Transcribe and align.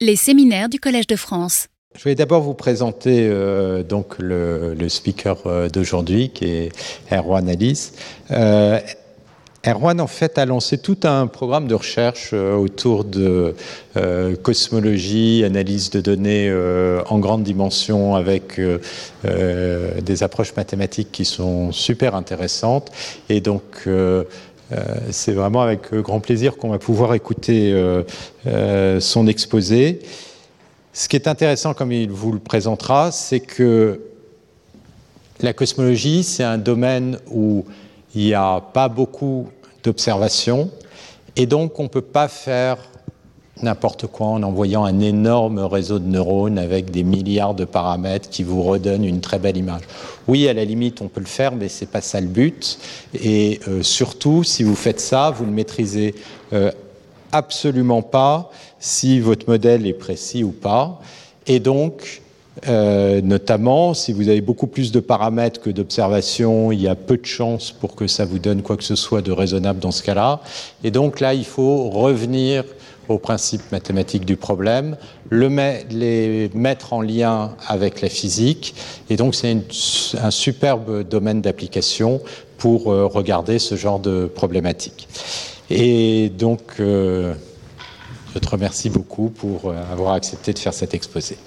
Les 0.00 0.14
séminaires 0.14 0.68
du 0.68 0.78
Collège 0.78 1.08
de 1.08 1.16
France. 1.16 1.66
Je 1.96 2.04
vais 2.04 2.14
d'abord 2.14 2.42
vous 2.42 2.54
présenter 2.54 3.26
euh, 3.28 3.82
donc 3.82 4.14
le, 4.20 4.76
speaker 4.88 5.38
euh, 5.46 5.68
d'aujourd'hui, 5.68 6.30
qui 6.30 6.44
est 6.44 6.72
Erwan 7.10 7.48
Alice. 7.48 7.94
Euh, 8.30 8.78
Erwan, 9.66 10.00
en 10.00 10.06
fait, 10.06 10.38
a 10.38 10.46
lancé 10.46 10.78
tout 10.78 10.98
un 11.02 11.26
programme 11.26 11.66
de 11.66 11.74
recherche 11.74 12.32
autour 12.32 13.04
de 13.04 13.56
cosmologie, 14.44 15.42
analyse 15.44 15.90
de 15.90 16.00
données 16.00 16.48
en 17.08 17.18
grande 17.18 17.42
dimension 17.42 18.14
avec 18.14 18.60
des 19.24 20.22
approches 20.22 20.54
mathématiques 20.54 21.10
qui 21.10 21.24
sont 21.24 21.72
super 21.72 22.14
intéressantes. 22.14 22.92
Et 23.28 23.40
donc, 23.40 23.88
c'est 25.10 25.32
vraiment 25.32 25.62
avec 25.62 25.94
grand 25.94 26.20
plaisir 26.20 26.56
qu'on 26.56 26.68
va 26.68 26.78
pouvoir 26.78 27.14
écouter 27.14 27.74
son 29.00 29.26
exposé. 29.26 30.00
Ce 30.92 31.08
qui 31.08 31.16
est 31.16 31.28
intéressant, 31.28 31.74
comme 31.74 31.92
il 31.92 32.10
vous 32.10 32.32
le 32.32 32.38
présentera, 32.38 33.12
c'est 33.12 33.40
que 33.40 34.00
la 35.40 35.52
cosmologie, 35.52 36.24
c'est 36.24 36.42
un 36.42 36.58
domaine 36.58 37.18
où 37.30 37.64
il 38.14 38.24
n'y 38.24 38.34
a 38.34 38.60
pas 38.60 38.88
beaucoup 38.88 39.48
d'observations 39.84 40.70
et 41.36 41.46
donc 41.46 41.78
on 41.78 41.84
ne 41.84 41.88
peut 41.88 42.00
pas 42.00 42.26
faire 42.26 42.78
n'importe 43.62 44.06
quoi 44.06 44.28
en 44.28 44.42
envoyant 44.42 44.84
un 44.84 45.00
énorme 45.00 45.58
réseau 45.58 45.98
de 45.98 46.06
neurones 46.06 46.58
avec 46.58 46.90
des 46.90 47.02
milliards 47.02 47.54
de 47.54 47.64
paramètres 47.64 48.28
qui 48.28 48.42
vous 48.42 48.62
redonnent 48.62 49.04
une 49.04 49.20
très 49.20 49.38
belle 49.38 49.56
image. 49.56 49.82
Oui, 50.26 50.48
à 50.48 50.52
la 50.52 50.64
limite, 50.64 51.00
on 51.02 51.08
peut 51.08 51.20
le 51.20 51.26
faire, 51.26 51.54
mais 51.54 51.68
c'est 51.68 51.90
pas 51.90 52.00
ça 52.00 52.20
le 52.20 52.26
but. 52.26 52.78
Et 53.14 53.60
euh, 53.68 53.82
surtout, 53.82 54.44
si 54.44 54.62
vous 54.62 54.76
faites 54.76 55.00
ça, 55.00 55.30
vous 55.30 55.46
ne 55.46 55.52
maîtrisez 55.52 56.14
euh, 56.52 56.70
absolument 57.32 58.02
pas 58.02 58.50
si 58.78 59.20
votre 59.20 59.48
modèle 59.48 59.86
est 59.86 59.92
précis 59.92 60.44
ou 60.44 60.50
pas. 60.50 61.00
Et 61.46 61.60
donc, 61.60 62.22
euh, 62.66 63.20
notamment, 63.20 63.94
si 63.94 64.12
vous 64.12 64.28
avez 64.28 64.40
beaucoup 64.40 64.66
plus 64.66 64.90
de 64.90 65.00
paramètres 65.00 65.60
que 65.60 65.70
d'observations, 65.70 66.72
il 66.72 66.82
y 66.82 66.88
a 66.88 66.94
peu 66.94 67.16
de 67.16 67.26
chances 67.26 67.70
pour 67.70 67.94
que 67.94 68.06
ça 68.06 68.24
vous 68.24 68.38
donne 68.38 68.62
quoi 68.62 68.76
que 68.76 68.84
ce 68.84 68.96
soit 68.96 69.22
de 69.22 69.32
raisonnable 69.32 69.78
dans 69.78 69.90
ce 69.90 70.02
cas-là. 70.02 70.40
Et 70.82 70.90
donc 70.90 71.20
là, 71.20 71.34
il 71.34 71.44
faut 71.44 71.88
revenir 71.90 72.64
au 73.08 73.18
principe 73.18 73.72
mathématique 73.72 74.24
du 74.24 74.36
problème, 74.36 74.96
le 75.30 75.48
les 75.90 76.50
mettre 76.54 76.92
en 76.92 77.00
lien 77.00 77.56
avec 77.66 78.00
la 78.00 78.08
physique. 78.08 78.74
Et 79.10 79.16
donc 79.16 79.34
c'est 79.34 79.56
un 80.22 80.30
superbe 80.30 81.08
domaine 81.08 81.40
d'application 81.40 82.20
pour 82.58 82.92
euh, 82.92 83.06
regarder 83.06 83.58
ce 83.58 83.76
genre 83.76 84.00
de 84.00 84.26
problématiques. 84.26 85.08
Et 85.70 86.30
donc, 86.30 86.60
euh, 86.80 87.34
je 88.34 88.38
te 88.38 88.48
remercie 88.48 88.90
beaucoup 88.90 89.30
pour 89.30 89.70
euh, 89.70 89.76
avoir 89.92 90.14
accepté 90.14 90.52
de 90.52 90.58
faire 90.58 90.74
cet 90.74 90.94
exposé. 90.94 91.38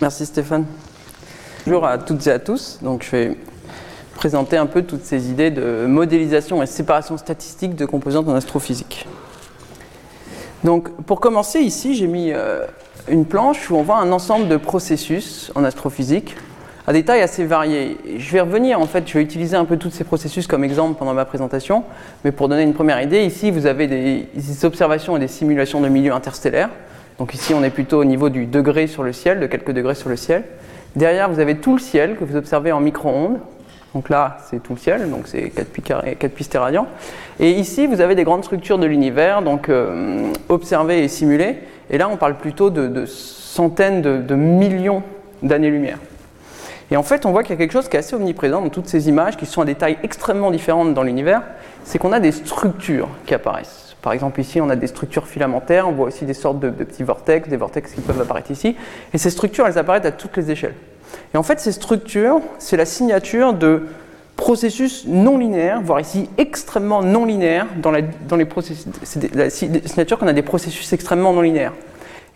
Merci 0.00 0.26
Stéphane. 0.26 0.66
Bonjour 1.64 1.86
à 1.86 1.98
toutes 1.98 2.26
et 2.26 2.32
à 2.32 2.38
tous. 2.38 2.78
Donc, 2.82 3.04
je 3.04 3.10
vais 3.10 3.36
présenter 4.14 4.56
un 4.56 4.66
peu 4.66 4.82
toutes 4.82 5.04
ces 5.04 5.30
idées 5.30 5.50
de 5.50 5.86
modélisation 5.86 6.62
et 6.62 6.66
séparation 6.66 7.16
statistique 7.16 7.76
de 7.76 7.84
composantes 7.84 8.28
en 8.28 8.34
astrophysique. 8.34 9.06
Donc, 10.64 10.90
pour 11.02 11.20
commencer, 11.20 11.60
ici, 11.60 11.94
j'ai 11.94 12.06
mis 12.06 12.32
euh, 12.32 12.66
une 13.08 13.24
planche 13.24 13.70
où 13.70 13.76
on 13.76 13.82
voit 13.82 13.98
un 13.98 14.10
ensemble 14.12 14.48
de 14.48 14.56
processus 14.56 15.52
en 15.54 15.64
astrophysique 15.64 16.34
à 16.88 16.92
des 16.94 17.04
tailles 17.04 17.20
assez 17.20 17.44
variées. 17.44 17.98
Je 18.16 18.32
vais 18.32 18.40
revenir, 18.40 18.80
en 18.80 18.86
fait, 18.86 19.06
je 19.06 19.12
vais 19.12 19.22
utiliser 19.22 19.56
un 19.56 19.66
peu 19.66 19.76
tous 19.76 19.90
ces 19.90 20.04
processus 20.04 20.46
comme 20.46 20.64
exemple 20.64 20.98
pendant 20.98 21.12
ma 21.12 21.26
présentation, 21.26 21.84
mais 22.24 22.32
pour 22.32 22.48
donner 22.48 22.62
une 22.62 22.72
première 22.72 23.02
idée, 23.02 23.24
ici, 23.24 23.50
vous 23.50 23.66
avez 23.66 23.86
des, 23.86 24.64
observations 24.64 25.14
et 25.18 25.20
des 25.20 25.28
simulations 25.28 25.82
de 25.82 25.88
milieux 25.88 26.14
interstellaires. 26.14 26.70
Donc 27.18 27.34
ici, 27.34 27.52
on 27.52 27.62
est 27.62 27.70
plutôt 27.70 28.00
au 28.00 28.04
niveau 28.04 28.30
du 28.30 28.46
degré 28.46 28.86
sur 28.86 29.02
le 29.02 29.12
ciel, 29.12 29.38
de 29.38 29.46
quelques 29.46 29.72
degrés 29.72 29.94
sur 29.94 30.08
le 30.08 30.16
ciel. 30.16 30.44
Derrière, 30.96 31.28
vous 31.28 31.40
avez 31.40 31.58
tout 31.58 31.74
le 31.74 31.78
ciel 31.78 32.16
que 32.16 32.24
vous 32.24 32.36
observez 32.36 32.72
en 32.72 32.80
micro-ondes. 32.80 33.38
Donc 33.94 34.10
là, 34.10 34.36
c'est 34.48 34.62
tout 34.62 34.74
le 34.74 34.78
ciel, 34.78 35.10
donc 35.10 35.26
c'est 35.26 35.50
4 35.50 35.68
pi, 35.68 35.82
4 35.82 36.28
pi 36.28 36.44
stéradians. 36.44 36.86
Et 37.40 37.52
ici, 37.52 37.86
vous 37.86 38.00
avez 38.00 38.14
des 38.14 38.24
grandes 38.24 38.44
structures 38.44 38.78
de 38.78 38.86
l'univers, 38.86 39.42
donc 39.42 39.68
euh, 39.68 40.32
observées 40.48 41.02
et 41.02 41.08
simulées. 41.08 41.58
Et 41.90 41.96
là, 41.96 42.08
on 42.08 42.16
parle 42.16 42.36
plutôt 42.36 42.68
de, 42.70 43.06
centaines 43.06 44.02
de, 44.02 44.18
de 44.18 44.34
millions 44.34 45.02
d'années-lumière. 45.42 45.98
Et 46.90 46.96
en 46.96 47.02
fait, 47.02 47.26
on 47.26 47.32
voit 47.32 47.42
qu'il 47.42 47.50
y 47.50 47.54
a 47.54 47.58
quelque 47.58 47.72
chose 47.72 47.88
qui 47.88 47.96
est 47.96 48.00
assez 48.00 48.14
omniprésent 48.14 48.62
dans 48.62 48.70
toutes 48.70 48.88
ces 48.88 49.08
images, 49.08 49.36
qui 49.36 49.46
sont 49.46 49.60
à 49.60 49.64
des 49.64 49.74
tailles 49.74 49.98
extrêmement 50.02 50.50
différentes 50.50 50.94
dans 50.94 51.02
l'univers, 51.02 51.42
c'est 51.84 51.98
qu'on 51.98 52.12
a 52.12 52.20
des 52.20 52.32
structures 52.32 53.08
qui 53.26 53.34
apparaissent. 53.34 53.96
Par 54.00 54.12
exemple, 54.12 54.40
ici, 54.40 54.60
on 54.60 54.70
a 54.70 54.76
des 54.76 54.86
structures 54.86 55.26
filamentaires, 55.26 55.88
on 55.88 55.92
voit 55.92 56.06
aussi 56.06 56.24
des 56.24 56.34
sortes 56.34 56.60
de, 56.60 56.70
petits 56.70 57.02
vortex, 57.02 57.48
des 57.48 57.56
vortex 57.56 57.92
qui 57.92 58.00
peuvent 58.00 58.20
apparaître 58.20 58.50
ici. 58.50 58.76
Et 59.12 59.18
ces 59.18 59.30
structures, 59.30 59.66
elles 59.66 59.78
apparaissent 59.78 60.06
à 60.06 60.12
toutes 60.12 60.36
les 60.36 60.50
échelles. 60.50 60.74
Et 61.34 61.36
en 61.36 61.42
fait, 61.42 61.60
ces 61.60 61.72
structures, 61.72 62.40
c'est 62.58 62.76
la 62.76 62.84
signature 62.84 63.52
de 63.52 63.82
processus 64.36 65.04
non 65.06 65.36
linéaires, 65.36 65.80
voire 65.82 66.00
ici 66.00 66.28
extrêmement 66.38 67.02
non 67.02 67.24
linéaires, 67.24 67.66
dans, 67.76 67.90
les 67.90 68.44
processus. 68.44 68.86
C'est 69.02 69.34
la 69.34 69.50
signature 69.50 70.18
qu'on 70.18 70.28
a 70.28 70.32
des 70.32 70.42
processus 70.42 70.92
extrêmement 70.92 71.32
non 71.32 71.40
linéaires. 71.40 71.74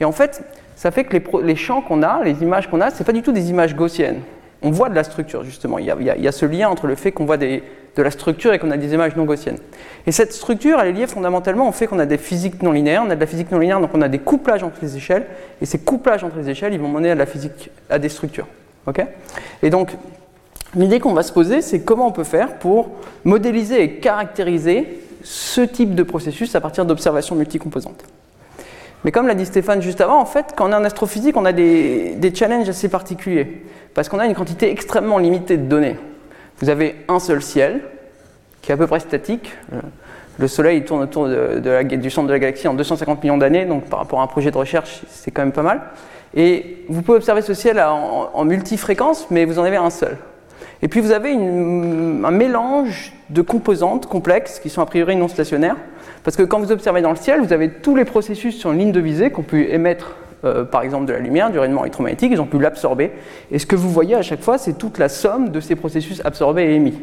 Et 0.00 0.04
en 0.04 0.12
fait, 0.12 0.42
ça 0.74 0.90
fait 0.90 1.04
que 1.04 1.16
les, 1.42 1.56
champs 1.56 1.80
qu'on 1.80 2.02
a, 2.02 2.22
les 2.24 2.42
images 2.42 2.68
qu'on 2.68 2.80
a, 2.80 2.90
ce 2.90 3.02
pas 3.02 3.12
du 3.12 3.22
tout 3.22 3.32
des 3.32 3.50
images 3.50 3.76
gaussiennes 3.76 4.20
on 4.62 4.70
voit 4.70 4.88
de 4.88 4.94
la 4.94 5.04
structure, 5.04 5.44
justement. 5.44 5.78
Il 5.78 5.86
y 5.86 6.28
a, 6.28 6.32
ce 6.32 6.46
lien 6.46 6.68
entre 6.68 6.86
le 6.86 6.94
fait 6.94 7.12
qu'on 7.12 7.24
voit 7.24 7.36
de 7.36 7.60
la 7.96 8.10
structure 8.10 8.52
et 8.52 8.58
qu'on 8.58 8.70
a 8.70 8.76
des 8.76 8.94
images 8.94 9.16
non 9.16 9.24
gaussiennes. 9.24 9.58
Et 10.06 10.12
cette 10.12 10.32
structure, 10.32 10.80
elle 10.80 10.88
est 10.88 10.92
liée 10.92 11.06
fondamentalement 11.06 11.68
au 11.68 11.72
fait 11.72 11.86
qu'on 11.86 11.98
a 11.98 12.06
des 12.06 12.18
physiques 12.18 12.62
non 12.62 12.72
linéaires. 12.72 13.02
On 13.04 13.10
a 13.10 13.16
de 13.16 13.20
la 13.20 13.26
physique 13.26 13.50
non 13.50 13.58
linéaire, 13.58 13.80
donc 13.80 13.90
on 13.94 14.02
a 14.02 14.08
des 14.08 14.20
couplages 14.20 14.62
entre 14.62 14.76
les 14.82 14.96
échelles. 14.96 15.26
Et 15.60 15.66
ces 15.66 15.78
couplages 15.78 16.22
entre 16.22 16.38
les 16.38 16.48
échelles, 16.48 16.72
ils 16.72 16.80
vont 16.80 16.88
mener 16.88 17.14
à 17.90 17.98
des 17.98 18.08
structures. 18.08 18.46
Et 19.62 19.70
donc, 19.70 19.97
l'idée 20.75 21.00
qu'on 21.00 21.12
va 21.12 21.22
se 21.22 21.32
poser, 21.32 21.62
c'est 21.62 21.82
comment 21.82 22.06
on 22.06 22.12
peut 22.12 22.25
faire 22.25 22.59
pour 22.59 22.91
modéliser 23.25 23.82
et 23.82 23.94
caractériser 23.97 25.00
ce 25.22 25.60
type 25.60 25.94
de 25.94 26.03
processus 26.03 26.54
à 26.54 26.60
partir 26.60 26.84
d'observations 26.84 27.37
multicomposantes. 27.37 28.04
Mais 29.04 29.10
comme 29.10 29.26
l'a 29.26 29.34
dit 29.34 29.47
Stéphane 29.47 29.82
juste 29.82 30.00
avant, 30.00 30.20
en 30.20 30.25
fait, 30.25 30.54
quand 30.56 30.69
on 30.69 30.72
est 30.72 30.76
en 30.76 30.84
astrophysique, 30.84 31.37
on 31.37 31.44
a 31.44 31.53
des, 31.53 32.32
challenges 32.34 32.69
assez 32.69 32.88
particuliers 32.88 33.62
parce 33.94 34.09
qu'on 34.09 34.19
a 34.19 34.26
une 34.26 34.34
quantité 34.34 34.70
extrêmement 34.70 35.19
limitée 35.19 35.56
de 35.56 35.66
données. 35.66 35.97
Vous 36.60 36.70
avez 36.70 36.97
un 37.09 37.19
seul 37.19 37.43
ciel, 37.43 37.82
qui 38.62 38.70
est 38.70 38.75
à 38.75 38.76
peu 38.76 38.87
près 38.87 39.00
statique. 39.00 39.53
Euh, 39.72 39.81
le 40.38 40.49
Soleil 40.49 40.84
tourne 40.84 41.03
autour 41.03 41.28
du 41.28 42.10
centre 42.10 42.28
de 42.28 42.32
la 42.32 42.38
galaxie 42.38 42.66
en 42.69 42.75
250 42.75 43.22
millions 43.22 43.37
d'années, 43.37 43.66
donc 43.66 43.84
par 43.84 43.99
rapport 43.99 44.20
à 44.20 44.22
un 44.22 44.28
projet 44.28 44.50
de 44.50 44.56
recherche, 44.56 45.03
c'est 45.09 45.31
quand 45.31 45.43
même 45.43 45.53
pas 45.53 45.62
mal. 45.62 45.82
Et 46.34 46.84
vous 46.88 47.03
pouvez 47.03 47.16
observer 47.16 47.43
ce 47.43 47.54
ciel 47.54 47.78
en, 47.81 48.31
en 48.32 48.44
multifréquence, 48.44 49.26
mais 49.31 49.44
vous 49.44 49.59
en 49.59 49.65
avez 49.65 49.76
un 49.76 49.91
seul. 49.91 50.16
Et 50.82 50.88
puis 50.88 51.00
vous 51.00 51.12
avez 51.12 51.32
un 51.32 52.31
mélange 52.31 53.12
de 53.31 53.41
composantes 53.41 54.06
complexes 54.06 54.59
qui 54.59 54.69
sont 54.69 54.82
a 54.82 54.87
priori 54.87 55.15
non 55.15 55.28
stationnaires, 55.28 55.76
parce 56.25 56.37
que 56.37 56.43
quand 56.43 56.59
vous 56.59 56.72
observez 56.72 57.03
dans 57.03 57.10
le 57.10 57.16
ciel, 57.16 57.41
vous 57.41 57.53
avez 57.53 57.70
tous 57.70 57.94
les 57.94 58.04
processus 58.04 58.56
sur 58.56 58.72
une 58.72 58.78
ligne 58.78 58.93
de 58.93 59.00
visée 59.00 59.31
qu'on 59.31 59.43
peut 59.43 59.70
émettre 59.70 60.16
euh, 60.44 60.65
par 60.65 60.82
exemple 60.82 61.06
de 61.06 61.12
la 61.12 61.20
lumière, 61.20 61.53
du 61.53 61.59
rayonnement 61.60 61.82
électromagnétique, 61.82 62.32
ils 62.32 62.41
ont 62.41 62.47
pu 62.47 62.59
l'absorber. 62.59 63.12
Et 63.53 63.60
ce 63.60 63.66
que 63.66 63.76
vous 63.76 63.88
voyez 63.88 64.16
à 64.16 64.22
chaque 64.22 64.43
fois, 64.43 64.59
c'est 64.59 64.72
toute 64.72 64.99
la 64.99 65.09
somme 65.09 65.50
de 65.50 65.60
ces 65.60 65.76
processus 65.76 66.20
absorbés 66.25 66.64
et 66.64 66.75
émis. 66.75 66.99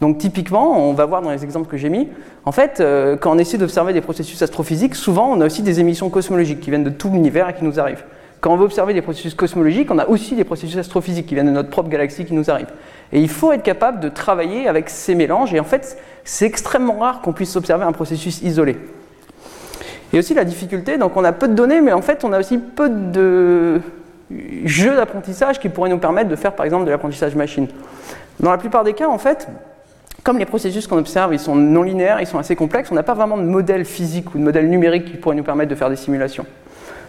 Donc 0.00 0.18
typiquement, 0.18 0.88
on 0.88 0.92
va 0.92 1.06
voir 1.06 1.22
dans 1.22 1.30
les 1.30 1.44
exemples 1.44 1.68
que 1.70 1.76
j'ai 1.76 1.90
mis, 1.90 2.08
en 2.44 2.50
fait, 2.50 2.80
euh, 2.80 3.16
quand 3.16 3.30
on 3.30 3.38
essaie 3.38 3.56
d'observer 3.56 3.92
des 3.92 4.00
processus 4.00 4.42
astrophysiques, 4.42 4.96
souvent 4.96 5.30
on 5.30 5.40
a 5.40 5.46
aussi 5.46 5.62
des 5.62 5.78
émissions 5.78 6.10
cosmologiques 6.10 6.58
qui 6.58 6.70
viennent 6.70 6.82
de 6.82 6.90
tout 6.90 7.08
l'univers 7.08 7.48
et 7.48 7.54
qui 7.54 7.62
nous 7.64 7.78
arrivent. 7.78 8.02
Quand 8.42 8.52
on 8.52 8.56
veut 8.56 8.64
observer 8.64 8.92
des 8.92 9.02
processus 9.02 9.34
cosmologiques, 9.34 9.88
on 9.92 9.98
a 10.00 10.08
aussi 10.08 10.34
des 10.34 10.42
processus 10.42 10.76
astrophysiques 10.76 11.26
qui 11.26 11.34
viennent 11.34 11.46
de 11.46 11.52
notre 11.52 11.70
propre 11.70 11.88
galaxie 11.88 12.24
qui 12.24 12.34
nous 12.34 12.50
arrivent. 12.50 12.72
Et 13.12 13.20
il 13.20 13.28
faut 13.28 13.52
être 13.52 13.62
capable 13.62 14.00
de 14.00 14.08
travailler 14.08 14.66
avec 14.66 14.90
ces 14.90 15.14
mélanges, 15.14 15.54
et 15.54 15.60
en 15.60 15.64
fait, 15.64 15.96
c'est 16.24 16.44
extrêmement 16.44 16.98
rare 16.98 17.20
qu'on 17.20 17.32
puisse 17.32 17.54
observer 17.54 17.84
un 17.84 17.92
processus 17.92 18.42
isolé. 18.42 18.76
Et 20.12 20.18
aussi 20.18 20.34
la 20.34 20.44
difficulté, 20.44 20.98
donc 20.98 21.16
on 21.16 21.22
a 21.22 21.30
peu 21.30 21.46
de 21.46 21.54
données, 21.54 21.80
mais 21.80 21.92
en 21.92 22.02
fait 22.02 22.24
on 22.24 22.32
a 22.32 22.40
aussi 22.40 22.58
peu 22.58 22.90
de 22.90 23.80
jeux 24.64 24.96
d'apprentissage 24.96 25.60
qui 25.60 25.68
pourraient 25.68 25.88
nous 25.88 25.98
permettre 25.98 26.28
de 26.28 26.36
faire 26.36 26.54
par 26.54 26.66
exemple 26.66 26.84
de 26.84 26.90
l'apprentissage 26.90 27.36
machine. 27.36 27.68
Dans 28.40 28.50
la 28.50 28.58
plupart 28.58 28.82
des 28.82 28.92
cas, 28.92 29.08
en 29.08 29.18
fait, 29.18 29.46
comme 30.24 30.38
les 30.38 30.46
processus 30.46 30.88
qu'on 30.88 30.98
observe, 30.98 31.32
ils 31.32 31.38
sont 31.38 31.54
non 31.54 31.82
linéaires, 31.82 32.20
ils 32.20 32.26
sont 32.26 32.38
assez 32.38 32.56
complexes, 32.56 32.90
on 32.90 32.96
n'a 32.96 33.04
pas 33.04 33.14
vraiment 33.14 33.38
de 33.38 33.44
modèle 33.44 33.84
physique 33.84 34.34
ou 34.34 34.38
de 34.38 34.42
modèle 34.42 34.68
numérique 34.68 35.04
qui 35.04 35.16
pourrait 35.16 35.36
nous 35.36 35.44
permettre 35.44 35.70
de 35.70 35.76
faire 35.76 35.90
des 35.90 35.96
simulations. 35.96 36.44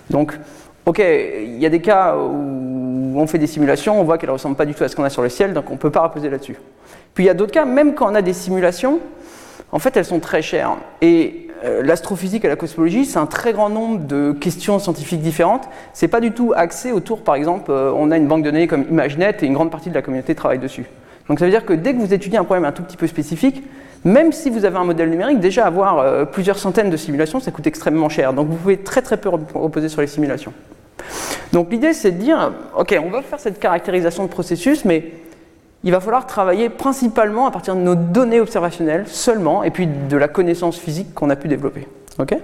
Donc, 0.10 0.38
ok, 0.86 1.00
il 1.00 1.60
y 1.60 1.66
a 1.66 1.70
des 1.70 1.82
cas 1.82 2.16
où 2.16 3.20
on 3.20 3.28
fait 3.28 3.38
des 3.38 3.48
simulations, 3.48 4.00
on 4.00 4.04
voit 4.04 4.18
qu'elles 4.18 4.30
ne 4.30 4.34
ressemblent 4.34 4.56
pas 4.56 4.66
du 4.66 4.74
tout 4.74 4.84
à 4.84 4.88
ce 4.88 4.96
qu'on 4.96 5.04
a 5.04 5.10
sur 5.10 5.22
le 5.22 5.30
ciel, 5.30 5.54
donc 5.54 5.70
on 5.70 5.74
ne 5.74 5.78
peut 5.78 5.92
pas 5.92 6.02
reposer 6.02 6.30
là-dessus. 6.30 6.58
Puis 7.14 7.26
il 7.26 7.28
y 7.28 7.30
a 7.30 7.34
d'autres 7.34 7.52
cas, 7.52 7.66
même 7.66 7.94
quand 7.94 8.12
on 8.12 8.16
a 8.16 8.22
des 8.22 8.34
simulations, 8.34 9.00
en 9.72 9.80
fait, 9.80 9.96
elles 9.98 10.06
sont 10.06 10.20
très 10.20 10.42
chères. 10.42 10.78
Et 11.02 11.48
euh, 11.64 11.82
l'astrophysique 11.84 12.46
et 12.46 12.48
la 12.48 12.56
cosmologie, 12.56 13.06
c'est 13.06 13.18
un 13.18 13.26
très 13.26 13.54
grand 13.54 13.70
nombre 13.70 14.06
de 14.06 14.32
questions 14.34 14.78
scientifiques 14.80 15.22
différentes. 15.22 15.70
C'est 15.94 16.08
pas 16.08 16.20
du 16.20 16.32
tout 16.32 16.54
axé 16.56 16.92
autour, 16.92 17.22
par 17.22 17.36
exemple, 17.36 17.72
euh, 17.72 17.92
on 17.96 18.12
a 18.12 18.18
une 18.18 18.28
banque 18.28 18.44
de 18.44 18.52
données 18.52 18.68
comme 18.68 18.86
ImageNet 18.90 19.38
et 19.42 19.46
une 19.46 19.54
grande 19.54 19.72
partie 19.72 19.90
de 19.90 19.96
la 19.96 20.02
communauté 20.02 20.36
travaille 20.36 20.60
dessus. 20.60 20.86
Donc 21.28 21.40
ça 21.40 21.46
veut 21.46 21.52
dire 21.52 21.66
que 21.66 21.74
dès 21.74 21.94
que 21.94 22.00
vous 22.00 22.14
étudiez 22.14 22.38
un 22.38 22.44
problème 22.44 22.66
un 22.66 22.72
tout 22.72 22.84
petit 22.84 22.98
peu 22.98 23.08
spécifique, 23.08 23.64
même 24.06 24.32
si 24.32 24.50
vous 24.50 24.66
avez 24.66 24.78
un 24.78 24.84
modèle 24.84 25.10
numérique, 25.10 25.40
déjà 25.40 25.66
avoir 25.66 26.00
euh, 26.00 26.26
plusieurs 26.26 26.58
centaines 26.58 26.90
de 26.90 26.98
simulations, 26.98 27.40
ça 27.40 27.52
coûte 27.52 27.68
extrêmement 27.68 28.10
cher. 28.10 28.34
Donc 28.34 28.50
vous 28.50 28.56
pouvez 28.56 28.78
très 28.78 29.02
très 29.02 29.18
peu 29.18 29.30
reposer 29.30 29.90
sur 29.90 30.02
les 30.02 30.08
simulations. 30.08 30.54
Donc 31.52 31.72
l'idée 31.72 31.94
c'est 31.94 32.12
de 32.12 32.18
dire, 32.18 32.52
ok, 32.78 33.00
on 33.04 33.10
va 33.10 33.22
faire 33.22 33.40
cette 33.40 33.60
caractérisation 33.60 34.24
de 34.24 34.30
processus, 34.30 34.86
mais 34.86 35.12
il 35.84 35.92
va 35.92 36.00
falloir 36.00 36.26
travailler 36.26 36.70
principalement 36.70 37.46
à 37.46 37.52
partir 37.52 37.76
de 37.76 37.82
nos 37.82 37.96
données 37.96 38.40
observationnelles 38.40 39.06
seulement, 39.08 39.64
et 39.64 39.72
puis 39.72 39.88
de 39.88 40.18
la 40.18 40.28
connaissance 40.28 40.78
physique 40.78 41.14
qu'on 41.14 41.30
a 41.30 41.36
pu 41.36 41.48
développer. 41.48 41.88
ok? 42.20 42.38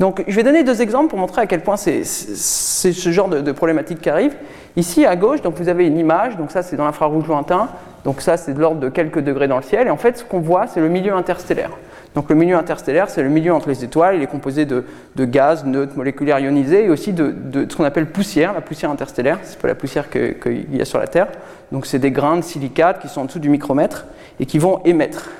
Donc 0.00 0.24
je 0.26 0.34
vais 0.34 0.42
donner 0.42 0.64
deux 0.64 0.82
exemples 0.82 1.08
pour 1.10 1.18
montrer 1.18 1.42
à 1.42 1.46
quel 1.46 1.60
point 1.60 1.76
c'est 1.76 2.04
ce 2.04 3.10
genre 3.10 3.28
de, 3.28 3.40
de, 3.40 3.52
problématique 3.52 4.00
qui 4.00 4.10
arrive. 4.10 4.34
Ici 4.76 5.06
à 5.06 5.14
gauche, 5.16 5.42
donc 5.42 5.54
vous 5.56 5.68
avez 5.68 5.86
une 5.86 5.98
image, 5.98 6.36
donc 6.36 6.50
ça 6.50 6.62
c'est 6.62 6.76
dans 6.76 6.84
l'infrarouge 6.84 7.26
lointain, 7.28 7.68
donc 8.04 8.20
ça 8.20 8.36
c'est 8.36 8.54
de 8.54 8.60
l'ordre 8.60 8.80
de 8.80 8.88
quelques 8.88 9.20
degrés 9.20 9.48
dans 9.48 9.56
le 9.56 9.62
ciel, 9.62 9.86
et 9.86 9.90
en 9.90 9.96
fait 9.96 10.18
ce 10.18 10.24
qu'on 10.24 10.40
voit 10.40 10.66
c'est 10.66 10.80
le 10.80 10.88
milieu 10.88 11.14
interstellaire. 11.14 11.70
Donc 12.14 12.28
le 12.28 12.34
milieu 12.34 12.56
interstellaire, 12.56 13.08
c'est 13.08 13.22
le 13.22 13.30
milieu 13.30 13.54
entre 13.54 13.68
les 13.68 13.84
étoiles, 13.84 14.16
il 14.16 14.22
est 14.22 14.26
composé 14.26 14.66
de, 14.66 14.84
de 15.16 15.24
gaz, 15.24 15.64
neutres, 15.64 15.96
moléculaires 15.96 16.38
ionisés, 16.40 16.84
et 16.84 16.90
aussi 16.90 17.12
de, 17.12 17.34
ce 17.68 17.74
qu'on 17.74 17.84
appelle 17.84 18.06
poussière, 18.06 18.52
la 18.52 18.60
poussière 18.60 18.90
interstellaire, 18.90 19.38
c'est 19.42 19.58
pas 19.58 19.68
la 19.68 19.74
poussière 19.74 20.10
qu'il 20.10 20.76
y 20.76 20.82
a 20.82 20.84
sur 20.84 20.98
la 20.98 21.06
Terre. 21.06 21.28
Donc 21.70 21.86
c'est 21.86 21.98
des 21.98 22.10
grains 22.10 22.36
de 22.36 22.42
silicate 22.42 23.00
qui 23.00 23.08
sont 23.08 23.22
en 23.22 23.24
dessous 23.24 23.38
du 23.38 23.48
micromètre 23.48 24.04
et 24.38 24.44
qui 24.44 24.58
vont 24.58 24.80
émettre. 24.84 25.30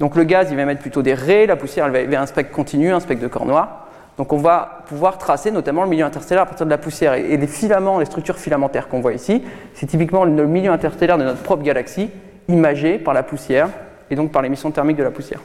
Donc 0.00 0.16
le 0.16 0.24
gaz, 0.24 0.48
il 0.50 0.56
va 0.56 0.62
émettre 0.62 0.80
plutôt 0.80 1.02
des 1.02 1.14
raies, 1.14 1.46
la 1.46 1.54
poussière, 1.54 1.86
elle 1.86 1.92
va 1.92 2.00
émettre 2.00 2.22
un 2.22 2.26
spectre 2.26 2.52
continu, 2.52 2.92
un 2.92 2.98
spectre 2.98 3.22
de 3.22 3.28
corps 3.28 3.46
noir. 3.46 3.83
Donc 4.18 4.32
on 4.32 4.36
va 4.36 4.84
pouvoir 4.86 5.18
tracer 5.18 5.50
notamment 5.50 5.82
le 5.82 5.88
milieu 5.88 6.04
interstellaire 6.04 6.44
à 6.44 6.46
partir 6.46 6.66
de 6.66 6.70
la 6.70 6.78
poussière. 6.78 7.14
Et 7.14 7.36
les 7.36 7.46
filaments, 7.46 7.98
les 7.98 8.04
structures 8.04 8.38
filamentaires 8.38 8.88
qu'on 8.88 9.00
voit 9.00 9.12
ici, 9.12 9.42
c'est 9.74 9.86
typiquement 9.86 10.24
le 10.24 10.46
milieu 10.46 10.70
interstellaire 10.70 11.18
de 11.18 11.24
notre 11.24 11.42
propre 11.42 11.62
galaxie, 11.62 12.10
imagé 12.48 12.98
par 12.98 13.14
la 13.14 13.22
poussière 13.22 13.68
et 14.10 14.16
donc 14.16 14.30
par 14.30 14.42
l'émission 14.42 14.70
thermique 14.70 14.96
de 14.96 15.02
la 15.02 15.10
poussière. 15.10 15.40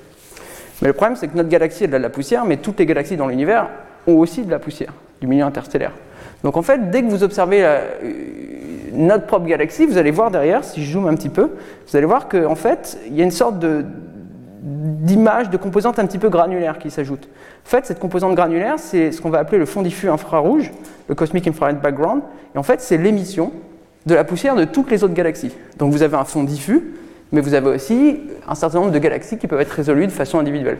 Mais 0.81 0.87
le 0.87 0.93
problème, 0.93 1.15
c'est 1.15 1.27
que 1.27 1.35
notre 1.35 1.49
galaxie 1.49 1.85
a 1.85 1.87
de 1.87 1.97
la 1.97 2.09
poussière, 2.09 2.45
mais 2.45 2.57
toutes 2.57 2.79
les 2.79 2.85
galaxies 2.85 3.17
dans 3.17 3.27
l'univers 3.27 3.69
ont 4.07 4.17
aussi 4.17 4.43
de 4.43 4.51
la 4.51 4.59
poussière, 4.59 4.93
du 5.19 5.27
milieu 5.27 5.43
interstellaire. 5.43 5.91
Donc 6.43 6.55
en 6.55 6.61
fait, 6.61 6.89
dès 6.89 7.01
que 7.01 7.07
vous 7.07 7.23
observez 7.23 7.61
la, 7.61 7.81
notre 8.93 9.25
propre 9.25 9.45
galaxie, 9.45 9.85
vous 9.85 9.97
allez 9.97 10.11
voir 10.11 10.31
derrière, 10.31 10.63
si 10.63 10.83
je 10.83 10.93
zoome 10.93 11.07
un 11.07 11.15
petit 11.15 11.29
peu, 11.29 11.51
vous 11.87 11.97
allez 11.97 12.05
voir 12.05 12.29
qu'en 12.29 12.51
en 12.51 12.55
fait, 12.55 12.97
il 13.07 13.15
y 13.15 13.21
a 13.21 13.23
une 13.23 13.31
sorte 13.31 13.59
de, 13.59 13.85
d'image 14.61 15.49
de 15.49 15.57
composante 15.57 15.99
un 15.99 16.05
petit 16.05 16.17
peu 16.17 16.29
granulaire 16.29 16.79
qui 16.79 16.91
s'ajoute. 16.91 17.29
En 17.65 17.69
fait, 17.69 17.85
cette 17.85 17.99
composante 17.99 18.35
granulaire, 18.35 18.75
c'est 18.77 19.11
ce 19.11 19.21
qu'on 19.21 19.29
va 19.29 19.39
appeler 19.39 19.57
le 19.57 19.65
fond 19.65 19.81
diffus 19.81 20.09
infrarouge, 20.09 20.71
le 21.07 21.15
Cosmic 21.15 21.47
Infrared 21.47 21.79
Background, 21.79 22.21
et 22.53 22.57
en 22.57 22.63
fait, 22.63 22.81
c'est 22.81 22.97
l'émission 22.97 23.51
de 24.05 24.15
la 24.15 24.23
poussière 24.23 24.55
de 24.55 24.65
toutes 24.65 24.91
les 24.91 25.03
autres 25.03 25.13
galaxies. 25.13 25.51
Donc 25.77 25.91
vous 25.91 26.03
avez 26.03 26.17
un 26.17 26.25
fond 26.25 26.43
diffus, 26.43 26.93
mais 27.31 27.41
vous 27.41 27.53
avez 27.53 27.69
aussi 27.69 28.21
un 28.47 28.55
certain 28.55 28.79
nombre 28.79 28.91
de 28.91 28.99
galaxies 28.99 29.37
qui 29.37 29.47
peuvent 29.47 29.61
être 29.61 29.71
résolues 29.71 30.07
de 30.07 30.11
façon 30.11 30.39
individuelle. 30.39 30.79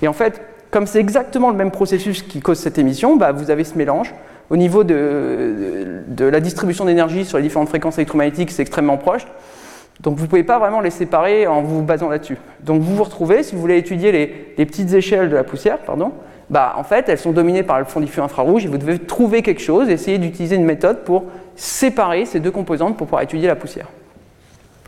Et 0.00 0.08
en 0.08 0.12
fait, 0.12 0.40
comme 0.70 0.86
c'est 0.86 1.00
exactement 1.00 1.50
le 1.50 1.56
même 1.56 1.70
processus 1.70 2.22
qui 2.22 2.40
cause 2.40 2.58
cette 2.58 2.78
émission, 2.78 3.16
bah, 3.16 3.32
vous 3.32 3.50
avez 3.50 3.64
ce 3.64 3.76
mélange. 3.76 4.14
Au 4.50 4.56
niveau 4.56 4.84
de 4.84 6.02
la 6.18 6.40
distribution 6.40 6.84
d'énergie 6.84 7.24
sur 7.24 7.38
les 7.38 7.44
différentes 7.44 7.68
fréquences 7.68 7.98
électromagnétiques, 7.98 8.50
c'est 8.50 8.62
extrêmement 8.62 8.96
proche. 8.96 9.26
Donc 10.00 10.16
vous 10.16 10.24
ne 10.24 10.28
pouvez 10.28 10.42
pas 10.42 10.58
vraiment 10.58 10.80
les 10.80 10.90
séparer 10.90 11.46
en 11.46 11.62
vous 11.62 11.82
basant 11.82 12.08
là-dessus. 12.08 12.38
Donc 12.60 12.82
vous 12.82 12.96
vous 12.96 13.04
retrouvez, 13.04 13.42
si 13.42 13.54
vous 13.54 13.60
voulez 13.60 13.78
étudier 13.78 14.12
les, 14.12 14.64
petites 14.64 14.92
échelles 14.92 15.28
de 15.30 15.36
la 15.36 15.44
poussière, 15.44 15.78
pardon, 15.78 16.12
bah, 16.50 16.74
en 16.76 16.82
fait, 16.82 17.08
elles 17.08 17.18
sont 17.18 17.32
dominées 17.32 17.62
par 17.62 17.78
le 17.78 17.84
fond 17.84 18.00
diffus 18.00 18.20
infrarouge 18.20 18.64
et 18.64 18.68
vous 18.68 18.78
devez 18.78 18.98
trouver 18.98 19.42
quelque 19.42 19.62
chose, 19.62 19.88
essayer 19.88 20.18
d'utiliser 20.18 20.56
une 20.56 20.64
méthode 20.64 21.04
pour 21.04 21.24
séparer 21.56 22.24
ces 22.26 22.40
deux 22.40 22.50
composantes 22.50 22.96
pour 22.96 23.06
pouvoir 23.06 23.22
étudier 23.22 23.46
la 23.46 23.56
poussière. 23.56 23.86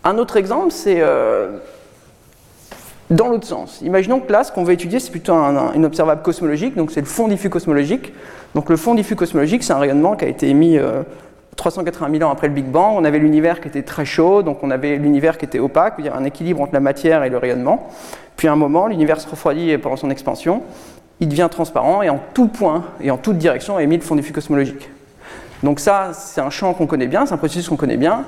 Un 0.03 0.19
autre 0.19 0.37
exemple, 0.37 0.73
c'est 0.73 1.01
euh, 1.01 1.59
dans 3.11 3.29
l'autre 3.29 3.47
sens. 3.47 3.81
Imaginons 3.83 4.21
que 4.21 4.33
là, 4.33 4.45
ce 4.45 4.53
qu'on 4.53 4.65
veut 4.65 4.75
étudier, 4.75 5.01
c'est 5.01 5.11
plutôt 5.11 5.33
un, 5.33 5.57
un, 5.57 5.73
une 5.75 5.87
observable 5.87 6.23
cosmologique, 6.23 6.77
donc 6.77 6.91
c'est 6.91 7.01
le 7.01 7.07
fond 7.07 7.29
diffus 7.29 7.51
cosmologique. 7.51 8.13
Donc 8.55 8.69
le 8.69 8.77
fond 8.77 8.95
diffus 8.95 9.17
cosmologique, 9.17 9.63
c'est 9.63 9.73
un 9.73 9.79
rayonnement 9.79 10.17
qui 10.17 10.25
a 10.25 10.29
été 10.29 10.49
émis 10.49 10.79
euh, 10.79 11.03
380 11.57 12.19
000 12.19 12.29
ans 12.29 12.33
après 12.33 12.49
le 12.49 12.55
Big 12.55 12.67
Bang. 12.67 12.95
On 12.97 13.05
avait 13.05 13.19
l'univers 13.19 13.61
qui 13.61 13.69
était 13.69 13.83
très 13.83 14.05
chaud, 14.05 14.43
donc 14.43 14.63
on 14.63 14.71
avait 14.71 14.97
l'univers 14.97 15.39
qui 15.39 15.45
était 15.45 15.59
opaque, 15.59 15.95
il 15.99 16.07
y 16.07 16.09
a 16.09 16.17
un 16.17 16.25
équilibre 16.25 16.61
entre 16.61 16.75
la 16.75 16.81
matière 16.81 17.25
et 17.25 17.31
le 17.31 17.39
rayonnement. 17.39 17.89
Puis 18.37 18.49
à 18.49 18.53
un 18.53 18.57
moment, 18.57 18.87
l'univers 18.87 19.21
se 19.21 19.29
refroidit 19.29 19.77
pendant 19.79 19.97
son 19.97 20.11
expansion, 20.11 20.63
il 21.21 21.29
devient 21.29 21.49
transparent 21.51 22.03
et 22.03 22.11
en 22.11 22.21
tout 22.35 22.49
point 22.49 22.85
et 23.01 23.11
en 23.11 23.17
toute 23.17 23.39
direction 23.39 23.79
émet 23.79 23.97
le 23.97 24.03
fond 24.03 24.17
diffus 24.17 24.33
cosmologique. 24.33 24.91
Donc 25.63 25.81
ça, 25.81 26.11
c'est 26.13 26.41
un 26.41 26.51
champ 26.51 26.75
qu'on 26.75 26.87
connaît 26.87 27.07
bien, 27.07 27.27
c'est 27.27 27.35
un 27.35 27.39
processus 27.39 27.69
qu'on 27.69 27.77
connaît 27.77 27.97
bien. 27.97 28.25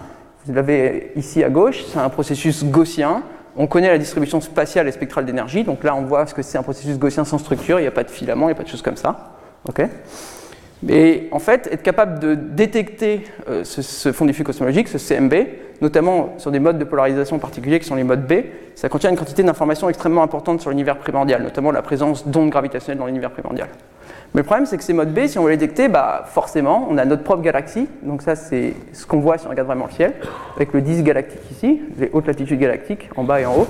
Vous 0.46 0.54
l'avez 0.54 1.12
ici 1.16 1.42
à 1.42 1.50
gauche, 1.50 1.84
c'est 1.92 1.98
un 1.98 2.08
processus 2.08 2.64
gaussien. 2.64 3.22
On 3.56 3.66
connaît 3.66 3.88
la 3.88 3.98
distribution 3.98 4.40
spatiale 4.40 4.86
et 4.86 4.92
spectrale 4.92 5.24
d'énergie, 5.24 5.64
donc 5.64 5.82
là 5.82 5.94
on 5.94 6.02
voit 6.02 6.26
ce 6.26 6.34
que 6.34 6.42
c'est 6.42 6.58
un 6.58 6.62
processus 6.62 6.98
gaussien 6.98 7.24
sans 7.24 7.38
structure, 7.38 7.78
il 7.78 7.82
n'y 7.82 7.88
a 7.88 7.92
pas 7.92 8.04
de 8.04 8.10
filament, 8.10 8.44
il 8.44 8.48
n'y 8.48 8.52
a 8.52 8.54
pas 8.54 8.62
de 8.62 8.68
choses 8.68 8.82
comme 8.82 8.96
ça. 8.96 9.34
Okay 9.68 9.86
et 10.88 11.28
en 11.32 11.38
fait, 11.38 11.68
être 11.72 11.82
capable 11.82 12.18
de 12.18 12.34
détecter 12.34 13.24
euh, 13.48 13.64
ce, 13.64 13.82
ce, 13.82 14.12
fond 14.12 14.26
diffus 14.26 14.44
cosmologique, 14.44 14.88
ce 14.88 14.98
CMB, 14.98 15.34
notamment 15.80 16.34
sur 16.38 16.50
des 16.50 16.60
modes 16.60 16.78
de 16.78 16.84
polarisation 16.84 17.38
particuliers 17.38 17.78
qui 17.78 17.86
sont 17.86 17.94
les 17.94 18.04
modes 18.04 18.26
B, 18.26 18.44
ça 18.74 18.88
contient 18.88 19.10
une 19.10 19.16
quantité 19.16 19.42
d'informations 19.42 19.88
extrêmement 19.88 20.22
importante 20.22 20.60
sur 20.60 20.70
l'univers 20.70 20.98
primordial, 20.98 21.42
notamment 21.42 21.70
la 21.70 21.82
présence 21.82 22.28
d'ondes 22.28 22.50
gravitationnelles 22.50 22.98
dans 22.98 23.06
l'univers 23.06 23.30
primordial. 23.30 23.68
Mais 24.34 24.40
le 24.40 24.44
problème, 24.44 24.66
c'est 24.66 24.76
que 24.76 24.84
ces 24.84 24.92
modes 24.92 25.14
B, 25.14 25.26
si 25.26 25.38
on 25.38 25.44
veut 25.44 25.50
les 25.50 25.56
détecter, 25.56 25.88
bah, 25.88 26.24
forcément, 26.26 26.86
on 26.90 26.98
a 26.98 27.04
notre 27.06 27.22
propre 27.22 27.42
galaxie. 27.42 27.88
Donc 28.02 28.20
ça, 28.20 28.36
c'est 28.36 28.74
ce 28.92 29.06
qu'on 29.06 29.20
voit 29.20 29.38
si 29.38 29.46
on 29.46 29.50
regarde 29.50 29.66
vraiment 29.66 29.86
le 29.86 29.92
ciel, 29.92 30.12
avec 30.56 30.74
le 30.74 30.82
disque 30.82 31.04
galactique 31.04 31.40
ici, 31.50 31.80
les 31.98 32.10
hautes 32.12 32.26
latitudes 32.26 32.60
galactiques, 32.60 33.08
en 33.16 33.24
bas 33.24 33.40
et 33.40 33.46
en 33.46 33.54
haut. 33.54 33.66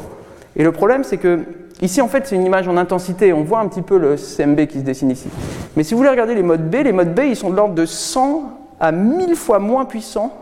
Et 0.56 0.64
le 0.64 0.72
problème, 0.72 1.04
c'est 1.04 1.18
que 1.18 1.40
ici, 1.82 2.00
en 2.00 2.08
fait, 2.08 2.26
c'est 2.26 2.36
une 2.36 2.44
image 2.44 2.68
en 2.68 2.76
intensité. 2.76 3.32
On 3.32 3.42
voit 3.42 3.60
un 3.60 3.68
petit 3.68 3.82
peu 3.82 3.98
le 3.98 4.16
CMB 4.16 4.66
qui 4.66 4.78
se 4.78 4.84
dessine 4.84 5.10
ici. 5.10 5.28
Mais 5.76 5.82
si 5.82 5.94
vous 5.94 5.98
voulez 5.98 6.10
regarder 6.10 6.34
les 6.34 6.42
modes 6.42 6.70
B, 6.70 6.76
les 6.84 6.92
modes 6.92 7.14
B, 7.14 7.20
ils 7.26 7.36
sont 7.36 7.50
de 7.50 7.56
l'ordre 7.56 7.74
de 7.74 7.86
100 7.86 8.52
à 8.80 8.92
1000 8.92 9.34
fois 9.36 9.58
moins 9.58 9.84
puissants, 9.84 10.32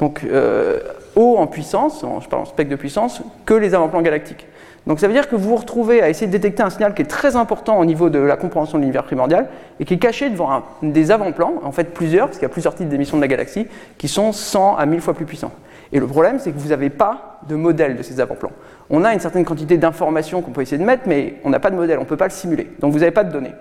donc 0.00 0.22
euh, 0.24 0.80
haut 1.16 1.36
en 1.38 1.46
puissance, 1.46 2.04
en, 2.04 2.20
je 2.20 2.28
parle 2.28 2.42
en 2.42 2.46
spectre 2.46 2.70
de 2.70 2.76
puissance, 2.76 3.22
que 3.44 3.54
les 3.54 3.74
avant-plans 3.74 4.02
galactiques. 4.02 4.46
Donc 4.86 5.00
ça 5.00 5.06
veut 5.06 5.12
dire 5.12 5.28
que 5.28 5.36
vous 5.36 5.50
vous 5.50 5.56
retrouvez 5.56 6.02
à 6.02 6.08
essayer 6.08 6.26
de 6.26 6.32
détecter 6.32 6.62
un 6.62 6.70
signal 6.70 6.94
qui 6.94 7.02
est 7.02 7.06
très 7.06 7.36
important 7.36 7.78
au 7.78 7.84
niveau 7.84 8.08
de 8.08 8.18
la 8.18 8.36
compréhension 8.36 8.78
de 8.78 8.82
l'univers 8.82 9.04
primordial 9.04 9.48
et 9.80 9.84
qui 9.84 9.94
est 9.94 9.98
caché 9.98 10.30
devant 10.30 10.62
des 10.82 11.10
avant-plans, 11.10 11.54
en 11.62 11.72
fait 11.72 11.92
plusieurs, 11.92 12.26
parce 12.26 12.38
qu'il 12.38 12.44
y 12.44 12.50
a 12.50 12.52
plusieurs 12.52 12.74
types 12.74 12.88
d'émissions 12.88 13.18
de 13.18 13.22
la 13.22 13.28
galaxie, 13.28 13.66
qui 13.98 14.08
sont 14.08 14.32
100 14.32 14.76
à 14.76 14.86
1000 14.86 15.00
fois 15.00 15.14
plus 15.14 15.26
puissants. 15.26 15.52
Et 15.92 16.00
le 16.00 16.06
problème, 16.06 16.38
c'est 16.38 16.52
que 16.52 16.58
vous 16.58 16.68
n'avez 16.68 16.90
pas 16.90 17.40
de 17.48 17.54
modèle 17.54 17.96
de 17.96 18.02
ces 18.02 18.20
avant-plans. 18.20 18.52
On 18.90 19.04
a 19.04 19.12
une 19.12 19.20
certaine 19.20 19.44
quantité 19.44 19.76
d'informations 19.76 20.40
qu'on 20.40 20.50
peut 20.50 20.62
essayer 20.62 20.78
de 20.78 20.84
mettre, 20.84 21.02
mais 21.06 21.34
on 21.44 21.50
n'a 21.50 21.60
pas 21.60 21.70
de 21.70 21.76
modèle, 21.76 21.98
on 21.98 22.02
ne 22.02 22.06
peut 22.06 22.16
pas 22.16 22.26
le 22.26 22.32
simuler. 22.32 22.68
Donc 22.80 22.92
vous 22.92 23.00
n'avez 23.00 23.10
pas 23.10 23.24
de 23.24 23.32
données. 23.32 23.54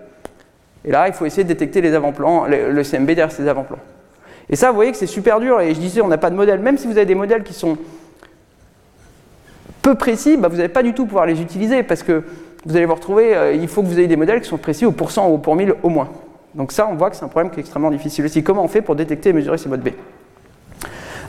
Et 0.86 0.92
là, 0.92 1.08
il 1.08 1.14
faut 1.14 1.26
essayer 1.26 1.44
de 1.44 1.50
détecter 1.50 1.82
les 1.82 1.94
avant-plans, 1.94 2.46
le 2.48 2.84
CMB 2.84 3.08
derrière 3.08 3.32
ces 3.32 3.48
avant-plans. 3.48 3.80
Et 4.50 4.56
ça, 4.56 4.70
vous 4.70 4.76
voyez 4.76 4.92
que 4.92 4.98
c'est 4.98 5.08
super 5.08 5.40
dur, 5.40 5.60
et 5.60 5.74
je 5.74 5.80
disais, 5.80 6.02
on 6.02 6.08
n'a 6.08 6.18
pas 6.18 6.30
de 6.30 6.36
modèle. 6.36 6.60
Même 6.60 6.78
si 6.78 6.88
vous 6.88 6.98
avez 6.98 7.06
des 7.06 7.16
modèles 7.16 7.44
qui 7.44 7.54
sont 7.54 7.78
peu 9.82 9.96
précis, 9.96 10.38
bah, 10.38 10.48
vous 10.48 10.58
n'allez 10.58 10.70
pas 10.70 10.84
du 10.84 10.94
tout 10.94 11.06
pouvoir 11.06 11.26
les 11.26 11.42
utiliser, 11.42 11.84
parce 11.84 12.04
que 12.04 12.24
vous 12.66 12.76
allez 12.76 12.86
vous 12.86 12.96
retrouver, 12.96 13.36
euh, 13.36 13.54
il 13.54 13.68
faut 13.68 13.82
que 13.82 13.88
vous 13.88 14.00
ayez 14.00 14.08
des 14.08 14.16
modèles 14.16 14.42
qui 14.42 14.48
sont 14.48 14.58
précis 14.58 14.86
au 14.86 14.92
pourcent 14.92 15.30
ou 15.30 15.36
au 15.36 15.38
pour 15.38 15.56
mille 15.56 15.74
au 15.84 15.90
moins. 15.90 16.10
Donc 16.56 16.72
ça, 16.72 16.88
on 16.90 16.96
voit 16.96 17.10
que 17.10 17.16
c'est 17.16 17.26
un 17.26 17.30
problème 17.30 17.52
qui 17.52 17.58
est 17.58 17.62
extrêmement 17.62 17.92
difficile 17.92 18.26
aussi. 18.26 18.44
Comment 18.44 18.64
on 18.64 18.68
fait 18.68 18.82
pour 18.82 18.96
détecter 18.96 19.30
et 19.30 19.34
mesurer 19.34 19.58
ces 19.58 19.70
modes 19.70 19.82
B? 19.82 19.90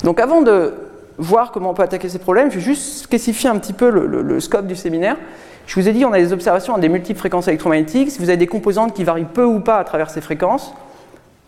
Donc 0.05 0.21
avant 0.21 0.43
de 0.43 0.75
voir 1.19 1.51
comment 1.51 1.71
on 1.71 1.75
peut 1.75 1.83
attaquer 1.83 2.09
ces 2.09 2.19
problèmes, 2.19 2.51
je 2.51 2.57
vais 2.57 2.65
juste 2.65 3.03
spécifier 3.03 3.51
un 3.51 3.59
petit 3.59 3.73
peu 3.73 3.91
le, 3.91 4.41
scope 4.41 4.67
du 4.67 4.77
séminaire. 4.77 5.17
Je 5.67 5.79
vous 5.79 5.89
ai 5.89 5.93
dit, 5.93 6.05
on 6.05 6.13
a 6.13 6.19
des 6.19 6.33
observations 6.33 6.75
à 6.75 6.79
des 6.79 6.89
multiples 6.89 7.19
fréquences 7.19 7.49
électromagnétiques. 7.49 8.11
Si 8.11 8.19
vous 8.19 8.31
avez 8.31 8.39
des 8.39 8.47
composantes 8.47 8.95
qui 8.95 9.05
varient 9.05 9.27
peu 9.27 9.45
ou 9.45 9.61
pas 9.61 9.77
à 9.77 9.85
travers 9.85 10.09
ces 10.09 10.23
fréquences, 10.23 10.73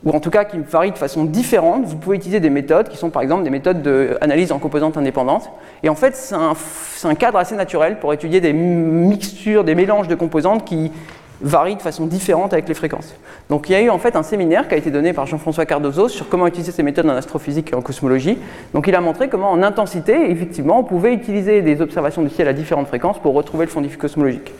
ou 0.04 0.10
en 0.10 0.20
tout 0.20 0.30
cas 0.30 0.44
qui 0.44 0.58
varient 0.58 0.92
de 0.92 0.98
façon 0.98 1.24
différente, 1.24 1.84
vous 1.84 1.96
pouvez 1.96 2.16
utiliser 2.16 2.40
des 2.40 2.50
méthodes 2.50 2.88
qui 2.88 2.96
sont 2.96 3.10
par 3.10 3.22
exemple 3.22 3.44
des 3.44 3.50
méthodes 3.50 3.82
d'analyse 3.82 4.52
en 4.52 4.58
composantes 4.58 4.96
indépendantes. 4.96 5.50
Et 5.82 5.88
en 5.88 5.94
fait, 5.94 6.16
c'est 6.16 6.34
un, 6.34 6.54
un, 7.04 7.14
cadre 7.14 7.38
assez 7.38 7.54
naturel 7.54 7.98
pour 7.98 8.12
étudier 8.12 8.40
des 8.40 8.52
mixtures, 8.52 9.64
des 9.64 9.74
mélanges 9.74 10.08
de 10.08 10.14
composantes 10.14 10.64
qui 10.64 10.90
varient 11.42 11.76
de 11.76 11.82
façon 11.82 12.06
différente 12.06 12.52
avec 12.52 12.68
les 12.68 12.74
fréquences. 12.74 13.14
Donc 13.48 13.68
il 13.68 13.72
y 13.72 13.74
a 13.74 13.80
eu 13.80 13.90
en 13.90 13.98
fait 13.98 14.16
un 14.16 14.22
séminaire 14.22 14.68
qui 14.68 14.74
a 14.74 14.76
été 14.76 14.90
donné 14.90 15.12
par 15.12 15.26
Jean-François 15.26 15.66
Cardozo 15.66 16.08
sur 16.08 16.28
comment 16.28 16.46
utiliser 16.46 16.72
ces 16.72 16.82
méthodes 16.82 17.06
en 17.06 17.16
astrophysique 17.16 17.72
et 17.72 17.74
en 17.74 17.82
cosmologie. 17.82 18.38
Donc 18.74 18.86
il 18.86 18.94
a 18.94 19.00
montré 19.00 19.28
comment 19.28 19.50
en 19.50 19.62
intensité, 19.62 20.30
effectivement, 20.30 20.78
on 20.80 20.84
pouvait 20.84 21.14
utiliser 21.14 21.62
des 21.62 21.80
observations 21.80 22.22
du 22.22 22.30
ciel 22.30 22.48
à 22.48 22.52
différentes 22.52 22.88
fréquences 22.88 23.18
pour 23.18 23.34
retrouver 23.34 23.64
le 23.64 23.70
fond 23.70 23.80
diffus 23.80 23.98
cosmologique. 23.98 24.52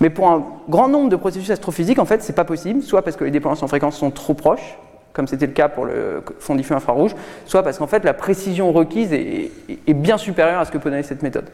Mais 0.00 0.10
pour 0.10 0.28
un 0.28 0.44
grand 0.68 0.88
nombre 0.88 1.08
de 1.08 1.16
processus 1.16 1.50
astrophysiques, 1.50 1.98
en 1.98 2.04
fait, 2.04 2.22
c'est 2.22 2.34
pas 2.34 2.44
possible, 2.44 2.82
soit 2.82 3.02
parce 3.02 3.16
que 3.16 3.24
les 3.24 3.30
dépendances 3.30 3.62
en 3.62 3.68
fréquence 3.68 3.96
sont 3.96 4.10
trop 4.10 4.34
proches, 4.34 4.76
comme 5.12 5.28
c'était 5.28 5.46
le 5.46 5.52
cas 5.52 5.68
pour 5.68 5.86
le 5.86 6.22
fond 6.40 6.56
diffus 6.56 6.74
infrarouge, 6.74 7.12
soit 7.46 7.62
parce 7.62 7.78
qu'en 7.78 7.86
fait 7.86 8.04
la 8.04 8.12
précision 8.12 8.72
requise 8.72 9.12
est, 9.12 9.50
est, 9.86 9.94
bien 9.94 10.18
supérieure 10.18 10.58
à 10.60 10.64
ce 10.64 10.72
que 10.72 10.78
peut 10.78 10.90
donner 10.90 11.04
cette 11.04 11.22
méthode. 11.22 11.46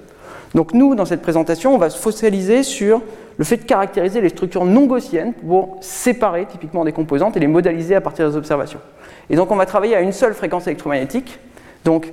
Donc 0.54 0.74
nous, 0.74 0.94
dans 0.94 1.04
cette 1.04 1.22
présentation, 1.22 1.74
on 1.74 1.78
va 1.78 1.90
se 1.90 1.98
focaliser 1.98 2.62
sur 2.62 3.02
le 3.38 3.44
fait 3.44 3.58
de 3.58 3.62
caractériser 3.64 4.20
les 4.20 4.30
structures 4.30 4.64
non 4.64 4.86
gaussiennes 4.86 5.32
pour 5.32 5.78
séparer 5.80 6.46
typiquement 6.46 6.84
des 6.84 6.92
composantes 6.92 7.36
et 7.36 7.40
les 7.40 7.46
modéliser 7.46 7.94
à 7.94 8.00
partir 8.00 8.28
des 8.28 8.36
observations. 8.36 8.80
Et 9.30 9.36
donc 9.36 9.50
on 9.50 9.56
va 9.56 9.66
travailler 9.66 9.94
à 9.94 10.00
une 10.00 10.12
seule 10.12 10.34
fréquence 10.34 10.66
électromagnétique. 10.66 11.38
Donc 11.84 12.12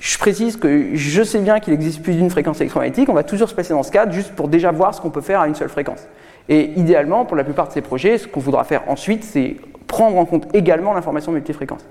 je 0.00 0.18
précise 0.18 0.56
que 0.56 0.94
je 0.94 1.22
sais 1.22 1.38
bien 1.38 1.60
qu'il 1.60 1.72
existe 1.72 2.02
plus 2.02 2.14
d'une 2.14 2.28
fréquence 2.28 2.60
électromagnétique, 2.60 3.08
on 3.08 3.14
va 3.14 3.22
toujours 3.22 3.48
se 3.48 3.54
placer 3.54 3.72
dans 3.72 3.84
ce 3.84 3.92
cadre 3.92 4.12
juste 4.12 4.32
pour 4.32 4.48
déjà 4.48 4.72
voir 4.72 4.92
ce 4.94 5.00
qu'on 5.00 5.10
peut 5.10 5.20
faire 5.20 5.40
à 5.40 5.46
une 5.46 5.54
seule 5.54 5.68
fréquence. 5.68 6.00
Et 6.48 6.72
idéalement, 6.76 7.24
pour 7.24 7.36
la 7.36 7.44
plupart 7.44 7.68
de 7.68 7.72
ces 7.72 7.82
projets, 7.82 8.18
ce 8.18 8.26
qu'on 8.26 8.40
voudra 8.40 8.64
faire 8.64 8.82
ensuite, 8.88 9.22
c'est 9.22 9.56
prendre 9.86 10.18
en 10.18 10.24
compte 10.24 10.52
également 10.54 10.92
l'information 10.92 11.30
multifréquence. 11.30 11.84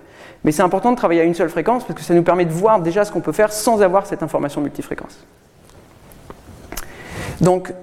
Mais 0.43 0.51
c'est 0.51 0.63
important 0.63 0.91
de 0.91 0.97
travailler 0.97 1.21
à 1.21 1.23
une 1.23 1.35
seule 1.35 1.49
fréquence 1.49 1.85
parce 1.85 1.97
que 1.97 2.03
ça 2.03 2.13
nous 2.13 2.23
permet 2.23 2.45
de 2.45 2.51
voir 2.51 2.81
déjà 2.81 3.05
ce 3.05 3.11
qu'on 3.11 3.21
peut 3.21 3.31
faire 3.31 3.53
sans 3.53 3.81
avoir 3.81 4.05
cette 4.05 4.23
information 4.23 4.59
multifréquence. 4.59 5.25
Donc, 7.41 7.73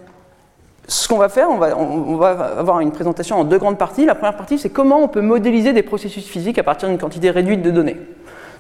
ce 0.87 1.07
qu'on 1.07 1.19
va 1.19 1.29
faire, 1.29 1.51
on 1.51 2.17
va, 2.17 2.31
avoir 2.31 2.81
une 2.81 2.93
présentation 2.93 3.37
en 3.37 3.45
deux 3.45 3.59
grandes 3.59 3.77
parties. 3.77 4.07
La 4.07 4.15
première 4.15 4.37
partie, 4.37 4.59
c'est 4.59 4.71
comment 4.71 5.03
on 5.03 5.09
peut 5.09 5.21
modéliser 5.21 5.75
des 5.75 5.83
processus 5.83 6.27
physiques 6.27 6.59
à 6.59 6.63
partir 6.63 6.89
d'une 6.89 6.97
quantité 6.97 7.31
réduite 7.31 7.61
de 7.61 7.71
données. 7.71 7.99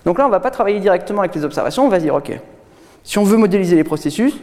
Donc 0.04 0.18
là, 0.18 0.24
on 0.24 0.28
ne 0.28 0.32
va 0.32 0.40
pas 0.40 0.50
travailler 0.50 0.78
directement 0.78 1.20
avec 1.20 1.34
les 1.34 1.44
observations, 1.44 1.86
on 1.86 1.88
va 1.88 1.98
dire, 1.98 2.14
OK, 2.14 2.30
si 3.02 3.18
on 3.18 3.24
veut 3.24 3.38
modéliser 3.38 3.76
les 3.76 3.84
processus, 3.84 4.34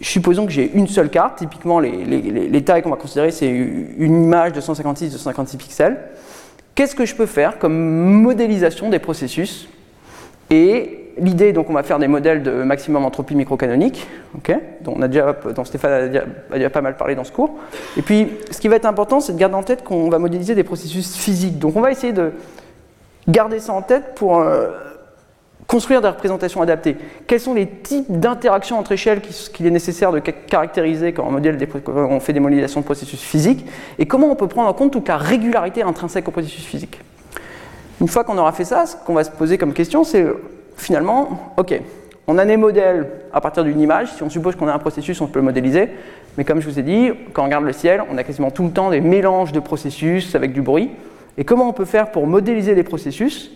supposons 0.00 0.46
que 0.46 0.52
j'ai 0.52 0.72
une 0.72 0.88
seule 0.88 1.10
carte, 1.10 1.36
typiquement 1.36 1.80
les, 1.80 2.04
les, 2.04 2.20
les 2.20 2.64
tailles 2.64 2.82
qu'on 2.82 2.90
va 2.90 2.96
considérer, 2.96 3.30
c'est 3.30 3.48
une 3.48 4.24
image 4.24 4.52
de 4.52 4.60
156 4.60 5.12
de 5.12 5.18
156 5.18 5.56
pixels. 5.58 5.98
Qu'est-ce 6.74 6.94
que 6.94 7.04
je 7.04 7.14
peux 7.14 7.26
faire 7.26 7.58
comme 7.58 7.74
modélisation 7.74 8.88
des 8.88 8.98
processus 8.98 9.68
l'idée, 11.18 11.52
donc 11.52 11.70
on 11.70 11.72
va 11.72 11.82
faire 11.82 11.98
des 11.98 12.08
modèles 12.08 12.42
de 12.42 12.50
maximum 12.50 13.04
entropie 13.04 13.34
microcanonique, 13.34 14.06
okay, 14.36 14.56
dont, 14.82 14.94
on 14.96 15.02
a 15.02 15.08
déjà, 15.08 15.36
Stéphane 15.64 15.92
a 15.92 16.56
déjà, 16.56 16.70
pas 16.70 16.80
mal 16.80 16.96
parlé 16.96 17.14
dans 17.14 17.24
ce 17.24 17.32
cours. 17.32 17.56
Et 17.96 18.02
puis, 18.02 18.28
ce 18.50 18.58
qui 18.58 18.68
va 18.68 18.76
être 18.76 18.86
important, 18.86 19.20
c'est 19.20 19.32
de 19.32 19.38
garder 19.38 19.54
en 19.54 19.62
tête 19.62 19.84
qu'on 19.84 20.08
va 20.08 20.18
modéliser 20.18 20.54
des 20.54 20.64
processus 20.64 21.16
physiques. 21.16 21.58
Donc 21.58 21.76
on 21.76 21.80
va 21.80 21.90
essayer 21.90 22.12
de 22.12 22.32
garder 23.28 23.58
ça 23.58 23.72
en 23.72 23.82
tête 23.82 24.14
pour... 24.14 24.38
Euh, 24.38 24.68
construire 25.72 26.02
des 26.02 26.08
représentations 26.08 26.60
adaptées. 26.60 26.98
Quels 27.26 27.40
sont 27.40 27.54
les 27.54 27.66
types 27.66 28.04
d'interactions 28.10 28.78
entre 28.78 28.92
échelles 28.92 29.22
qu'il 29.22 29.66
est 29.66 29.70
nécessaire 29.70 30.12
de 30.12 30.18
caractériser 30.18 31.14
quand 31.14 31.26
on, 31.26 31.38
des, 31.38 31.68
on 31.86 32.20
fait 32.20 32.34
des 32.34 32.40
modélisations 32.40 32.80
de 32.80 32.84
processus 32.84 33.20
physiques? 33.22 33.64
Et 33.98 34.04
comment 34.04 34.30
on 34.30 34.34
peut 34.34 34.48
prendre 34.48 34.68
en 34.68 34.74
compte 34.74 34.92
toute 34.92 35.08
la 35.08 35.16
régularité 35.16 35.82
intrinsèque 35.82 36.28
au 36.28 36.30
processus 36.30 36.64
physique? 36.64 37.00
Une 38.02 38.08
fois 38.08 38.22
qu'on 38.22 38.36
aura 38.36 38.52
fait 38.52 38.66
ça, 38.66 38.84
ce 38.84 38.96
qu'on 38.96 39.14
va 39.14 39.24
se 39.24 39.30
poser 39.30 39.56
comme 39.56 39.72
question, 39.72 40.04
c'est 40.04 40.26
finalement, 40.82 41.52
ok, 41.56 41.80
on 42.26 42.38
a 42.38 42.44
des 42.44 42.56
modèles 42.56 43.08
à 43.32 43.40
partir 43.40 43.64
d'une 43.64 43.80
image, 43.80 44.12
si 44.12 44.22
on 44.22 44.30
suppose 44.30 44.56
qu'on 44.56 44.68
a 44.68 44.72
un 44.72 44.78
processus, 44.78 45.20
on 45.20 45.26
peut 45.26 45.38
le 45.38 45.44
modéliser, 45.44 45.88
mais 46.36 46.44
comme 46.44 46.60
je 46.60 46.68
vous 46.68 46.78
ai 46.78 46.82
dit, 46.82 47.10
quand 47.32 47.42
on 47.42 47.46
regarde 47.46 47.64
le 47.64 47.72
ciel, 47.72 48.02
on 48.10 48.16
a 48.16 48.24
quasiment 48.24 48.50
tout 48.50 48.64
le 48.64 48.70
temps 48.70 48.90
des 48.90 49.00
mélanges 49.00 49.52
de 49.52 49.60
processus 49.60 50.34
avec 50.34 50.52
du 50.52 50.62
bruit, 50.62 50.90
et 51.38 51.44
comment 51.44 51.68
on 51.68 51.72
peut 51.72 51.84
faire 51.84 52.10
pour 52.10 52.26
modéliser 52.26 52.74
les 52.74 52.82
processus 52.82 53.50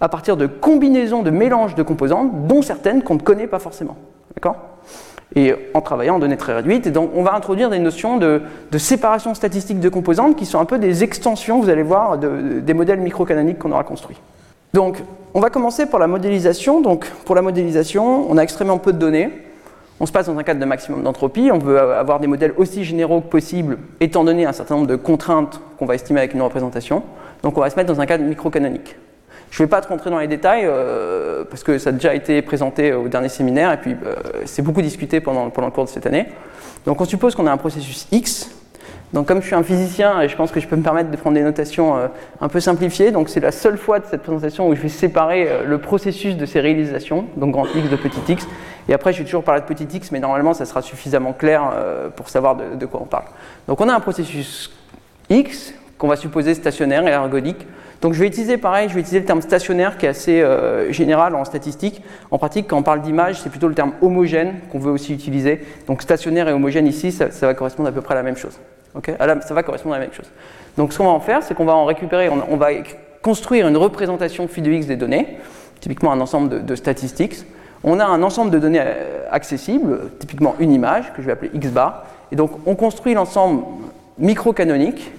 à 0.00 0.08
partir 0.08 0.36
de 0.36 0.46
combinaisons 0.46 1.22
de 1.22 1.30
mélanges 1.30 1.74
de 1.74 1.82
composantes, 1.82 2.46
dont 2.46 2.62
certaines 2.62 3.02
qu'on 3.02 3.14
ne 3.14 3.20
connaît 3.20 3.46
pas 3.46 3.58
forcément. 3.58 3.96
D'accord? 4.34 4.56
Et 5.36 5.54
en 5.74 5.80
travaillant 5.80 6.16
en 6.16 6.18
données 6.18 6.38
très 6.38 6.54
réduites. 6.54 6.86
Et 6.86 6.90
donc, 6.90 7.10
on 7.14 7.22
va 7.22 7.34
introduire 7.34 7.70
des 7.70 7.78
notions 7.78 8.16
de, 8.16 8.42
séparation 8.78 9.34
statistique 9.34 9.78
de 9.78 9.88
composantes 9.88 10.36
qui 10.36 10.46
sont 10.46 10.58
un 10.58 10.64
peu 10.64 10.78
des 10.78 11.04
extensions, 11.04 11.60
vous 11.60 11.68
allez 11.68 11.82
voir, 11.82 12.18
de, 12.18 12.60
des 12.60 12.74
modèles 12.74 13.00
microcanoniques 13.00 13.58
qu'on 13.58 13.72
aura 13.72 13.84
construits. 13.84 14.16
Donc, 14.72 15.02
on 15.34 15.40
va 15.40 15.50
commencer 15.50 15.86
par 15.86 16.00
la 16.00 16.06
modélisation. 16.06 16.80
Donc, 16.80 17.06
pour 17.24 17.34
la 17.34 17.42
modélisation, 17.42 18.30
on 18.30 18.36
a 18.36 18.42
extrêmement 18.42 18.78
peu 18.78 18.92
de 18.92 18.98
données. 18.98 19.30
On 20.00 20.06
se 20.06 20.12
passe 20.12 20.26
dans 20.26 20.38
un 20.38 20.42
cadre 20.42 20.60
de 20.60 20.64
maximum 20.64 21.02
d'entropie. 21.02 21.50
On 21.52 21.58
veut 21.58 21.78
avoir 21.78 22.20
des 22.20 22.26
modèles 22.26 22.54
aussi 22.56 22.84
généraux 22.84 23.20
que 23.20 23.28
possible, 23.28 23.78
étant 24.00 24.24
donné 24.24 24.46
un 24.46 24.52
certain 24.52 24.76
nombre 24.76 24.86
de 24.86 24.96
contraintes 24.96 25.60
qu'on 25.78 25.86
va 25.86 25.94
estimer 25.94 26.20
avec 26.20 26.34
une 26.34 26.42
représentation. 26.42 27.02
Donc, 27.42 27.56
on 27.58 27.60
va 27.60 27.70
se 27.70 27.76
mettre 27.76 27.92
dans 27.92 28.00
un 28.00 28.06
cadre 28.06 28.24
microcanonique. 28.24 28.96
Je 29.50 29.62
ne 29.62 29.66
vais 29.66 29.70
pas 29.70 29.80
te 29.80 29.88
rentrer 29.88 30.10
dans 30.10 30.18
les 30.18 30.28
détails 30.28 30.64
euh, 30.64 31.44
parce 31.44 31.64
que 31.64 31.78
ça 31.78 31.90
a 31.90 31.92
déjà 31.92 32.14
été 32.14 32.40
présenté 32.40 32.92
au 32.92 33.08
dernier 33.08 33.28
séminaire 33.28 33.72
et 33.72 33.78
puis 33.78 33.96
euh, 34.06 34.14
c'est 34.44 34.62
beaucoup 34.62 34.80
discuté 34.80 35.20
pendant 35.20 35.44
le 35.44 35.50
cours 35.50 35.84
de 35.84 35.88
cette 35.88 36.06
année. 36.06 36.28
Donc 36.86 37.00
on 37.00 37.04
suppose 37.04 37.34
qu'on 37.34 37.48
a 37.48 37.52
un 37.52 37.56
processus 37.56 38.06
X. 38.12 38.48
Donc 39.12 39.26
comme 39.26 39.40
je 39.40 39.46
suis 39.46 39.56
un 39.56 39.64
physicien 39.64 40.20
et 40.22 40.28
je 40.28 40.36
pense 40.36 40.52
que 40.52 40.60
je 40.60 40.68
peux 40.68 40.76
me 40.76 40.82
permettre 40.82 41.10
de 41.10 41.16
prendre 41.16 41.34
des 41.34 41.42
notations 41.42 41.96
euh, 41.96 42.06
un 42.40 42.48
peu 42.48 42.60
simplifiées, 42.60 43.10
donc 43.10 43.28
c'est 43.28 43.40
la 43.40 43.50
seule 43.50 43.76
fois 43.76 43.98
de 43.98 44.06
cette 44.06 44.22
présentation 44.22 44.68
où 44.68 44.74
je 44.76 44.80
vais 44.80 44.88
séparer 44.88 45.48
euh, 45.48 45.64
le 45.64 45.78
processus 45.78 46.36
de 46.36 46.46
ces 46.46 46.60
réalisations, 46.60 47.24
donc 47.36 47.50
grand 47.50 47.66
X 47.74 47.90
de 47.90 47.96
petit 47.96 48.20
x. 48.32 48.46
Et 48.88 48.94
après 48.94 49.12
je 49.12 49.18
vais 49.18 49.24
toujours 49.24 49.42
parler 49.42 49.62
de 49.62 49.66
petit 49.66 49.84
x, 49.84 50.12
mais 50.12 50.20
normalement 50.20 50.54
ça 50.54 50.64
sera 50.64 50.80
suffisamment 50.80 51.32
clair 51.32 51.72
euh, 51.74 52.08
pour 52.08 52.28
savoir 52.28 52.56
de, 52.56 52.86
quoi 52.86 53.00
on 53.02 53.06
parle. 53.06 53.24
Donc 53.66 53.80
on 53.80 53.88
a 53.88 53.94
un 53.94 54.00
processus 54.00 54.70
X 55.28 55.74
qu'on 55.98 56.08
va 56.08 56.16
supposer 56.16 56.54
stationnaire 56.54 57.04
et 57.06 57.10
ergodique. 57.10 57.66
Donc 58.02 58.14
je 58.14 58.20
vais 58.20 58.28
utiliser 58.28 58.58
pareil, 58.58 58.88
je 58.88 58.94
vais 58.94 59.00
utiliser 59.00 59.20
le 59.20 59.26
terme 59.26 59.42
stationnaire 59.42 59.98
qui 59.98 60.06
est 60.06 60.08
assez 60.08 60.42
général 60.88 61.34
en 61.34 61.44
statistique. 61.44 62.02
En 62.30 62.38
pratique, 62.38 62.66
quand 62.68 62.78
on 62.78 62.82
parle 62.82 63.02
d'image, 63.02 63.38
c'est 63.38 63.50
plutôt 63.50 63.68
le 63.68 63.74
terme 63.74 63.92
homogène 64.00 64.54
qu'on 64.72 64.78
veut 64.78 64.90
aussi 64.90 65.12
utiliser. 65.12 65.60
Donc 65.86 66.00
stationnaire 66.00 66.48
et 66.48 66.52
homogène 66.52 66.86
ici, 66.86 67.12
ça 67.12 67.28
va 67.42 67.52
correspondre 67.52 67.90
à 67.90 67.92
peu 67.92 68.00
près 68.00 68.14
à 68.14 68.16
la 68.16 68.22
même 68.22 68.38
chose. 68.38 68.58
Okay 68.94 69.14
ça 69.18 69.54
va 69.54 69.62
correspondre 69.62 69.94
à 69.94 69.98
la 69.98 70.04
même 70.04 70.14
chose. 70.14 70.30
Donc 70.76 70.92
ce 70.92 70.98
qu'on 70.98 71.04
va 71.04 71.10
en 71.10 71.20
faire, 71.20 71.42
c'est 71.42 71.54
qu'on 71.54 71.64
va 71.64 71.74
en 71.74 71.84
récupérer, 71.84 72.28
on, 72.28 72.56
va 72.56 72.68
construire 73.22 73.68
une 73.68 73.76
représentation 73.76 74.48
phi 74.48 74.62
de 74.62 74.70
x 74.70 74.86
des 74.86 74.96
données, 74.96 75.38
typiquement 75.80 76.12
un 76.12 76.20
ensemble 76.20 76.64
de, 76.64 76.74
statistiques. 76.74 77.44
On 77.82 77.98
a 77.98 78.04
un 78.04 78.22
ensemble 78.22 78.50
de 78.50 78.58
données 78.58 78.82
euh, 78.82 79.24
accessibles, 79.30 80.10
typiquement 80.18 80.54
une 80.58 80.72
image 80.72 81.12
que 81.14 81.22
je 81.22 81.26
vais 81.26 81.32
appeler 81.32 81.50
x 81.54 81.68
bar. 81.68 82.04
Et 82.30 82.36
donc 82.36 82.50
on 82.66 82.74
construit 82.74 83.14
l'ensemble 83.14 83.62
micro-canonique 84.18 85.12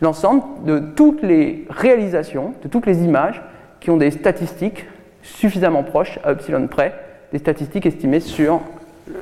l'ensemble 0.00 0.42
de 0.64 0.78
toutes 0.78 1.22
les 1.22 1.66
réalisations, 1.70 2.52
de 2.62 2.68
toutes 2.68 2.86
les 2.86 3.02
images 3.02 3.42
qui 3.80 3.90
ont 3.90 3.96
des 3.96 4.10
statistiques 4.10 4.86
suffisamment 5.22 5.82
proches 5.82 6.18
à 6.24 6.32
epsilon 6.32 6.66
près, 6.68 6.94
des 7.32 7.38
statistiques 7.38 7.86
estimées 7.86 8.20
sur 8.20 8.60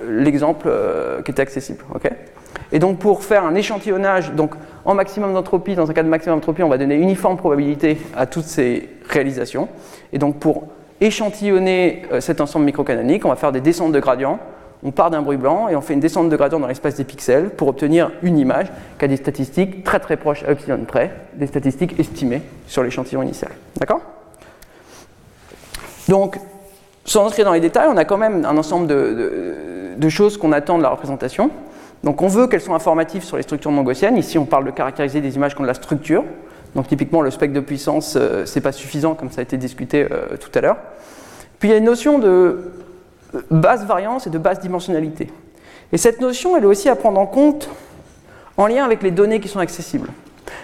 l'exemple 0.09 0.67
euh, 0.69 1.23
qui 1.23 1.31
était 1.31 1.43
accessible. 1.43 1.85
Et 2.73 2.79
donc 2.79 2.99
pour 2.99 3.23
faire 3.23 3.45
un 3.45 3.55
échantillonnage, 3.55 4.33
donc 4.33 4.55
en 4.85 4.95
maximum 4.95 5.33
d'entropie, 5.33 5.75
dans 5.75 5.91
un 5.91 5.95
cas 5.95 6.03
de 6.03 6.09
maximum 6.09 6.39
d'entropie, 6.39 6.63
on 6.63 6.69
va 6.69 6.79
donner 6.79 6.97
uniforme 6.97 7.37
probabilité 7.37 7.99
à 8.17 8.27
toutes 8.27 8.45
ces 8.45 8.89
réalisations. 9.09 9.69
Et 10.13 10.19
donc 10.19 10.39
pour 10.39 10.69
échantillonner 11.01 12.03
euh, 12.13 12.21
cet 12.21 12.41
ensemble 12.41 12.65
microcanonique, 12.67 13.25
on 13.25 13.29
va 13.29 13.37
faire 13.37 13.53
des 13.53 13.61
descentes 13.61 13.93
de 13.93 14.01
gradients 14.01 14.39
on 14.85 14.91
part 14.91 15.11
d'un 15.11 15.23
bruit 15.23 15.39
blanc 15.39 15.69
et 15.69 15.77
on 15.77 15.81
fait 15.81 15.95
une 15.95 16.01
descente 16.01 16.29
de 16.29 16.37
gradient 16.37 16.61
dans 16.61 16.67
l'espace 16.67 16.97
des 16.97 17.05
pixels 17.05 17.49
pour 17.49 17.69
obtenir 17.69 18.13
une 18.23 18.39
image 18.39 18.67
qui 18.99 19.05
a 19.07 19.09
des 19.09 19.17
statistiques 19.17 19.83
très 19.83 19.99
très 19.99 20.19
proches 20.19 20.45
à 20.45 20.53
epsilon 20.53 20.85
près, 20.87 21.11
des 21.35 21.47
statistiques 21.47 21.99
estimées 21.99 22.43
sur 22.67 22.83
l'échantillon 22.83 23.23
initial. 23.23 23.51
D'accord? 23.79 24.03
Donc, 26.09 26.39
sans 27.07 27.25
entrer 27.25 27.45
dans 27.45 27.55
les 27.55 27.61
détails, 27.61 27.89
on 27.91 27.97
a 27.97 28.05
quand 28.05 28.19
même 28.19 28.45
un 28.45 28.57
ensemble 28.59 28.87
de, 28.87 29.95
de, 29.97 30.09
choses 30.11 30.37
qu'on 30.37 30.53
attend 30.53 30.77
de 30.77 30.83
la 30.83 30.91
représentation. 30.91 31.51
Donc 32.05 32.21
on 32.21 32.29
veut 32.29 32.47
qu'elles 32.47 32.61
soient 32.61 32.77
informatives 32.77 33.25
sur 33.25 33.39
les 33.39 33.43
structures 33.43 33.73
non. 33.73 33.85
Ici, 33.91 34.39
on 34.39 34.45
parle 34.45 34.67
de 34.67 34.71
caractériser 34.71 35.23
des 35.23 35.37
images 35.37 35.55
qui 35.55 35.61
ont 35.61 35.65
de 35.65 35.69
la 35.69 35.75
structure. 35.75 36.23
Donc 36.75 36.87
typiquement, 36.87 37.23
le 37.23 37.31
spectre 37.31 37.55
de 37.55 37.61
puissance, 37.61 38.17
euh, 38.17 38.45
c'est 38.45 38.61
pas 38.61 38.73
suffisant, 38.73 39.15
comme 39.15 39.31
ça 39.31 39.41
a 39.41 39.43
été 39.43 39.57
discuté 39.57 40.07
euh, 40.11 40.37
tout 40.39 40.51
à 40.55 40.61
l'heure. 40.61 40.77
Puis 41.59 41.71
il 41.71 41.73
y 41.73 41.75
a 41.75 41.79
une 41.79 41.85
notion 41.85 42.19
de 42.19 42.73
basse 43.51 43.85
variance 43.85 44.27
et 44.27 44.31
de 44.31 44.39
basse 44.39 44.61
dimensionnalité. 44.61 45.31
Et 45.93 45.97
cette 45.97 46.21
notion, 46.21 46.57
elle 46.57 46.65
est 46.65 46.67
aussi 46.67 46.91
à 46.91 46.97
prendre 46.97 47.19
en 47.19 47.27
compte 47.27 47.71
en 48.57 48.67
lien 48.67 48.85
avec 48.85 49.03
les 49.03 49.11
données 49.11 49.41
qui 49.41 49.49
sont 49.49 49.61
accessibles. 49.61 50.09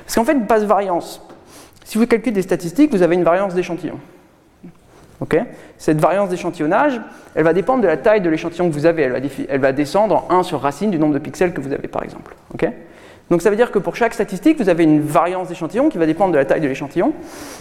Parce 0.05 0.17
qu'en 0.17 0.25
fait, 0.25 0.35
basse 0.47 0.65
variance, 0.65 1.23
si 1.85 1.97
vous 1.97 2.07
calculez 2.07 2.33
des 2.33 2.43
statistiques, 2.43 2.91
vous 2.91 3.03
avez 3.03 3.15
une 3.15 3.25
variance 3.25 3.55
d'échantillon. 3.55 3.99
Okay 5.21 5.43
Cette 5.77 6.00
variance 6.00 6.31
d'échantillonnage, 6.31 7.00
elle 7.35 7.45
va 7.45 7.53
dépendre 7.53 7.83
de 7.83 7.87
la 7.87 7.97
taille 7.97 8.21
de 8.21 8.31
l'échantillon 8.31 8.69
que 8.69 8.75
vous 8.75 8.87
avez. 8.87 9.03
Elle 9.03 9.12
va, 9.12 9.19
elle 9.49 9.61
va, 9.61 9.73
descendre 9.73 10.25
en 10.29 10.39
1 10.39 10.43
sur 10.43 10.61
racine 10.61 10.91
du 10.91 10.99
nombre 10.99 11.15
de 11.15 11.19
pixels 11.19 11.53
que 11.53 11.61
vous 11.61 11.73
avez, 11.73 11.89
par 11.89 12.03
exemple. 12.03 12.35
Okay 12.55 12.71
donc 13.31 13.43
ça 13.43 13.50
veut 13.50 13.57
dire 13.57 13.71
que 13.71 13.79
pour 13.79 13.95
chaque 13.95 14.12
statistique, 14.12 14.59
vous 14.59 14.69
avez 14.69 14.83
une 14.83 15.00
variance 15.00 15.49
d'échantillon 15.49 15.89
qui 15.89 15.99
va 15.99 16.07
dépendre 16.07 16.33
de 16.33 16.39
la 16.39 16.45
taille 16.45 16.61
de 16.61 16.67
l'échantillon. 16.67 17.12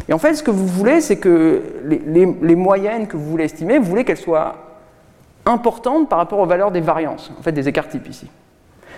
Et 0.08 0.14
en 0.14 0.18
fait, 0.18 0.34
ce 0.34 0.42
que 0.42 0.50
vous 0.50 0.66
voulez, 0.66 1.00
c'est 1.00 1.18
que 1.18 1.62
les, 1.86 2.02
les, 2.42 2.56
moyennes 2.56 3.08
que 3.08 3.16
vous 3.16 3.26
voulez 3.26 3.46
estimer, 3.46 3.78
vous 3.78 3.86
voulez 3.86 4.04
qu'elles 4.04 4.18
soient 4.18 4.56
importante 5.46 6.10
par 6.10 6.18
rapport 6.18 6.40
aux 6.40 6.48
valeurs 6.48 6.72
des 6.72 6.82
variances, 6.82 7.32
en 7.38 7.44
fait 7.44 7.52
des 7.52 7.68
écarts 7.68 7.88
types 7.88 8.10
ici. 8.10 8.28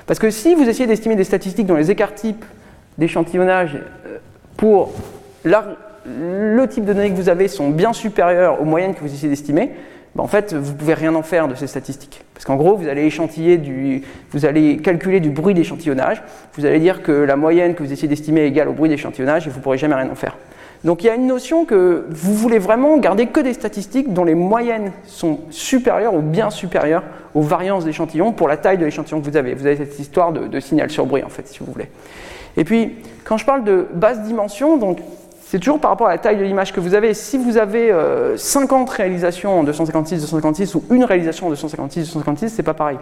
Parce 0.07 0.17
que 0.17 0.29
si 0.29 0.55
vous 0.55 0.67
essayez 0.67 0.87
d'estimer 0.87 1.17
des 1.17 1.25
statistiques 1.25 1.67
dont 1.67 1.75
les 1.75 1.91
écarts 1.91 2.15
types 2.15 2.45
d'échantillonnage 2.97 3.75
euh, 3.75 4.17
pour 4.55 4.93
le 6.05 6.65
type 6.67 6.85
de 6.85 6.93
données 6.93 7.09
que 7.09 7.15
vous 7.15 7.29
avez 7.29 7.47
sont 7.47 7.69
bien 7.69 7.93
supérieurs 7.93 8.61
aux 8.61 8.65
moyennes 8.65 8.93
que 8.93 9.01
vous 9.01 9.13
essayez 9.13 9.29
d'estimer, 9.29 9.71
ben 10.15 10.23
en 10.23 10.27
fait, 10.27 10.53
vous 10.53 10.73
ne 10.73 10.77
pouvez 10.77 10.93
rien 10.93 11.15
en 11.15 11.21
faire 11.21 11.47
de 11.47 11.55
ces 11.55 11.67
statistiques. 11.67 12.23
Parce 12.33 12.45
qu'en 12.45 12.55
gros, 12.55 12.75
vous 12.75 12.87
allez 12.87 13.03
échantiller 13.03 14.03
vous 14.31 14.45
allez 14.45 14.77
calculer 14.77 15.19
du 15.19 15.29
bruit 15.29 15.53
d'échantillonnage, 15.53 16.21
vous 16.55 16.65
allez 16.65 16.79
dire 16.79 17.01
que 17.01 17.11
la 17.11 17.35
moyenne 17.35 17.75
que 17.75 17.83
vous 17.83 17.93
essayez 17.93 18.07
d'estimer 18.07 18.41
est 18.41 18.47
égale 18.47 18.67
au 18.67 18.73
bruit 18.73 18.89
d'échantillonnage 18.89 19.47
et 19.47 19.49
vous 19.49 19.59
ne 19.59 19.63
pourrez 19.63 19.77
jamais 19.77 19.95
rien 19.95 20.09
en 20.09 20.15
faire. 20.15 20.37
Donc 20.83 21.03
il 21.03 21.07
y 21.07 21.09
a 21.09 21.15
une 21.15 21.27
notion 21.27 21.65
que 21.65 22.07
vous 22.09 22.33
voulez 22.33 22.57
vraiment 22.57 22.97
garder 22.97 23.27
que 23.27 23.39
des 23.39 23.53
statistiques 23.53 24.13
dont 24.13 24.23
les 24.23 24.33
moyennes 24.33 24.91
sont 25.05 25.41
supérieures 25.51 26.15
ou 26.15 26.21
bien 26.21 26.49
supérieures 26.49 27.03
aux 27.35 27.41
variances 27.41 27.85
d'échantillons 27.85 28.31
pour 28.31 28.47
la 28.47 28.57
taille 28.57 28.79
de 28.79 28.85
l'échantillon 28.85 29.21
que 29.21 29.29
vous 29.29 29.37
avez. 29.37 29.53
Vous 29.53 29.67
avez 29.67 29.77
cette 29.77 29.99
histoire 29.99 30.31
de, 30.31 30.59
signal 30.59 30.89
sur 30.89 31.05
bruit 31.05 31.23
en 31.23 31.29
fait, 31.29 31.47
si 31.47 31.59
vous 31.59 31.71
voulez. 31.71 31.87
Et 32.57 32.63
puis, 32.63 32.95
quand 33.23 33.37
je 33.37 33.45
parle 33.45 33.63
de 33.63 33.87
basse 33.93 34.23
dimension, 34.23 34.77
donc 34.77 34.99
c'est 35.51 35.59
toujours 35.59 35.81
par 35.81 35.91
rapport 35.91 36.07
à 36.07 36.11
la 36.11 36.17
taille 36.17 36.37
de 36.37 36.45
l'image 36.45 36.71
que 36.71 36.79
vous 36.79 36.95
avez. 36.95 37.13
Si 37.13 37.37
vous 37.37 37.57
avez 37.57 37.93
50 38.37 38.87
euh, 38.89 38.93
réalisations 38.95 39.59
en 39.59 39.63
256, 39.65 40.21
256 40.21 40.75
ou 40.75 40.83
une 40.91 41.03
réalisation 41.03 41.47
en 41.47 41.49
256, 41.49 42.05
256, 42.05 42.53
c'est 42.55 42.63
pas 42.63 42.73
pareil. 42.73 42.97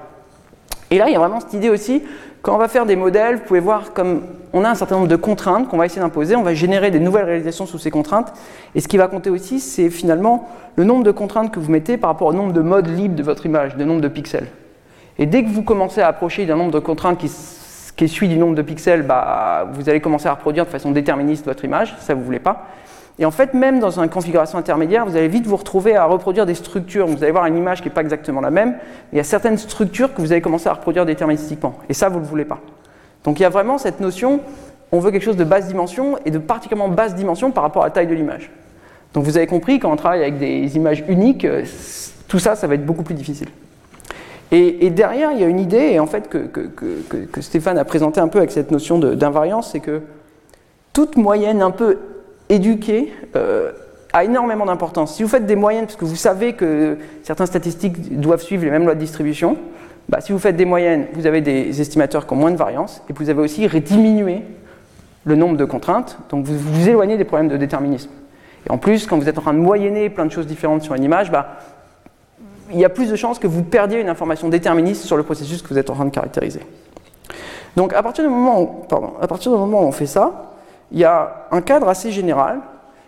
Et 0.89 0.98
là, 0.98 1.10
il 1.10 1.13
y 1.13 1.15
a 1.15 1.20
vraiment 1.20 1.39
cette 1.39 1.53
idée 1.53 1.70
aussi, 1.70 2.01
quand 2.41 2.56
on 2.56 2.58
va 2.58 2.68
faire 2.68 2.88
des 2.88 2.96
modèles, 2.96 3.36
vous 3.36 3.44
pouvez 3.44 3.60
voir 3.60 3.94
comme 3.94 4.24
on 4.51 4.63
a 4.63 4.70
un 4.70 4.74
certain 4.74 4.96
nombre 4.96 5.08
de 5.08 5.15
contraintes 5.15 5.68
qu'on 5.68 5.77
va 5.77 5.86
essayer 5.86 6.01
d'imposer, 6.01 6.36
on 6.36 6.41
va 6.41 6.56
générer 6.56 6.89
des 6.89 7.00
nouvelles 7.00 7.25
réalisations 7.25 7.68
sous 7.68 7.77
ces 7.77 7.91
contraintes. 7.91 8.34
Et 8.74 8.82
ce 8.82 8.88
qui 8.88 8.98
va 8.98 9.08
compter 9.08 9.29
aussi, 9.29 9.60
c'est 9.60 9.91
finalement 9.91 10.50
le 10.75 10.86
nombre 10.86 11.03
de 11.03 11.12
contraintes 11.12 11.51
que 11.51 11.60
vous 11.60 11.70
mettez 11.70 11.98
par 11.98 12.10
rapport 12.10 12.29
au 12.29 12.34
nombre 12.34 12.53
de 12.53 12.62
modes 12.62 12.88
libres 12.88 13.15
de 13.15 13.22
votre 13.22 13.46
image, 13.46 13.75
le 13.77 13.86
nombre 13.86 14.01
de 14.01 14.08
pixels. 14.08 14.48
Et 15.20 15.27
dès 15.27 15.44
que 15.44 15.50
vous 15.50 15.62
commencez 15.62 16.01
à 16.01 16.08
approcher 16.08 16.48
d'un 16.48 16.56
nombre 16.56 16.72
de 16.72 16.79
contraintes 16.79 17.20
qui, 17.20 17.29
qui 18.00 18.08
suit 18.08 18.29
du 18.29 18.38
nombre 18.38 18.56
de 18.56 18.62
pixels, 18.62 19.03
bah, 19.03 19.68
vous 19.74 19.89
allez 19.89 20.00
commencer 20.00 20.27
à 20.27 20.34
reproduire 20.34 20.63
de 20.63 20.70
façon 20.70 20.91
déterministe 20.91 21.44
votre 21.44 21.65
image, 21.65 21.98
ça 22.00 22.13
vous 22.13 22.24
voulez 22.24 22.39
pas. 22.39 22.68
Et 23.20 23.25
en 23.25 23.32
fait, 23.32 23.53
même 23.53 23.82
dans 23.82 24.00
une 24.00 24.08
configuration 24.08 24.58
intermédiaire, 24.58 25.06
vous 25.06 25.18
allez 25.18 25.27
vite 25.27 25.46
vous 25.46 25.58
retrouver 25.58 25.98
à 25.98 26.06
reproduire 26.06 26.46
des 26.46 26.56
structures. 26.56 27.06
Vous 27.08 27.22
allez 27.22 27.34
voir 27.34 27.46
une 27.48 27.58
image 27.58 27.82
qui 27.82 27.89
n'est 27.89 27.94
pas 27.94 28.00
exactement 28.00 28.39
la 28.39 28.51
même. 28.51 28.77
Il 29.12 29.18
y 29.18 29.20
a 29.20 29.25
certaines 29.25 29.58
structures 29.58 30.13
que 30.13 30.22
vous 30.22 30.32
allez 30.32 30.39
commencer 30.39 30.70
à 30.70 30.74
reproduire 30.74 31.06
déterministiquement. 31.06 31.77
Et 31.89 31.94
ça, 31.94 32.08
vous 32.08 32.20
ne 32.20 32.24
le 32.24 32.29
voulez 32.29 32.46
pas. 32.46 32.60
Donc 33.25 33.38
il 33.41 33.44
y 33.44 33.46
a 33.46 33.50
vraiment 33.50 33.77
cette 33.77 34.00
notion, 34.00 34.39
on 34.94 35.00
veut 35.00 35.12
quelque 35.12 35.25
chose 35.25 35.36
de 35.36 35.44
basse 35.44 35.68
dimension 35.68 36.18
et 36.24 36.32
de 36.32 36.38
particulièrement 36.38 36.94
basse 36.94 37.15
dimension 37.15 37.51
par 37.51 37.63
rapport 37.63 37.84
à 37.84 37.88
la 37.88 37.91
taille 37.91 38.08
de 38.08 38.15
l'image. 38.15 38.50
Donc 39.13 39.25
vous 39.25 39.36
avez 39.36 39.48
compris, 39.48 39.79
quand 39.79 39.91
on 39.91 39.98
travaille 39.98 40.22
avec 40.22 40.39
des 40.39 40.77
images 40.77 41.03
uniques, 41.10 41.44
euh, 41.44 41.65
tout 42.29 42.39
ça, 42.39 42.56
ça 42.56 42.65
va 42.65 42.75
être 42.75 42.86
beaucoup 42.86 43.03
plus 43.03 43.15
difficile. 43.15 43.50
Et, 44.51 44.89
derrière, 44.89 45.32
il 45.32 45.39
y 45.39 45.44
a 45.44 45.48
une 45.48 45.60
idée, 45.60 45.91
et 45.91 46.00
en 46.00 46.08
fait, 46.08 46.27
que, 46.27 46.39
que 46.48 47.41
Stéphane 47.41 47.77
a 47.77 47.86
présenté 47.86 48.20
un 48.20 48.27
peu 48.27 48.39
avec 48.39 48.51
cette 48.51 48.72
notion 48.72 48.98
d'invariance, 48.98 49.72
c'est 49.72 49.79
que 49.79 50.01
toute 50.91 51.18
moyenne 51.18 51.62
un 51.62 51.72
peu 51.72 51.98
éduquée 52.50 53.13
euh, 53.36 53.72
a 54.12 54.24
énormément 54.24 54.65
d'importance. 54.65 55.15
Si 55.15 55.24
vous 55.24 55.29
faites 55.29 55.46
des 55.46 55.56
moyennes, 55.56 55.86
parce 55.86 55.96
que 55.96 56.06
vous 56.06 56.15
savez 56.15 56.53
que 56.53 56.98
certaines 57.24 57.46
statistiques 57.46 58.20
doivent 58.20 58.41
suivre 58.41 58.65
les 58.65 58.72
mêmes 58.72 58.86
lois 58.86 58.96
de 58.96 59.00
distribution, 59.00 59.58
bah, 60.10 60.20
si 60.20 60.32
vous 60.32 60.39
faites 60.39 60.56
des 60.56 60.65
moyennes, 60.65 61.06
vous 61.13 61.27
avez 61.27 61.41
des 61.41 61.79
estimateurs 61.79 62.25
qui 62.25 62.34
ont 62.34 62.38
moins 62.38 62.51
de 62.51 62.58
variance, 62.58 63.03
et 63.10 63.13
vous 63.13 63.29
avez 63.29 63.41
aussi 63.41 63.68
diminué 63.68 64.41
le 65.25 65.36
nombre 65.36 65.58
de 65.58 65.65
contraintes, 65.65 66.18
donc 66.29 66.46
vous 66.46 66.58
vous 66.58 66.89
éloignez 66.89 67.18
des 67.18 67.25
problèmes 67.25 67.50
de 67.50 67.58
déterminisme. 67.58 68.10
Et 68.68 68.72
en 68.72 68.77
plus, 68.77 69.06
quand 69.06 69.18
vous 69.18 69.29
êtes 69.29 69.38
en 69.38 69.41
train 69.41 69.53
de 69.53 69.60
moyenner 69.60 70.10
plein 70.10 70.25
de 70.25 70.32
choses 70.32 70.48
différentes 70.48 70.82
sur 70.82 70.96
une 70.96 71.03
image, 71.03 71.32
bah, 71.32 71.60
il 72.72 72.80
y 72.80 72.86
a 72.86 72.90
plus 72.90 73.10
de 73.10 73.16
chances 73.16 73.40
que 73.40 73.48
vous 73.48 73.64
perdiez 73.64 74.00
une 74.00 74.10
information 74.10 74.50
déterministe 74.50 75.04
sur 75.04 75.18
le 75.18 75.24
processus 75.24 75.62
que 75.62 75.70
vous 75.70 75.78
êtes 75.78 75.90
en 75.90 75.96
train 75.96 76.06
de 76.06 76.10
caractériser. 76.10 76.62
Donc 77.76 77.94
à 77.94 78.04
partir 78.04 78.24
du 78.24 78.30
moment 78.30 78.62
où, 78.62 78.70
à 79.22 79.28
partir 79.28 79.52
du 79.52 79.58
moment 79.58 79.82
où 79.82 79.86
on 79.86 79.92
fait 79.92 80.06
ça, 80.06 80.54
il 80.92 81.00
y 81.00 81.06
a 81.06 81.48
un 81.52 81.62
cadre 81.62 81.88
assez 81.88 82.12
général, 82.12 82.60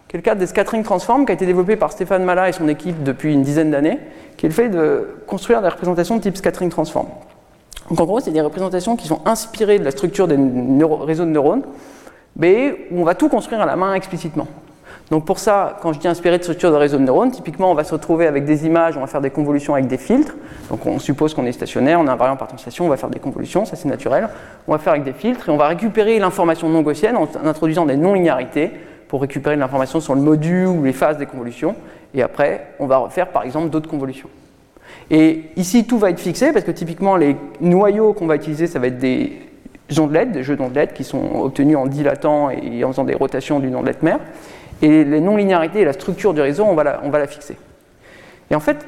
qui 0.07 0.17
est 0.17 0.19
le 0.19 0.23
cadre 0.23 0.39
des 0.39 0.47
scattering 0.47 0.83
transforms, 0.83 1.25
qui 1.25 1.31
a 1.31 1.35
été 1.35 1.45
développé 1.45 1.75
par 1.75 1.91
Stéphane 1.91 2.23
Mala 2.23 2.49
et 2.49 2.51
son 2.51 2.67
équipe 2.67 3.03
depuis 3.03 3.33
une 3.33 3.43
dizaine 3.43 3.71
d'années, 3.71 3.99
qui 4.37 4.45
est 4.45 4.49
le 4.49 4.55
fait 4.55 4.69
de 4.69 5.07
construire 5.25 5.61
des 5.61 5.69
représentations 5.69 6.17
de 6.17 6.21
type 6.21 6.37
scattering 6.37 6.69
transform. 6.69 7.07
Donc 7.89 7.99
en 7.99 8.05
gros, 8.05 8.19
c'est 8.19 8.31
des 8.31 8.41
représentations 8.41 8.95
qui 8.95 9.07
sont 9.07 9.21
inspirées 9.25 9.79
de 9.79 9.83
la 9.83 9.91
structure 9.91 10.27
des 10.27 10.37
réseaux 11.01 11.25
de 11.25 11.29
neurones, 11.29 11.63
mais 12.35 12.87
où 12.91 13.01
on 13.01 13.03
va 13.03 13.15
tout 13.15 13.29
construire 13.29 13.61
à 13.61 13.65
la 13.65 13.75
main 13.75 13.93
explicitement. 13.93 14.47
Donc 15.11 15.25
pour 15.25 15.39
ça, 15.39 15.77
quand 15.81 15.91
je 15.91 15.99
dis 15.99 16.07
inspiré 16.07 16.37
de 16.37 16.43
structure 16.43 16.71
de 16.71 16.77
réseau 16.77 16.97
de 16.97 17.03
neurones, 17.03 17.31
typiquement 17.31 17.69
on 17.69 17.73
va 17.73 17.83
se 17.83 17.91
retrouver 17.91 18.27
avec 18.27 18.45
des 18.45 18.65
images, 18.65 18.95
on 18.95 19.01
va 19.01 19.07
faire 19.07 19.19
des 19.19 19.29
convolutions 19.29 19.73
avec 19.73 19.87
des 19.87 19.97
filtres. 19.97 20.35
Donc 20.69 20.85
on 20.85 20.99
suppose 20.99 21.33
qu'on 21.33 21.45
est 21.45 21.51
stationnaire, 21.51 21.99
on 21.99 22.07
a 22.07 22.13
un 22.13 22.15
variant 22.15 22.37
par 22.37 22.47
translation, 22.47 22.85
on 22.85 22.89
va 22.89 22.95
faire 22.95 23.09
des 23.09 23.19
convolutions, 23.19 23.65
ça 23.65 23.75
c'est 23.75 23.89
naturel. 23.89 24.29
On 24.69 24.71
va 24.71 24.77
faire 24.77 24.93
avec 24.93 25.03
des 25.03 25.11
filtres 25.11 25.49
et 25.49 25.51
on 25.51 25.57
va 25.57 25.67
récupérer 25.67 26.17
l'information 26.17 26.69
non 26.69 26.81
gaussienne 26.81 27.17
en 27.17 27.27
introduisant 27.43 27.85
des 27.85 27.97
non-linéarités 27.97 28.71
pour 29.09 29.19
récupérer 29.21 29.55
de 29.55 29.59
l'information 29.59 29.99
sur 29.99 30.15
le 30.15 30.21
module 30.21 30.67
ou 30.67 30.83
les 30.85 30.93
phases 30.93 31.17
des 31.17 31.25
convolutions. 31.25 31.75
Et 32.13 32.21
après, 32.21 32.67
on 32.79 32.87
va 32.87 32.99
refaire 32.99 33.27
par 33.27 33.43
exemple 33.43 33.69
d'autres 33.69 33.89
convolutions. 33.89 34.29
Et 35.09 35.43
ici, 35.57 35.83
tout 35.83 35.99
va 35.99 36.11
être 36.11 36.21
fixé 36.21 36.53
parce 36.53 36.63
que 36.63 36.71
typiquement 36.71 37.17
les 37.17 37.35
noyaux 37.59 38.13
qu'on 38.13 38.27
va 38.27 38.37
utiliser, 38.37 38.65
ça 38.65 38.79
va 38.79 38.87
être 38.87 38.97
des 38.97 39.41
ondelettes, 39.99 40.31
des 40.31 40.43
jeux 40.43 40.55
d'ondelettes 40.55 40.93
qui 40.93 41.03
sont 41.03 41.41
obtenus 41.41 41.75
en 41.75 41.85
dilatant 41.85 42.49
et 42.49 42.85
en 42.85 42.93
faisant 42.93 43.03
des 43.03 43.15
rotations 43.15 43.59
d'une 43.59 43.75
ondelette 43.75 44.03
mère. 44.03 44.19
Et 44.81 45.03
les 45.03 45.21
non-linéarités 45.21 45.81
et 45.81 45.85
la 45.85 45.93
structure 45.93 46.33
du 46.33 46.41
réseau, 46.41 46.63
on 46.63 46.75
va 46.75 46.83
la, 46.83 47.27
fixer. 47.27 47.57
Et 48.49 48.55
en 48.55 48.59
fait, 48.59 48.85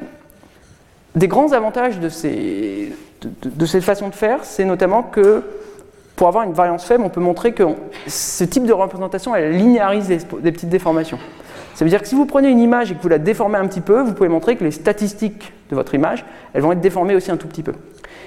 des 1.15 1.27
grands 1.27 1.51
avantages 1.51 1.99
de, 1.99 2.09
cette 2.09 3.83
façon 3.83 4.09
de 4.09 4.15
faire, 4.15 4.43
c'est 4.43 4.65
notamment 4.65 5.03
que 5.03 5.43
pour 6.15 6.27
avoir 6.27 6.43
une 6.43 6.53
variance 6.53 6.85
faible, 6.85 7.03
on 7.03 7.09
peut 7.09 7.21
montrer 7.21 7.53
que 7.53 7.63
ce 8.07 8.43
type 8.43 8.65
de 8.65 8.73
représentation, 8.73 9.35
elle 9.35 9.55
linéarise 9.55 10.07
des 10.07 10.51
petites 10.51 10.69
déformations. 10.69 11.19
Ça 11.75 11.85
veut 11.85 11.89
dire 11.89 12.01
que 12.01 12.07
si 12.07 12.15
vous 12.15 12.25
prenez 12.25 12.49
une 12.49 12.59
image 12.59 12.91
et 12.91 12.95
que 12.95 13.01
vous 13.01 13.09
la 13.09 13.17
déformez 13.17 13.57
un 13.57 13.67
petit 13.67 13.81
peu, 13.81 14.01
vous 14.01 14.13
pouvez 14.13 14.29
montrer 14.29 14.55
que 14.55 14.63
les 14.63 14.71
statistiques 14.71 15.53
de 15.69 15.75
votre 15.75 15.95
image, 15.95 16.23
elles 16.53 16.61
vont 16.61 16.71
être 16.71 16.81
déformées 16.81 17.15
aussi 17.15 17.31
un 17.31 17.37
tout 17.37 17.47
petit 17.47 17.63
peu. 17.63 17.73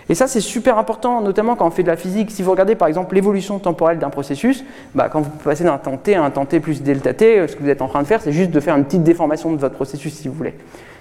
Et 0.08 0.14
ça, 0.14 0.28
c'est 0.28 0.40
super 0.40 0.78
important, 0.78 1.20
notamment 1.20 1.56
quand 1.56 1.66
on 1.66 1.70
fait 1.70 1.82
de 1.82 1.88
la 1.88 1.96
physique. 1.96 2.30
Si 2.30 2.42
vous 2.42 2.52
regardez 2.52 2.76
par 2.76 2.86
exemple 2.86 3.14
l'évolution 3.14 3.58
temporelle 3.58 3.98
d'un 3.98 4.10
processus, 4.10 4.64
bah, 4.94 5.08
quand 5.10 5.20
vous 5.20 5.30
passez 5.30 5.64
d'un 5.64 5.78
temps 5.78 5.96
t 5.96 6.14
à 6.14 6.22
un 6.22 6.30
temps 6.30 6.46
t 6.46 6.60
plus 6.60 6.82
delta 6.82 7.12
t, 7.12 7.48
ce 7.48 7.56
que 7.56 7.62
vous 7.62 7.68
êtes 7.68 7.82
en 7.82 7.88
train 7.88 8.02
de 8.02 8.06
faire, 8.06 8.20
c'est 8.20 8.32
juste 8.32 8.52
de 8.52 8.60
faire 8.60 8.76
une 8.76 8.84
petite 8.84 9.02
déformation 9.02 9.52
de 9.52 9.56
votre 9.56 9.74
processus 9.74 10.14
si 10.14 10.28
vous 10.28 10.34
voulez. 10.34 10.54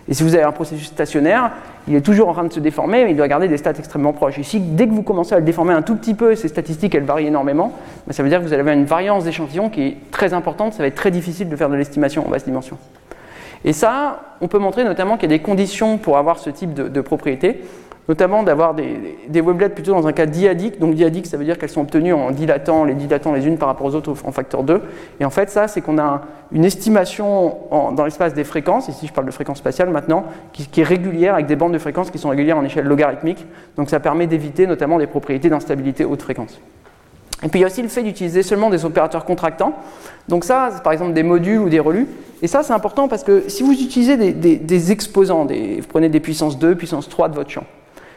Et 0.07 0.13
si 0.13 0.21
vous 0.21 0.35
avez 0.35 0.43
un 0.43 0.51
processus 0.51 0.87
stationnaire, 0.87 1.51
il 1.87 1.95
est 1.95 2.01
toujours 2.01 2.29
en 2.29 2.33
train 2.33 2.43
de 2.43 2.53
se 2.53 2.59
déformer, 2.59 3.03
mais 3.03 3.11
il 3.11 3.17
doit 3.17 3.27
garder 3.27 3.47
des 3.47 3.57
stats 3.57 3.73
extrêmement 3.77 4.13
proches. 4.13 4.37
Ici, 4.37 4.59
dès 4.59 4.87
que 4.87 4.93
vous 4.93 5.01
commencez 5.01 5.33
à 5.33 5.39
le 5.39 5.45
déformer 5.45 5.73
un 5.73 5.81
tout 5.81 5.95
petit 5.95 6.13
peu, 6.13 6.35
ces 6.35 6.47
statistiques, 6.47 6.93
elles 6.93 7.03
varient 7.03 7.27
énormément, 7.27 7.73
bah, 8.05 8.13
ça 8.13 8.21
veut 8.21 8.29
dire 8.29 8.39
que 8.39 8.45
vous 8.45 8.53
allez 8.53 8.59
avoir 8.59 8.75
une 8.75 8.85
variance 8.85 9.23
d'échantillon 9.23 9.69
qui 9.69 9.81
est 9.81 9.97
très 10.11 10.33
importante, 10.33 10.73
ça 10.73 10.83
va 10.83 10.87
être 10.87 10.95
très 10.95 11.11
difficile 11.11 11.49
de 11.49 11.55
faire 11.55 11.69
de 11.69 11.75
l'estimation 11.75 12.25
en 12.25 12.29
basse 12.29 12.45
dimension. 12.45 12.77
Et 13.63 13.73
ça, 13.73 14.21
on 14.41 14.47
peut 14.47 14.59
montrer 14.59 14.83
notamment 14.83 15.17
qu'il 15.17 15.31
y 15.31 15.33
a 15.33 15.37
des 15.37 15.43
conditions 15.43 15.97
pour 15.97 16.17
avoir 16.17 16.37
ce 16.37 16.51
type 16.51 16.75
de, 16.75 16.87
de 16.87 17.01
propriété 17.01 17.63
notamment 18.07 18.43
d'avoir 18.43 18.73
des, 18.73 19.17
des, 19.27 19.41
plutôt 19.69 19.93
dans 19.93 20.07
un 20.07 20.13
cas 20.13 20.25
diadique. 20.25 20.79
Donc 20.79 20.95
diadique, 20.95 21.25
ça 21.25 21.37
veut 21.37 21.45
dire 21.45 21.57
qu'elles 21.57 21.69
sont 21.69 21.81
obtenues 21.81 22.13
en 22.13 22.31
dilatant, 22.31 22.83
les 22.83 22.93
dilatant 22.93 23.33
les 23.33 23.47
unes 23.47 23.57
par 23.57 23.67
rapport 23.67 23.87
aux 23.87 23.95
autres 23.95 24.13
en 24.23 24.31
facteur 24.31 24.63
2. 24.63 24.81
Et 25.19 25.25
en 25.25 25.29
fait, 25.29 25.49
ça, 25.49 25.67
c'est 25.67 25.81
qu'on 25.81 25.97
a 25.97 26.21
une 26.51 26.65
estimation 26.65 27.57
dans 27.71 28.05
l'espace 28.05 28.33
des 28.33 28.43
fréquences, 28.43 28.87
ici 28.87 29.07
je 29.07 29.13
parle 29.13 29.27
de 29.27 29.31
fréquence 29.31 29.57
spatiale 29.57 29.89
maintenant, 29.89 30.25
qui, 30.53 30.81
est 30.81 30.83
régulière 30.83 31.33
avec 31.33 31.47
des 31.47 31.55
bandes 31.55 31.73
de 31.73 31.79
fréquences 31.79 32.11
qui 32.11 32.17
sont 32.17 32.29
régulières 32.29 32.57
en 32.57 32.63
échelle 32.63 32.85
logarithmique. 32.85 33.45
Donc 33.77 33.89
ça 33.89 33.99
permet 33.99 34.27
d'éviter 34.27 34.67
notamment 34.67 34.99
des 34.99 35.07
propriétés 35.07 35.49
d'instabilité 35.49 36.05
haute 36.05 36.21
fréquence. 36.21 36.59
Et 37.43 37.49
puis 37.49 37.59
il 37.59 37.61
y 37.61 37.65
a 37.65 37.67
aussi 37.67 37.81
le 37.81 37.89
fait 37.89 38.01
d'utiliser 38.01 38.43
seulement 38.43 38.69
des 38.69 38.85
opérateurs 38.85 39.25
contractants. 39.25 39.73
Donc 40.29 40.45
ça, 40.45 40.69
c'est 40.73 40.83
par 40.83 40.93
exemple 40.93 41.13
des 41.13 41.23
modules 41.23 41.59
ou 41.59 41.69
des 41.69 41.79
relus. 41.79 42.07
Et 42.41 42.47
ça, 42.47 42.63
c'est 42.63 42.73
important 42.73 43.07
parce 43.07 43.23
que 43.23 43.49
si 43.49 43.63
vous 43.63 43.73
utilisez 43.73 44.15
des, 44.17 44.91
exposants, 44.91 45.45
vous 45.45 45.87
prenez 45.89 46.09
des 46.09 46.19
puissances 46.19 46.57
2, 46.57 46.75
puissance 46.75 47.09
3 47.09 47.29
de 47.29 47.35
votre 47.35 47.49
champ, 47.49 47.65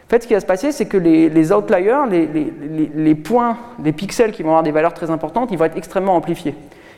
en 0.09 0.11
fait, 0.11 0.23
ce 0.23 0.27
qui 0.27 0.33
va 0.33 0.41
se 0.41 0.47
passer, 0.47 0.73
c'est 0.73 0.87
que 0.87 0.97
les, 0.97 1.53
outliers, 1.53 1.99
les, 2.11 3.15
points, 3.15 3.59
les 3.85 3.93
pixels 3.93 4.33
qui 4.33 4.43
vont 4.43 4.49
avoir 4.49 4.63
des 4.63 4.71
valeurs 4.71 4.95
très 4.95 5.11
importantes, 5.11 5.51
ils 5.53 5.59
vont 5.59 5.67
être 5.67 5.77
extrêmement 5.77 6.17
amplifiés. 6.17 6.55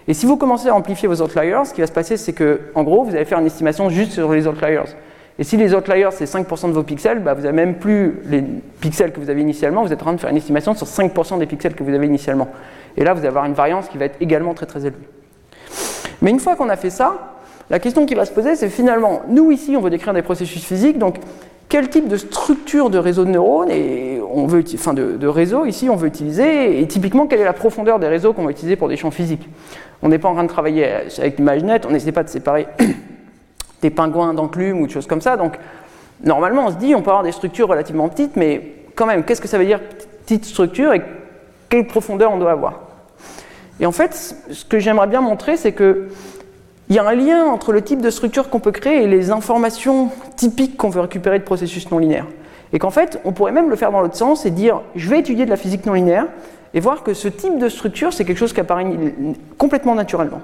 Et 0.06 0.14
si 0.14 0.26
vous 0.26 0.36
commencez 0.36 0.68
à 0.68 0.76
amplifier 0.76 1.08
vos 1.08 1.20
outliers, 1.20 1.58
ce 1.64 1.74
qui 1.74 1.80
va 1.80 1.88
se 1.88 1.92
passer, 1.92 2.16
c'est 2.16 2.32
que, 2.32 2.60
en 2.76 2.84
gros, 2.84 3.02
vous 3.02 3.16
allez 3.16 3.24
faire 3.24 3.40
une 3.40 3.46
estimation 3.46 3.90
juste 3.90 4.12
sur 4.12 4.32
les 4.32 4.46
outliers. 4.46 4.84
Et 5.40 5.42
si 5.42 5.56
les 5.56 5.74
outliers, 5.74 6.10
c'est 6.12 6.26
5% 6.26 6.68
de 6.68 6.72
vos 6.72 6.84
pixels, 6.84 7.18
bah, 7.18 7.34
vous 7.34 7.42
n'avez 7.42 7.56
même 7.56 7.78
plus 7.78 8.20
les 8.26 8.44
pixels 8.80 9.10
que 9.10 9.18
vous 9.18 9.28
avez 9.28 9.40
initialement, 9.40 9.82
vous 9.82 9.92
êtes 9.92 10.02
en 10.02 10.04
train 10.04 10.12
de 10.12 10.20
faire 10.20 10.30
une 10.30 10.36
estimation 10.36 10.74
sur 10.74 10.86
5% 10.86 11.40
des 11.40 11.46
pixels 11.46 11.74
que 11.74 11.82
vous 11.82 11.92
avez 11.92 12.06
initialement. 12.06 12.46
Et 12.96 13.02
là, 13.02 13.12
vous 13.12 13.18
allez 13.18 13.28
avoir 13.28 13.44
une 13.44 13.54
variance 13.54 13.88
qui 13.88 13.98
va 13.98 14.04
être 14.04 14.18
également 14.20 14.54
très 14.54 14.66
très 14.66 14.86
élevée. 14.86 15.08
Mais 16.22 16.30
une 16.30 16.38
fois 16.38 16.54
qu'on 16.54 16.68
a 16.68 16.76
fait 16.76 16.90
ça, 16.90 17.38
la 17.70 17.80
question 17.80 18.06
qui 18.06 18.14
va 18.14 18.24
se 18.24 18.32
poser, 18.32 18.54
c'est 18.54 18.68
finalement, 18.68 19.22
nous 19.28 19.50
ici, 19.50 19.76
on 19.76 19.80
veut 19.80 19.90
décrire 19.90 20.14
des 20.14 20.22
processus 20.22 20.64
physiques, 20.64 20.98
donc 20.98 21.16
quel 21.70 21.88
type 21.88 22.08
de 22.08 22.16
structure 22.16 22.90
de 22.90 22.98
réseau 22.98 23.24
de 23.24 23.30
neurones 23.30 23.70
et 23.70 24.20
on 24.20 24.46
veut, 24.46 24.64
enfin 24.74 24.92
de, 24.92 25.26
réseau 25.26 25.64
ici 25.64 25.88
on 25.88 25.94
veut 25.94 26.08
utiliser 26.08 26.80
et 26.80 26.86
typiquement 26.88 27.28
quelle 27.28 27.40
est 27.40 27.44
la 27.44 27.52
profondeur 27.52 28.00
des 28.00 28.08
réseaux 28.08 28.32
qu'on 28.32 28.44
va 28.44 28.50
utiliser 28.50 28.74
pour 28.74 28.88
des 28.88 28.96
champs 28.96 29.12
physiques? 29.12 29.48
On 30.02 30.08
n'est 30.08 30.18
pas 30.18 30.28
en 30.28 30.34
train 30.34 30.42
de 30.42 30.48
travailler 30.48 30.84
avec 31.18 31.38
l'ImageNet, 31.38 31.86
on 31.86 31.90
n'essaie 31.90 32.10
pas 32.10 32.24
de 32.24 32.28
séparer 32.28 32.66
des 33.82 33.90
pingouins 33.90 34.34
d'enclume 34.34 34.80
ou 34.80 34.86
de 34.88 34.90
choses 34.90 35.06
comme 35.06 35.20
ça. 35.20 35.36
Donc 35.36 35.58
normalement 36.24 36.66
on 36.66 36.70
se 36.72 36.76
dit 36.76 36.92
on 36.96 37.02
peut 37.02 37.10
avoir 37.10 37.22
des 37.22 37.32
structures 37.32 37.68
relativement 37.68 38.08
petites, 38.08 38.34
mais 38.34 38.74
quand 38.96 39.06
même 39.06 39.22
qu'est-ce 39.22 39.40
que 39.40 39.48
ça 39.48 39.56
veut 39.56 39.64
dire 39.64 39.80
petite 40.26 40.46
structure 40.46 40.92
et 40.92 41.02
quelle 41.68 41.86
profondeur 41.86 42.32
on 42.32 42.38
doit 42.38 42.50
avoir? 42.50 42.80
Et 43.78 43.86
en 43.86 43.92
fait 43.92 44.34
ce 44.50 44.64
que 44.64 44.80
j'aimerais 44.80 45.06
bien 45.06 45.20
montrer 45.20 45.56
c'est 45.56 45.72
que 45.72 46.08
il 46.90 46.96
y 46.96 46.98
a 46.98 47.06
un 47.06 47.14
lien 47.14 47.44
entre 47.44 47.72
le 47.72 47.82
type 47.82 48.02
de 48.02 48.10
structure 48.10 48.50
qu'on 48.50 48.58
peut 48.58 48.72
créer 48.72 49.04
et 49.04 49.06
les 49.06 49.30
informations 49.30 50.10
typiques 50.36 50.76
qu'on 50.76 50.90
veut 50.90 51.00
récupérer 51.00 51.38
de 51.38 51.44
processus 51.44 51.88
non 51.92 51.98
linéaires. 51.98 52.26
Et 52.72 52.80
qu'en 52.80 52.90
fait, 52.90 53.20
on 53.24 53.32
pourrait 53.32 53.52
même 53.52 53.70
le 53.70 53.76
faire 53.76 53.92
dans 53.92 54.00
l'autre 54.00 54.16
sens 54.16 54.44
et 54.44 54.50
dire 54.50 54.82
je 54.96 55.08
vais 55.08 55.20
étudier 55.20 55.44
de 55.44 55.50
la 55.50 55.56
physique 55.56 55.86
non 55.86 55.92
linéaire 55.92 56.26
et 56.74 56.80
voir 56.80 57.04
que 57.04 57.14
ce 57.14 57.28
type 57.28 57.58
de 57.58 57.68
structure, 57.68 58.12
c'est 58.12 58.24
quelque 58.24 58.38
chose 58.38 58.52
qui 58.52 58.60
apparaît 58.60 58.86
complètement 59.56 59.94
naturellement. 59.94 60.40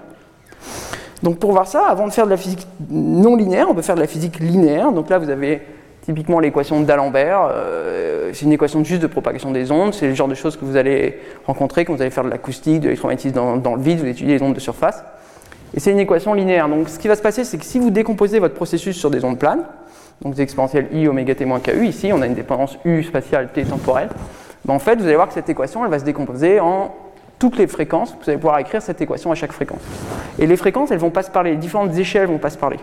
Donc 1.25 1.39
pour 1.39 1.51
voir 1.51 1.67
ça, 1.67 1.87
avant 1.89 2.07
de 2.07 2.13
faire 2.13 2.27
de 2.27 2.31
la 2.31 2.37
physique 2.37 2.67
non 2.91 3.35
linéaire, 3.35 3.67
on 3.69 3.75
peut 3.75 3.83
faire 3.83 3.97
de 3.97 4.01
la 4.01 4.07
physique 4.07 4.39
linéaire. 4.39 4.93
Donc 4.93 5.11
là, 5.11 5.19
vous 5.19 5.31
avez 5.31 5.63
typiquement 6.03 6.39
l'équation 6.39 6.81
d'Alembert. 6.81 7.49
Euh, 7.51 8.31
c'est 8.33 8.45
une 8.45 8.53
équation 8.53 8.85
juste 8.85 9.03
de 9.03 9.09
propagation 9.09 9.51
des 9.51 9.73
ondes. 9.73 9.95
C'est 9.95 10.07
le 10.07 10.15
genre 10.15 10.29
de 10.29 10.37
choses 10.37 10.57
que 10.57 10.65
vous 10.65 10.77
allez 10.77 11.19
rencontrer 11.45 11.85
quand 11.85 11.95
vous 11.95 12.03
allez 12.03 12.13
faire 12.13 12.25
de 12.25 12.31
l'acoustique, 12.31 12.81
de 12.81 12.85
l'électromagnétisme 12.85 13.35
dans, 13.35 13.57
dans, 13.57 13.75
le 13.75 13.83
vide, 13.83 13.99
vous 13.99 14.07
étudiez 14.07 14.39
les 14.39 14.43
ondes 14.43 14.55
de 14.55 14.61
surface. 14.61 15.03
Et 15.75 15.81
c'est 15.81 15.91
une 15.91 15.99
équation 15.99 16.35
linéaire. 16.35 16.69
Donc 16.69 16.89
ce 16.89 16.99
qui 16.99 17.09
va 17.09 17.17
se 17.17 17.23
passer, 17.23 17.45
c'est 17.45 17.59
que 17.59 17.65
si 17.65 17.79
vous 17.79 17.91
décomposez 17.91 18.39
votre 18.39 18.55
processus 18.55 18.97
sur 18.97 19.11
des 19.11 19.25
ondes 19.25 19.39
planes, 19.39 19.65
donc 20.23 20.35
des 20.35 20.43
exponentielles 20.43 20.89
i 20.93 21.07
oméga 21.09 21.35
t 21.35 21.45
moins 21.45 21.61
ku. 21.61 21.85
Ici, 21.87 22.11
on 22.13 22.23
a 22.23 22.27
une 22.27 22.35
dépendance 22.35 22.79
u 22.85 23.03
spatiale 23.03 23.49
t 23.53 23.65
temporelle. 23.65 24.09
Ben, 24.65 24.75
en 24.75 24.79
fait, 24.79 24.97
vous 24.97 25.05
allez 25.05 25.17
voir 25.17 25.29
que 25.29 25.35
cette 25.35 25.49
équation, 25.49 25.85
elle 25.85 25.91
va 25.91 25.99
se 25.99 26.05
décomposer 26.05 26.61
en 26.61 26.95
toutes 27.39 27.59
les 27.59 27.67
fréquences. 27.67 28.17
Vous 28.23 28.31
allez 28.31 28.39
pouvoir 28.39 28.59
écrire 28.59 28.81
cette 28.81 29.01
équation 29.01 29.31
à 29.31 29.35
chaque 29.35 29.53
fréquence. 29.53 29.83
Et 30.39 30.47
les 30.47 30.57
fréquences, 30.57 30.91
elles 30.91 30.99
vont 30.99 31.11
pas 31.11 31.23
se 31.23 31.31
parler. 31.31 31.51
Les 31.51 31.57
différentes 31.57 31.97
échelles 31.97 32.29
vont 32.29 32.39
pas 32.39 32.51
se 32.51 32.59
parler. 32.59 32.79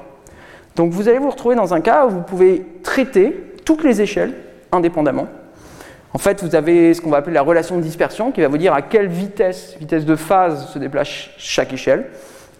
Donc 0.76 0.92
vous 0.92 1.08
allez 1.08 1.20
vous 1.20 1.30
retrouver 1.30 1.56
dans 1.56 1.74
un 1.74 1.82
cas 1.82 2.06
où 2.06 2.10
vous 2.10 2.22
pouvez 2.22 2.66
traiter 2.84 3.56
toutes 3.66 3.84
les 3.84 4.02
échelles 4.02 4.34
indépendamment. 4.72 5.28
En 6.14 6.20
fait, 6.20 6.44
vous 6.44 6.56
avez 6.56 6.94
ce 6.94 7.02
qu'on 7.02 7.10
va 7.10 7.18
appeler 7.18 7.34
la 7.34 7.42
relation 7.42 7.78
de 7.78 7.82
dispersion 7.82 8.32
qui 8.32 8.42
va 8.42 8.48
vous 8.48 8.58
dire 8.58 8.74
à 8.74 8.84
quelle 8.84 9.08
vitesse, 9.08 9.76
vitesse 9.80 10.06
de 10.06 10.16
phase 10.16 10.68
se 10.70 10.80
déplace 10.80 11.08
chaque 11.38 11.74
échelle. 11.74 12.06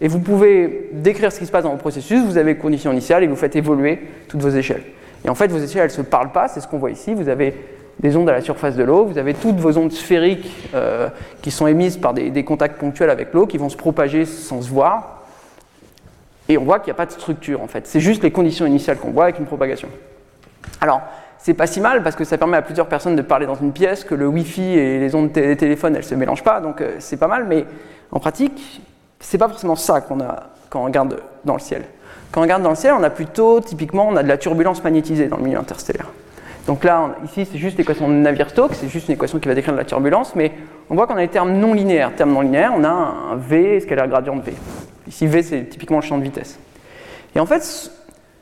Et 0.00 0.08
vous 0.08 0.20
pouvez 0.20 0.90
décrire 0.92 1.32
ce 1.32 1.38
qui 1.38 1.46
se 1.46 1.52
passe 1.52 1.64
dans 1.64 1.72
le 1.72 1.78
processus, 1.78 2.24
vous 2.24 2.36
avez 2.36 2.56
conditions 2.56 2.92
initiales 2.92 3.22
et 3.22 3.26
vous 3.26 3.36
faites 3.36 3.56
évoluer 3.56 4.00
toutes 4.28 4.40
vos 4.40 4.50
échelles. 4.50 4.82
Et 5.24 5.28
en 5.28 5.34
fait, 5.34 5.48
vos 5.48 5.58
échelles, 5.58 5.82
elles 5.82 5.88
ne 5.88 5.94
se 5.94 6.02
parlent 6.02 6.32
pas, 6.32 6.48
c'est 6.48 6.60
ce 6.60 6.68
qu'on 6.68 6.78
voit 6.78 6.90
ici. 6.90 7.14
Vous 7.14 7.28
avez 7.28 7.54
des 8.00 8.16
ondes 8.16 8.28
à 8.28 8.32
la 8.32 8.40
surface 8.40 8.76
de 8.76 8.82
l'eau, 8.82 9.04
vous 9.04 9.18
avez 9.18 9.34
toutes 9.34 9.56
vos 9.56 9.78
ondes 9.78 9.92
sphériques 9.92 10.68
euh, 10.74 11.08
qui 11.42 11.50
sont 11.50 11.66
émises 11.66 11.96
par 11.96 12.12
des, 12.12 12.44
contacts 12.44 12.78
ponctuels 12.78 13.10
avec 13.10 13.32
l'eau, 13.32 13.46
qui 13.46 13.56
vont 13.56 13.68
se 13.68 13.76
propager 13.76 14.24
sans 14.24 14.62
se 14.62 14.68
voir. 14.68 15.22
Et 16.48 16.58
on 16.58 16.64
voit 16.64 16.80
qu'il 16.80 16.88
n'y 16.88 16.96
a 16.96 16.96
pas 16.96 17.06
de 17.06 17.12
structure 17.12 17.62
en 17.62 17.68
fait. 17.68 17.86
C'est 17.86 18.00
juste 18.00 18.22
les 18.22 18.30
conditions 18.30 18.66
initiales 18.66 18.98
qu'on 18.98 19.12
voit 19.12 19.24
avec 19.24 19.38
une 19.38 19.46
propagation. 19.46 19.88
Alors, 20.80 21.00
c'est 21.38 21.54
pas 21.54 21.66
si 21.66 21.80
mal 21.80 22.02
parce 22.02 22.16
que 22.16 22.24
ça 22.24 22.36
permet 22.36 22.56
à 22.56 22.62
plusieurs 22.62 22.88
personnes 22.88 23.16
de 23.16 23.22
parler 23.22 23.46
dans 23.46 23.54
une 23.54 23.72
pièce, 23.72 24.04
que 24.04 24.14
le 24.14 24.26
Wi-Fi 24.26 24.62
et 24.62 24.98
les 24.98 25.14
ondes 25.14 25.30
des 25.32 25.56
téléphones 25.56 25.96
elles 25.96 26.04
se 26.04 26.14
mélangent 26.14 26.44
pas, 26.44 26.60
donc 26.60 26.80
euh, 26.80 26.96
c'est 26.98 27.16
pas 27.16 27.28
mal, 27.28 27.46
mais 27.48 27.64
en 28.10 28.18
pratique, 28.18 28.82
c'est 29.24 29.38
pas 29.38 29.48
forcément 29.48 29.76
ça 29.76 30.00
qu'on 30.00 30.20
a 30.20 30.44
quand 30.70 30.82
on 30.82 30.84
regarde 30.84 31.20
dans 31.44 31.54
le 31.54 31.60
ciel. 31.60 31.84
Quand 32.30 32.40
on 32.40 32.42
regarde 32.42 32.62
dans 32.62 32.70
le 32.70 32.76
ciel, 32.76 32.94
on 32.98 33.02
a 33.02 33.10
plutôt, 33.10 33.60
typiquement, 33.60 34.08
on 34.08 34.16
a 34.16 34.22
de 34.22 34.28
la 34.28 34.38
turbulence 34.38 34.82
magnétisée 34.82 35.28
dans 35.28 35.36
le 35.36 35.44
milieu 35.44 35.58
interstellaire. 35.58 36.08
Donc 36.66 36.82
là, 36.84 37.16
ici, 37.24 37.46
c'est 37.50 37.58
juste 37.58 37.76
l'équation 37.78 38.08
de 38.08 38.14
Navier-Stokes, 38.14 38.74
c'est 38.74 38.88
juste 38.88 39.08
une 39.08 39.14
équation 39.14 39.38
qui 39.38 39.48
va 39.48 39.54
décrire 39.54 39.74
de 39.74 39.78
la 39.78 39.84
turbulence, 39.84 40.34
mais 40.34 40.52
on 40.88 40.94
voit 40.94 41.06
qu'on 41.06 41.16
a 41.16 41.20
des 41.20 41.28
termes 41.28 41.52
non 41.52 41.74
linéaires. 41.74 42.14
Termes 42.16 42.32
non 42.32 42.40
linéaires, 42.40 42.72
on 42.76 42.84
a 42.84 42.88
un 42.88 43.36
V 43.36 43.80
scalaire 43.80 44.08
gradient 44.08 44.36
de 44.36 44.42
V. 44.42 44.54
Ici, 45.06 45.26
V, 45.26 45.42
c'est 45.42 45.64
typiquement 45.64 45.98
le 45.98 46.04
champ 46.04 46.18
de 46.18 46.22
vitesse. 46.22 46.58
Et 47.36 47.40
en 47.40 47.46
fait, 47.46 47.90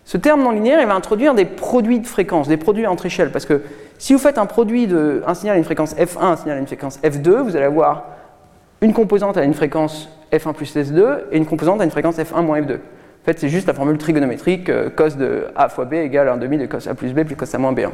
ce 0.05 0.17
terme 0.17 0.43
non 0.43 0.51
linéaire, 0.51 0.81
il 0.81 0.87
va 0.87 0.95
introduire 0.95 1.35
des 1.35 1.45
produits 1.45 2.01
de 2.01 2.07
fréquence, 2.07 2.49
des 2.49 2.57
produits 2.57 2.87
entre 2.87 3.07
échelles. 3.07 3.31
Parce 3.31 3.47
que 3.47 3.63
si 3.99 4.13
vous 4.13 4.19
faites 4.19 4.39
un 4.39 4.47
produit 4.47 4.87
de 4.87 5.23
un 5.27 5.35
signal 5.35 5.57
à 5.57 5.59
une 5.59 5.65
fréquence 5.65 5.95
F1, 5.97 6.23
un 6.23 6.37
signal 6.37 6.57
à 6.57 6.61
une 6.61 6.67
fréquence 6.67 6.99
F2, 7.03 7.43
vous 7.43 7.57
allez 7.57 7.67
avoir 7.67 8.07
une 8.83 8.93
composante 8.93 9.39
à 9.39 9.45
une 9.45 9.55
fréquence 9.55 10.11
F1 10.33 10.53
plus 10.53 10.77
S2 10.77 11.21
et 11.31 11.39
une 11.39 11.47
composante 11.47 11.81
à 11.81 11.85
une 11.85 11.91
fréquence 11.91 12.19
F1 12.19 12.43
moins 12.43 12.61
F2. 12.61 12.75
En 12.75 13.25
fait, 13.25 13.39
c'est 13.39 13.49
juste 13.49 13.69
la 13.69 13.75
formule 13.75 13.97
trigonométrique 13.97 14.69
euh, 14.69 14.91
cos 14.91 15.17
de 15.17 15.47
A 15.55 15.69
fois 15.69 15.85
B 15.85 15.95
égale 15.95 16.29
1 16.29 16.37
demi 16.39 16.59
de 16.59 16.67
cos 16.67 16.89
A 16.89 16.95
plus 16.95 17.13
B 17.13 17.23
plus 17.23 17.37
cos 17.37 17.55
A 17.55 17.59
moins 17.59 17.73
B1. 17.73 17.91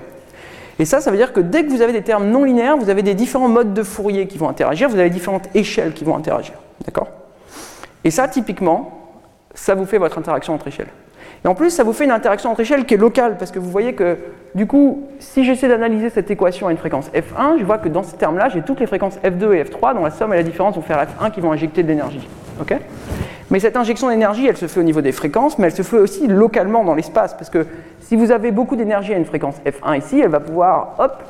Et 0.78 0.84
ça, 0.86 1.00
ça 1.00 1.10
veut 1.10 1.18
dire 1.18 1.32
que 1.32 1.40
dès 1.40 1.64
que 1.64 1.70
vous 1.70 1.82
avez 1.82 1.92
des 1.92 2.02
termes 2.02 2.30
non 2.30 2.44
linéaires, 2.44 2.78
vous 2.78 2.88
avez 2.88 3.02
des 3.02 3.14
différents 3.14 3.48
modes 3.48 3.74
de 3.74 3.82
Fourier 3.82 4.26
qui 4.26 4.38
vont 4.38 4.48
interagir, 4.48 4.88
vous 4.88 4.98
avez 4.98 5.10
différentes 5.10 5.54
échelles 5.54 5.92
qui 5.92 6.04
vont 6.04 6.16
interagir. 6.16 6.54
D'accord? 6.84 7.08
Et 8.04 8.10
ça, 8.10 8.28
typiquement, 8.28 9.10
ça 9.54 9.74
vous 9.74 9.84
fait 9.84 9.98
votre 9.98 10.16
interaction 10.16 10.54
entre 10.54 10.68
échelles. 10.68 10.88
Et 11.44 11.48
en 11.48 11.54
plus, 11.54 11.70
ça 11.70 11.84
vous 11.84 11.92
fait 11.92 12.04
une 12.04 12.10
interaction 12.10 12.50
entre 12.50 12.60
échelles 12.60 12.84
qui 12.84 12.94
est 12.94 12.98
locale, 12.98 13.36
parce 13.38 13.50
que 13.50 13.58
vous 13.58 13.70
voyez 13.70 13.94
que, 13.94 14.16
du 14.54 14.66
coup, 14.66 15.04
si 15.18 15.44
j'essaie 15.44 15.68
d'analyser 15.68 16.10
cette 16.10 16.30
équation 16.30 16.66
à 16.66 16.72
une 16.72 16.78
fréquence 16.78 17.10
F1, 17.14 17.58
je 17.58 17.64
vois 17.64 17.78
que 17.78 17.88
dans 17.88 18.02
ces 18.02 18.16
termes-là, 18.16 18.48
j'ai 18.48 18.62
toutes 18.62 18.80
les 18.80 18.86
fréquences 18.86 19.18
F2 19.18 19.52
et 19.52 19.62
F3, 19.64 19.94
dont 19.94 20.04
la 20.04 20.10
somme 20.10 20.32
et 20.32 20.36
la 20.36 20.42
différence 20.42 20.74
vont 20.74 20.82
faire 20.82 20.98
F1 20.98 21.30
qui 21.30 21.40
vont 21.40 21.52
injecter 21.52 21.82
de 21.82 21.88
l'énergie. 21.88 22.26
Mais 23.50 23.60
cette 23.60 23.76
injection 23.76 24.08
d'énergie, 24.08 24.46
elle 24.46 24.56
se 24.56 24.66
fait 24.66 24.80
au 24.80 24.82
niveau 24.82 25.00
des 25.00 25.12
fréquences, 25.12 25.58
mais 25.58 25.66
elle 25.68 25.74
se 25.74 25.82
fait 25.82 25.98
aussi 25.98 26.26
localement 26.26 26.84
dans 26.84 26.94
l'espace, 26.94 27.34
parce 27.34 27.50
que 27.50 27.66
si 28.00 28.16
vous 28.16 28.30
avez 28.30 28.50
beaucoup 28.50 28.76
d'énergie 28.76 29.14
à 29.14 29.16
une 29.16 29.24
fréquence 29.24 29.56
F1 29.64 29.98
ici, 29.98 30.20
elle 30.20 30.30
va 30.30 30.40
pouvoir, 30.40 30.94
hop, 30.98 31.22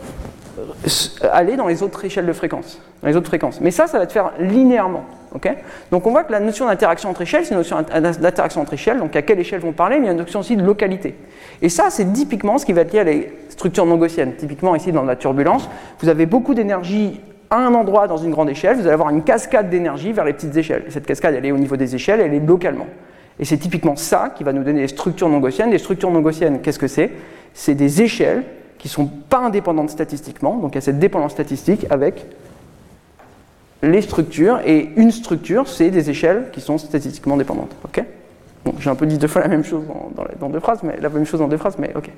aller 1.32 1.56
dans 1.56 1.66
les 1.66 1.82
autres 1.82 2.04
échelles 2.04 2.26
de 2.26 2.32
fréquence, 2.32 2.80
dans 3.02 3.08
les 3.08 3.16
autres 3.16 3.28
fréquences. 3.28 3.60
Mais 3.60 3.70
ça, 3.70 3.86
ça 3.86 3.98
va 3.98 4.06
te 4.06 4.12
faire 4.12 4.32
linéairement. 4.38 5.04
donc 5.90 6.06
on 6.06 6.10
voit 6.10 6.24
que 6.24 6.32
la 6.32 6.40
notion 6.40 6.66
d'interaction 6.66 7.10
entre 7.10 7.22
échelles, 7.22 7.44
c'est 7.44 7.50
une 7.50 7.58
notion 7.58 7.76
d'interaction 7.82 8.60
entre 8.60 8.74
échelles, 8.74 8.98
donc 8.98 9.14
à 9.16 9.22
quelle 9.22 9.38
échelle 9.38 9.60
vont 9.60 9.72
parler, 9.72 9.96
mais 9.96 10.04
il 10.04 10.06
y 10.06 10.10
a 10.10 10.12
une 10.12 10.18
notion 10.18 10.40
aussi 10.40 10.56
de 10.56 10.64
localité. 10.64 11.14
Et 11.62 11.68
ça, 11.68 11.90
c'est 11.90 12.12
typiquement 12.12 12.58
ce 12.58 12.66
qui 12.66 12.72
va 12.72 12.82
être 12.82 12.92
lié 12.92 13.00
à 13.00 13.04
les 13.04 13.32
structures 13.48 13.86
non 13.86 13.96
gaussiennes. 13.96 14.34
Typiquement 14.36 14.74
ici 14.74 14.92
dans 14.92 15.02
la 15.02 15.16
turbulence, 15.16 15.68
vous 16.00 16.08
avez 16.08 16.26
beaucoup 16.26 16.54
d'énergie 16.54 17.20
à 17.50 17.56
un 17.58 17.74
endroit 17.74 18.08
dans 18.08 18.18
une 18.18 18.30
grande 18.30 18.50
échelle, 18.50 18.76
vous 18.76 18.82
allez 18.82 18.92
avoir 18.92 19.10
une 19.10 19.22
cascade 19.22 19.70
d'énergie 19.70 20.12
vers 20.12 20.24
les 20.24 20.32
petites 20.32 20.56
échelles. 20.56 20.84
Et 20.86 20.90
cette 20.90 21.06
cascade, 21.06 21.34
elle 21.34 21.46
est 21.46 21.52
au 21.52 21.58
niveau 21.58 21.76
des 21.76 21.94
échelles, 21.94 22.20
elle 22.20 22.34
est 22.34 22.46
localement. 22.46 22.86
Et 23.40 23.44
c'est 23.44 23.56
typiquement 23.56 23.96
ça 23.96 24.32
qui 24.36 24.44
va 24.44 24.52
nous 24.52 24.64
donner 24.64 24.82
des 24.82 24.88
structures 24.88 25.28
non 25.28 25.38
gaussiennes. 25.38 25.70
Les 25.70 25.78
structures 25.78 26.10
non 26.10 26.20
gaussiennes, 26.20 26.60
qu'est-ce 26.60 26.78
que 26.78 26.88
c'est? 26.88 27.10
C'est 27.54 27.74
des 27.74 28.02
échelles 28.02 28.42
qui 28.78 28.88
ne 28.88 28.92
sont 28.92 29.06
pas 29.06 29.38
indépendantes 29.38 29.90
statistiquement, 29.90 30.56
donc 30.56 30.72
il 30.72 30.74
y 30.76 30.78
a 30.78 30.82
cette 30.82 30.98
dépendance 30.98 31.32
statistique 31.32 31.86
avec 31.90 32.26
les 33.82 34.02
structures, 34.02 34.60
et 34.64 34.90
une 34.96 35.10
structure, 35.10 35.68
c'est 35.68 35.90
des 35.90 36.10
échelles 36.10 36.46
qui 36.52 36.60
sont 36.60 36.78
statistiquement 36.78 37.36
dépendantes. 37.36 37.74
ok? 37.84 38.04
Bon, 38.64 38.74
J'ai 38.78 38.90
un 38.90 38.96
peu 38.96 39.06
dit 39.06 39.18
deux 39.18 39.28
fois 39.28 39.42
la 39.42 39.48
même 39.48 39.64
chose 39.64 39.84
dans, 40.40 40.48
deux 40.48 40.60
phrases, 40.60 40.82
mais 40.82 40.96
la 41.00 41.08
même 41.08 41.26
chose 41.26 41.40
dans 41.40 41.48
deux 41.48 41.56
phrases, 41.56 41.76
mais 41.78 41.92
ok. 41.94 42.10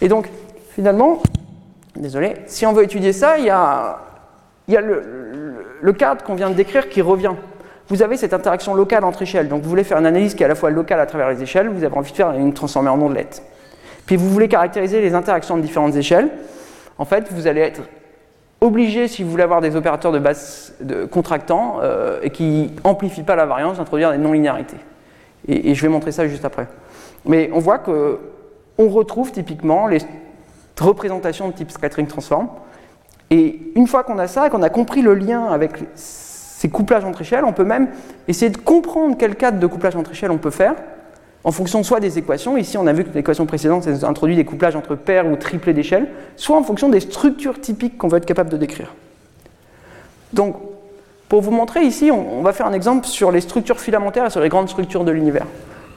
Et 0.00 0.08
donc, 0.08 0.28
finalement, 0.74 1.22
désolé, 1.96 2.34
si 2.46 2.66
on 2.66 2.72
veut 2.72 2.84
étudier 2.84 3.12
ça, 3.12 3.38
il 3.38 3.46
y 3.46 3.50
a, 3.50 3.98
y 4.68 4.76
a 4.76 4.80
le, 4.80 5.02
le 5.80 5.92
cadre 5.92 6.22
qu'on 6.22 6.34
vient 6.34 6.50
de 6.50 6.54
décrire 6.54 6.88
qui 6.88 7.00
revient. 7.00 7.32
Vous 7.88 8.02
avez 8.02 8.16
cette 8.16 8.34
interaction 8.34 8.74
locale 8.74 9.04
entre 9.04 9.22
échelles, 9.22 9.48
donc 9.48 9.62
vous 9.62 9.68
voulez 9.68 9.84
faire 9.84 9.98
une 9.98 10.06
analyse 10.06 10.34
qui 10.34 10.42
est 10.42 10.46
à 10.46 10.48
la 10.48 10.54
fois 10.54 10.70
locale 10.70 11.00
à 11.00 11.06
travers 11.06 11.30
les 11.30 11.42
échelles, 11.42 11.68
vous 11.68 11.84
avez 11.84 11.96
envie 11.96 12.10
de 12.10 12.16
faire 12.16 12.32
une 12.32 12.52
transformée 12.52 12.90
en 12.90 13.00
ondelette. 13.00 13.42
Puis 14.06 14.16
vous 14.16 14.30
voulez 14.30 14.48
caractériser 14.48 15.00
les 15.00 15.14
interactions 15.14 15.56
de 15.56 15.62
différentes 15.62 15.96
échelles. 15.96 16.30
En 16.96 17.04
fait, 17.04 17.26
vous 17.32 17.46
allez 17.46 17.60
être 17.60 17.82
obligé, 18.60 19.08
si 19.08 19.22
vous 19.22 19.30
voulez 19.30 19.42
avoir 19.42 19.60
des 19.60 19.76
opérateurs 19.76 20.12
de 20.12 20.18
base 20.18 20.74
de 20.80 21.04
contractants 21.04 21.78
euh, 21.82 22.20
et 22.22 22.30
qui 22.30 22.72
amplifient 22.84 23.24
pas 23.24 23.36
la 23.36 23.46
variance, 23.46 23.78
d'introduire 23.78 24.12
des 24.12 24.18
non-linéarités. 24.18 24.78
Et, 25.48 25.74
je 25.74 25.82
vais 25.82 25.88
montrer 25.88 26.12
ça 26.12 26.26
juste 26.26 26.44
après. 26.44 26.66
Mais 27.24 27.50
on 27.52 27.58
voit 27.58 27.78
qu'on 27.78 28.18
retrouve 28.88 29.32
typiquement 29.32 29.86
les 29.86 29.98
représentations 30.80 31.48
de 31.48 31.54
type 31.54 31.70
scattering 31.70 32.06
transform. 32.06 32.48
Et 33.30 33.72
une 33.74 33.86
fois 33.86 34.04
qu'on 34.04 34.18
a 34.18 34.28
ça 34.28 34.46
et 34.46 34.50
qu'on 34.50 34.62
a 34.62 34.70
compris 34.70 35.02
le 35.02 35.14
lien 35.14 35.46
avec 35.46 35.72
ces 35.94 36.68
couplages 36.68 37.04
entre 37.04 37.20
échelles, 37.20 37.44
on 37.44 37.52
peut 37.52 37.64
même 37.64 37.88
essayer 38.28 38.50
de 38.50 38.56
comprendre 38.56 39.16
quel 39.18 39.36
cadre 39.36 39.58
de 39.58 39.66
couplage 39.66 39.96
entre 39.96 40.12
échelles 40.12 40.30
on 40.30 40.38
peut 40.38 40.50
faire 40.50 40.74
en 41.46 41.52
fonction 41.52 41.84
soit 41.84 42.00
des 42.00 42.18
équations, 42.18 42.56
ici 42.56 42.76
on 42.76 42.88
a 42.88 42.92
vu 42.92 43.04
que 43.04 43.14
l'équation 43.14 43.46
précédente 43.46 43.86
introduit 44.02 44.34
des 44.34 44.44
couplages 44.44 44.74
entre 44.74 44.96
paires 44.96 45.28
ou 45.28 45.36
triplés 45.36 45.74
d'échelle, 45.74 46.08
soit 46.34 46.56
en 46.56 46.64
fonction 46.64 46.88
des 46.88 46.98
structures 46.98 47.60
typiques 47.60 47.96
qu'on 47.96 48.08
veut 48.08 48.18
être 48.18 48.26
capable 48.26 48.50
de 48.50 48.56
décrire. 48.56 48.92
Donc, 50.32 50.56
pour 51.28 51.42
vous 51.42 51.52
montrer 51.52 51.82
ici, 51.82 52.10
on, 52.10 52.42
va 52.42 52.52
faire 52.52 52.66
un 52.66 52.72
exemple 52.72 53.06
sur 53.06 53.30
les 53.30 53.40
structures 53.40 53.78
filamentaires 53.78 54.26
et 54.26 54.30
sur 54.30 54.40
les 54.40 54.48
grandes 54.48 54.68
structures 54.68 55.04
de 55.04 55.12
l'univers. 55.12 55.46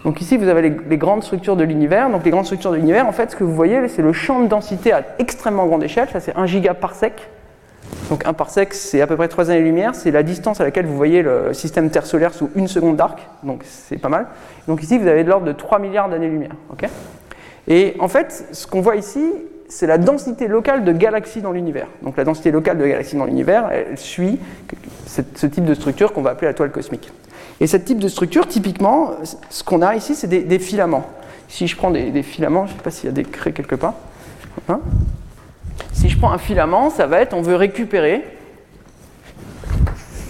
Donc 0.05 0.21
ici, 0.21 0.37
vous 0.37 0.47
avez 0.47 0.61
les, 0.61 0.77
les 0.87 0.97
grandes 0.97 1.23
structures 1.23 1.55
de 1.55 1.63
l'univers. 1.63 2.11
Donc 2.11 2.23
les 2.23 2.31
grandes 2.31 2.45
structures 2.45 2.69
de 2.71 2.75
l'univers, 2.75 3.07
en 3.07 3.11
fait, 3.11 3.31
ce 3.31 3.35
que 3.35 3.43
vous 3.43 3.55
voyez, 3.55 3.87
c'est 3.87 4.03
le 4.03 4.13
champ 4.13 4.41
de 4.41 4.47
densité 4.47 4.91
à 4.91 5.03
extrêmement 5.17 5.65
grande 5.65 5.83
échelle. 5.83 6.09
Ça, 6.13 6.19
c'est 6.19 6.37
1 6.37 6.45
gigaparsec. 6.45 7.27
Donc 8.09 8.25
un 8.25 8.33
parsec, 8.33 8.73
c'est 8.73 9.01
à 9.01 9.07
peu 9.07 9.15
près 9.15 9.27
3 9.27 9.51
années-lumière, 9.51 9.93
c'est 9.93 10.11
la 10.11 10.23
distance 10.23 10.59
à 10.61 10.63
laquelle 10.63 10.85
vous 10.85 10.97
voyez 10.97 11.21
le 11.21 11.53
système 11.53 11.89
Terre 11.89 12.05
solaire 12.05 12.33
sous 12.33 12.49
une 12.55 12.67
seconde 12.67 12.97
d'arc, 12.97 13.19
donc 13.43 13.63
c'est 13.65 13.97
pas 13.97 14.09
mal. 14.09 14.27
Donc 14.67 14.81
ici, 14.81 14.97
vous 14.97 15.07
avez 15.07 15.23
de 15.23 15.29
l'ordre 15.29 15.45
de 15.45 15.51
3 15.51 15.79
milliards 15.79 16.09
d'années-lumière. 16.09 16.55
Et 17.67 17.95
en 17.99 18.07
fait, 18.07 18.47
ce 18.51 18.65
qu'on 18.65 18.81
voit 18.81 18.95
ici, 18.95 19.31
c'est 19.67 19.85
la 19.85 19.99
densité 19.99 20.47
locale 20.47 20.83
de 20.83 20.91
galaxies 20.91 21.41
dans 21.41 21.51
l'univers. 21.51 21.87
Donc 22.01 22.17
la 22.17 22.23
densité 22.23 22.49
locale 22.49 22.79
de 22.79 22.87
galaxies 22.87 23.15
dans 23.15 23.25
l'univers, 23.25 23.69
elle 23.71 23.97
suit 23.97 24.39
ce 25.05 25.45
type 25.45 25.65
de 25.65 25.75
structure 25.75 26.11
qu'on 26.11 26.23
va 26.23 26.31
appeler 26.31 26.47
la 26.47 26.55
toile 26.55 26.71
cosmique. 26.71 27.11
Et 27.59 27.67
ce 27.67 27.77
type 27.77 27.99
de 27.99 28.07
structure, 28.07 28.47
typiquement, 28.47 29.11
ce 29.49 29.63
qu'on 29.63 29.81
a 29.81 29.95
ici, 29.95 30.15
c'est 30.15 30.27
des, 30.27 30.59
filaments. 30.59 31.05
Si 31.47 31.67
je 31.67 31.75
prends 31.75 31.91
des, 31.91 32.23
filaments, 32.23 32.65
je 32.65 32.73
ne 32.73 32.77
sais 32.77 32.83
pas 32.83 32.91
s'il 32.91 33.05
y 33.05 33.09
a 33.09 33.11
des 33.13 33.23
craies 33.23 33.51
quelque 33.51 33.75
part. 33.75 33.93
Hein? 34.67 34.79
Si 35.93 36.09
je 36.09 36.17
prends 36.17 36.31
un 36.31 36.37
filament, 36.37 36.89
ça 36.89 37.07
va 37.07 37.19
être, 37.21 37.33
on 37.33 37.41
veut 37.41 37.55
récupérer. 37.55 38.23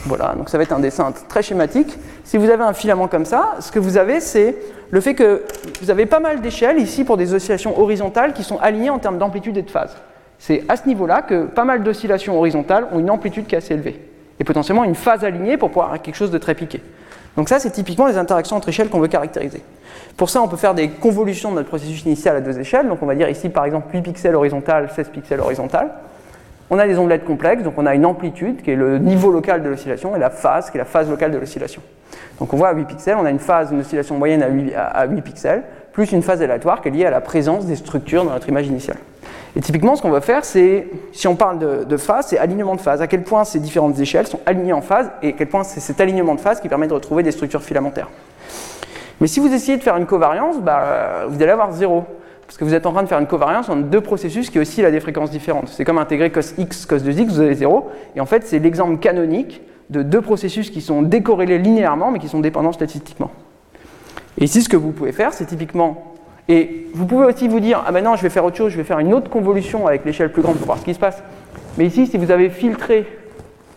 Voilà, 0.05 0.33
donc 0.35 0.49
ça 0.49 0.57
va 0.57 0.63
être 0.63 0.71
un 0.71 0.79
dessin 0.79 1.13
très 1.27 1.43
schématique. 1.43 1.97
Si 2.23 2.37
vous 2.37 2.49
avez 2.49 2.63
un 2.63 2.73
filament 2.73 3.07
comme 3.07 3.25
ça, 3.25 3.55
ce 3.59 3.71
que 3.71 3.79
vous 3.79 3.97
avez, 3.97 4.19
c'est 4.19 4.55
le 4.89 5.01
fait 5.01 5.13
que 5.13 5.43
vous 5.81 5.91
avez 5.91 6.05
pas 6.05 6.19
mal 6.19 6.41
d'échelles 6.41 6.79
ici 6.79 7.03
pour 7.03 7.17
des 7.17 7.33
oscillations 7.33 7.79
horizontales 7.79 8.33
qui 8.33 8.43
sont 8.43 8.57
alignées 8.59 8.89
en 8.89 8.99
termes 8.99 9.17
d'amplitude 9.17 9.57
et 9.57 9.61
de 9.61 9.69
phase. 9.69 9.95
C'est 10.39 10.63
à 10.69 10.77
ce 10.77 10.87
niveau-là 10.87 11.21
que 11.21 11.45
pas 11.45 11.65
mal 11.65 11.83
d'oscillations 11.83 12.37
horizontales 12.37 12.87
ont 12.91 12.99
une 12.99 13.09
amplitude 13.09 13.45
qui 13.45 13.55
est 13.55 13.57
assez 13.57 13.73
élevée 13.73 13.99
et 14.39 14.43
potentiellement 14.43 14.85
une 14.85 14.95
phase 14.95 15.23
alignée 15.23 15.57
pour 15.57 15.69
pouvoir 15.69 15.87
avoir 15.87 16.01
quelque 16.01 16.15
chose 16.15 16.31
de 16.31 16.37
très 16.37 16.55
piqué. 16.55 16.81
Donc 17.37 17.49
ça, 17.49 17.59
c'est 17.59 17.71
typiquement 17.71 18.07
les 18.07 18.17
interactions 18.17 18.55
entre 18.55 18.69
échelles 18.69 18.89
qu'on 18.89 18.99
veut 18.99 19.07
caractériser. 19.07 19.63
Pour 20.17 20.29
ça, 20.29 20.41
on 20.41 20.47
peut 20.47 20.57
faire 20.57 20.73
des 20.73 20.89
convolutions 20.89 21.51
de 21.51 21.55
notre 21.55 21.69
processus 21.69 22.03
initial 22.03 22.35
à 22.35 22.41
deux 22.41 22.59
échelles. 22.59 22.87
Donc 22.87 23.01
on 23.01 23.05
va 23.05 23.15
dire 23.15 23.29
ici, 23.29 23.49
par 23.49 23.65
exemple, 23.65 23.87
8 23.93 24.01
pixels 24.01 24.35
horizontales, 24.35 24.89
16 24.93 25.09
pixels 25.09 25.39
horizontales. 25.39 25.91
On 26.69 26.77
a 26.77 26.85
des 26.85 26.97
ondelettes 26.97 27.25
complexes, 27.25 27.63
donc 27.63 27.75
on 27.77 27.85
a 27.85 27.95
une 27.95 28.05
amplitude 28.05 28.61
qui 28.61 28.71
est 28.71 28.75
le 28.75 28.99
niveau 28.99 29.31
local 29.31 29.63
de 29.63 29.69
l'oscillation 29.69 30.15
et 30.15 30.19
la 30.19 30.29
phase 30.29 30.69
qui 30.69 30.77
est 30.77 30.79
la 30.79 30.85
phase 30.85 31.09
locale 31.09 31.31
de 31.31 31.37
l'oscillation. 31.37 31.81
Donc 32.39 32.53
on 32.53 32.57
voit 32.57 32.69
à 32.69 32.73
8 32.73 32.85
pixels, 32.85 33.17
on 33.19 33.25
a 33.25 33.31
une 33.31 33.39
phase, 33.39 33.71
une 33.71 33.79
oscillation 33.79 34.17
moyenne 34.17 34.43
à 34.75 35.05
8, 35.05 35.21
pixels. 35.21 35.63
Plus 35.91 36.11
une 36.11 36.21
phase 36.21 36.41
aléatoire 36.41 36.81
qui 36.81 36.89
est 36.89 36.91
liée 36.91 37.05
à 37.05 37.11
la 37.11 37.21
présence 37.21 37.65
des 37.65 37.75
structures 37.75 38.23
dans 38.23 38.31
notre 38.31 38.49
image 38.49 38.67
initiale. 38.67 38.97
Et 39.55 39.61
typiquement, 39.61 39.95
ce 39.95 40.01
qu'on 40.01 40.11
va 40.11 40.21
faire, 40.21 40.45
c'est, 40.45 40.87
si 41.11 41.27
on 41.27 41.35
parle 41.35 41.85
de, 41.85 41.97
phase, 41.97 42.27
c'est 42.27 42.37
alignement 42.37 42.75
de 42.75 42.81
phase. 42.81 43.01
À 43.01 43.07
quel 43.07 43.23
point 43.23 43.43
ces 43.43 43.59
différentes 43.59 43.99
échelles 43.99 44.27
sont 44.27 44.39
alignées 44.45 44.73
en 44.73 44.81
phase 44.81 45.11
et 45.21 45.29
à 45.29 45.31
quel 45.31 45.47
point 45.47 45.63
c'est 45.63 45.79
cet 45.79 45.99
alignement 45.99 46.35
de 46.35 46.39
phase 46.39 46.61
qui 46.61 46.69
permet 46.69 46.87
de 46.87 46.93
retrouver 46.93 47.23
des 47.23 47.31
structures 47.31 47.63
filamentaires. 47.63 48.09
Mais 49.19 49.27
si 49.27 49.39
vous 49.39 49.51
essayez 49.51 49.77
de 49.77 49.83
faire 49.83 49.97
une 49.97 50.05
covariance, 50.05 50.59
bah, 50.59 51.25
vous 51.27 51.41
allez 51.41 51.51
avoir 51.51 51.71
zéro. 51.71 52.05
Parce 52.45 52.57
que 52.57 52.63
vous 52.63 52.73
êtes 52.73 52.85
en 52.85 52.93
train 52.93 53.03
de 53.03 53.07
faire 53.07 53.19
une 53.19 53.27
covariance 53.27 53.69
entre 53.69 53.83
deux 53.83 54.01
processus 54.01 54.49
qui 54.49 54.59
oscillent 54.59 54.85
à 54.85 54.91
des 54.91 54.99
fréquences 54.99 55.29
différentes. 55.29 55.67
C'est 55.67 55.85
comme 55.85 55.97
intégrer 55.97 56.31
cos 56.31 56.53
x, 56.57 56.85
cos 56.85 56.97
de 56.97 57.11
x, 57.11 57.33
vous 57.33 57.41
avez 57.41 57.55
zéro. 57.55 57.89
Et 58.15 58.21
en 58.21 58.25
fait, 58.25 58.45
c'est 58.45 58.59
l'exemple 58.59 58.97
canonique 58.97 59.61
de 59.89 60.03
deux 60.03 60.21
processus 60.21 60.69
qui 60.69 60.81
sont 60.81 61.01
décorrélés 61.01 61.57
linéairement, 61.57 62.11
mais 62.11 62.19
qui 62.19 62.27
sont 62.27 62.39
dépendants 62.39 62.71
statistiquement. 62.71 63.31
Et 64.39 64.45
ici, 64.45 64.63
ce 64.63 64.69
que 64.69 64.77
vous 64.77 64.91
pouvez 64.91 65.11
faire, 65.11 65.33
c'est 65.33 65.45
typiquement 65.45 66.09
et 66.49 66.87
vous 66.95 67.05
pouvez 67.05 67.27
aussi 67.27 67.47
vous 67.47 67.59
dire, 67.59 67.83
ah 67.85 67.91
non, 68.01 68.15
je 68.15 68.23
vais 68.23 68.29
faire 68.29 68.43
autre 68.43 68.57
chose, 68.57 68.71
je 68.71 68.77
vais 68.77 68.83
faire 68.83 68.97
une 68.97 69.13
autre 69.13 69.29
convolution 69.29 69.85
avec 69.85 70.03
l'échelle 70.03 70.31
plus 70.31 70.41
grande 70.41 70.57
pour 70.57 70.65
voir 70.65 70.79
ce 70.79 70.83
qui 70.83 70.95
se 70.95 70.99
passe. 70.99 71.21
Mais 71.77 71.85
ici, 71.85 72.07
si 72.07 72.17
vous 72.17 72.31
avez 72.31 72.49
filtré 72.49 73.05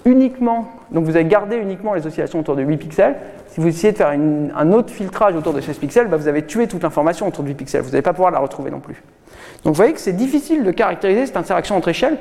uniquement, 0.06 0.68
donc 0.90 1.04
vous 1.04 1.14
avez 1.14 1.26
gardé 1.26 1.56
uniquement 1.56 1.92
les 1.92 2.06
oscillations 2.06 2.40
autour 2.40 2.56
de 2.56 2.62
8 2.62 2.78
pixels, 2.78 3.16
si 3.48 3.60
vous 3.60 3.68
essayez 3.68 3.92
de 3.92 3.98
faire 3.98 4.08
un 4.08 4.72
autre 4.72 4.90
filtrage 4.90 5.36
autour 5.36 5.52
de 5.52 5.60
16 5.60 5.76
pixels, 5.76 6.08
bah 6.08 6.16
vous 6.16 6.28
avez 6.28 6.46
tué 6.46 6.66
toute 6.66 6.82
l'information 6.82 7.28
autour 7.28 7.44
de 7.44 7.50
8 7.50 7.54
pixels. 7.56 7.82
Vous 7.82 7.90
n'allez 7.90 8.00
pas 8.00 8.14
pouvoir 8.14 8.30
la 8.30 8.38
retrouver 8.38 8.70
non 8.70 8.80
plus. 8.80 9.02
Donc 9.64 9.74
vous 9.74 9.76
voyez 9.76 9.92
que 9.92 10.00
c'est 10.00 10.14
difficile 10.14 10.64
de 10.64 10.70
caractériser 10.70 11.26
cette 11.26 11.36
interaction 11.36 11.76
entre 11.76 11.88
échelles 11.88 12.16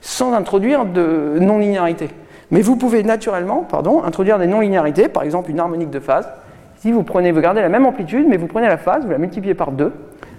sans 0.00 0.32
introduire 0.34 0.84
de 0.84 1.38
non-linéarité. 1.40 2.10
Mais 2.52 2.60
vous 2.60 2.76
pouvez 2.76 3.02
naturellement 3.02 3.66
pardon, 3.68 4.04
introduire 4.04 4.38
des 4.38 4.46
non-linéarités, 4.46 5.08
par 5.08 5.24
exemple 5.24 5.50
une 5.50 5.58
harmonique 5.58 5.90
de 5.90 5.98
phase, 5.98 6.28
si 6.76 6.92
vous 6.92 7.02
prenez, 7.02 7.32
vous 7.32 7.40
gardez 7.40 7.60
la 7.60 7.68
même 7.68 7.86
amplitude, 7.86 8.26
mais 8.28 8.36
vous 8.36 8.46
prenez 8.46 8.68
la 8.68 8.76
phase, 8.76 9.04
vous 9.04 9.10
la 9.10 9.18
multipliez 9.18 9.54
par 9.54 9.72
2. 9.72 9.92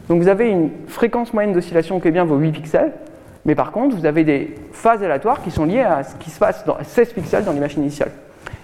Donc 0.10 0.22
vous 0.22 0.28
avez 0.28 0.50
une 0.50 0.70
fréquence 0.88 1.34
moyenne 1.34 1.54
d'oscillation 1.54 2.00
qui 2.00 2.08
est 2.08 2.12
bien 2.12 2.26
vos 2.26 2.38
8 2.38 2.52
pixels, 2.52 2.94
mais 3.46 3.56
par 3.56 3.72
contre, 3.72 3.96
vous 3.96 4.06
avez 4.06 4.24
des 4.24 4.56
phases 4.72 5.04
aléatoires 5.04 5.42
qui 5.42 5.52
sont 5.52 5.66
liées 5.66 5.82
à 5.82 6.04
ce 6.04 6.16
qui 6.16 6.30
se 6.30 6.40
passe 6.40 6.66
dans 6.66 6.78
16 6.82 7.14
pixels 7.14 7.44
dans 7.44 7.52
l'image 7.52 7.76
initiale. 7.76 8.12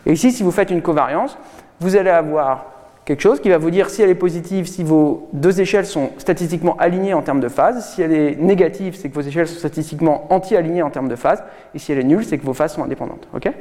Et 0.05 0.13
ici, 0.13 0.31
si 0.31 0.43
vous 0.43 0.51
faites 0.51 0.69
une 0.69 0.81
covariance, 0.81 1.37
vous 1.79 1.95
allez 1.95 2.09
avoir 2.09 2.65
quelque 3.05 3.21
chose 3.21 3.41
qui 3.41 3.49
va 3.49 3.57
vous 3.57 3.71
dire 3.71 3.89
si 3.89 4.01
elle 4.01 4.09
est 4.09 4.15
positive, 4.15 4.65
si 4.67 4.83
vos 4.83 5.29
deux 5.33 5.59
échelles 5.59 5.85
sont 5.85 6.11
statistiquement 6.17 6.77
alignées 6.77 7.13
en 7.13 7.21
termes 7.21 7.39
de 7.39 7.49
phase. 7.49 7.93
Si 7.93 8.01
elle 8.01 8.13
est 8.13 8.35
négative, 8.35 8.95
c'est 8.95 9.09
que 9.09 9.15
vos 9.15 9.21
échelles 9.21 9.47
sont 9.47 9.59
statistiquement 9.59 10.27
anti-alignées 10.29 10.83
en 10.83 10.89
termes 10.89 11.09
de 11.09 11.15
phase. 11.15 11.43
Et 11.73 11.79
si 11.79 11.91
elle 11.91 11.99
est 11.99 12.03
nulle, 12.03 12.23
c'est 12.23 12.37
que 12.37 12.45
vos 12.45 12.53
phases 12.53 12.73
sont 12.73 12.83
indépendantes. 12.83 13.27
ok? 13.33 13.51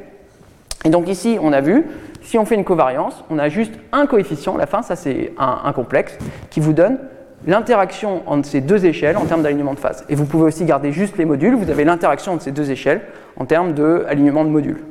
Et 0.85 0.89
donc 0.89 1.07
ici, 1.07 1.37
on 1.41 1.53
a 1.53 1.61
vu, 1.61 1.85
si 2.21 2.37
on 2.37 2.45
fait 2.45 2.55
une 2.55 2.63
covariance, 2.63 3.23
on 3.29 3.39
a 3.39 3.49
juste 3.49 3.73
un 3.91 4.05
coefficient, 4.05 4.57
la 4.57 4.65
fin, 4.65 4.81
ça 4.81 4.95
c'est 4.95 5.33
un, 5.37 5.71
complexe, 5.73 6.17
qui 6.49 6.59
vous 6.59 6.73
donne 6.73 6.97
l'interaction 7.45 8.23
entre 8.25 8.47
ces 8.47 8.61
deux 8.61 8.85
échelles 8.85 9.17
en 9.17 9.25
termes 9.25 9.43
d'alignement 9.43 9.73
de 9.73 9.79
phase. 9.79 10.05
Et 10.09 10.15
vous 10.15 10.25
pouvez 10.25 10.45
aussi 10.45 10.65
garder 10.65 10.91
juste 10.91 11.17
les 11.17 11.25
modules, 11.25 11.55
vous 11.55 11.69
avez 11.69 11.83
l'interaction 11.83 12.33
entre 12.33 12.43
ces 12.43 12.51
deux 12.51 12.71
échelles 12.71 13.01
en 13.37 13.45
termes 13.45 13.73
d'alignement 13.73 14.43
de, 14.43 14.49
de 14.49 14.53
modules. 14.53 14.83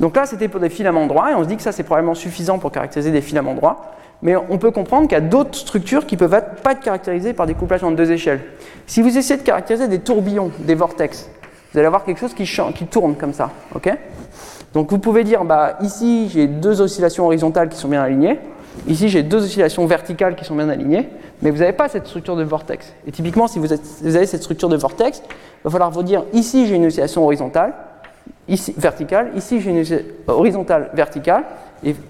Donc 0.00 0.16
là, 0.16 0.26
c'était 0.26 0.48
pour 0.48 0.60
des 0.60 0.70
filaments 0.70 1.06
droits, 1.06 1.30
et 1.30 1.34
on 1.34 1.42
se 1.42 1.48
dit 1.48 1.56
que 1.56 1.62
ça 1.62 1.72
c'est 1.72 1.82
probablement 1.82 2.14
suffisant 2.14 2.58
pour 2.58 2.70
caractériser 2.70 3.10
des 3.10 3.20
filaments 3.20 3.54
droits, 3.54 3.94
mais 4.22 4.36
on 4.36 4.58
peut 4.58 4.70
comprendre 4.70 5.02
qu'il 5.08 5.18
y 5.18 5.20
a 5.20 5.20
d'autres 5.20 5.56
structures 5.56 6.06
qui 6.06 6.14
ne 6.14 6.20
peuvent 6.20 6.42
pas 6.62 6.72
être 6.72 6.80
caractérisées 6.80 7.34
par 7.34 7.46
des 7.46 7.54
couplages 7.54 7.84
entre 7.84 7.96
deux 7.96 8.10
échelles. 8.10 8.40
Si 8.86 9.02
vous 9.02 9.16
essayez 9.18 9.38
de 9.38 9.44
caractériser 9.44 9.88
des 9.88 9.98
tourbillons, 9.98 10.50
des 10.60 10.74
vortex, 10.74 11.28
vous 11.72 11.78
allez 11.78 11.86
avoir 11.86 12.04
quelque 12.04 12.20
chose 12.20 12.34
qui 12.34 12.86
tourne 12.86 13.16
comme 13.16 13.32
ça. 13.32 13.50
ok? 13.74 13.90
Donc 14.74 14.90
vous 14.90 14.98
pouvez 14.98 15.24
dire, 15.24 15.44
bah, 15.44 15.78
ici 15.80 16.28
j'ai 16.28 16.46
deux 16.48 16.80
oscillations 16.80 17.24
horizontales 17.24 17.68
qui 17.68 17.78
sont 17.78 17.88
bien 17.88 18.02
alignées, 18.02 18.38
ici 18.88 19.08
j'ai 19.08 19.22
deux 19.22 19.44
oscillations 19.44 19.86
verticales 19.86 20.34
qui 20.34 20.44
sont 20.44 20.56
bien 20.56 20.68
alignées, 20.68 21.08
mais 21.42 21.50
vous 21.50 21.58
n'avez 21.58 21.72
pas 21.72 21.88
cette 21.88 22.06
structure 22.06 22.36
de 22.36 22.42
vortex. 22.42 22.92
Et 23.06 23.12
typiquement, 23.12 23.46
si 23.46 23.60
vous, 23.60 23.72
avez 23.72 24.26
cette 24.26 24.42
structure 24.42 24.68
de 24.68 24.76
vortex, 24.76 25.22
il 25.28 25.64
va 25.64 25.70
falloir 25.70 25.90
vous 25.92 26.02
dire, 26.02 26.24
ici 26.32 26.66
j'ai 26.66 26.74
une 26.74 26.86
oscillation 26.86 27.24
horizontale, 27.24 27.72
ici 28.48 28.74
verticale, 28.76 29.30
ici 29.36 29.60
j'ai 29.60 29.70
une 29.70 29.80
oscillation 29.80 30.08
horizontale 30.26 30.90
verticale, 30.92 31.44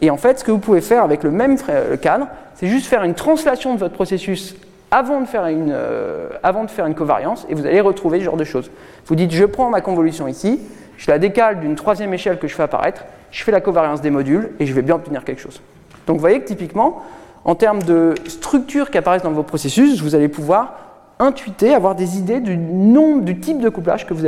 et, 0.00 0.10
en 0.10 0.16
fait, 0.16 0.38
ce 0.38 0.44
que 0.44 0.52
vous 0.52 0.58
pouvez 0.58 0.80
faire 0.80 1.02
avec 1.02 1.24
le 1.24 1.32
même 1.32 1.56
cadre, 2.00 2.28
c'est 2.54 2.68
juste 2.68 2.86
faire 2.86 3.02
une 3.02 3.14
translation 3.14 3.74
de 3.74 3.80
votre 3.80 3.94
processus 3.94 4.54
avant 4.92 5.20
de, 5.20 5.26
faire 5.26 5.46
une, 5.46 5.72
euh, 5.72 6.28
avant 6.44 6.62
de 6.62 6.70
faire 6.70 6.86
une 6.86 6.94
covariance, 6.94 7.44
et 7.48 7.54
vous 7.54 7.66
allez 7.66 7.80
retrouver 7.80 8.20
ce 8.20 8.24
genre 8.24 8.36
de 8.36 8.44
choses. 8.44 8.70
Vous 9.06 9.16
dites, 9.16 9.32
je 9.32 9.44
prends 9.44 9.70
ma 9.70 9.80
convolution 9.80 10.28
ici, 10.28 10.60
je 10.96 11.10
la 11.10 11.18
décale 11.18 11.60
d'une 11.60 11.74
troisième 11.74 12.12
échelle 12.14 12.38
que 12.38 12.48
je 12.48 12.54
fais 12.54 12.62
apparaître, 12.62 13.04
je 13.30 13.42
fais 13.42 13.52
la 13.52 13.60
covariance 13.60 14.00
des 14.00 14.10
modules 14.10 14.50
et 14.60 14.66
je 14.66 14.72
vais 14.72 14.82
bien 14.82 14.94
obtenir 14.94 15.24
quelque 15.24 15.40
chose. 15.40 15.60
Donc 16.06 16.16
vous 16.16 16.20
voyez 16.20 16.40
que 16.40 16.46
typiquement, 16.46 17.02
en 17.44 17.54
termes 17.54 17.82
de 17.82 18.14
structures 18.26 18.90
qui 18.90 18.98
apparaissent 18.98 19.22
dans 19.22 19.32
vos 19.32 19.42
processus, 19.42 20.00
vous 20.02 20.14
allez 20.14 20.28
pouvoir 20.28 20.74
intuiter, 21.18 21.74
avoir 21.74 21.94
des 21.94 22.18
idées 22.18 22.40
du 22.40 22.56
nombre, 22.56 23.22
du 23.22 23.38
type 23.38 23.60
de 23.60 23.68
couplage 23.68 24.06
que 24.06 24.14
vous 24.14 24.24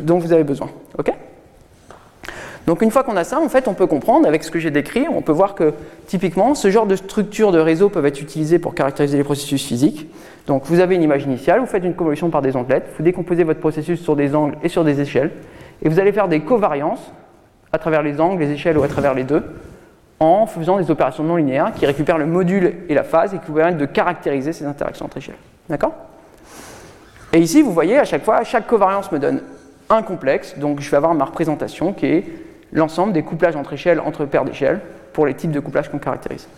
dont 0.00 0.18
vous 0.18 0.32
avez 0.32 0.44
besoin. 0.44 0.68
ok? 0.98 1.12
Donc 2.66 2.82
une 2.82 2.90
fois 2.90 3.02
qu'on 3.02 3.16
a 3.16 3.24
ça, 3.24 3.40
en 3.40 3.48
fait, 3.48 3.66
on 3.66 3.74
peut 3.74 3.86
comprendre 3.86 4.28
avec 4.28 4.44
ce 4.44 4.50
que 4.50 4.58
j'ai 4.58 4.70
décrit, 4.70 5.06
on 5.12 5.22
peut 5.22 5.32
voir 5.32 5.54
que 5.54 5.72
typiquement, 6.06 6.54
ce 6.54 6.70
genre 6.70 6.86
de 6.86 6.94
structures 6.94 7.52
de 7.52 7.58
réseau 7.58 7.88
peuvent 7.88 8.06
être 8.06 8.20
utilisées 8.20 8.58
pour 8.58 8.74
caractériser 8.74 9.16
les 9.16 9.24
processus 9.24 9.64
physiques. 9.66 10.08
Donc 10.46 10.64
vous 10.66 10.80
avez 10.80 10.94
une 10.94 11.02
image 11.02 11.24
initiale, 11.24 11.60
vous 11.60 11.66
faites 11.66 11.84
une 11.84 11.94
convolution 11.94 12.30
par 12.30 12.42
des 12.42 12.54
ondelettes, 12.56 12.86
vous 12.96 13.02
décomposez 13.02 13.44
votre 13.44 13.60
processus 13.60 14.00
sur 14.00 14.14
des 14.14 14.34
angles 14.34 14.56
et 14.62 14.68
sur 14.68 14.84
des 14.84 15.00
échelles, 15.00 15.30
et 15.82 15.88
vous 15.88 15.98
allez 15.98 16.12
faire 16.12 16.28
des 16.28 16.40
covariances 16.40 17.12
à 17.72 17.78
travers 17.78 18.02
les 18.02 18.20
angles, 18.20 18.40
les 18.40 18.50
échelles 18.50 18.76
ou 18.78 18.82
à 18.82 18.88
travers 18.88 19.14
les 19.14 19.24
deux, 19.24 19.44
en 20.18 20.46
faisant 20.46 20.76
des 20.76 20.90
opérations 20.90 21.24
non 21.24 21.36
linéaires 21.36 21.72
qui 21.74 21.86
récupèrent 21.86 22.18
le 22.18 22.26
module 22.26 22.74
et 22.88 22.94
la 22.94 23.04
phase 23.04 23.32
et 23.32 23.38
qui 23.38 23.46
vous 23.46 23.54
permettent 23.54 23.78
de 23.78 23.86
caractériser 23.86 24.52
ces 24.52 24.66
interactions 24.66 25.06
entre 25.06 25.16
échelles. 25.16 25.38
D'accord? 25.68 25.94
Et 27.32 27.38
ici, 27.38 27.62
vous 27.62 27.72
voyez, 27.72 27.98
à 27.98 28.04
chaque 28.04 28.24
fois, 28.24 28.42
chaque 28.44 28.66
covariance 28.66 29.10
me 29.12 29.18
donne 29.18 29.42
un 29.88 30.02
complexe, 30.02 30.58
donc 30.58 30.80
je 30.80 30.90
vais 30.90 30.96
avoir 30.96 31.14
ma 31.14 31.24
représentation 31.24 31.92
qui 31.92 32.06
est 32.06 32.24
l'ensemble 32.72 33.12
des 33.12 33.22
couplages 33.22 33.56
entre 33.56 33.72
échelles, 33.72 34.00
entre 34.00 34.24
paires 34.24 34.44
d'échelles, 34.44 34.80
pour 35.12 35.26
les 35.26 35.34
types 35.34 35.50
de 35.50 35.60
couplages 35.60 35.88
qu'on 35.88 35.98
caractérise. 35.98 36.48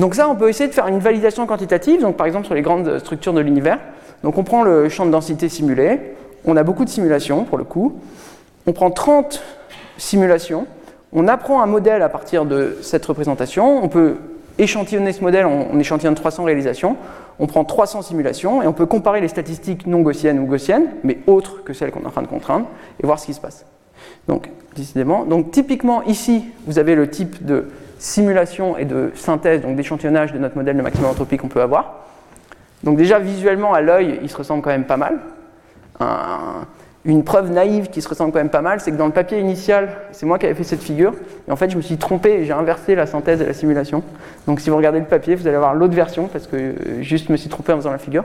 Donc 0.00 0.14
ça, 0.14 0.28
on 0.28 0.34
peut 0.34 0.48
essayer 0.48 0.68
de 0.68 0.74
faire 0.74 0.88
une 0.88 0.98
validation 0.98 1.46
quantitative, 1.46 2.00
donc 2.00 2.16
par 2.16 2.26
exemple 2.26 2.46
sur 2.46 2.54
les 2.54 2.62
grandes 2.62 2.98
structures 2.98 3.32
de 3.32 3.40
l'univers. 3.40 3.78
Donc 4.22 4.38
on 4.38 4.44
prend 4.44 4.62
le 4.62 4.88
champ 4.88 5.06
de 5.06 5.10
densité 5.10 5.48
simulé, 5.48 6.00
on 6.44 6.56
a 6.56 6.62
beaucoup 6.62 6.84
de 6.84 6.90
simulations 6.90 7.44
pour 7.44 7.58
le 7.58 7.64
coup. 7.64 7.98
On 8.66 8.72
prend 8.72 8.90
30 8.90 9.42
simulations, 9.98 10.66
on 11.12 11.28
apprend 11.28 11.62
un 11.62 11.66
modèle 11.66 12.02
à 12.02 12.08
partir 12.08 12.44
de 12.44 12.78
cette 12.82 13.04
représentation, 13.06 13.82
on 13.82 13.88
peut 13.88 14.16
échantillonner 14.58 15.12
ce 15.12 15.22
modèle, 15.22 15.46
on, 15.46 15.78
échantillonne 15.78 16.14
300 16.14 16.44
réalisations, 16.44 16.96
on 17.38 17.46
prend 17.46 17.64
300 17.64 18.02
simulations 18.02 18.62
et 18.62 18.66
on 18.66 18.72
peut 18.72 18.86
comparer 18.86 19.20
les 19.20 19.28
statistiques 19.28 19.86
non 19.86 20.00
gaussiennes 20.00 20.38
ou 20.38 20.46
gaussiennes, 20.46 20.86
mais 21.02 21.18
autres 21.26 21.62
que 21.64 21.72
celles 21.72 21.90
qu'on 21.90 22.02
est 22.02 22.06
en 22.06 22.10
train 22.10 22.22
de 22.22 22.28
contraindre, 22.28 22.66
et 23.02 23.06
voir 23.06 23.18
ce 23.18 23.26
qui 23.26 23.34
se 23.34 23.40
passe. 23.40 23.66
Donc, 24.28 24.50
décidément, 24.76 25.24
donc 25.24 25.50
typiquement 25.50 26.02
ici, 26.04 26.44
vous 26.66 26.78
avez 26.78 26.94
le 26.94 27.08
type 27.10 27.44
de 27.44 27.68
simulation 27.98 28.76
et 28.76 28.84
de 28.84 29.10
synthèse, 29.14 29.62
donc 29.62 29.76
d'échantillonnage 29.76 30.32
de 30.32 30.38
notre 30.38 30.56
modèle 30.56 30.76
de 30.76 30.82
maximum 30.82 31.10
entropie 31.10 31.36
qu'on 31.36 31.48
peut 31.48 31.62
avoir. 31.62 32.00
Donc 32.82 32.96
déjà 32.96 33.18
visuellement 33.18 33.72
à 33.72 33.80
l'œil, 33.80 34.20
il 34.22 34.28
se 34.28 34.36
ressemble 34.36 34.62
quand 34.62 34.70
même 34.70 34.84
pas 34.84 34.96
mal 34.96 35.18
une 37.04 37.22
preuve 37.22 37.50
naïve 37.50 37.88
qui 37.88 38.00
se 38.00 38.08
ressemble 38.08 38.32
quand 38.32 38.38
même 38.38 38.48
pas 38.48 38.62
mal, 38.62 38.80
c'est 38.80 38.90
que 38.90 38.96
dans 38.96 39.06
le 39.06 39.12
papier 39.12 39.38
initial, 39.38 39.90
c'est 40.12 40.24
moi 40.24 40.38
qui 40.38 40.46
avais 40.46 40.54
fait 40.54 40.64
cette 40.64 40.82
figure, 40.82 41.12
et 41.46 41.52
en 41.52 41.56
fait 41.56 41.70
je 41.70 41.76
me 41.76 41.82
suis 41.82 41.98
trompé 41.98 42.44
j'ai 42.44 42.52
inversé 42.52 42.94
la 42.94 43.06
synthèse 43.06 43.42
et 43.42 43.46
la 43.46 43.52
simulation. 43.52 44.02
Donc 44.46 44.60
si 44.60 44.70
vous 44.70 44.76
regardez 44.76 45.00
le 45.00 45.04
papier, 45.04 45.34
vous 45.34 45.46
allez 45.46 45.56
avoir 45.56 45.74
l'autre 45.74 45.94
version, 45.94 46.28
parce 46.28 46.46
que 46.46 46.56
euh, 46.56 46.72
juste 47.02 47.28
me 47.28 47.36
suis 47.36 47.50
trompé 47.50 47.72
en 47.72 47.76
faisant 47.76 47.92
la 47.92 47.98
figure. 47.98 48.24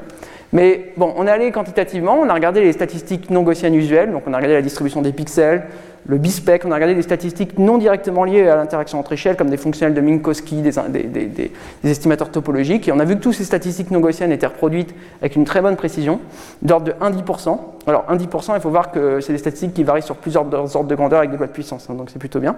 Mais 0.53 0.93
bon, 0.97 1.13
on 1.17 1.27
est 1.27 1.32
allé 1.32 1.51
quantitativement, 1.51 2.19
on 2.19 2.29
a 2.29 2.34
regardé 2.34 2.62
les 2.62 2.71
statistiques 2.71 3.29
non 3.29 3.43
gaussiennes 3.43 3.75
usuelles, 3.75 4.12
donc 4.12 4.23
on 4.25 4.34
a 4.34 4.38
regardé 4.38 4.55
la 4.55 4.62
distribution 4.62 5.01
des 5.01 5.12
pixels, 5.12 5.63
le 6.10 6.17
bispec, 6.17 6.65
on 6.65 6.72
a 6.72 6.74
regardé 6.74 6.95
des 6.95 7.04
statistiques 7.04 7.60
non 7.60 7.78
directement 7.78 8.24
liées 8.24 8.48
à 8.48 8.56
l'interaction 8.56 9.00
entre 9.00 9.13
échelles, 9.13 9.38
comme 9.38 9.52
des 9.52 9.58
fonctionnels 9.58 9.93
de 9.93 10.02
Minkowski, 10.02 10.63
des, 10.63 11.52
estimateurs 11.84 12.32
topologiques, 12.32 12.88
et 12.88 12.91
on 12.91 12.98
a 12.98 13.06
vu 13.06 13.15
que 13.15 13.22
toutes 13.22 13.36
ces 13.36 13.43
statistiques 13.43 13.91
non 13.91 14.00
gaussiennes 14.00 14.32
étaient 14.32 14.48
reproduites 14.48 14.95
avec 15.22 15.36
une 15.36 15.45
très 15.45 15.62
bonne 15.62 15.76
précision, 15.76 16.19
d'ordre 16.63 16.88
de 16.88 16.91
1-10%. 16.93 17.60
Alors 17.86 18.08
1-10%, 18.10 18.56
il 18.56 18.60
faut 18.60 18.72
voir 18.72 18.89
que 18.89 19.19
c'est 19.19 19.34
des 19.34 19.38
statistiques 19.38 19.76
qui 19.76 19.84
varient 19.84 20.02
sur 20.02 20.15
plusieurs 20.15 20.45
ordres 20.76 20.88
de 20.88 20.95
grandeur 20.95 21.19
avec 21.19 21.30
des 21.30 21.38
lois 21.38 21.45
de 21.45 21.52
puissance, 21.52 21.88
hein, 21.91 21.93
donc 21.93 22.10
c'est 22.10 22.17
plutôt 22.17 22.39
bien. 22.39 22.56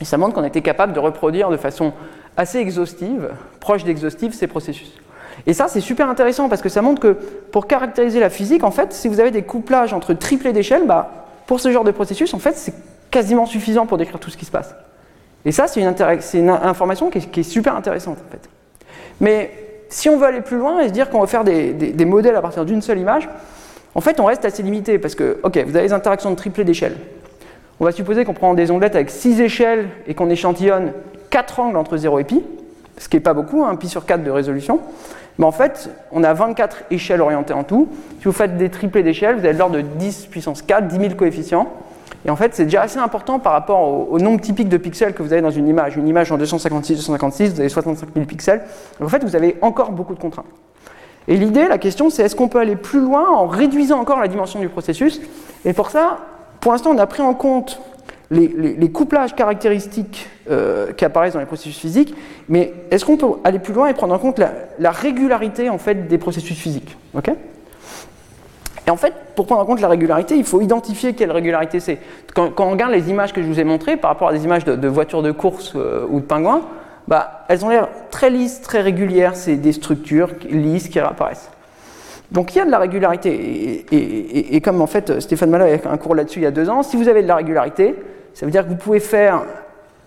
Et 0.00 0.06
ça 0.06 0.16
montre 0.16 0.32
qu'on 0.32 0.44
était 0.44 0.62
capable 0.62 0.94
de 0.94 1.00
reproduire 1.00 1.50
de 1.50 1.58
façon 1.58 1.92
assez 2.38 2.56
exhaustive, 2.56 3.28
proche 3.60 3.84
d'exhaustive, 3.84 4.32
ces 4.32 4.46
processus. 4.46 4.90
Et 5.46 5.52
ça, 5.52 5.68
c'est 5.68 5.82
super 5.82 6.08
intéressant 6.08 6.48
parce 6.48 6.62
que 6.62 6.70
ça 6.70 6.80
montre 6.80 7.02
que 7.02 7.18
pour 7.52 7.66
caractériser 7.66 8.20
la 8.20 8.30
physique, 8.30 8.64
en 8.64 8.70
fait, 8.70 8.94
si 8.94 9.08
vous 9.08 9.20
avez 9.20 9.32
des 9.32 9.42
couplages 9.42 9.92
entre 9.92 10.14
triplés 10.14 10.54
d'échelle, 10.54 10.86
bah, 10.86 11.23
pour 11.46 11.60
ce 11.60 11.70
genre 11.70 11.84
de 11.84 11.90
processus, 11.90 12.32
en 12.34 12.38
fait, 12.38 12.56
c'est 12.56 12.74
quasiment 13.10 13.46
suffisant 13.46 13.86
pour 13.86 13.98
décrire 13.98 14.18
tout 14.18 14.30
ce 14.30 14.36
qui 14.36 14.44
se 14.44 14.50
passe. 14.50 14.74
Et 15.44 15.52
ça, 15.52 15.66
c'est 15.66 15.80
une, 15.80 16.50
information 16.50 17.10
qui 17.10 17.40
est, 17.40 17.42
super 17.42 17.76
intéressante, 17.76 18.18
en 18.26 18.30
fait. 18.30 18.48
Mais 19.20 19.50
si 19.88 20.08
on 20.08 20.16
veut 20.16 20.26
aller 20.26 20.40
plus 20.40 20.56
loin 20.56 20.80
et 20.80 20.88
se 20.88 20.92
dire 20.92 21.10
qu'on 21.10 21.20
va 21.20 21.26
faire 21.26 21.44
des, 21.44 22.04
modèles 22.04 22.36
à 22.36 22.42
partir 22.42 22.64
d'une 22.64 22.82
seule 22.82 22.98
image, 22.98 23.28
en 23.94 24.00
fait, 24.00 24.18
on 24.20 24.24
reste 24.24 24.44
assez 24.44 24.62
limité 24.62 24.98
parce 24.98 25.14
que, 25.14 25.38
ok, 25.42 25.58
vous 25.66 25.76
avez 25.76 25.86
des 25.86 25.92
interactions 25.92 26.30
de 26.30 26.36
triplés 26.36 26.64
d'échelle. 26.64 26.96
On 27.78 27.84
va 27.84 27.92
supposer 27.92 28.24
qu'on 28.24 28.34
prend 28.34 28.54
des 28.54 28.70
ondelettes 28.70 28.94
avec 28.94 29.10
6 29.10 29.40
échelles 29.40 29.88
et 30.06 30.14
qu'on 30.14 30.30
échantillonne 30.30 30.92
4 31.30 31.60
angles 31.60 31.76
entre 31.76 31.96
0 31.96 32.18
et 32.20 32.24
pi. 32.24 32.42
ce 32.98 33.08
qui 33.08 33.16
n'est 33.16 33.20
pas 33.20 33.34
beaucoup, 33.34 33.64
un 33.64 33.76
pi 33.76 33.88
sur 33.88 34.06
4 34.06 34.24
de 34.24 34.30
résolution. 34.30 34.80
Mais 35.38 35.44
en 35.44 35.52
fait, 35.52 35.90
on 36.12 36.22
a 36.22 36.32
24 36.32 36.84
échelles 36.90 37.20
orientées 37.20 37.54
en 37.54 37.64
tout. 37.64 37.88
Si 38.20 38.24
vous 38.24 38.32
faites 38.32 38.56
des 38.56 38.70
triplés 38.70 39.02
d'échelles, 39.02 39.36
vous 39.36 39.44
avez 39.44 39.54
de 39.54 39.58
l'ordre 39.58 39.76
de 39.76 39.82
10 39.82 40.26
puissance 40.26 40.62
4, 40.62 40.86
10 40.86 40.96
000 40.96 41.14
coefficients. 41.14 41.68
Et 42.26 42.30
en 42.30 42.36
fait, 42.36 42.54
c'est 42.54 42.64
déjà 42.64 42.82
assez 42.82 42.98
important 42.98 43.38
par 43.38 43.52
rapport 43.52 44.10
au, 44.10 44.18
nombre 44.18 44.40
typique 44.40 44.68
de 44.68 44.76
pixels 44.78 45.12
que 45.12 45.22
vous 45.22 45.32
avez 45.32 45.42
dans 45.42 45.50
une 45.50 45.68
image. 45.68 45.96
Une 45.96 46.08
image 46.08 46.32
en 46.32 46.38
256, 46.38 46.96
256, 46.96 47.54
vous 47.54 47.60
avez 47.60 47.68
65 47.68 48.08
000 48.14 48.26
pixels. 48.26 48.62
Donc 48.98 49.08
en 49.08 49.10
fait, 49.10 49.22
vous 49.24 49.36
avez 49.36 49.56
encore 49.60 49.92
beaucoup 49.92 50.14
de 50.14 50.20
contraintes. 50.20 50.46
Et 51.28 51.36
l'idée, 51.36 51.68
la 51.68 51.78
question, 51.78 52.10
c'est 52.10 52.22
est-ce 52.22 52.36
qu'on 52.36 52.48
peut 52.48 52.60
aller 52.60 52.76
plus 52.76 53.00
loin 53.00 53.28
en 53.28 53.46
réduisant 53.46 53.98
encore 53.98 54.20
la 54.20 54.28
dimension 54.28 54.60
du 54.60 54.68
processus? 54.68 55.20
Et 55.64 55.72
pour 55.72 55.90
ça, 55.90 56.18
pour 56.60 56.72
l'instant, 56.72 56.90
on 56.90 56.98
a 56.98 57.06
pris 57.06 57.22
en 57.22 57.34
compte 57.34 57.80
les, 58.34 58.90
couplages 58.90 59.34
caractéristiques 59.34 60.28
euh, 60.50 60.92
qui 60.92 61.04
apparaissent 61.04 61.34
dans 61.34 61.40
les 61.40 61.46
processus 61.46 61.78
physiques, 61.78 62.14
mais 62.48 62.72
est-ce 62.90 63.04
qu'on 63.04 63.16
peut 63.16 63.26
aller 63.44 63.58
plus 63.58 63.72
loin 63.72 63.88
et 63.88 63.94
prendre 63.94 64.14
en 64.14 64.18
compte 64.18 64.38
la, 64.38 64.90
régularité 64.90 65.70
en 65.70 65.78
fait, 65.78 66.08
des 66.08 66.18
processus 66.18 66.58
physiques 66.58 66.96
et 68.86 68.90
en 68.90 68.96
fait, 68.96 69.14
pour 69.34 69.46
prendre 69.46 69.62
en 69.62 69.64
compte 69.64 69.80
la 69.80 69.88
régularité, 69.88 70.36
il 70.36 70.44
faut 70.44 70.60
identifier 70.60 71.14
quelle 71.14 71.32
régularité 71.32 71.80
c'est. 71.80 71.98
Quand, 72.34 72.52
on 72.58 72.70
regarde 72.70 72.92
les 72.92 73.08
images 73.08 73.32
que 73.32 73.40
je 73.40 73.46
vous 73.46 73.58
ai 73.58 73.64
montrées 73.64 73.96
par 73.96 74.10
rapport 74.10 74.28
à 74.28 74.32
des 74.34 74.44
images 74.44 74.66
de, 74.66 74.88
voitures 74.88 75.22
de 75.22 75.32
course 75.32 75.72
euh, 75.74 76.06
ou 76.10 76.20
de 76.20 76.26
pingouins, 76.26 76.60
bah, 77.08 77.46
elles 77.48 77.64
ont 77.64 77.70
l'air 77.70 77.88
très 78.10 78.28
lisses, 78.28 78.60
très 78.60 78.82
régulières, 78.82 79.36
c'est 79.36 79.56
des 79.56 79.72
structures 79.72 80.32
lisses 80.50 80.88
qui 80.88 81.00
réapparaissent. 81.00 81.50
Donc 82.30 82.54
il 82.54 82.58
y 82.58 82.60
a 82.60 82.64
de 82.64 82.70
la 82.70 82.78
régularité, 82.78 83.86
et, 83.90 84.60
comme 84.60 84.80
en 84.80 84.86
fait 84.86 85.20
Stéphane 85.20 85.50
Malloy 85.50 85.78
a 85.84 85.90
un 85.90 85.96
cours 85.96 86.14
là-dessus 86.14 86.40
il 86.40 86.42
y 86.42 86.46
a 86.46 86.50
deux 86.50 86.68
ans, 86.68 86.82
si 86.82 86.96
vous 86.96 87.08
avez 87.08 87.22
de 87.22 87.28
la 87.28 87.36
régularité, 87.36 87.94
ça 88.34 88.44
veut 88.44 88.52
dire 88.52 88.64
que 88.64 88.68
vous 88.68 88.76
pouvez 88.76 89.00
faire 89.00 89.42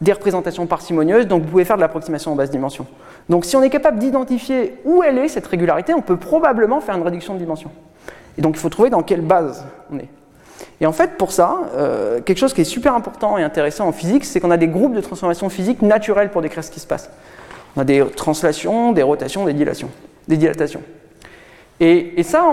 des 0.01 0.13
représentations 0.13 0.67
parcimonieuses, 0.67 1.27
donc 1.27 1.43
vous 1.43 1.49
pouvez 1.49 1.65
faire 1.65 1.77
de 1.77 1.81
l'approximation 1.81 2.31
en 2.31 2.35
basse 2.35 2.51
dimension. 2.51 2.85
Donc 3.29 3.45
si 3.45 3.55
on 3.55 3.63
est 3.63 3.69
capable 3.69 3.97
d'identifier 3.97 4.75
où 4.85 5.01
elle 5.01 5.17
est, 5.17 5.27
cette 5.27 5.47
régularité, 5.47 5.93
on 5.93 6.01
peut 6.01 6.17
probablement 6.17 6.81
faire 6.81 6.95
une 6.95 7.03
réduction 7.03 7.33
de 7.33 7.39
dimension. 7.39 7.71
Et 8.37 8.41
donc 8.41 8.55
il 8.55 8.59
faut 8.59 8.69
trouver 8.69 8.89
dans 8.89 9.01
quelle 9.01 9.21
base 9.21 9.65
on 9.91 9.97
est. 9.97 10.09
Et 10.79 10.85
en 10.85 10.91
fait, 10.91 11.17
pour 11.17 11.31
ça, 11.31 11.61
euh, 11.75 12.21
quelque 12.21 12.37
chose 12.37 12.53
qui 12.53 12.61
est 12.61 12.65
super 12.65 12.93
important 12.93 13.37
et 13.37 13.43
intéressant 13.43 13.87
en 13.87 13.91
physique, 13.91 14.25
c'est 14.25 14.39
qu'on 14.39 14.51
a 14.51 14.57
des 14.57 14.67
groupes 14.67 14.93
de 14.93 15.01
transformations 15.01 15.49
physiques 15.49 15.81
naturelles 15.81 16.29
pour 16.29 16.41
décrire 16.41 16.63
ce 16.63 16.71
qui 16.71 16.79
se 16.79 16.87
passe. 16.87 17.09
On 17.75 17.81
a 17.81 17.83
des 17.83 18.05
translations, 18.15 18.91
des 18.91 19.03
rotations, 19.03 19.45
des 19.45 19.53
dilatations. 19.53 19.89
Des 20.27 20.37
dilatations. 20.37 20.81
Et, 21.79 22.23
ça, 22.23 22.43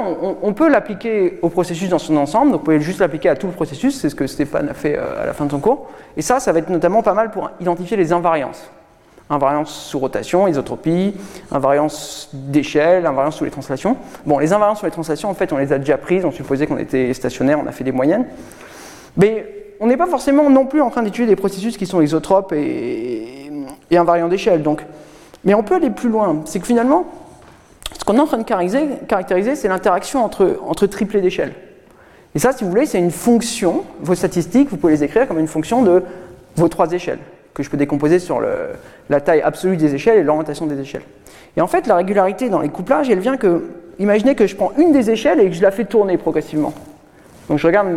on, 0.43 0.53
peut 0.53 0.69
l'appliquer 0.69 1.39
au 1.41 1.49
processus 1.49 1.89
dans 1.89 1.99
son 1.99 2.15
ensemble, 2.19 2.51
donc 2.51 2.61
vous 2.61 2.65
pouvez 2.65 2.81
juste 2.81 3.01
l'appliquer 3.01 3.31
à 3.31 3.37
tout 3.37 3.47
le 3.47 3.55
processus, 3.55 3.99
c'est 3.99 4.11
ce 4.11 4.15
que 4.15 4.27
Stéphane 4.27 4.69
a 4.69 4.75
fait 4.75 4.99
euh, 4.99 5.23
à 5.23 5.25
la 5.25 5.33
fin 5.33 5.47
de 5.47 5.51
son 5.51 5.61
cours. 5.61 5.89
Et 6.19 6.23
ça, 6.23 6.41
ça 6.41 6.53
va 6.53 6.59
être 6.59 6.69
notamment 6.69 7.03
pas 7.03 7.15
mal 7.15 7.31
pour 7.31 7.51
identifier 7.59 7.97
les 7.97 8.13
invariances. 8.13 8.63
Invariance 9.31 9.71
sous 9.71 9.99
rotation, 9.99 10.47
isotropie, 10.47 11.15
invariance 11.51 12.29
d'échelle, 12.35 13.07
invariance 13.07 13.37
sous 13.37 13.45
les 13.45 13.51
translations. 13.51 13.97
Bon, 14.27 14.39
les 14.39 14.53
invariances 14.53 14.81
sous 14.81 14.85
les 14.85 14.93
translations, 14.93 15.31
en 15.31 15.35
fait, 15.35 15.55
on 15.55 15.57
les 15.57 15.73
a 15.73 15.79
déjà 15.79 15.97
prises, 15.97 16.27
on 16.27 16.31
supposait 16.31 16.67
qu'on 16.67 16.77
était 16.77 17.15
stationnaire, 17.15 17.59
on 17.59 17.67
a 17.67 17.73
fait 17.73 17.85
des 17.85 17.93
moyennes. 17.93 18.27
Mais 19.17 19.47
on 19.81 19.87
n'est 19.87 19.97
pas 19.97 20.07
forcément 20.07 20.51
non 20.51 20.67
plus 20.67 20.83
en 20.83 20.91
train 20.91 21.03
d'étudier 21.03 21.27
des 21.27 21.37
processus 21.37 21.79
qui 21.79 21.87
sont 21.87 22.03
isotropes 22.03 22.53
et, 22.53 23.51
et 23.91 23.97
invariants 23.97 24.29
d'échelle. 24.29 24.63
Mais 25.45 25.55
on 25.55 25.63
peut 25.63 25.77
aller 25.77 25.91
plus 25.91 26.11
loin. 26.11 26.43
C'est 26.45 26.61
que 26.61 26.67
finalement, 26.67 27.07
ce 27.99 28.05
qu'on 28.05 28.17
est 28.17 28.21
en 28.21 28.27
train 28.27 28.39
de 28.39 28.45
caractériser, 29.07 29.57
c'est 29.57 29.69
l'interaction 29.69 30.25
entre, 30.25 30.59
entre 30.67 30.87
triplés 30.87 31.21
d'échelle. 31.21 31.53
Et 32.35 32.39
ça, 32.39 32.53
si 32.53 32.65
vous 32.65 32.71
voulez, 32.71 32.87
c'est 32.87 32.99
une 32.99 33.13
fonction, 33.13 33.85
vos 34.01 34.15
statistiques, 34.15 34.69
vous 34.71 34.77
pouvez 34.77 34.95
les 34.95 35.05
écrire 35.05 35.29
comme 35.29 35.39
une 35.39 35.47
fonction 35.47 35.83
de 35.83 36.03
vos 36.57 36.69
trois 36.69 36.93
échelles, 36.93 37.21
que 37.55 37.63
je 37.63 37.71
peux 37.71 37.77
décomposer 37.77 38.19
sur 38.19 38.41
la 39.09 39.21
taille 39.21 39.43
absolue 39.43 39.77
des 39.77 39.95
échelles 39.95 40.19
et 40.19 40.23
l'orientation 40.25 40.67
des 40.67 40.81
échelles. 40.81 41.05
Et 41.57 41.61
en 41.61 41.69
fait, 41.69 41.87
la 41.87 41.97
régularité 41.97 42.49
dans 42.49 42.61
les 42.61 42.69
couplages, 42.69 43.09
elle 43.09 43.21
vient 43.21 43.37
que, 43.37 43.63
imaginez 43.99 44.35
que 44.35 44.47
je 44.47 44.57
prends 44.57 44.73
une 44.77 44.93
des 44.93 45.11
échelles 45.11 45.41
et 45.41 45.49
que 45.49 45.55
je 45.55 45.63
la 45.63 45.71
fais 45.71 45.85
tourner 45.85 46.19
progressivement. 46.19 46.75
Donc 47.49 47.59
je 47.59 47.67
regarde 47.67 47.89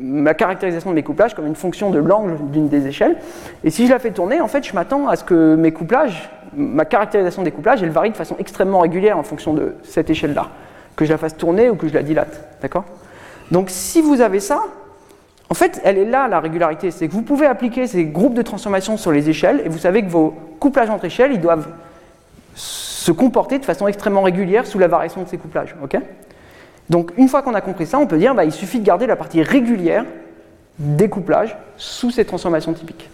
ma 0.00 0.34
caractérisation 0.34 0.90
de 0.90 0.94
mes 0.94 1.02
couplages 1.02 1.34
comme 1.34 1.46
une 1.46 1.56
fonction 1.56 1.90
de 1.90 1.98
l'angle 1.98 2.36
d'une 2.52 2.68
des 2.68 2.86
échelles. 2.86 3.16
Et 3.64 3.70
si 3.70 3.86
je 3.86 3.92
la 3.92 3.98
fais 3.98 4.12
tourner, 4.12 4.40
en 4.40 4.48
fait, 4.48 4.64
je 4.64 4.72
m'attends 4.74 5.08
à 5.08 5.16
ce 5.16 5.24
que 5.24 5.56
mes 5.56 5.72
couplages, 5.72 6.30
ma 6.56 6.84
caractérisation 6.84 7.42
des 7.42 7.50
couplages, 7.50 7.82
elle 7.82 7.90
varie 7.90 8.10
de 8.10 8.16
façon 8.16 8.36
extrêmement 8.38 8.80
régulière 8.80 9.18
en 9.18 9.22
fonction 9.22 9.52
de 9.52 9.74
cette 9.82 10.10
échelle-là. 10.10 10.48
Que 10.94 11.04
je 11.04 11.10
la 11.10 11.18
fasse 11.18 11.36
tourner 11.36 11.70
ou 11.70 11.76
que 11.76 11.88
je 11.88 11.94
la 11.94 12.02
dilate. 12.02 12.40
D'accord? 12.62 12.84
Donc 13.50 13.66
si 13.70 14.00
vous 14.00 14.20
avez 14.20 14.40
ça, 14.40 14.62
en 15.50 15.54
fait, 15.54 15.80
elle 15.84 15.98
est 15.98 16.04
là, 16.04 16.28
la 16.28 16.40
régularité. 16.40 16.90
C'est 16.90 17.08
que 17.08 17.12
vous 17.12 17.22
pouvez 17.22 17.46
appliquer 17.46 17.86
ces 17.86 18.04
groupes 18.04 18.34
de 18.34 18.42
transformation 18.42 18.96
sur 18.96 19.12
les 19.12 19.28
échelles 19.28 19.62
et 19.64 19.68
vous 19.68 19.78
savez 19.78 20.02
que 20.02 20.10
vos 20.10 20.34
couplages 20.60 20.90
entre 20.90 21.06
échelles, 21.06 21.32
ils 21.32 21.40
doivent 21.40 21.68
se 22.54 23.12
comporter 23.12 23.58
de 23.58 23.64
façon 23.64 23.88
extrêmement 23.88 24.22
régulière 24.22 24.66
sous 24.66 24.78
la 24.78 24.88
variation 24.88 25.22
de 25.22 25.28
ces 25.28 25.38
couplages. 25.38 25.74
ok? 25.82 25.96
Donc 26.90 27.12
une 27.16 27.28
fois 27.28 27.42
qu'on 27.42 27.54
a 27.54 27.60
compris 27.60 27.86
ça, 27.86 27.98
on 27.98 28.06
peut 28.06 28.18
dire 28.18 28.34
bah, 28.34 28.44
il 28.44 28.52
suffit 28.52 28.80
de 28.80 28.84
garder 28.84 29.06
la 29.06 29.16
partie 29.16 29.42
régulière 29.42 30.04
des 30.78 31.08
couplages 31.08 31.56
sous 31.76 32.10
ces 32.10 32.24
transformations 32.24 32.72
typiques. 32.72 33.10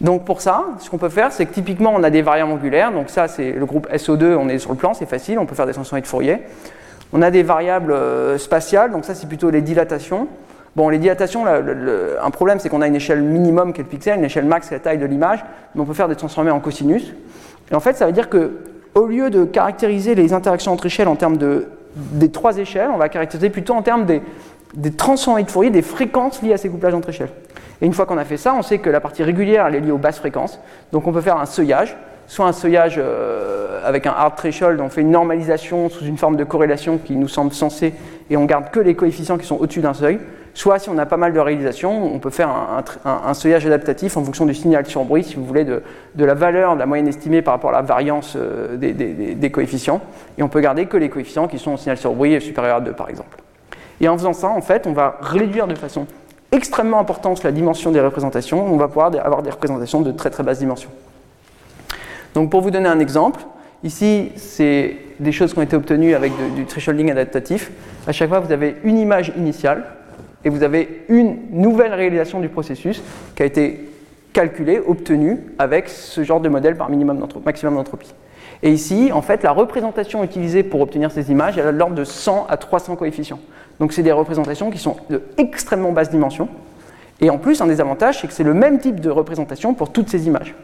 donc 0.00 0.24
pour 0.24 0.40
ça, 0.40 0.64
ce 0.78 0.88
qu'on 0.88 0.98
peut 0.98 1.08
faire, 1.08 1.32
c'est 1.32 1.46
que 1.46 1.52
typiquement 1.52 1.92
on 1.94 2.02
a 2.02 2.10
des 2.10 2.22
variables 2.22 2.52
angulaires, 2.52 2.92
donc 2.92 3.10
ça 3.10 3.28
c'est 3.28 3.52
le 3.52 3.66
groupe 3.66 3.88
SO2, 3.90 4.36
on 4.36 4.48
est 4.48 4.58
sur 4.58 4.70
le 4.70 4.76
plan, 4.76 4.94
c'est 4.94 5.06
facile, 5.08 5.38
on 5.38 5.46
peut 5.46 5.54
faire 5.54 5.66
des 5.66 5.72
transformations 5.72 6.04
de 6.04 6.08
Fourier. 6.08 6.42
On 7.12 7.22
a 7.22 7.30
des 7.30 7.42
variables 7.42 7.92
euh, 7.92 8.38
spatiales, 8.38 8.90
donc 8.90 9.04
ça 9.04 9.14
c'est 9.14 9.28
plutôt 9.28 9.50
les 9.50 9.62
dilatations. 9.62 10.26
Bon, 10.74 10.88
les 10.88 10.98
dilatations, 10.98 11.44
un 11.46 12.30
problème 12.30 12.58
c'est 12.58 12.68
qu'on 12.68 12.82
a 12.82 12.88
une 12.88 12.96
échelle 12.96 13.22
minimum 13.22 13.72
qui 13.72 13.80
est 13.80 13.84
le 13.84 13.90
pixel, 13.90 14.18
une 14.18 14.24
échelle 14.24 14.44
max 14.44 14.66
qui 14.66 14.74
est 14.74 14.78
la 14.78 14.82
taille 14.82 14.98
de 14.98 15.06
l'image, 15.06 15.44
mais 15.74 15.80
on 15.80 15.84
peut 15.84 15.94
faire 15.94 16.08
des 16.08 16.16
transformés 16.16 16.50
en 16.50 16.58
cosinus. 16.58 17.14
Et 17.70 17.74
en 17.76 17.80
fait, 17.80 17.96
ça 17.96 18.06
veut 18.06 18.12
dire 18.12 18.28
que 18.28 18.58
au 18.94 19.06
lieu 19.06 19.30
de 19.30 19.44
caractériser 19.44 20.16
les 20.16 20.32
interactions 20.32 20.72
entre 20.72 20.86
échelles 20.86 21.06
en 21.06 21.14
termes 21.14 21.36
de 21.36 21.68
des 21.96 22.30
trois 22.30 22.58
échelles, 22.58 22.90
on 22.92 22.96
va 22.96 23.08
caractériser 23.08 23.50
plutôt 23.50 23.74
en 23.74 23.82
termes 23.82 24.04
des, 24.04 24.22
des 24.74 24.92
transformés 24.92 25.44
de 25.44 25.50
Fourier, 25.50 25.70
des 25.70 25.82
fréquences 25.82 26.42
liées 26.42 26.52
à 26.52 26.56
ces 26.56 26.68
couplages 26.68 26.94
entre 26.94 27.10
échelles. 27.10 27.30
Et 27.80 27.86
une 27.86 27.92
fois 27.92 28.06
qu'on 28.06 28.18
a 28.18 28.24
fait 28.24 28.36
ça, 28.36 28.54
on 28.54 28.62
sait 28.62 28.78
que 28.78 28.90
la 28.90 29.00
partie 29.00 29.22
régulière, 29.22 29.66
elle 29.66 29.74
est 29.76 29.80
liée 29.80 29.90
aux 29.90 29.98
basses 29.98 30.18
fréquences. 30.18 30.60
Donc 30.92 31.06
on 31.06 31.12
peut 31.12 31.20
faire 31.20 31.38
un 31.38 31.46
seuillage, 31.46 31.96
soit 32.26 32.46
un 32.46 32.52
seuillage 32.52 32.96
euh, 32.98 33.80
avec 33.84 34.06
un 34.06 34.12
hard 34.16 34.36
threshold, 34.36 34.80
on 34.80 34.88
fait 34.88 35.02
une 35.02 35.10
normalisation 35.10 35.88
sous 35.88 36.04
une 36.04 36.18
forme 36.18 36.36
de 36.36 36.44
corrélation 36.44 36.98
qui 36.98 37.16
nous 37.16 37.28
semble 37.28 37.52
sensée, 37.52 37.94
et 38.30 38.36
on 38.36 38.44
garde 38.44 38.70
que 38.70 38.80
les 38.80 38.94
coefficients 38.94 39.38
qui 39.38 39.46
sont 39.46 39.56
au-dessus 39.56 39.80
d'un 39.80 39.94
seuil. 39.94 40.18
Soit 40.54 40.78
si 40.78 40.88
on 40.88 40.96
a 40.98 41.06
pas 41.06 41.16
mal 41.16 41.32
de 41.32 41.40
réalisations, 41.40 42.14
on 42.14 42.20
peut 42.20 42.30
faire 42.30 42.48
un, 43.04 43.34
seuillage 43.34 43.66
adaptatif 43.66 44.16
en 44.16 44.24
fonction 44.24 44.46
du 44.46 44.54
signal 44.54 44.86
sur 44.86 45.04
bruit, 45.04 45.24
si 45.24 45.34
vous 45.34 45.44
voulez, 45.44 45.64
de, 45.64 45.82
la 46.16 46.34
valeur 46.34 46.74
de 46.74 46.78
la 46.78 46.86
moyenne 46.86 47.08
estimée 47.08 47.42
par 47.42 47.54
rapport 47.54 47.70
à 47.70 47.74
la 47.74 47.82
variance 47.82 48.34
euh, 48.36 48.76
des, 48.76 49.50
coefficients. 49.50 50.00
Et 50.38 50.44
on 50.44 50.48
peut 50.48 50.60
garder 50.60 50.86
que 50.86 50.96
les 50.96 51.08
coefficients 51.08 51.48
qui 51.48 51.58
sont 51.58 51.72
au 51.72 51.76
signal 51.76 51.96
sur 51.96 52.14
bruit 52.14 52.40
supérieur 52.40 52.76
à 52.76 52.80
2 52.80 52.92
par 52.92 53.10
exemple. 53.10 53.36
Et 54.00 54.08
en 54.08 54.16
faisant 54.16 54.32
ça, 54.32 54.48
en 54.48 54.60
fait, 54.60 54.86
on 54.86 54.92
va 54.92 55.18
réduire 55.20 55.66
de 55.66 55.74
façon 55.74 56.06
extrêmement 56.52 57.00
importante 57.00 57.42
la 57.42 57.50
dimension 57.50 57.90
des 57.90 58.00
représentations. 58.00 58.64
On 58.64 58.76
va 58.76 58.86
pouvoir 58.86 59.10
avoir 59.24 59.42
des 59.42 59.50
représentations 59.50 60.02
de 60.02 60.12
très 60.12 60.30
très 60.30 60.44
basse 60.44 60.60
dimension. 60.60 60.90
Donc 62.34 62.50
pour 62.50 62.60
vous 62.60 62.70
donner 62.70 62.88
un 62.88 63.00
exemple, 63.00 63.40
ici 63.82 64.30
c'est 64.36 64.96
des 65.18 65.32
choses 65.32 65.52
qui 65.52 65.58
ont 65.58 65.62
été 65.62 65.74
obtenues 65.74 66.14
avec 66.14 66.32
du 66.54 66.64
thresholding 66.64 67.10
adaptatif. 67.10 67.72
À 68.06 68.12
chaque 68.12 68.28
fois, 68.28 68.40
vous 68.40 68.52
avez 68.52 68.76
une 68.84 68.98
image 68.98 69.32
initiale 69.36 69.84
et 70.44 70.50
vous 70.50 70.62
avez 70.62 71.04
une 71.08 71.36
nouvelle 71.52 71.94
réalisation 71.94 72.40
du 72.40 72.48
processus 72.48 73.02
qui 73.34 73.42
a 73.42 73.46
été 73.46 73.88
calculée, 74.32 74.80
obtenue 74.86 75.40
avec 75.58 75.88
ce 75.88 76.22
genre 76.24 76.40
de 76.40 76.48
modèle 76.48 76.76
par 76.76 76.90
minimum 76.90 77.26
maximum 77.44 77.76
d'entropie. 77.76 78.12
Et 78.62 78.70
ici, 78.70 79.10
en 79.12 79.22
fait, 79.22 79.42
la 79.42 79.52
représentation 79.52 80.24
utilisée 80.24 80.62
pour 80.62 80.80
obtenir 80.80 81.10
ces 81.10 81.30
images, 81.30 81.58
elle 81.58 81.66
a 81.66 81.72
l'ordre 81.72 81.94
de 81.94 82.04
100 82.04 82.46
à 82.48 82.56
300 82.56 82.96
coefficients. 82.96 83.40
Donc 83.80 83.92
c'est 83.92 84.02
des 84.02 84.12
représentations 84.12 84.70
qui 84.70 84.78
sont 84.78 84.96
de 85.10 85.22
extrêmement 85.38 85.92
basse 85.92 86.10
dimension. 86.10 86.48
Et 87.20 87.30
en 87.30 87.38
plus, 87.38 87.60
un 87.60 87.66
des 87.66 87.80
avantages, 87.80 88.20
c'est 88.20 88.26
que 88.26 88.32
c'est 88.32 88.44
le 88.44 88.54
même 88.54 88.78
type 88.78 89.00
de 89.00 89.10
représentation 89.10 89.74
pour 89.74 89.92
toutes 89.92 90.08
ces 90.08 90.26
images. 90.26 90.54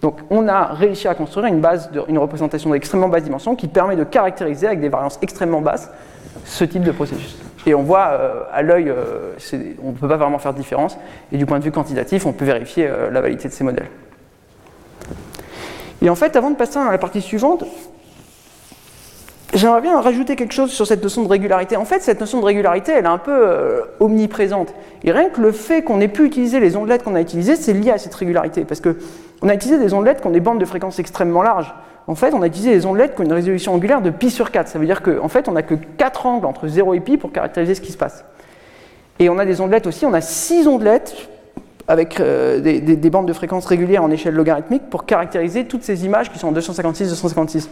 Donc 0.00 0.18
on 0.30 0.48
a 0.48 0.66
réussi 0.66 1.06
à 1.06 1.14
construire 1.14 1.46
une, 1.46 1.60
base 1.60 1.90
une 2.08 2.18
représentation 2.18 2.70
d'extrêmement 2.70 3.08
basse 3.08 3.22
dimension 3.22 3.54
qui 3.54 3.68
permet 3.68 3.96
de 3.96 4.04
caractériser 4.04 4.66
avec 4.66 4.80
des 4.80 4.88
variances 4.88 5.18
extrêmement 5.22 5.60
basses 5.60 5.90
ce 6.44 6.64
type 6.64 6.82
de 6.82 6.90
processus. 6.90 7.36
Et 7.66 7.74
on 7.74 7.82
voit 7.82 8.08
euh, 8.12 8.42
à 8.52 8.62
l'œil, 8.62 8.88
euh, 8.88 9.34
on 9.82 9.90
ne 9.90 9.96
peut 9.96 10.08
pas 10.08 10.16
vraiment 10.16 10.38
faire 10.38 10.52
de 10.52 10.58
différence. 10.58 10.98
Et 11.30 11.36
du 11.36 11.46
point 11.46 11.58
de 11.58 11.64
vue 11.64 11.72
quantitatif, 11.72 12.26
on 12.26 12.32
peut 12.32 12.44
vérifier 12.44 12.88
euh, 12.88 13.10
la 13.10 13.20
validité 13.20 13.48
de 13.48 13.52
ces 13.52 13.64
modèles. 13.64 13.88
Et 16.00 16.10
en 16.10 16.16
fait, 16.16 16.34
avant 16.34 16.50
de 16.50 16.56
passer 16.56 16.78
à 16.78 16.90
la 16.90 16.98
partie 16.98 17.20
suivante, 17.20 17.64
j'aimerais 19.54 19.80
bien 19.80 20.00
rajouter 20.00 20.34
quelque 20.34 20.54
chose 20.54 20.72
sur 20.72 20.84
cette 20.84 21.02
notion 21.02 21.22
de 21.22 21.28
régularité. 21.28 21.76
En 21.76 21.84
fait, 21.84 22.00
cette 22.00 22.18
notion 22.18 22.40
de 22.40 22.44
régularité, 22.44 22.90
elle 22.90 23.04
est 23.04 23.08
un 23.08 23.18
peu 23.18 23.84
omniprésente. 24.00 24.74
Et 25.04 25.12
rien 25.12 25.28
que 25.28 25.40
le 25.40 25.52
fait 25.52 25.82
qu'on 25.82 26.00
ait 26.00 26.08
pu 26.08 26.24
utiliser 26.24 26.58
les 26.58 26.74
ondelettes 26.74 27.04
qu'on 27.04 27.14
a 27.14 27.20
utilisées, 27.20 27.54
c'est 27.54 27.72
lié 27.72 27.92
à 27.92 27.98
cette 27.98 28.14
régularité. 28.16 28.64
Parce 28.64 28.80
qu'on 28.80 29.48
a 29.48 29.54
utilisé 29.54 29.78
des 29.78 29.94
ondelettes 29.94 30.22
qui 30.22 30.26
ont 30.26 30.32
des 30.32 30.40
bandes 30.40 30.58
de 30.58 30.64
fréquences 30.64 30.98
extrêmement 30.98 31.42
larges 31.42 31.72
en 32.06 32.14
fait, 32.14 32.34
on 32.34 32.42
a 32.42 32.46
utilisé 32.46 32.70
les 32.70 32.84
ondelettes 32.86 33.14
qui 33.14 33.20
ont 33.20 33.24
une 33.24 33.32
résolution 33.32 33.74
angulaire 33.74 34.02
de 34.02 34.10
pi 34.10 34.30
sur 34.30 34.50
4. 34.50 34.68
Ça 34.68 34.78
veut 34.78 34.86
dire 34.86 35.02
qu'en 35.02 35.28
fait, 35.28 35.48
on 35.48 35.52
n'a 35.52 35.62
que 35.62 35.74
4 35.74 36.26
angles 36.26 36.46
entre 36.46 36.66
0 36.68 36.94
et 36.94 37.00
pi 37.00 37.16
pour 37.16 37.30
caractériser 37.32 37.74
ce 37.74 37.80
qui 37.80 37.92
se 37.92 37.98
passe. 37.98 38.24
Et 39.18 39.28
on 39.28 39.38
a 39.38 39.44
des 39.44 39.60
ondelettes 39.60 39.86
aussi, 39.86 40.04
on 40.06 40.12
a 40.14 40.20
6 40.20 40.66
ondelettes 40.66 41.14
avec 41.88 42.20
euh, 42.20 42.60
des, 42.60 42.80
des- 42.80 42.96
des 42.96 43.10
bandes 43.10 43.26
de 43.26 43.32
fréquences 43.32 43.66
régulières 43.66 44.02
en 44.04 44.10
échelle 44.10 44.34
logarithmique 44.34 44.88
pour 44.88 45.04
caractériser 45.04 45.64
toutes 45.64 45.82
ces 45.82 46.04
images 46.04 46.30
qui 46.30 46.38
sont 46.38 46.48
en 46.48 46.52
256-256. 46.52 47.66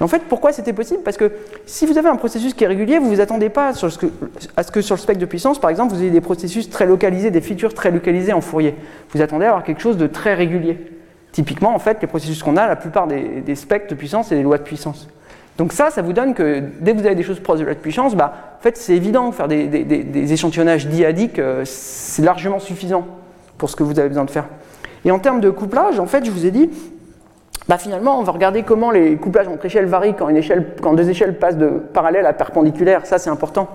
Et 0.00 0.04
en 0.04 0.06
fait, 0.06 0.22
pourquoi 0.28 0.52
c'était 0.52 0.72
possible? 0.74 1.02
Parce 1.02 1.16
que 1.16 1.32
si 1.66 1.86
vous 1.86 1.96
avez 1.98 2.08
un 2.08 2.16
processus 2.16 2.52
qui 2.54 2.64
est 2.64 2.66
régulier, 2.68 2.98
vous 2.98 3.06
ne 3.10 3.14
vous 3.14 3.20
attendez 3.20 3.48
pas 3.48 3.72
que- 3.72 4.06
à 4.56 4.62
ce 4.62 4.70
que 4.70 4.80
sur 4.82 4.94
le 4.96 5.00
spectre 5.00 5.20
de 5.20 5.26
puissance, 5.26 5.58
par 5.58 5.70
exemple, 5.70 5.94
vous 5.94 6.00
ayez 6.02 6.10
des 6.10 6.20
processus 6.20 6.68
très 6.70 6.86
localisés, 6.86 7.30
des 7.30 7.40
features 7.40 7.72
très 7.74 7.90
localisées 7.90 8.32
en 8.34 8.40
Fourier. 8.42 8.74
Vous 9.14 9.22
attendez 9.22 9.46
à 9.46 9.48
avoir 9.48 9.64
quelque 9.64 9.80
chose 9.80 9.96
de 9.96 10.06
très 10.06 10.34
régulier. 10.34 10.78
Typiquement, 11.34 11.74
en 11.74 11.80
fait, 11.80 11.98
les 12.00 12.06
processus 12.06 12.40
qu'on 12.44 12.56
a, 12.56 12.68
la 12.68 12.76
plupart 12.76 13.08
des, 13.08 13.54
spectres 13.56 13.88
de 13.90 13.96
puissance, 13.96 14.28
c'est 14.28 14.36
des 14.36 14.44
lois 14.44 14.56
de 14.56 14.62
puissance. 14.62 15.08
Donc 15.58 15.72
ça, 15.72 15.90
ça 15.90 16.00
vous 16.00 16.12
donne 16.12 16.32
que 16.32 16.62
dès 16.78 16.92
que 16.92 16.98
vous 17.00 17.06
avez 17.06 17.16
des 17.16 17.24
choses 17.24 17.40
proches 17.40 17.58
de 17.58 17.64
la 17.64 17.74
puissance, 17.74 18.14
bah, 18.14 18.32
en 18.60 18.62
fait, 18.62 18.76
c'est 18.76 18.94
évident, 18.94 19.32
faire 19.32 19.48
des, 19.48 19.66
des- 19.66 19.82
des- 19.82 20.04
des 20.04 20.32
échantillonnages 20.32 20.86
diadiques, 20.86 21.40
euh, 21.40 21.62
c'est 21.64 22.22
largement 22.22 22.60
suffisant 22.60 23.04
pour 23.58 23.68
ce 23.68 23.74
que 23.74 23.82
vous 23.82 23.98
avez 23.98 24.08
besoin 24.08 24.24
de 24.24 24.30
faire. 24.30 24.46
Et 25.04 25.10
en 25.10 25.18
termes 25.18 25.40
de 25.40 25.50
couplage, 25.50 25.98
en 25.98 26.06
fait, 26.06 26.24
je 26.24 26.30
vous 26.30 26.46
ai 26.46 26.52
dit, 26.52 26.70
bah, 27.68 27.78
finalement, 27.78 28.20
on 28.20 28.22
va 28.22 28.30
regarder 28.30 28.62
comment 28.62 28.92
les 28.92 29.16
couplages 29.16 29.48
entre 29.48 29.64
échelles 29.66 29.86
varient 29.86 30.14
quand, 30.14 30.28
une 30.28 30.36
échelle, 30.36 30.74
quand 30.80 30.92
deux 30.94 31.10
échelles 31.10 31.36
passent 31.36 31.58
de 31.58 31.66
parallèle 31.68 32.26
à 32.26 32.32
perpendiculaire, 32.32 33.06
ça 33.06 33.18
c'est 33.18 33.30
important. 33.30 33.68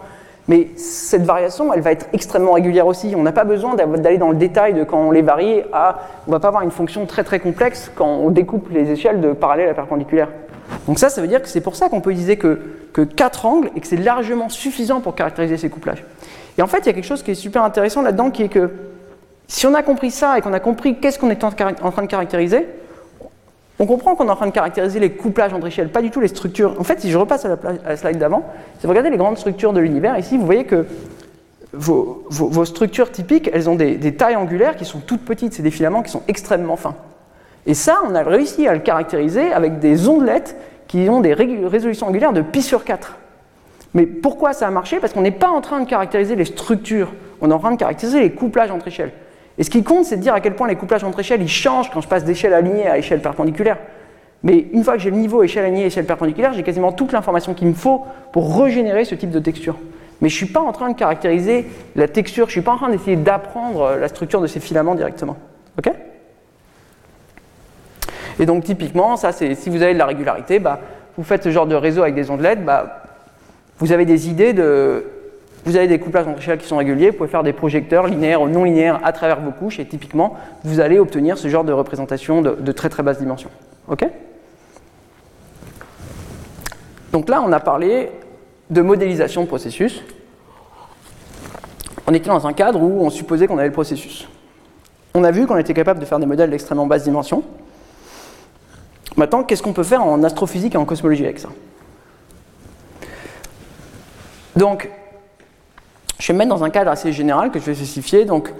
Mais 0.49 0.67
cette 0.75 1.21
variation, 1.21 1.71
elle 1.71 1.81
va 1.81 1.91
être 1.91 2.07
extrêmement 2.11 2.53
régulière 2.53 2.87
aussi. 2.87 3.13
On 3.15 3.21
n'a 3.21 3.31
pas 3.31 3.43
besoin 3.43 3.75
d'aller 3.75 4.17
dans 4.17 4.31
le 4.31 4.35
détail 4.35 4.73
de 4.73 4.83
quand 4.83 4.99
on 4.99 5.11
les 5.11 5.21
varie 5.21 5.61
à. 5.71 5.99
On 6.27 6.31
va 6.31 6.39
pas 6.39 6.47
avoir 6.47 6.63
une 6.63 6.71
fonction 6.71 7.05
très 7.05 7.23
très 7.23 7.39
complexe 7.39 7.91
quand 7.95 8.07
on 8.07 8.31
découpe 8.31 8.67
les 8.71 8.89
échelles 8.89 9.21
de 9.21 9.31
parallèle 9.33 9.69
à 9.69 9.75
perpendiculaire. 9.75 10.29
Donc 10.87 10.97
ça, 10.97 11.09
ça 11.09 11.21
veut 11.21 11.27
dire 11.27 11.43
que 11.43 11.47
c'est 11.47 11.61
pour 11.61 11.75
ça 11.75 11.87
qu'on 11.87 12.01
peut 12.01 12.09
utiliser 12.09 12.37
que, 12.37 12.59
que 12.93 13.01
quatre 13.03 13.45
angles 13.45 13.69
et 13.75 13.79
que 13.79 13.85
c'est 13.85 13.95
largement 13.95 14.49
suffisant 14.49 15.01
pour 15.01 15.13
caractériser 15.13 15.57
ces 15.57 15.69
couplages. 15.69 16.03
Et 16.57 16.63
en 16.63 16.67
fait, 16.67 16.79
il 16.79 16.87
y 16.87 16.89
a 16.89 16.93
quelque 16.93 17.05
chose 17.05 17.21
qui 17.21 17.29
est 17.29 17.35
super 17.35 17.63
intéressant 17.63 18.01
là-dedans 18.01 18.31
qui 18.31 18.41
est 18.41 18.49
que 18.49 18.71
si 19.47 19.67
on 19.67 19.75
a 19.75 19.83
compris 19.83 20.09
ça 20.09 20.35
et 20.35 20.41
qu'on 20.41 20.53
a 20.53 20.59
compris 20.59 20.99
qu'est-ce 20.99 21.19
qu'on 21.19 21.29
est 21.29 21.43
en 21.43 21.51
train 21.51 22.01
de 22.01 22.07
caractériser, 22.07 22.67
on 23.79 23.85
comprend 23.85 24.13
qu'on 24.15 24.27
est 24.27 24.31
en 24.31 24.35
train 24.35 24.47
de 24.47 24.51
caractériser 24.51 24.99
les 24.99 25.11
couplages 25.11 25.53
entre 25.53 25.67
échelles, 25.67 25.89
pas 25.89 26.01
du 26.01 26.11
tout 26.11 26.19
les 26.19 26.27
structures. 26.27 26.75
En 26.79 26.83
fait, 26.83 26.99
si 26.99 27.09
je 27.09 27.17
repasse 27.17 27.45
à 27.45 27.57
la, 27.85 27.95
slide 27.95 28.17
d'avant, 28.17 28.43
si 28.79 28.85
vous 28.85 28.89
regardez 28.89 29.09
les 29.09 29.17
grandes 29.17 29.37
structures 29.37 29.71
de 29.71 29.79
l'univers, 29.79 30.17
ici, 30.17 30.37
vous 30.37 30.45
voyez 30.45 30.65
que 30.65 30.85
vos, 31.71 32.65
structures 32.65 33.09
typiques, 33.09 33.49
elles 33.53 33.69
ont 33.69 33.75
des, 33.75 34.15
tailles 34.15 34.35
angulaires 34.35 34.75
qui 34.75 34.83
sont 34.83 34.99
toutes 34.99 35.23
petites, 35.23 35.53
c'est 35.53 35.63
des 35.63 35.71
filaments 35.71 36.03
qui 36.03 36.11
sont 36.11 36.23
extrêmement 36.27 36.75
fins. 36.75 36.95
Et 37.65 37.73
ça, 37.73 37.99
on 38.05 38.15
a 38.15 38.23
réussi 38.23 38.67
à 38.67 38.73
le 38.73 38.79
caractériser 38.79 39.53
avec 39.53 39.79
des 39.79 40.09
ondelettes 40.09 40.57
qui 40.87 41.07
ont 41.09 41.21
des 41.21 41.33
résolutions 41.33 42.07
angulaires 42.07 42.33
de 42.33 42.41
pi 42.41 42.61
sur 42.61 42.83
4. 42.83 43.15
Mais 43.93 44.05
pourquoi 44.05 44.53
ça 44.53 44.67
a 44.67 44.71
marché? 44.71 44.99
Parce 44.99 45.13
qu'on 45.13 45.21
n'est 45.21 45.31
pas 45.31 45.49
en 45.49 45.61
train 45.61 45.79
de 45.79 45.89
caractériser 45.89 46.35
les 46.35 46.45
structures, 46.45 47.13
on 47.41 47.49
est 47.49 47.53
en 47.53 47.59
train 47.59 47.71
de 47.71 47.77
caractériser 47.77 48.19
les 48.19 48.31
couplages 48.31 48.71
entre 48.71 48.87
échelles. 48.87 49.11
Et 49.59 49.63
ce 49.63 49.69
qui 49.69 49.83
compte, 49.83 50.05
c'est 50.05 50.15
de 50.15 50.21
dire 50.21 50.33
à 50.33 50.39
quel 50.39 50.55
point 50.55 50.67
les 50.67 50.77
couplages 50.77 51.03
entre 51.03 51.19
échelles, 51.19 51.41
ils 51.41 51.49
changent 51.49 51.91
quand 51.91 51.99
je 51.99 52.07
passe 52.07 52.23
d'échelle 52.23 52.53
alignée 52.53 52.87
à 52.87 52.97
échelle 52.97 53.21
perpendiculaire. 53.21 53.77
Mais 54.41 54.67
une 54.71 54.85
fois 54.85 54.93
que 54.93 54.99
j'ai 54.99 55.11
le 55.11 55.17
niveau 55.17 55.43
échelle 55.43 55.65
alignée, 55.65 55.85
échelle 55.85 56.05
perpendiculaire, 56.05 56.53
j'ai 56.53 56.63
quasiment 56.63 56.93
toute 56.93 57.11
l'information 57.11 57.53
qu'il 57.53 57.67
me 57.67 57.73
faut 57.73 58.05
pour 58.31 58.61
régénérer 58.61 59.03
ce 59.03 59.15
type 59.15 59.31
de 59.31 59.39
texture. 59.39 59.75
Mais 60.21 60.29
je 60.29 60.35
ne 60.35 60.45
suis 60.45 60.53
pas 60.53 60.61
en 60.61 60.71
train 60.71 60.89
de 60.89 60.95
caractériser 60.95 61.65
la 61.97 62.07
texture, 62.07 62.45
je 62.45 62.51
ne 62.51 62.53
suis 62.53 62.61
pas 62.61 62.71
en 62.71 62.77
train 62.77 62.89
d'essayer 62.89 63.17
d'apprendre 63.17 63.81
euh, 63.81 63.99
la 63.99 64.07
structure 64.07 64.39
de 64.39 64.47
ces 64.47 64.61
filaments 64.61 64.95
directement. 64.95 65.35
Ok? 65.77 65.91
Et 68.39 68.45
donc 68.45 68.63
typiquement, 68.63 69.17
ça 69.17 69.33
c'est 69.33 69.55
si 69.55 69.69
vous 69.69 69.81
avez 69.81 69.93
de 69.93 69.99
la 69.99 70.05
régularité, 70.05 70.59
bah, 70.59 70.79
vous 71.17 71.23
faites 71.23 71.43
ce 71.43 71.51
genre 71.51 71.67
de 71.67 71.75
réseau 71.75 72.01
avec 72.01 72.15
des 72.15 72.31
ondelettes, 72.31 72.63
bah, 72.63 73.03
vous 73.77 73.91
avez 73.91 74.05
des 74.05 74.29
idées 74.29 74.53
de. 74.53 75.05
Vous 75.65 75.75
avez 75.75 75.87
des 75.87 75.99
couplages 75.99 76.27
entre 76.27 76.39
échelles 76.39 76.57
qui 76.57 76.67
sont 76.67 76.77
réguliers, 76.77 77.09
vous 77.09 77.17
pouvez 77.17 77.29
faire 77.29 77.43
des 77.43 77.53
projecteurs 77.53 78.07
linéaires 78.07 78.41
ou 78.41 78.47
non 78.47 78.63
linéaires 78.63 78.99
à 79.03 79.11
travers 79.11 79.41
vos 79.41 79.51
couches, 79.51 79.79
et 79.79 79.85
typiquement, 79.85 80.37
vous 80.63 80.79
allez 80.79 80.99
obtenir 80.99 81.37
ce 81.37 81.47
genre 81.47 81.63
de 81.63 81.73
représentation 81.73 82.41
de, 82.41 82.71
très 82.71 82.89
très 82.89 83.03
basse 83.03 83.19
dimension. 83.19 83.49
Ok? 83.87 84.05
Donc 87.11 87.27
là, 87.27 87.41
on 87.45 87.51
a 87.51 87.59
parlé 87.59 88.11
de 88.69 88.81
modélisation 88.81 89.43
de 89.43 89.47
processus. 89.47 90.03
On 92.07 92.13
était 92.13 92.29
dans 92.29 92.47
un 92.47 92.53
cadre 92.53 92.81
où 92.81 93.05
on 93.05 93.09
supposait 93.09 93.47
qu'on 93.47 93.57
avait 93.57 93.67
le 93.67 93.73
processus. 93.73 94.27
On 95.13 95.23
a 95.23 95.31
vu 95.31 95.47
qu'on 95.47 95.57
était 95.57 95.73
capable 95.73 95.99
de 95.99 96.05
faire 96.05 96.19
des 96.19 96.25
modèles 96.25 96.51
d'extrêmement 96.51 96.87
basse 96.87 97.03
dimension. 97.03 97.43
Maintenant, 99.17 99.43
qu'est-ce 99.43 99.63
qu'on 99.63 99.73
peut 99.73 99.83
faire 99.83 100.03
en 100.03 100.23
astrophysique 100.23 100.75
et 100.75 100.77
en 100.77 100.85
cosmologie 100.85 101.25
avec 101.25 101.39
ça? 101.39 101.49
Donc, 104.55 104.89
je 106.19 106.27
vais 106.27 106.33
me 106.33 106.39
mettre 106.39 106.49
dans 106.49 106.63
un 106.63 106.69
cadre 106.69 106.91
assez 106.91 107.13
général 107.13 107.49
que 107.49 107.59
je 107.59 107.65
vais 107.65 107.73
spécifier. 107.73 108.25
Donc, 108.25 108.53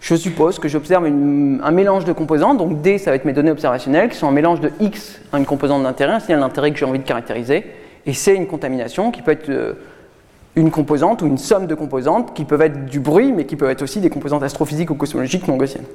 je 0.00 0.14
suppose 0.14 0.58
que 0.58 0.68
j'observe 0.68 1.06
un 1.06 1.70
mélange 1.70 2.04
de 2.04 2.12
composantes. 2.12 2.58
Donc, 2.58 2.82
D, 2.82 2.98
ça 2.98 3.10
va 3.10 3.16
être 3.16 3.24
mes 3.24 3.32
données 3.32 3.50
observationnelles, 3.50 4.10
qui 4.10 4.16
sont 4.16 4.28
un 4.28 4.32
mélange 4.32 4.60
de 4.60 4.70
X, 4.78 5.18
une 5.32 5.46
composante 5.46 5.82
d'intérêt, 5.82 6.12
un 6.12 6.20
signal 6.20 6.40
d'intérêt 6.40 6.70
que 6.70 6.78
j'ai 6.78 6.84
envie 6.84 6.98
de 6.98 7.04
caractériser. 7.04 7.64
Et 8.06 8.12
C, 8.12 8.34
une 8.34 8.46
contamination, 8.46 9.10
qui 9.10 9.22
peut 9.22 9.32
être 9.32 9.48
euh, 9.48 9.72
une 10.54 10.70
composante 10.70 11.22
ou 11.22 11.26
une 11.26 11.38
somme 11.38 11.66
de 11.66 11.74
composantes, 11.74 12.34
qui 12.34 12.44
peuvent 12.44 12.62
être 12.62 12.84
du 12.84 13.00
bruit, 13.00 13.32
mais 13.32 13.46
qui 13.46 13.56
peuvent 13.56 13.70
être 13.70 13.82
aussi 13.82 14.00
des 14.00 14.10
composantes 14.10 14.42
astrophysiques 14.42 14.90
ou 14.90 14.94
cosmologiques 14.94 15.48
non 15.48 15.56
gaussiennes. 15.56 15.86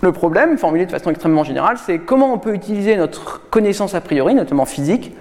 Le 0.00 0.12
problème, 0.12 0.56
formulé 0.58 0.86
de 0.86 0.92
façon 0.92 1.10
extrêmement 1.10 1.42
générale, 1.42 1.76
c'est 1.84 1.98
comment 1.98 2.32
on 2.32 2.38
peut 2.38 2.54
utiliser 2.54 2.96
notre 2.96 3.48
connaissance 3.50 3.96
a 3.96 4.00
priori, 4.00 4.34
notamment 4.34 4.64
physique, 4.64 5.12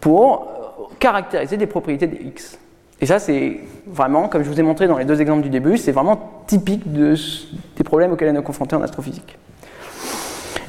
pour 0.00 0.42
euh, 0.78 0.94
caractériser 1.00 1.56
des 1.56 1.66
propriétés 1.66 2.06
des 2.06 2.22
X. 2.22 2.58
Et 3.00 3.06
ça, 3.06 3.18
c'est 3.18 3.60
vraiment, 3.86 4.28
comme 4.28 4.42
je 4.42 4.48
vous 4.48 4.58
ai 4.58 4.62
montré 4.62 4.86
dans 4.88 4.96
les 4.96 5.04
deux 5.04 5.20
exemples 5.20 5.42
du 5.42 5.50
début, 5.50 5.76
c'est 5.76 5.92
vraiment 5.92 6.42
typique 6.46 6.90
des 6.92 7.84
problèmes 7.84 8.12
auxquels 8.12 8.34
on 8.34 8.40
est 8.40 8.42
confronté 8.42 8.74
en 8.74 8.82
astrophysique. 8.82 9.38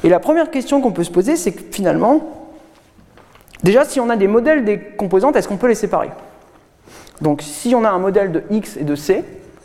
Et 0.04 0.08
la 0.08 0.20
première 0.20 0.50
question 0.50 0.80
qu'on 0.80 0.92
peut 0.92 1.04
se 1.04 1.10
poser, 1.10 1.36
c'est 1.36 1.52
que 1.52 1.62
finalement, 1.72 2.48
déjà, 3.62 3.84
si 3.84 3.98
on 3.98 4.10
a 4.10 4.16
des 4.16 4.28
modèles 4.28 4.64
des 4.64 4.78
composantes, 4.78 5.36
est-ce 5.36 5.48
qu'on 5.48 5.56
peut 5.56 5.68
les 5.68 5.74
séparer? 5.74 6.10
Donc, 7.20 7.42
si 7.42 7.74
on 7.74 7.84
a 7.84 7.90
un 7.90 7.98
modèle 7.98 8.30
de 8.30 8.42
X 8.50 8.76
et 8.76 8.84
de 8.84 8.94
C, 8.94 9.24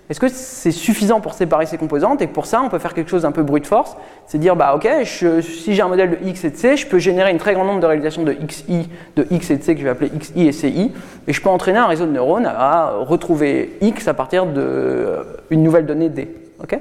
est-ce 0.10 0.20
que 0.20 0.28
c'est 0.28 0.72
suffisant 0.72 1.22
pour 1.22 1.34
séparer 1.34 1.66
ces 1.66 1.78
composantes 1.78 2.22
et 2.22 2.28
pour 2.28 2.46
ça, 2.46 2.62
on 2.62 2.70
peut 2.70 2.78
faire 2.80 2.94
quelque 2.94 3.10
chose 3.10 3.22
d'un 3.22 3.32
peu 3.32 3.42
brute 3.42 3.66
force 3.66 3.96
C'est 4.28 4.38
dire, 4.38 4.56
bah 4.56 4.76
ok, 4.76 4.88
si 5.06 5.74
j'ai 5.74 5.82
un 5.82 5.88
modèle 5.88 6.12
de 6.12 6.28
X 6.28 6.44
et 6.44 6.50
de 6.50 6.58
C, 6.58 6.76
je 6.76 6.86
peux 6.88 7.00
générer 7.00 7.32
une 7.32 7.38
très 7.38 7.54
grand 7.54 7.64
nombre 7.64 7.80
de 7.80 7.86
réalisations 7.86 8.24
de 8.24 8.34
XI, 8.34 8.90
de 9.16 9.26
X 9.32 9.50
et 9.52 9.58
de 9.58 9.64
C 9.64 9.74
que 9.74 9.80
je 9.80 9.86
vais 9.86 9.92
appeler 9.92 10.10
XI 10.10 10.48
et 10.48 10.52
CI, 10.52 10.92
et 11.28 11.34
je 11.34 11.42
peux 11.42 11.50
entraîner 11.50 11.80
un 11.80 11.88
réseau 11.88 12.06
de 12.06 12.12
neurones 12.12 12.46
à 12.46 12.92
retrouver 13.00 13.78
X 13.82 14.08
à 14.10 14.14
partir 14.14 14.46
d'une 14.46 15.64
nouvelle 15.64 15.86
donnée 15.86 16.10
D. 16.10 16.28
ok? 16.62 16.78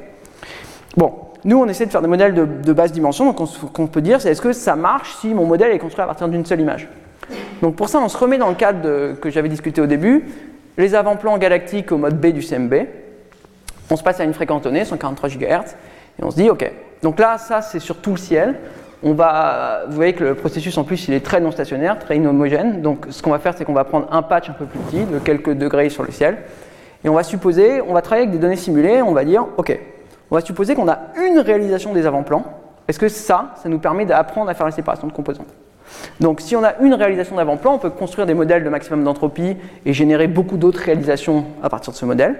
Bon, 0.96 1.12
nous 1.44 1.58
on 1.58 1.66
essaie 1.68 1.86
de 1.86 1.90
faire 1.90 2.02
des 2.02 2.08
modèles 2.08 2.34
de, 2.34 2.44
de 2.44 2.72
basse 2.72 2.92
dimension, 2.92 3.24
donc 3.24 3.40
on- 3.40 3.66
qu'on 3.68 3.86
peut 3.86 4.02
dire, 4.02 4.20
c'est 4.20 4.30
est-ce 4.32 4.42
que 4.42 4.52
ça 4.52 4.74
marche 4.76 5.14
si 5.20 5.32
mon 5.32 5.46
modèle 5.46 5.70
est 5.70 5.78
construit 5.78 6.02
à 6.02 6.06
partir 6.06 6.28
d'une 6.28 6.44
seule 6.44 6.60
image? 6.60 6.88
Donc 7.62 7.76
pour 7.76 7.88
ça, 7.88 8.00
on 8.00 8.08
se 8.08 8.16
remet 8.18 8.36
dans 8.36 8.48
le 8.48 8.56
cadre 8.56 8.82
de- 8.82 9.14
que 9.20 9.30
j'avais 9.30 9.48
discuté 9.48 9.80
au 9.80 9.86
début, 9.86 10.24
les 10.76 10.94
avant-plans 10.94 11.38
galactiques 11.38 11.92
au 11.92 11.98
mode 11.98 12.20
B 12.20 12.26
du 12.32 12.42
CMB. 12.42 12.74
On 13.92 13.96
se 13.96 14.02
passe 14.02 14.20
à 14.20 14.24
une 14.24 14.32
fréquence 14.32 14.62
donnée, 14.62 14.86
143 14.86 15.28
GHz, 15.28 15.76
et 16.18 16.24
on 16.24 16.30
se 16.30 16.36
dit, 16.36 16.48
OK, 16.48 16.72
donc 17.02 17.18
là, 17.18 17.36
ça, 17.36 17.60
c'est 17.60 17.78
sur 17.78 17.98
tout 17.98 18.12
le 18.12 18.16
ciel. 18.16 18.58
On 19.02 19.12
va, 19.12 19.82
vous 19.86 19.96
voyez 19.96 20.14
que 20.14 20.24
le 20.24 20.34
processus, 20.34 20.78
en 20.78 20.84
plus, 20.84 21.08
il 21.08 21.14
est 21.14 21.20
très 21.20 21.40
non 21.40 21.50
stationnaire, 21.50 21.98
très 21.98 22.16
inhomogène. 22.16 22.80
Donc 22.80 23.04
ce 23.10 23.22
qu'on 23.22 23.32
va 23.32 23.38
faire, 23.38 23.52
c'est 23.54 23.66
qu'on 23.66 23.74
va 23.74 23.84
prendre 23.84 24.06
un 24.10 24.22
patch 24.22 24.48
un 24.48 24.54
peu 24.54 24.64
plus 24.64 24.78
petit, 24.78 25.04
de 25.04 25.18
quelques 25.18 25.52
degrés 25.52 25.90
sur 25.90 26.04
le 26.04 26.10
ciel, 26.10 26.38
et 27.04 27.10
on 27.10 27.14
va 27.14 27.22
supposer, 27.22 27.82
on 27.82 27.92
va 27.92 28.00
travailler 28.00 28.28
avec 28.28 28.32
des 28.32 28.40
données 28.40 28.56
simulées, 28.56 29.02
on 29.02 29.12
va 29.12 29.26
dire, 29.26 29.44
OK, 29.58 29.78
on 30.30 30.36
va 30.36 30.40
supposer 30.40 30.74
qu'on 30.74 30.88
a 30.88 30.98
une 31.22 31.40
réalisation 31.40 31.92
des 31.92 32.06
avant-plans. 32.06 32.44
Est-ce 32.88 32.98
que 32.98 33.08
ça, 33.08 33.52
ça 33.62 33.68
nous 33.68 33.78
permet 33.78 34.06
d'apprendre 34.06 34.48
à 34.48 34.54
faire 34.54 34.64
la 34.64 34.72
séparation 34.72 35.06
de 35.06 35.12
composantes? 35.12 35.52
Donc 36.20 36.40
si 36.40 36.56
on 36.56 36.64
a 36.64 36.74
une 36.80 36.94
réalisation 36.94 37.36
d'avant-plan, 37.36 37.74
on 37.74 37.78
peut 37.78 37.90
construire 37.90 38.26
des 38.26 38.34
modèles 38.34 38.64
de 38.64 38.68
maximum 38.68 39.04
d'entropie 39.04 39.56
et 39.84 39.92
générer 39.92 40.26
beaucoup 40.26 40.56
d'autres 40.56 40.80
réalisations 40.80 41.44
à 41.62 41.68
partir 41.68 41.92
de 41.92 41.98
ce 41.98 42.04
modèle. 42.04 42.36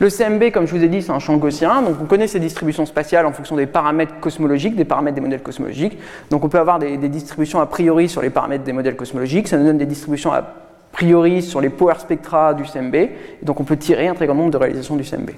Le 0.00 0.10
CMB, 0.10 0.52
comme 0.52 0.66
je 0.66 0.76
vous 0.76 0.84
ai 0.84 0.88
dit, 0.88 1.02
c'est 1.02 1.10
un 1.10 1.18
champ 1.18 1.36
gaussien, 1.38 1.82
donc 1.82 1.96
on 2.00 2.04
connaît 2.04 2.28
ces 2.28 2.38
distributions 2.38 2.86
spatiales 2.86 3.26
en 3.26 3.32
fonction 3.32 3.56
des 3.56 3.66
paramètres 3.66 4.20
cosmologiques, 4.20 4.76
des 4.76 4.84
paramètres 4.84 5.16
des 5.16 5.20
modèles 5.20 5.42
cosmologiques. 5.42 5.98
Donc 6.30 6.44
on 6.44 6.48
peut 6.48 6.58
avoir 6.58 6.78
des, 6.78 6.96
distributions 6.96 7.60
a 7.60 7.66
priori 7.66 8.08
sur 8.08 8.22
les 8.22 8.30
paramètres 8.30 8.62
des 8.62 8.72
modèles 8.72 8.94
cosmologiques, 8.94 9.48
ça 9.48 9.56
nous 9.56 9.64
donne 9.64 9.78
des 9.78 9.86
distributions 9.86 10.32
a 10.32 10.44
priori 10.92 11.42
sur 11.42 11.60
les 11.60 11.68
power 11.68 11.94
spectra 11.98 12.54
du 12.54 12.64
CMB, 12.64 12.94
et 12.94 13.10
donc 13.42 13.58
on 13.58 13.64
peut 13.64 13.76
tirer 13.76 14.06
un 14.06 14.14
très 14.14 14.26
grand 14.26 14.36
nombre 14.36 14.52
de 14.52 14.56
réalisations 14.56 14.94
du 14.94 15.02
CMB. 15.02 15.30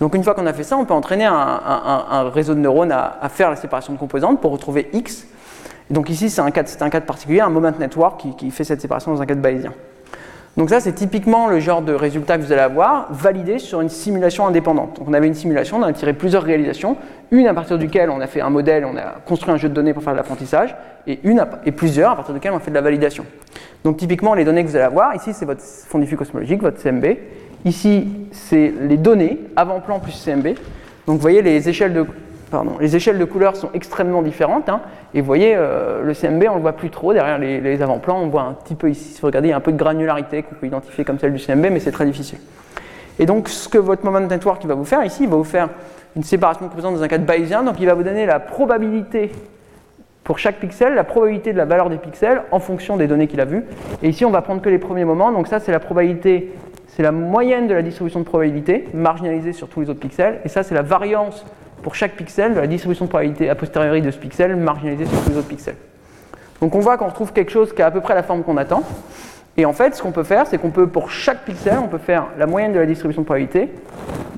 Donc 0.00 0.14
une 0.14 0.24
fois 0.24 0.32
qu'on 0.34 0.46
a 0.46 0.52
fait 0.54 0.64
ça, 0.64 0.78
on 0.78 0.86
peut 0.86 0.94
entraîner 0.94 1.26
un, 1.26 2.30
réseau 2.32 2.54
de 2.54 2.60
neurones 2.60 2.92
à 2.92 3.28
faire 3.28 3.50
la 3.50 3.56
séparation 3.56 3.92
de 3.92 3.98
composantes 3.98 4.40
pour 4.40 4.50
retrouver 4.50 4.88
X. 4.94 5.26
Donc 5.90 6.08
ici, 6.08 6.30
c'est 6.30 6.40
un, 6.40 6.50
cas 6.50 6.62
particulier, 7.00 7.40
un 7.40 7.50
moment 7.50 7.72
network 7.78 8.24
qui, 8.38 8.50
fait 8.50 8.64
cette 8.64 8.80
séparation 8.80 9.12
dans 9.12 9.20
un 9.20 9.26
cadre 9.26 9.42
bayésien. 9.42 9.72
Donc 10.56 10.70
ça, 10.70 10.80
c'est 10.80 10.92
typiquement 10.92 11.48
le 11.48 11.60
genre 11.60 11.82
de 11.82 11.92
résultat 11.92 12.36
que 12.36 12.42
vous 12.42 12.52
allez 12.52 12.60
avoir 12.60 13.12
validé 13.12 13.58
sur 13.58 13.80
une 13.80 13.88
simulation 13.88 14.46
indépendante. 14.46 14.98
Donc 14.98 15.08
on 15.08 15.14
avait 15.14 15.26
une 15.26 15.34
simulation, 15.34 15.78
on 15.78 15.82
a 15.82 15.92
tiré 15.92 16.12
plusieurs 16.12 16.42
réalisations, 16.42 16.96
une 17.30 17.46
à 17.46 17.54
partir 17.54 17.78
duquel 17.78 18.10
on 18.10 18.20
a 18.20 18.26
fait 18.26 18.40
un 18.40 18.50
modèle, 18.50 18.84
on 18.84 18.96
a 18.96 19.16
construit 19.26 19.52
un 19.52 19.56
jeu 19.56 19.68
de 19.68 19.74
données 19.74 19.94
pour 19.94 20.02
faire 20.02 20.12
de 20.12 20.18
l'apprentissage, 20.18 20.74
et, 21.06 21.20
et 21.64 21.72
plusieurs 21.72 22.12
à 22.12 22.16
partir 22.16 22.34
duquel 22.34 22.52
on 22.52 22.56
a 22.56 22.60
fait 22.60 22.70
de 22.70 22.76
la 22.76 22.82
validation. 22.82 23.24
Donc 23.84 23.96
typiquement, 23.96 24.34
les 24.34 24.44
données 24.44 24.62
que 24.62 24.68
vous 24.68 24.76
allez 24.76 24.84
avoir, 24.84 25.14
ici 25.14 25.32
c'est 25.32 25.44
votre 25.44 25.62
fond 25.62 25.98
diffus 25.98 26.16
cosmologique, 26.16 26.62
votre 26.62 26.82
CMB. 26.82 27.06
Ici, 27.64 28.08
c'est 28.32 28.72
les 28.80 28.96
données 28.96 29.38
avant-plan 29.54 30.00
plus 30.00 30.12
CMB. 30.12 30.46
Donc 31.06 31.16
vous 31.16 31.18
voyez, 31.18 31.42
les 31.42 31.68
échelles 31.68 31.92
de, 31.92 32.06
les 32.80 32.96
échelles 32.96 33.18
de 33.18 33.24
couleurs 33.24 33.56
sont 33.56 33.70
extrêmement 33.74 34.22
différentes. 34.22 34.68
hein. 34.68 34.80
et 35.14 35.20
vous 35.20 35.26
voyez, 35.26 35.54
euh, 35.56 36.02
le 36.02 36.14
CMB, 36.14 36.44
on 36.48 36.52
ne 36.52 36.56
le 36.56 36.62
voit 36.62 36.72
plus 36.72 36.90
trop. 36.90 37.12
Derrière 37.12 37.38
les, 37.38 37.60
les 37.60 37.82
avant-plans, 37.82 38.18
on 38.20 38.28
voit 38.28 38.42
un 38.42 38.52
petit 38.52 38.74
peu 38.74 38.90
ici, 38.90 39.04
si 39.12 39.20
vous 39.20 39.26
regardez, 39.26 39.48
il 39.48 39.50
y 39.50 39.54
a 39.54 39.56
un 39.56 39.60
peu 39.60 39.72
de 39.72 39.78
granularité 39.78 40.42
qu'on 40.42 40.54
peut 40.54 40.66
identifier 40.66 41.04
comme 41.04 41.18
celle 41.18 41.32
du 41.32 41.38
CMB, 41.38 41.66
mais 41.70 41.80
c'est 41.80 41.92
très 41.92 42.06
difficile. 42.06 42.38
Et 43.18 43.26
donc, 43.26 43.48
ce 43.48 43.68
que 43.68 43.78
votre 43.78 44.04
moment 44.04 44.20
network 44.20 44.64
va 44.64 44.74
vous 44.74 44.84
faire 44.84 45.04
ici, 45.04 45.24
il 45.24 45.28
va 45.28 45.36
vous 45.36 45.44
faire 45.44 45.68
une 46.16 46.22
séparation 46.22 46.64
de 46.64 46.70
composantes 46.70 46.94
dans 46.94 47.02
un 47.02 47.08
cadre 47.08 47.24
bayésien. 47.24 47.62
Donc, 47.62 47.74
il 47.78 47.86
va 47.86 47.94
vous 47.94 48.02
donner 48.02 48.26
la 48.26 48.40
probabilité 48.40 49.30
pour 50.24 50.38
chaque 50.38 50.56
pixel, 50.56 50.94
la 50.94 51.04
probabilité 51.04 51.52
de 51.52 51.58
la 51.58 51.64
valeur 51.66 51.90
des 51.90 51.98
pixels 51.98 52.42
en 52.50 52.60
fonction 52.60 52.96
des 52.96 53.06
données 53.06 53.26
qu'il 53.26 53.40
a 53.40 53.44
vues. 53.44 53.64
Et 54.02 54.08
ici, 54.08 54.24
on 54.24 54.30
va 54.30 54.42
prendre 54.42 54.62
que 54.62 54.68
les 54.68 54.78
premiers 54.78 55.04
moments. 55.04 55.32
Donc, 55.32 55.48
ça, 55.48 55.60
c'est 55.60 55.72
la 55.72 55.80
probabilité, 55.80 56.52
c'est 56.88 57.02
la 57.02 57.12
moyenne 57.12 57.68
de 57.68 57.74
la 57.74 57.82
distribution 57.82 58.20
de 58.20 58.24
probabilité, 58.24 58.88
marginalisée 58.94 59.52
sur 59.52 59.68
tous 59.68 59.82
les 59.82 59.90
autres 59.90 60.00
pixels. 60.00 60.40
Et 60.44 60.48
ça, 60.48 60.62
c'est 60.62 60.74
la 60.74 60.82
variance 60.82 61.44
pour 61.82 61.94
chaque 61.94 62.12
pixel 62.12 62.54
la 62.54 62.66
distribution 62.66 63.06
de 63.06 63.10
probabilité 63.10 63.48
a 63.48 63.54
posteriori 63.54 64.02
de 64.02 64.10
ce 64.10 64.18
pixel, 64.18 64.56
marginalisée 64.56 65.06
sur 65.06 65.22
tous 65.22 65.30
les 65.30 65.36
autres 65.36 65.48
pixels. 65.48 65.76
Donc, 66.60 66.74
on 66.74 66.80
voit 66.80 66.98
qu'on 66.98 67.08
retrouve 67.08 67.32
quelque 67.32 67.50
chose 67.50 67.72
qui 67.72 67.80
a 67.82 67.86
à 67.86 67.90
peu 67.90 68.00
près 68.00 68.14
la 68.14 68.22
forme 68.22 68.42
qu'on 68.42 68.56
attend. 68.56 68.82
Et 69.56 69.64
en 69.64 69.72
fait, 69.72 69.94
ce 69.94 70.02
qu'on 70.02 70.12
peut 70.12 70.24
faire, 70.24 70.46
c'est 70.46 70.58
qu'on 70.58 70.70
peut, 70.70 70.86
pour 70.86 71.10
chaque 71.10 71.44
pixel, 71.44 71.78
on 71.82 71.88
peut 71.88 71.98
faire 71.98 72.26
la 72.38 72.46
moyenne 72.46 72.72
de 72.72 72.78
la 72.78 72.86
distribution 72.86 73.22
de 73.22 73.26
probabilité, 73.26 73.70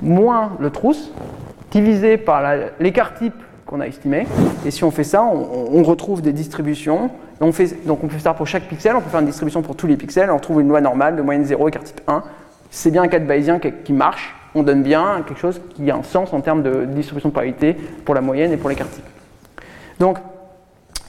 moins 0.01 0.53
le 0.59 0.69
trousse, 0.69 1.11
divisé 1.71 2.17
par 2.17 2.41
l'écart 2.79 3.13
type 3.13 3.35
qu'on 3.65 3.79
a 3.81 3.87
estimé. 3.87 4.25
Et 4.65 4.71
si 4.71 4.83
on 4.83 4.91
fait 4.91 5.03
ça, 5.03 5.23
on, 5.23 5.83
retrouve 5.83 6.21
des 6.21 6.33
distributions. 6.33 7.09
On 7.41 7.51
fait, 7.51 7.85
donc 7.85 8.03
on 8.03 8.07
peut 8.07 8.13
faire 8.13 8.21
ça 8.21 8.33
pour 8.33 8.47
chaque 8.47 8.63
pixel, 8.63 8.95
on 8.95 9.01
peut 9.01 9.09
faire 9.09 9.19
une 9.19 9.25
distribution 9.25 9.61
pour 9.61 9.75
tous 9.75 9.87
les 9.87 9.97
pixels, 9.97 10.29
on 10.29 10.37
retrouve 10.37 10.61
une 10.61 10.69
loi 10.69 10.81
normale 10.81 11.15
de 11.15 11.21
moyenne 11.21 11.43
0, 11.45 11.67
écart 11.67 11.83
type 11.83 12.01
1. 12.07 12.23
C'est 12.69 12.91
bien 12.91 13.03
un 13.03 13.07
cadre 13.07 13.25
bayésien 13.25 13.59
qui, 13.59 13.71
qui 13.83 13.93
marche, 13.93 14.35
on 14.55 14.63
donne 14.63 14.83
bien 14.83 15.23
quelque 15.27 15.39
chose 15.39 15.59
qui 15.75 15.89
a 15.89 15.95
un 15.95 16.03
sens 16.03 16.33
en 16.33 16.41
termes 16.41 16.63
de 16.63 16.85
distribution 16.85 17.29
de 17.29 17.33
probabilité 17.33 17.73
pour 18.05 18.15
la 18.15 18.21
moyenne 18.21 18.51
et 18.51 18.57
pour 18.57 18.69
l'écart 18.69 18.89
type. 18.89 19.03
Donc, 19.99 20.17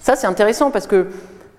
ça 0.01 0.17
c'est 0.17 0.27
intéressant 0.27 0.71
parce 0.71 0.87
que 0.87 1.07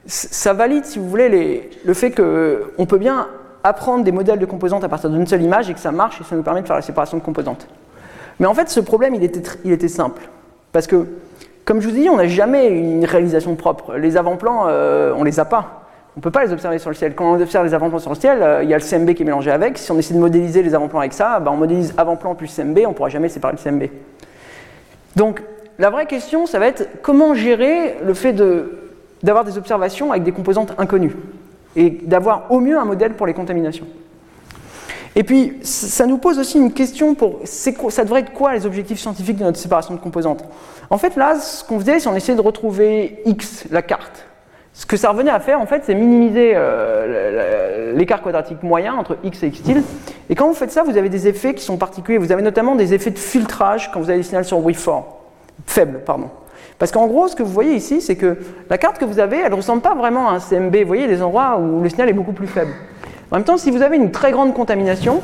ça 0.07 0.53
valide, 0.53 0.85
si 0.85 0.99
vous 0.99 1.09
voulez, 1.09 1.29
les- 1.29 1.69
le 1.83 1.93
fait 1.93 2.11
qu'on 2.11 2.85
peut 2.85 2.97
bien 2.97 3.27
apprendre 3.63 4.03
des 4.03 4.11
modèles 4.11 4.37
de 4.39 4.45
composantes 4.45 4.83
à 4.83 4.89
partir 4.89 5.09
d'une 5.09 5.25
seule 5.25 5.41
image 5.41 5.69
et 5.69 5.73
que 5.73 5.79
ça 5.79 5.91
marche 5.91 6.21
et 6.21 6.23
ça 6.23 6.35
nous 6.35 6.43
permet 6.43 6.61
de 6.61 6.67
faire 6.67 6.75
la 6.75 6.83
séparation 6.83 7.17
de 7.17 7.23
composantes. 7.23 7.67
Mais 8.39 8.45
en 8.45 8.53
fait, 8.53 8.69
ce 8.69 8.79
problème, 8.79 9.15
il 9.15 9.23
était, 9.23 9.87
simple. 9.87 10.29
Parce 10.71 10.85
que, 10.87 11.07
comme 11.63 11.81
je 11.81 11.89
vous 11.89 11.95
ai 11.95 12.01
dit, 12.01 12.09
on 12.09 12.17
n'a 12.17 12.27
jamais 12.27 12.67
une 12.67 13.05
réalisation 13.05 13.55
propre. 13.55 13.95
Les 13.95 14.17
avant-plans, 14.17 14.65
euh, 14.67 15.13
on 15.17 15.23
les 15.23 15.39
a 15.39 15.45
pas. 15.45 15.84
On 16.15 16.19
ne 16.19 16.21
peut 16.21 16.31
pas 16.31 16.45
les 16.45 16.53
observer 16.53 16.79
sur 16.79 16.89
le 16.89 16.95
ciel. 16.95 17.13
Quand 17.13 17.33
on 17.33 17.41
observe 17.41 17.65
les 17.65 17.73
avant-plans 17.73 17.99
sur 17.99 18.11
le 18.11 18.15
ciel, 18.15 18.41
euh, 18.41 18.63
il 18.63 18.69
y 18.69 18.73
a 18.73 18.77
le 18.77 18.83
CMB 18.83 19.13
qui 19.13 19.23
est 19.23 19.25
mélangé 19.25 19.51
avec. 19.51 19.77
Si 19.77 19.91
on 19.91 19.99
essaie 19.99 20.13
de 20.13 20.19
modéliser 20.19 20.63
les 20.63 20.73
avant-plans 20.73 20.99
avec 20.99 21.11
ça, 21.11 21.41
ben, 21.41 21.51
on 21.51 21.57
modélise 21.57 21.93
avant-plan 21.97 22.35
plus 22.35 22.47
CMB, 22.47 22.79
on 22.85 22.89
ne 22.89 22.93
pourra 22.93 23.09
jamais 23.09 23.27
séparer 23.27 23.53
le 23.53 23.61
CMB. 23.61 23.89
Donc, 25.17 25.41
la 25.77 25.89
vraie 25.89 26.05
question, 26.05 26.45
ça 26.45 26.57
va 26.57 26.67
être 26.67 26.87
comment 27.01 27.33
gérer 27.35 27.97
le 28.01 28.13
fait 28.13 28.33
d'avoir 29.23 29.43
des 29.43 29.57
observations 29.57 30.11
avec 30.11 30.23
des 30.23 30.31
composantes 30.31 30.73
inconnues 30.77 31.15
et 31.75 31.89
d'avoir 31.89 32.49
au 32.49 32.61
mieux 32.61 32.77
un 32.77 32.85
modèle 32.85 33.13
pour 33.13 33.27
les 33.27 33.33
contaminations. 33.33 33.87
Et 35.17 35.23
puis, 35.23 35.57
ça 35.63 36.05
nous 36.05 36.17
pose 36.17 36.39
aussi 36.39 36.57
une 36.57 36.71
question 36.71 37.13
pour 37.13 37.41
ça 37.43 38.03
devrait 38.05 38.21
être 38.21 38.31
quoi 38.31 38.53
les 38.53 38.65
objectifs 38.65 38.99
scientifiques 38.99 39.37
de 39.37 39.43
notre 39.43 39.57
séparation 39.57 39.93
de 39.93 39.99
composantes? 39.99 40.45
En 40.89 40.97
fait, 40.97 41.17
là, 41.17 41.39
ce 41.39 41.63
qu'on 41.65 41.79
faisait, 41.79 41.99
c'est 41.99 42.07
on 42.07 42.15
essayait 42.15 42.37
de 42.37 42.41
retrouver 42.41 43.21
X, 43.25 43.65
la 43.69 43.81
carte. 43.81 44.25
Ce 44.75 44.85
que 44.85 44.97
ça 44.97 45.09
revenait 45.09 45.31
à 45.31 45.39
faire, 45.39 45.61
en 45.61 45.65
fait, 45.65 45.83
c'est 45.85 45.95
minimiser 45.95 46.51
euh, 46.53 47.93
l'écart 47.93 48.21
quadratique 48.21 48.61
moyen 48.61 48.93
entre 48.93 49.17
X 49.23 49.41
et 49.43 49.47
X 49.47 49.63
tilde. 49.63 49.83
Et 50.29 50.35
quand 50.35 50.49
vous 50.49 50.53
faites 50.53 50.71
ça, 50.71 50.83
vous 50.83 50.97
avez 50.97 51.07
des 51.07 51.29
effets 51.29 51.53
qui 51.53 51.63
sont 51.63 51.77
particuliers. 51.77 52.17
Vous 52.17 52.33
avez 52.33 52.41
notamment 52.41 52.75
des 52.75 52.93
effets 52.93 53.11
de 53.11 53.17
filtrage 53.17 53.89
quand 53.93 54.01
vous 54.01 54.09
avez 54.09 54.19
des 54.19 54.23
signaux 54.23 54.43
sur 54.43 54.63
waveform. 54.63 55.03
Faible, 55.65 56.01
pardon. 56.05 56.29
Parce 56.77 56.91
qu'en 56.91 57.07
gros, 57.07 57.29
ce 57.29 57.37
que 57.37 57.43
vous 57.43 57.53
voyez 57.53 57.73
ici, 57.73 58.01
c'est 58.01 58.17
que 58.17 58.37
la 58.69 58.77
carte 58.77 58.97
que 58.97 59.05
vous 59.05 59.19
avez, 59.19 59.37
elle 59.37 59.51
ne 59.51 59.55
ressemble 59.55 59.81
pas 59.81 59.95
vraiment 59.95 60.27
à 60.27 60.33
un 60.33 60.39
CMB. 60.39 60.75
Vous 60.75 60.87
voyez 60.87 61.07
des 61.07 61.21
endroits 61.21 61.57
où 61.57 61.81
le 61.81 61.87
signal 61.87 62.09
est 62.09 62.13
beaucoup 62.13 62.33
plus 62.33 62.47
faible. 62.47 62.71
En 63.31 63.37
même 63.37 63.45
temps, 63.45 63.55
si 63.55 63.71
vous 63.71 63.81
avez 63.81 63.95
une 63.95 64.11
très 64.11 64.31
grande 64.31 64.53
contamination, 64.53 65.21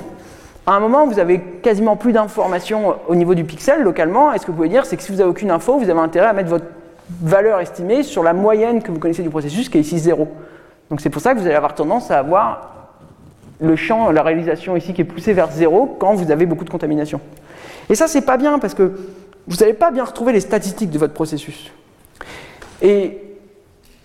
à 0.65 0.75
un 0.75 0.79
moment, 0.79 1.07
vous 1.07 1.19
avez 1.19 1.41
quasiment 1.61 1.97
plus 1.97 2.13
d'informations 2.13 2.95
au 3.05 3.15
niveau 3.15 3.35
du 3.35 3.43
pixel 3.43 3.81
localement. 3.81 4.31
Et 4.31 4.37
ce 4.37 4.45
que 4.45 4.51
vous 4.51 4.57
pouvez 4.57 4.69
dire, 4.69 4.85
c'est 4.85 4.95
que 4.95 5.03
si 5.03 5.11
vous 5.11 5.17
n'avez 5.17 5.29
aucune 5.29 5.51
info, 5.51 5.77
vous 5.77 5.89
avez 5.89 5.99
intérêt 5.99 6.27
à 6.27 6.33
mettre 6.33 6.49
votre 6.49 6.65
valeur 7.21 7.59
estimée 7.59 8.03
sur 8.03 8.23
la 8.23 8.33
moyenne 8.33 8.81
que 8.81 8.91
vous 8.91 8.99
connaissez 8.99 9.23
du 9.23 9.29
processus, 9.29 9.69
qui 9.69 9.77
est 9.77 9.81
ici 9.81 9.99
0. 9.99 10.27
Donc 10.89 11.01
c'est 11.01 11.09
pour 11.09 11.21
ça 11.21 11.33
que 11.33 11.39
vous 11.39 11.45
allez 11.45 11.55
avoir 11.55 11.75
tendance 11.75 12.11
à 12.11 12.19
avoir 12.19 12.71
le 13.59 13.75
champ, 13.75 14.11
la 14.11 14.23
réalisation 14.23 14.75
ici 14.75 14.93
qui 14.93 15.01
est 15.01 15.05
poussé 15.05 15.33
vers 15.33 15.51
0 15.51 15.97
quand 15.99 16.13
vous 16.15 16.31
avez 16.31 16.45
beaucoup 16.45 16.65
de 16.65 16.69
contamination. 16.69 17.21
Et 17.89 17.95
ça, 17.95 18.07
c'est 18.07 18.21
pas 18.21 18.37
bien 18.37 18.59
parce 18.59 18.73
que 18.73 18.91
vous 19.47 19.57
n'allez 19.57 19.73
pas 19.73 19.91
bien 19.91 20.03
retrouver 20.03 20.33
les 20.33 20.39
statistiques 20.39 20.89
de 20.89 20.97
votre 20.97 21.13
processus. 21.13 21.71
Et 22.81 23.17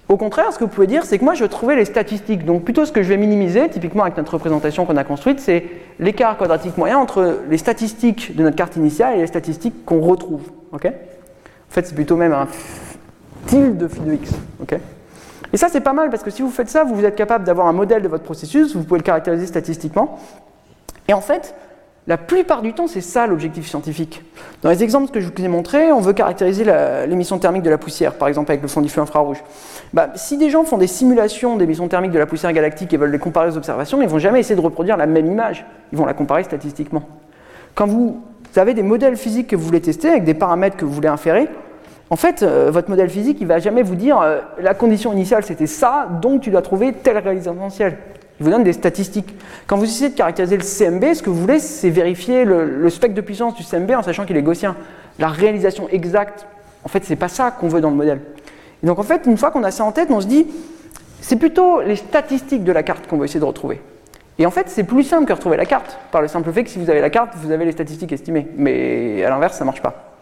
au 0.08 0.16
contraire, 0.16 0.52
ce 0.52 0.58
que 0.58 0.64
vous 0.64 0.70
pouvez 0.70 0.86
dire, 0.86 1.04
c'est 1.04 1.18
que 1.18 1.24
moi, 1.24 1.34
je 1.34 1.42
vais 1.42 1.48
trouver 1.48 1.74
les 1.74 1.84
statistiques. 1.84 2.44
Donc, 2.44 2.62
plutôt 2.62 2.84
ce 2.84 2.92
que 2.92 3.02
je 3.02 3.08
vais 3.08 3.16
minimiser, 3.16 3.68
typiquement 3.68 4.02
avec 4.04 4.16
notre 4.16 4.34
représentation 4.34 4.86
qu'on 4.86 4.96
a 4.96 5.04
construite, 5.04 5.40
c'est 5.40 5.64
l'écart 5.98 6.36
quadratique 6.36 6.76
moyen 6.78 6.98
entre 6.98 7.40
les 7.48 7.58
statistiques 7.58 8.36
de 8.36 8.42
notre 8.42 8.56
carte 8.56 8.76
initiale 8.76 9.16
et 9.16 9.20
les 9.20 9.26
statistiques 9.26 9.84
qu'on 9.84 10.00
retrouve. 10.00 10.42
ok? 10.72 10.86
En 10.86 11.72
fait, 11.72 11.86
c'est 11.86 11.94
plutôt 11.94 12.16
même 12.16 12.32
un 12.32 12.46
tilde 13.46 13.76
de 13.78 13.88
phi 13.88 14.00
de 14.00 14.12
x. 14.14 14.30
ok 14.60 14.78
et 15.52 15.56
ça, 15.56 15.68
c'est 15.70 15.80
pas 15.80 15.92
mal 15.92 16.10
parce 16.10 16.22
que 16.22 16.30
si 16.30 16.42
vous 16.42 16.50
faites 16.50 16.68
ça, 16.68 16.84
vous 16.84 17.04
êtes 17.04 17.16
capable 17.16 17.44
d'avoir 17.44 17.66
un 17.66 17.72
modèle 17.72 18.02
de 18.02 18.08
votre 18.08 18.24
processus, 18.24 18.74
vous 18.74 18.82
pouvez 18.82 18.98
le 18.98 19.04
caractériser 19.04 19.46
statistiquement. 19.46 20.18
Et 21.08 21.14
en 21.14 21.20
fait, 21.20 21.54
la 22.08 22.16
plupart 22.16 22.62
du 22.62 22.72
temps, 22.72 22.86
c'est 22.86 23.00
ça 23.00 23.26
l'objectif 23.26 23.66
scientifique. 23.66 24.22
Dans 24.62 24.70
les 24.70 24.82
exemples 24.82 25.10
que 25.10 25.20
je 25.20 25.28
vous 25.28 25.44
ai 25.44 25.48
montrés, 25.48 25.92
on 25.92 26.00
veut 26.00 26.12
caractériser 26.12 26.64
l'émission 27.06 27.38
thermique 27.38 27.62
de 27.62 27.70
la 27.70 27.78
poussière, 27.78 28.14
par 28.14 28.28
exemple 28.28 28.50
avec 28.50 28.62
le 28.62 28.68
fond 28.68 28.80
diffus 28.80 29.00
infrarouge. 29.00 29.42
Bah, 29.92 30.10
si 30.14 30.36
des 30.36 30.50
gens 30.50 30.64
font 30.64 30.78
des 30.78 30.86
simulations 30.86 31.56
d'émissions 31.56 31.88
thermiques 31.88 32.12
de 32.12 32.18
la 32.18 32.26
poussière 32.26 32.52
galactique 32.52 32.92
et 32.92 32.96
veulent 32.96 33.10
les 33.10 33.18
comparer 33.18 33.48
aux 33.48 33.56
observations, 33.56 34.02
ils 34.02 34.08
vont 34.08 34.18
jamais 34.18 34.40
essayer 34.40 34.56
de 34.56 34.60
reproduire 34.60 34.96
la 34.96 35.06
même 35.06 35.26
image. 35.26 35.64
Ils 35.92 35.98
vont 35.98 36.06
la 36.06 36.14
comparer 36.14 36.44
statistiquement. 36.44 37.02
Quand 37.74 37.86
vous 37.86 38.22
avez 38.56 38.74
des 38.74 38.82
modèles 38.82 39.16
physiques 39.16 39.48
que 39.48 39.56
vous 39.56 39.64
voulez 39.64 39.80
tester 39.80 40.08
avec 40.08 40.24
des 40.24 40.34
paramètres 40.34 40.76
que 40.76 40.84
vous 40.84 40.92
voulez 40.92 41.08
inférer, 41.08 41.48
en 42.08 42.16
fait, 42.16 42.42
euh, 42.42 42.70
votre 42.70 42.88
modèle 42.88 43.10
physique, 43.10 43.38
il 43.40 43.46
va 43.46 43.58
jamais 43.58 43.82
vous 43.82 43.96
dire 43.96 44.20
euh, 44.20 44.40
la 44.60 44.74
condition 44.74 45.12
initiale 45.12 45.42
c'était 45.44 45.66
ça, 45.66 46.08
donc 46.22 46.42
tu 46.42 46.50
dois 46.50 46.62
trouver 46.62 46.92
tel 46.92 47.18
réalisation 47.18 47.54
potentiel. 47.54 47.98
Il 48.38 48.44
vous 48.44 48.50
donne 48.50 48.64
des 48.64 48.74
statistiques. 48.74 49.34
Quand 49.66 49.76
vous 49.76 49.84
essayez 49.84 50.10
de 50.10 50.14
caractériser 50.14 50.56
le 50.56 50.62
CMB, 50.62 51.14
ce 51.14 51.22
que 51.22 51.30
vous 51.30 51.40
voulez, 51.40 51.58
c'est 51.58 51.90
vérifier 51.90 52.44
le, 52.44 52.90
spectre 52.90 53.16
de 53.16 53.22
puissance 53.22 53.54
du 53.54 53.64
CMB 53.64 53.90
en 53.92 54.02
sachant 54.02 54.26
qu'il 54.26 54.36
est 54.36 54.42
gaussien. 54.42 54.76
La 55.18 55.28
réalisation 55.28 55.88
exacte, 55.88 56.46
en 56.84 56.88
fait, 56.88 57.02
c'est 57.04 57.16
pas 57.16 57.28
ça 57.28 57.50
qu'on 57.50 57.68
veut 57.68 57.80
dans 57.80 57.88
le 57.88 57.96
modèle. 57.96 58.20
Et 58.82 58.86
donc, 58.86 58.98
en 58.98 59.02
fait, 59.02 59.22
une 59.24 59.38
fois 59.38 59.50
qu'on 59.50 59.64
a 59.64 59.70
ça 59.70 59.84
en 59.84 59.92
tête, 59.92 60.10
on 60.10 60.20
se 60.20 60.26
dit, 60.26 60.46
c'est 61.22 61.36
plutôt 61.36 61.80
les 61.80 61.96
statistiques 61.96 62.62
de 62.62 62.72
la 62.72 62.82
carte 62.82 63.06
qu'on 63.06 63.16
veut 63.16 63.24
essayer 63.24 63.40
de 63.40 63.46
retrouver. 63.46 63.80
Et 64.38 64.44
en 64.44 64.50
fait, 64.50 64.68
c'est 64.68 64.84
plus 64.84 65.02
simple 65.02 65.24
que 65.24 65.32
retrouver 65.32 65.56
la 65.56 65.64
carte, 65.64 65.98
par 66.12 66.20
le 66.20 66.28
simple 66.28 66.52
fait 66.52 66.62
que 66.62 66.68
si 66.68 66.78
vous 66.78 66.90
avez 66.90 67.00
la 67.00 67.08
carte, 67.08 67.32
vous 67.36 67.50
avez 67.50 67.64
les 67.64 67.72
statistiques 67.72 68.12
estimées. 68.12 68.48
Mais 68.58 69.24
à 69.24 69.30
l'inverse, 69.30 69.56
ça 69.56 69.64
marche 69.64 69.80
pas. 69.80 70.15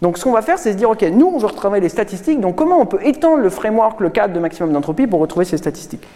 Donc 0.00 0.16
ce 0.16 0.24
qu'on 0.24 0.32
va 0.32 0.42
faire, 0.42 0.58
c'est 0.58 0.72
se 0.72 0.76
dire, 0.76 0.90
ok, 0.90 1.02
nous, 1.12 1.26
on 1.26 1.38
veut 1.38 1.46
retrouver 1.46 1.80
les 1.80 1.88
statistiques, 1.88 2.40
donc 2.40 2.56
comment 2.56 2.80
on 2.80 2.86
peut 2.86 3.00
étendre 3.02 3.42
le 3.42 3.50
framework, 3.50 4.00
le 4.00 4.10
cadre 4.10 4.32
de 4.32 4.38
maximum 4.38 4.72
d'entropie 4.72 5.06
pour 5.06 5.20
retrouver 5.20 5.44
ces 5.44 5.56
statistiques? 5.56 6.06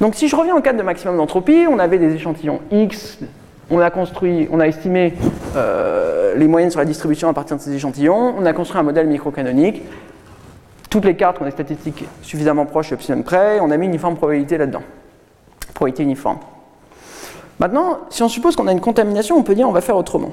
Donc 0.00 0.14
si 0.14 0.28
je 0.28 0.36
reviens 0.36 0.56
au 0.56 0.62
cadre 0.62 0.78
de 0.78 0.82
maximum 0.82 1.18
d'entropie, 1.18 1.66
on 1.68 1.78
avait 1.78 1.98
des 1.98 2.14
échantillons 2.14 2.60
X, 2.70 3.18
on 3.70 3.80
a 3.80 3.90
construit, 3.90 4.48
on 4.50 4.60
a 4.60 4.66
estimé 4.66 5.12
euh, 5.56 6.34
les 6.36 6.48
moyennes 6.48 6.70
sur 6.70 6.80
la 6.80 6.86
distribution 6.86 7.28
à 7.28 7.34
partir 7.34 7.58
de 7.58 7.60
ces 7.60 7.74
échantillons, 7.74 8.34
on 8.38 8.46
a 8.46 8.52
construit 8.54 8.80
un 8.80 8.82
modèle 8.82 9.06
microcanonique, 9.08 9.82
toutes 10.88 11.04
les 11.04 11.16
cartes 11.16 11.40
ont 11.42 11.44
des 11.44 11.50
statistiques 11.50 12.06
suffisamment 12.22 12.64
proches 12.64 12.90
de 12.90 12.94
epsilon 12.94 13.22
près, 13.22 13.60
on 13.60 13.70
a 13.70 13.76
mis 13.76 13.84
une 13.84 13.92
uniforme 13.92 14.16
probabilité 14.16 14.56
là-dedans. 14.56 14.82
Probabilité 15.74 16.02
uniforme. 16.02 16.38
Maintenant, 17.58 17.98
si 18.08 18.22
on 18.22 18.28
suppose 18.28 18.56
qu'on 18.56 18.66
a 18.68 18.72
une 18.72 18.80
contamination, 18.80 19.36
on 19.36 19.42
peut 19.42 19.54
dire 19.54 19.68
on 19.68 19.72
va 19.72 19.82
faire 19.82 19.96
autrement. 19.96 20.32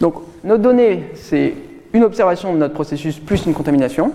Donc, 0.00 0.14
nos 0.42 0.58
données, 0.58 1.10
c'est 1.14 1.54
une 1.92 2.04
observation 2.04 2.52
de 2.52 2.58
notre 2.58 2.74
processus 2.74 3.18
plus 3.18 3.46
une 3.46 3.54
contamination. 3.54 4.12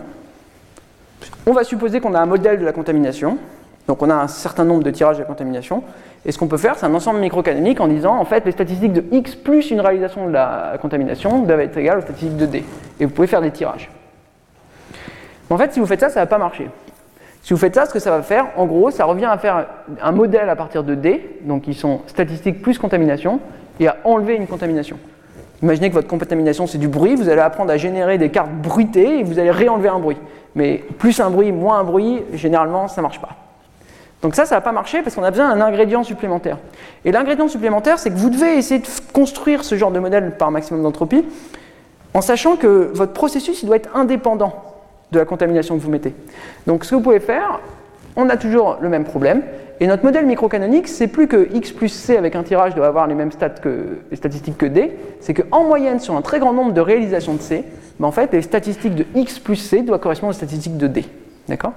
On 1.46 1.54
va 1.54 1.64
supposer 1.64 2.00
qu'on 2.00 2.14
a 2.14 2.20
un 2.20 2.26
modèle 2.26 2.60
de 2.60 2.66
la 2.66 2.74
contamination. 2.74 3.38
Donc, 3.88 4.02
on 4.04 4.10
a 4.10 4.16
un 4.16 4.28
certain 4.28 4.66
nombre 4.66 4.84
de 4.84 4.92
tirages 4.92 5.18
de 5.18 5.22
la 5.22 5.28
contamination. 5.28 5.84
Et 6.26 6.32
ce 6.32 6.38
qu'on 6.38 6.48
peut 6.48 6.58
faire, 6.58 6.78
c'est 6.78 6.86
un 6.86 6.94
ensemble 6.94 7.20
microcanonique 7.20 7.80
en 7.80 7.88
disant, 7.88 8.18
en 8.18 8.26
fait, 8.26 8.46
les 8.46 8.52
statistiques 8.52 8.94
de 8.94 9.04
X 9.12 9.36
plus 9.36 9.72
une 9.72 9.80
réalisation 9.80 10.28
de 10.28 10.34
la 10.34 10.78
contamination 10.82 11.40
doivent 11.40 11.62
être 11.62 11.78
égales 11.78 12.00
aux 12.00 12.02
statistiques 12.02 12.38
de 12.38 12.46
D. 12.46 12.64
Et 13.00 13.06
vous 13.06 13.12
pouvez 13.12 13.28
faire 13.28 13.42
des 13.42 13.52
tirages. 13.52 13.90
Mais 15.50 15.56
en 15.56 15.58
fait, 15.58 15.74
si 15.74 15.80
vous 15.80 15.86
faites 15.86 16.02
ça, 16.02 16.10
ça 16.10 16.20
ne 16.20 16.26
va 16.26 16.28
pas 16.28 16.38
marcher. 16.38 16.70
Si 17.42 17.54
vous 17.54 17.60
faites 17.60 17.74
ça, 17.74 17.86
ce 17.86 17.94
que 17.94 18.00
ça 18.00 18.12
va 18.12 18.22
faire, 18.22 18.48
en 18.58 18.66
gros, 18.66 18.92
ça 18.92 19.06
revient 19.06 19.26
à 19.26 19.38
faire 19.38 19.66
un 20.02 20.12
modèle 20.12 20.50
à 20.50 20.56
partir 20.56 20.84
de 20.84 20.94
D, 20.94 21.38
donc 21.42 21.64
qui 21.64 21.74
sont 21.74 22.02
statistiques 22.06 22.62
plus 22.62 22.78
contamination, 22.78 23.40
et 23.80 23.88
à 23.88 23.96
enlever 24.04 24.36
une 24.36 24.46
contamination. 24.46 24.98
Imaginez 25.62 25.90
que 25.90 25.96
votre 25.96 26.08
contamination 26.08 26.68
c'est 26.68 26.78
du 26.78 26.88
bruit, 26.88 27.16
vous 27.16 27.30
allez 27.30 27.42
apprendre 27.42 27.72
à 27.72 27.78
générer 27.78 28.18
des 28.18 28.30
cartes 28.30 28.52
bruitées 28.52 29.20
et 29.20 29.24
vous 29.24 29.40
allez 29.40 29.52
réenlever 29.52 29.90
un 29.90 30.00
bruit. 30.00 30.18
Mais 30.56 30.84
plus 30.98 31.20
un 31.20 31.30
bruit, 31.30 31.52
moins 31.52 31.80
un 31.80 31.84
bruit, 31.84 32.24
généralement 32.34 32.88
ça 32.88 33.02
ne 33.02 33.04
marche 33.04 33.20
pas. 33.20 33.36
Donc 34.22 34.36
ça, 34.36 34.46
ça 34.46 34.56
va 34.56 34.62
pas 34.62 34.74
marcher 34.74 35.02
parce 35.02 35.16
qu'on 35.16 35.24
a 35.24 35.32
besoin 35.32 35.56
d'un 35.56 35.62
ingrédient 35.62 36.04
supplémentaire. 36.04 36.58
Et 37.06 37.12
l'ingrédient 37.12 37.48
supplémentaire, 37.48 38.00
c'est 38.00 38.10
que 38.10 38.18
vous 38.18 38.30
devez 38.30 38.58
essayer 38.58 38.82
de 38.82 38.88
construire 39.14 39.64
ce 39.64 39.76
genre 39.76 39.92
de 39.92 40.00
modèle 40.00 40.36
par 40.38 40.52
maximum 40.52 40.84
d'entropie 40.84 41.24
en 42.14 42.22
sachant 42.22 42.56
que 42.56 42.92
votre 42.94 43.14
processus 43.14 43.62
il 43.64 43.68
doit 43.68 43.78
être 43.78 43.96
indépendant 43.96 44.54
de 45.12 45.20
la 45.20 45.26
contamination 45.26 45.78
que 45.78 45.82
vous 45.82 45.90
mettez. 45.90 46.14
Donc 46.68 46.84
ce 46.84 46.92
que 46.92 46.96
vous 46.96 47.02
pouvez 47.02 47.20
faire, 47.20 47.60
on 48.16 48.30
a 48.30 48.38
toujours 48.38 48.78
le 48.82 48.90
même 48.90 49.06
problème. 49.06 49.44
Et 49.82 49.88
notre 49.88 50.04
modèle 50.04 50.26
microcanonique, 50.26 50.88
c'est 50.90 51.08
plus 51.08 51.28
que 51.28 51.48
x 51.54 51.72
plus 51.72 51.88
c 51.88 52.18
avec 52.18 52.36
un 52.36 52.44
tirage 52.44 52.76
doit 52.76 52.88
avoir 52.88 53.08
les 53.08 53.16
mêmes 53.16 53.32
stats 53.32 53.50
que, 53.50 54.00
les 54.12 54.18
statistiques 54.18 54.58
que 54.58 54.66
d, 54.66 54.92
c'est 55.22 55.34
qu'en 55.34 55.64
moyenne, 55.64 56.00
sur 56.00 56.16
un 56.16 56.22
très 56.22 56.40
grand 56.40 56.52
nombre 56.52 56.74
de 56.74 56.82
réalisations 56.82 57.34
de 57.34 57.42
c, 57.42 57.64
ben 58.00 58.08
en 58.08 58.12
fait, 58.12 58.34
les 58.34 58.42
statistiques 58.42 58.96
de 58.96 59.06
x 59.16 59.40
plus 59.40 59.56
c 59.56 59.82
doivent 59.82 60.02
correspondre 60.02 60.32
aux 60.32 60.38
statistiques 60.38 60.78
de 60.78 60.88
d. 60.88 61.06
D'accord? 61.48 61.74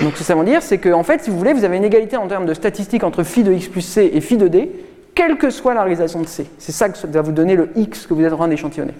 Donc 0.00 0.12
ce 0.14 0.18
que 0.18 0.24
ça 0.24 0.36
veut 0.36 0.44
dire, 0.44 0.62
c'est 0.62 0.78
que 0.78 1.02
fait, 1.02 1.22
si 1.22 1.30
vous 1.30 1.38
voulez, 1.38 1.52
vous 1.52 1.64
avez 1.64 1.76
une 1.76 1.84
égalité 1.84 2.16
en 2.16 2.28
termes 2.28 2.46
de 2.46 2.54
statistiques 2.54 3.02
entre 3.02 3.24
phi 3.24 3.42
de 3.42 3.52
x 3.52 3.68
plus 3.68 3.80
c 3.80 4.08
et 4.12 4.20
phi 4.20 4.36
de 4.36 4.46
d, 4.46 4.70
quelle 5.14 5.36
que 5.36 5.50
soit 5.50 5.74
la 5.74 5.82
réalisation 5.82 6.20
de 6.20 6.28
c. 6.28 6.46
C'est 6.58 6.72
ça 6.72 6.88
que 6.88 7.06
va 7.08 7.22
vous 7.22 7.32
donner 7.32 7.56
le 7.56 7.70
x 7.74 8.06
que 8.06 8.14
vous 8.14 8.24
êtes 8.24 8.32
en 8.32 8.36
train 8.36 8.48
d'échantillonner. 8.48 8.94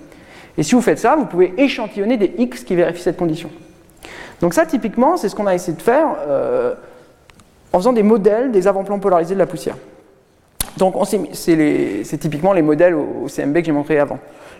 Et 0.58 0.64
si 0.64 0.74
vous 0.74 0.82
faites 0.82 0.98
ça, 0.98 1.14
vous 1.14 1.26
pouvez 1.26 1.54
échantillonner 1.58 2.16
des 2.16 2.34
x 2.38 2.64
qui 2.64 2.74
vérifient 2.74 3.02
cette 3.02 3.16
condition. 3.16 3.50
Donc 4.40 4.52
ça, 4.52 4.66
typiquement, 4.66 5.16
c'est 5.16 5.28
ce 5.28 5.36
qu'on 5.36 5.46
a 5.46 5.54
essayé 5.54 5.76
de 5.76 5.82
faire 5.82 6.08
euh, 6.26 6.74
en 7.72 7.78
faisant 7.78 7.92
des 7.92 8.02
modèles 8.02 8.50
des 8.50 8.66
avant-plans 8.66 8.98
polarisés 8.98 9.34
de 9.34 9.38
la 9.38 9.46
poussière. 9.46 9.76
Donc 10.76 10.94
c'est 11.32 12.18
typiquement 12.18 12.52
les 12.52 12.62
modèles 12.62 12.94
au, 12.94 13.26
CMB 13.28 13.58
que 13.58 13.64
j'ai 13.64 13.72
montré 13.72 13.98
avant. 13.98 14.18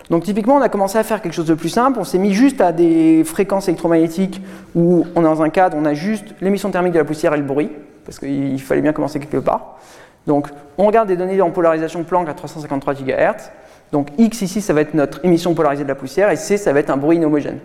Donc 0.09 0.23
typiquement, 0.23 0.55
on 0.55 0.61
a 0.61 0.69
commencé 0.69 0.97
à 0.97 1.03
faire 1.03 1.21
quelque 1.21 1.33
chose 1.33 1.45
de 1.45 1.53
plus 1.53 1.69
simple. 1.69 1.99
On 1.99 2.03
s'est 2.03 2.17
mis 2.17 2.33
juste 2.33 2.59
à 2.59 2.71
des 2.71 3.23
fréquences 3.23 3.67
électromagnétiques 3.67 4.41
où 4.75 5.05
on 5.15 5.21
est 5.21 5.23
dans 5.23 5.41
un 5.41 5.49
cadre, 5.49 5.77
on 5.79 5.85
a 5.85 5.93
juste 5.93 6.35
l'émission 6.41 6.69
thermique 6.69 6.93
de 6.93 6.99
la 6.99 7.05
poussière 7.05 7.33
et 7.33 7.37
le 7.37 7.43
bruit, 7.43 7.69
parce 8.05 8.19
qu'il 8.19 8.61
fallait 8.61 8.81
bien 8.81 8.93
commencer 8.93 9.19
quelque 9.19 9.37
part. 9.37 9.79
Donc 10.27 10.47
on 10.77 10.85
regarde 10.85 11.07
des 11.07 11.15
données 11.15 11.39
en 11.41 11.49
polarisation 11.49 12.03
Planck 12.03 12.29
à 12.29 12.33
353 12.33 12.93
GHz. 12.93 13.51
Donc 13.91 14.09
X 14.17 14.41
ici, 14.41 14.61
ça 14.61 14.73
va 14.73 14.81
être 14.81 14.93
notre 14.93 15.23
émission 15.25 15.53
polarisée 15.53 15.83
de 15.83 15.89
la 15.89 15.95
poussière, 15.95 16.29
et 16.29 16.35
C, 16.35 16.57
ça 16.57 16.73
va 16.73 16.79
être 16.79 16.89
un 16.89 16.97
bruit 16.97 17.17
inhomogène. 17.17 17.59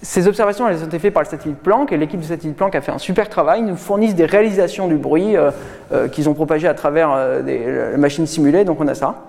Ces 0.00 0.26
observations, 0.26 0.66
elles 0.66 0.82
ont 0.82 0.86
été 0.86 0.98
faites 0.98 1.12
par 1.12 1.22
le 1.22 1.28
satellite 1.28 1.58
Planck, 1.58 1.92
et 1.92 1.98
l'équipe 1.98 2.18
du 2.18 2.26
satellite 2.26 2.56
Planck 2.56 2.74
a 2.74 2.80
fait 2.80 2.92
un 2.92 2.98
super 2.98 3.28
travail. 3.28 3.60
Ils 3.60 3.66
nous 3.66 3.76
fournissent 3.76 4.14
des 4.14 4.24
réalisations 4.24 4.88
du 4.88 4.96
bruit 4.96 5.36
euh, 5.36 5.50
euh, 5.92 6.08
qu'ils 6.08 6.30
ont 6.30 6.34
propagé 6.34 6.66
à 6.66 6.72
travers 6.72 7.12
euh, 7.12 7.42
des 7.42 7.98
machines 7.98 8.26
simulées, 8.26 8.64
donc 8.64 8.80
on 8.80 8.88
a 8.88 8.94
ça. 8.94 9.26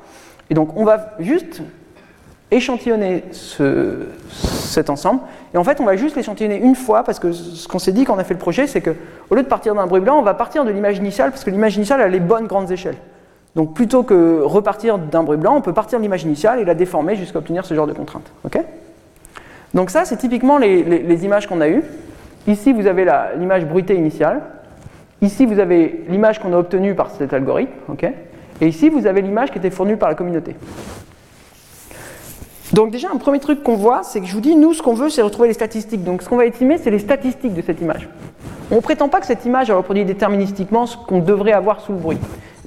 Et 0.50 0.54
donc 0.54 0.78
on 0.78 0.86
va 0.86 1.16
juste 1.20 1.62
échantillonner 2.50 3.26
cet 3.30 4.90
ensemble, 4.90 5.20
et 5.54 5.58
en 5.58 5.66
fait 5.66 5.82
on 5.82 5.84
va 5.84 5.98
juste 5.98 6.16
l'échantillonner 6.16 6.60
une 6.60 6.76
fois, 6.76 7.04
parce 7.04 7.20
que 7.20 7.34
ce 7.34 7.68
qu'on 7.68 7.80
s'est 7.80 7.92
dit 7.92 8.06
quand 8.06 8.16
on 8.16 8.20
a 8.20 8.24
fait 8.24 8.34
le 8.34 8.40
projet, 8.40 8.68
c'est 8.68 8.80
qu'au 8.80 9.36
lieu 9.36 9.44
de 9.44 9.50
partir 9.50 9.76
d'un 9.76 9.86
bruit 9.86 10.00
blanc, 10.00 10.18
on 10.18 10.22
va 10.24 10.34
partir 10.34 10.64
de 10.64 10.72
l'image 10.72 10.98
initiale, 10.98 11.32
parce 11.32 11.44
que 11.44 11.50
l'image 11.50 11.76
initiale 11.76 12.00
a 12.00 12.08
les 12.08 12.22
bonnes 12.22 12.48
grandes 12.48 12.72
échelles. 12.72 12.96
Donc 13.58 13.74
plutôt 13.74 14.04
que 14.04 14.40
repartir 14.44 14.98
d'un 14.98 15.24
bruit 15.24 15.38
blanc, 15.38 15.58
on 15.58 15.62
peut 15.62 15.74
partir 15.74 16.00
de 16.00 16.04
l'image 16.04 16.24
initiale 16.24 16.62
et 16.62 16.64
la 16.64 16.74
déformer 16.74 17.18
jusqu'à 17.18 17.40
obtenir 17.40 17.66
ce 17.66 17.74
genre 17.74 17.88
de 17.88 17.94
contrainte. 17.94 18.32
Donc 19.78 19.92
ça, 19.92 20.06
c'est 20.06 20.18
typiquement 20.18 20.58
les, 20.58 21.24
images 21.24 21.46
qu'on 21.46 21.62
a 21.62 21.70
eues. 21.70 21.84
Ici, 22.48 22.74
vous 22.74 22.88
avez 22.88 23.06
l'image 23.38 23.64
bruitée 23.64 23.94
initiale. 23.94 24.42
Ici, 25.22 25.46
vous 25.46 25.60
avez 25.60 26.04
l'image 26.10 26.40
qu'on 26.40 26.52
a 26.54 26.58
obtenue 26.58 26.96
par 26.96 27.12
cet 27.12 27.32
algorithme. 27.32 27.72
et 28.60 28.68
ici, 28.68 28.90
vous 28.90 29.06
avez 29.06 29.22
l'image 29.22 29.52
qui 29.52 29.60
était 29.60 29.70
fournie 29.70 29.96
par 29.96 30.10
la 30.10 30.16
communauté. 30.16 30.56
Donc 32.74 32.90
déjà, 32.90 33.10
un 33.14 33.18
premier 33.18 33.40
truc 33.40 33.62
qu'on 33.62 33.76
voit, 33.76 34.02
c'est 34.02 34.20
que 34.20 34.26
je 34.26 34.34
vous 34.34 34.42
dis, 34.42 34.56
nous, 34.56 34.74
ce 34.74 34.82
qu'on 34.82 34.96
veut, 34.96 35.10
c'est 35.10 35.22
retrouver 35.22 35.50
les 35.50 35.54
statistiques. 35.54 36.04
Donc 36.04 36.24
ce 36.24 36.28
qu'on 36.30 36.38
va 36.38 36.48
estimer, 36.48 36.80
c'est 36.80 36.90
les 36.90 36.98
statistiques 36.98 37.54
de 37.54 37.62
cette 37.62 37.80
image. 37.80 38.10
On 38.72 38.78
ne 38.78 38.82
prétend 38.82 39.10
pas 39.10 39.20
que 39.20 39.28
cette 39.28 39.46
image 39.46 39.70
reproduit 39.70 40.06
déterministiquement 40.06 40.88
ce 40.88 40.98
qu'on 40.98 41.20
devrait 41.20 41.54
avoir 41.54 41.82
sous 41.82 41.92
le 41.92 42.00
bruit. 42.00 42.18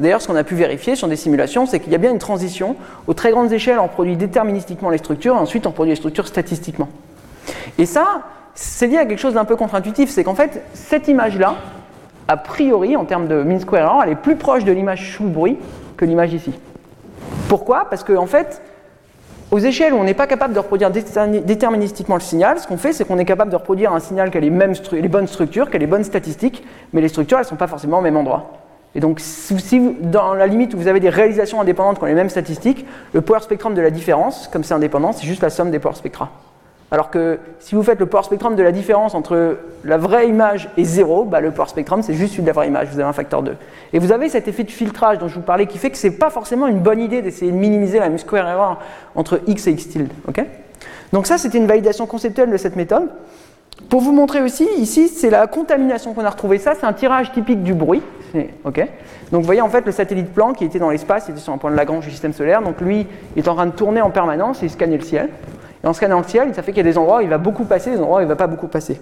D'ailleurs, 0.00 0.22
ce 0.22 0.28
qu'on 0.28 0.36
a 0.36 0.44
pu 0.44 0.54
vérifier 0.54 0.96
sur 0.96 1.08
des 1.08 1.16
simulations, 1.16 1.66
c'est 1.66 1.78
qu'il 1.78 1.92
y 1.92 1.94
a 1.94 1.98
bien 1.98 2.10
une 2.10 2.18
transition. 2.18 2.76
Aux 3.06 3.14
très 3.14 3.30
grandes 3.30 3.52
échelles, 3.52 3.78
on 3.78 3.88
produit 3.88 4.16
déterministiquement 4.16 4.90
les 4.90 4.98
structures, 4.98 5.34
et 5.34 5.38
ensuite 5.38 5.66
on 5.66 5.72
produit 5.72 5.92
les 5.92 5.96
structures 5.96 6.26
statistiquement. 6.26 6.88
Et 7.78 7.86
ça, 7.86 8.22
c'est 8.54 8.86
lié 8.86 8.96
à 8.96 9.04
quelque 9.04 9.18
chose 9.18 9.34
d'un 9.34 9.44
peu 9.44 9.56
contre-intuitif, 9.56 10.10
c'est 10.10 10.24
qu'en 10.24 10.34
fait, 10.34 10.62
cette 10.72 11.08
image-là, 11.08 11.56
a 12.28 12.36
priori, 12.36 12.96
en 12.96 13.04
termes 13.04 13.28
de 13.28 13.42
mean 13.42 13.60
square 13.60 13.82
error, 13.82 14.02
elle 14.04 14.12
est 14.12 14.16
plus 14.16 14.36
proche 14.36 14.64
de 14.64 14.72
l'image 14.72 15.14
sous 15.14 15.24
bruit 15.24 15.58
que 15.96 16.04
l'image 16.04 16.32
ici. 16.32 16.52
Pourquoi? 17.48 17.86
Parce 17.90 18.04
qu'en 18.04 18.22
en 18.22 18.26
fait, 18.26 18.62
aux 19.50 19.58
échelles 19.58 19.92
où 19.92 19.96
on 19.96 20.04
n'est 20.04 20.14
pas 20.14 20.28
capable 20.28 20.54
de 20.54 20.60
reproduire 20.60 20.90
déterministiquement 20.90 22.14
le 22.14 22.20
signal, 22.20 22.58
ce 22.58 22.66
qu'on 22.66 22.76
fait, 22.76 22.92
c'est 22.92 23.04
qu'on 23.04 23.18
est 23.18 23.24
capable 23.24 23.50
de 23.50 23.56
reproduire 23.56 23.92
un 23.92 23.98
signal 23.98 24.30
qui 24.30 24.38
a 24.38 24.40
les, 24.40 24.50
mêmes 24.50 24.74
les 24.92 25.08
bonnes 25.08 25.26
structures, 25.26 25.68
qui 25.68 25.76
a 25.76 25.78
les 25.80 25.88
bonnes 25.88 26.04
statistiques, 26.04 26.64
mais 26.92 27.00
les 27.00 27.08
structures, 27.08 27.38
elles 27.38 27.44
ne 27.44 27.48
sont 27.48 27.56
pas 27.56 27.66
forcément 27.66 27.98
au 27.98 28.02
même 28.02 28.16
endroit. 28.16 28.52
Et 28.94 29.00
donc, 29.00 29.20
si 29.20 29.96
dans 30.00 30.34
la 30.34 30.46
limite 30.46 30.74
où 30.74 30.78
vous 30.78 30.88
avez 30.88 31.00
des 31.00 31.10
réalisations 31.10 31.60
indépendantes 31.60 31.98
qui 31.98 32.04
ont 32.04 32.08
les 32.08 32.14
mêmes 32.14 32.30
statistiques, 32.30 32.86
le 33.12 33.20
power 33.20 33.40
spectrum 33.40 33.74
de 33.74 33.80
la 33.80 33.90
différence, 33.90 34.48
comme 34.48 34.64
c'est 34.64 34.74
indépendant, 34.74 35.12
c'est 35.12 35.26
juste 35.26 35.42
la 35.42 35.50
somme 35.50 35.70
des 35.70 35.78
power 35.78 35.94
spectra. 35.94 36.30
Alors 36.92 37.10
que 37.10 37.38
si 37.60 37.76
vous 37.76 37.84
faites 37.84 38.00
le 38.00 38.06
power 38.06 38.24
spectrum 38.24 38.56
de 38.56 38.62
la 38.64 38.72
différence 38.72 39.14
entre 39.14 39.58
la 39.84 39.96
vraie 39.96 40.28
image 40.28 40.68
et 40.76 40.84
0, 40.84 41.24
bah, 41.24 41.40
le 41.40 41.52
power 41.52 41.68
spectrum 41.68 42.02
c'est 42.02 42.14
juste 42.14 42.32
celui 42.32 42.42
de 42.42 42.48
la 42.48 42.52
vraie 42.52 42.66
image, 42.66 42.88
vous 42.88 42.98
avez 42.98 43.08
un 43.08 43.12
facteur 43.12 43.44
2. 43.44 43.54
Et 43.92 44.00
vous 44.00 44.10
avez 44.10 44.28
cet 44.28 44.48
effet 44.48 44.64
de 44.64 44.70
filtrage 44.72 45.18
dont 45.18 45.28
je 45.28 45.36
vous 45.36 45.40
parlais 45.40 45.66
qui 45.66 45.78
fait 45.78 45.90
que 45.90 45.96
ce 45.96 46.08
n'est 46.08 46.14
pas 46.14 46.30
forcément 46.30 46.66
une 46.66 46.80
bonne 46.80 47.00
idée 47.00 47.22
d'essayer 47.22 47.52
de 47.52 47.56
minimiser 47.56 48.00
la 48.00 48.18
square 48.18 48.48
error 48.48 48.80
entre 49.14 49.40
x 49.46 49.68
et 49.68 49.70
x 49.70 49.88
tilde. 49.88 50.10
Donc 51.12 51.28
ça 51.28 51.38
c'était 51.38 51.58
une 51.58 51.68
validation 51.68 52.06
conceptuelle 52.06 52.50
de 52.50 52.56
cette 52.56 52.74
méthode. 52.74 53.08
Pour 53.88 54.00
vous 54.00 54.12
montrer 54.12 54.40
aussi, 54.42 54.68
ici, 54.78 55.08
c'est 55.08 55.30
la 55.30 55.46
contamination 55.46 56.14
qu'on 56.14 56.24
a 56.24 56.30
retrouvée. 56.30 56.58
Ça, 56.58 56.74
c'est 56.78 56.86
un 56.86 56.92
tirage 56.92 57.32
typique 57.32 57.62
du 57.62 57.74
bruit. 57.74 58.02
ok 58.64 58.78
Donc 59.32 59.40
vous 59.40 59.46
voyez, 59.46 59.60
en 59.60 59.68
fait, 59.68 59.84
le 59.84 59.92
satellite 59.92 60.32
Planck 60.32 60.56
qui 60.56 60.64
était 60.64 60.78
dans 60.78 60.90
l'espace, 60.90 61.26
il 61.28 61.32
était 61.32 61.40
sur 61.40 61.52
un 61.52 61.58
point 61.58 61.70
de 61.70 61.76
Lagrange 61.76 62.04
du 62.04 62.10
système 62.10 62.32
solaire. 62.32 62.62
Donc 62.62 62.80
lui, 62.80 63.06
il 63.34 63.44
est 63.44 63.48
en 63.48 63.54
train 63.54 63.66
de 63.66 63.72
tourner 63.72 64.00
en 64.00 64.10
permanence 64.10 64.62
et 64.62 64.66
il 64.66 64.70
scannait 64.70 64.98
le 64.98 65.04
ciel. 65.04 65.30
Et 65.82 65.86
en 65.86 65.92
scannant 65.92 66.18
le 66.18 66.24
ciel, 66.24 66.54
ça 66.54 66.62
fait 66.62 66.72
qu'il 66.72 66.84
y 66.84 66.88
a 66.88 66.90
des 66.90 66.98
endroits 66.98 67.18
où 67.18 67.20
il 67.22 67.28
va 67.28 67.38
beaucoup 67.38 67.64
passer, 67.64 67.90
des 67.90 67.98
endroits 67.98 68.18
où 68.18 68.20
il 68.20 68.24
ne 68.24 68.28
va 68.28 68.36
pas 68.36 68.46
beaucoup 68.46 68.68
passer. 68.68 69.00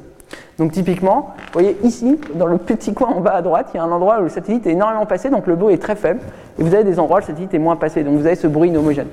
Donc 0.59 0.73
typiquement, 0.73 1.35
vous 1.37 1.53
voyez 1.53 1.77
ici, 1.83 2.19
dans 2.35 2.47
le 2.47 2.59
petit 2.59 2.93
coin 2.95 3.09
en 3.09 3.21
bas 3.21 3.35
à 3.35 3.43
droite, 3.43 3.71
il 3.75 3.77
y 3.77 3.81
a 3.81 3.85
un 3.85 3.91
endroit 3.91 4.21
où 4.21 4.25
le 4.25 4.29
satellite 4.29 4.67
est 4.67 4.73
énormément 4.73 5.07
passé, 5.07 5.31
donc 5.31 5.47
le 5.47 5.57
bruit 5.57 5.75
est 5.75 5.83
très 5.83 5.97
faible. 5.97 6.21
Et 6.59 6.63
vous 6.63 6.75
avez 6.75 6.85
des 6.85 6.99
endroits 6.99 7.19
où 7.19 7.21
le 7.21 7.27
satellite 7.27 7.55
est 7.55 7.59
moins 7.59 7.77
passé, 7.77 8.03
donc 8.03 8.17
vous 8.17 8.27
avez 8.27 8.37
ce 8.37 8.47
bruit 8.47 8.69
inhomogène. 8.69 9.09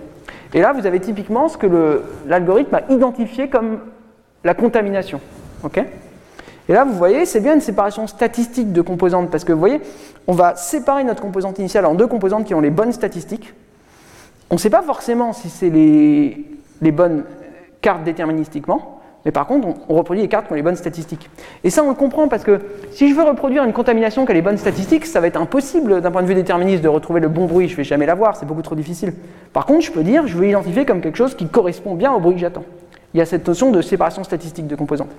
Et 0.54 0.62
là, 0.62 0.74
vous 0.74 0.86
avez 0.86 1.00
typiquement 1.00 1.48
ce 1.48 1.58
que 1.58 2.02
l'algorithme 2.28 2.76
a 2.76 2.82
identifié 2.90 3.50
comme 3.50 3.80
la 4.44 4.54
contamination. 4.54 5.20
Et 6.68 6.74
là, 6.74 6.84
vous 6.84 6.94
voyez, 6.94 7.26
c'est 7.26 7.42
bien 7.42 7.54
une 7.54 7.62
séparation 7.62 8.08
statistique 8.08 8.72
de 8.74 8.82
composantes, 8.82 9.30
parce 9.30 9.44
que 9.44 9.54
vous 9.54 9.60
voyez, 9.60 9.82
on 10.28 10.34
va 10.34 10.56
séparer 10.56 11.04
notre 11.04 11.22
composante 11.22 11.60
initiale 11.60 11.86
en 11.86 11.94
deux 11.94 12.08
composantes 12.08 12.46
qui 12.46 12.56
ont 12.56 12.62
les 12.62 12.72
bonnes 12.72 12.92
statistiques. 12.92 13.54
On 14.50 14.56
ne 14.56 14.60
sait 14.60 14.70
pas 14.70 14.82
forcément 14.82 15.34
si 15.34 15.50
c'est 15.50 15.70
les, 15.70 16.46
les 16.82 16.92
bonnes 16.92 17.24
cartes 17.82 18.04
déterministiquement, 18.04 19.02
mais 19.26 19.32
par 19.32 19.48
contre, 19.48 19.68
on, 19.90 19.96
reproduit 19.96 20.22
les 20.22 20.28
cartes 20.28 20.48
qui 20.48 20.54
ont 20.54 20.56
les 20.56 20.64
bonnes 20.64 20.76
statistiques. 20.76 21.30
Et 21.64 21.72
ça, 21.72 21.84
on 21.84 21.90
le 21.90 21.96
comprend 21.96 22.28
parce 22.28 22.44
que 22.44 22.62
si 22.92 23.10
je 23.10 23.16
veux 23.16 23.24
reproduire 23.24 23.64
une 23.64 23.74
contamination 23.74 24.26
qui 24.26 24.32
a 24.32 24.36
les 24.36 24.44
bonnes 24.44 24.58
statistiques, 24.58 25.06
ça 25.08 25.20
va 25.20 25.28
être 25.28 25.40
impossible 25.40 26.02
d'un 26.02 26.12
point 26.12 26.22
de 26.22 26.28
vue 26.28 26.36
déterministe 26.36 26.84
de 26.84 26.88
retrouver 26.88 27.20
le 27.20 27.28
bon 27.28 27.46
bruit, 27.46 27.68
je 27.68 27.74
ne 27.74 27.78
vais 27.78 27.84
jamais 27.84 28.06
l'avoir, 28.06 28.36
c'est 28.38 28.46
beaucoup 28.46 28.62
trop 28.62 28.76
difficile. 28.76 29.14
Par 29.52 29.66
contre, 29.66 29.82
je 29.82 29.92
peux 29.92 30.04
dire, 30.04 30.28
je 30.28 30.38
veux 30.38 30.48
identifier 30.48 30.86
comme 30.86 31.02
quelque 31.02 31.18
chose 31.18 31.36
qui 31.36 31.48
correspond 31.48 31.96
bien 31.96 32.12
au 32.12 32.20
bruit 32.20 32.36
que 32.36 32.42
j'attends. 32.42 32.66
Il 33.14 33.18
y 33.18 33.22
a 33.22 33.26
cette 33.26 33.48
notion 33.48 33.72
de 33.72 33.82
séparation 33.82 34.24
statistique 34.24 34.68
de 34.68 34.76
composantes. 34.76 35.12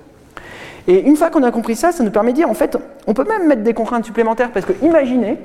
Et 0.88 1.00
une 1.00 1.16
fois 1.16 1.30
qu'on 1.30 1.42
a 1.42 1.50
compris 1.50 1.74
ça, 1.74 1.92
ça 1.92 2.04
nous 2.04 2.10
permet 2.10 2.30
de 2.30 2.36
dire, 2.36 2.50
en 2.50 2.54
fait, 2.54 2.76
on 3.06 3.14
peut 3.14 3.24
même 3.24 3.48
mettre 3.48 3.62
des 3.62 3.74
contraintes 3.74 4.04
supplémentaires, 4.04 4.50
parce 4.52 4.66
que 4.66 4.72
imaginez, 4.82 5.38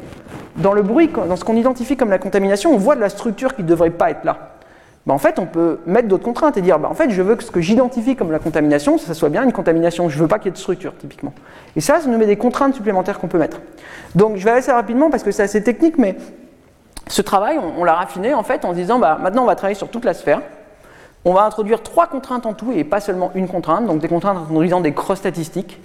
dans 0.57 0.73
le 0.73 0.83
bruit, 0.83 1.09
dans 1.09 1.35
ce 1.35 1.43
qu'on 1.43 1.55
identifie 1.55 1.97
comme 1.97 2.11
la 2.11 2.19
contamination, 2.19 2.73
on 2.73 2.77
voit 2.77 2.95
de 2.95 3.01
la 3.01 3.09
structure 3.09 3.55
qui 3.55 3.63
ne 3.63 3.67
devrait 3.67 3.89
pas 3.89 4.11
être 4.11 4.23
là. 4.23 4.51
Bah, 5.07 5.15
en 5.15 5.17
fait, 5.17 5.39
on 5.39 5.47
peut 5.47 5.79
mettre 5.87 6.07
d'autres 6.07 6.23
contraintes 6.23 6.57
et 6.57 6.61
dire, 6.61 6.77
bah, 6.77 6.87
en 6.91 6.93
fait, 6.93 7.09
je 7.09 7.21
veux 7.21 7.35
que 7.35 7.43
ce 7.43 7.49
que 7.49 7.59
j'identifie 7.59 8.15
comme 8.15 8.31
la 8.31 8.39
contamination, 8.39 8.97
ça 8.99 9.13
soit 9.15 9.29
bien 9.29 9.43
une 9.43 9.51
contamination. 9.51 10.09
Je 10.09 10.17
ne 10.17 10.21
veux 10.21 10.27
pas 10.27 10.37
qu'il 10.37 10.47
y 10.47 10.49
ait 10.49 10.53
de 10.53 10.57
structure, 10.57 10.93
typiquement. 10.97 11.33
Et 11.75 11.81
ça, 11.81 11.99
ça 11.99 12.07
nous 12.07 12.17
met 12.17 12.27
des 12.27 12.37
contraintes 12.37 12.75
supplémentaires 12.75 13.19
qu'on 13.19 13.27
peut 13.27 13.39
mettre. 13.39 13.61
Donc, 14.13 14.37
je 14.37 14.43
vais 14.43 14.51
aller 14.51 14.59
assez 14.59 14.71
rapidement 14.71 15.09
parce 15.09 15.23
que 15.23 15.31
c'est 15.31 15.43
assez 15.43 15.63
technique, 15.63 15.97
mais 15.97 16.17
ce 17.07 17.23
travail, 17.23 17.59
on, 17.77 17.83
l'a 17.83 17.95
raffiné 17.95 18.33
en 18.35 18.43
fait 18.43 18.63
en 18.63 18.73
disant, 18.73 18.99
bah, 18.99 19.17
maintenant, 19.19 19.43
on 19.43 19.47
va 19.47 19.55
travailler 19.55 19.75
sur 19.75 19.89
toute 19.89 20.05
la 20.05 20.13
sphère. 20.13 20.41
On 21.23 21.33
va 21.33 21.43
introduire 21.43 21.83
trois 21.83 22.07
contraintes 22.07 22.45
en 22.45 22.53
tout 22.53 22.71
et 22.71 22.83
pas 22.83 22.99
seulement 22.99 23.31
une 23.35 23.47
contrainte, 23.47 23.85
donc 23.85 23.99
des 23.99 24.07
contraintes 24.07 24.37
introduisant 24.37 24.81
des 24.81 24.93
cross 24.93 25.19
statistiques. 25.19 25.79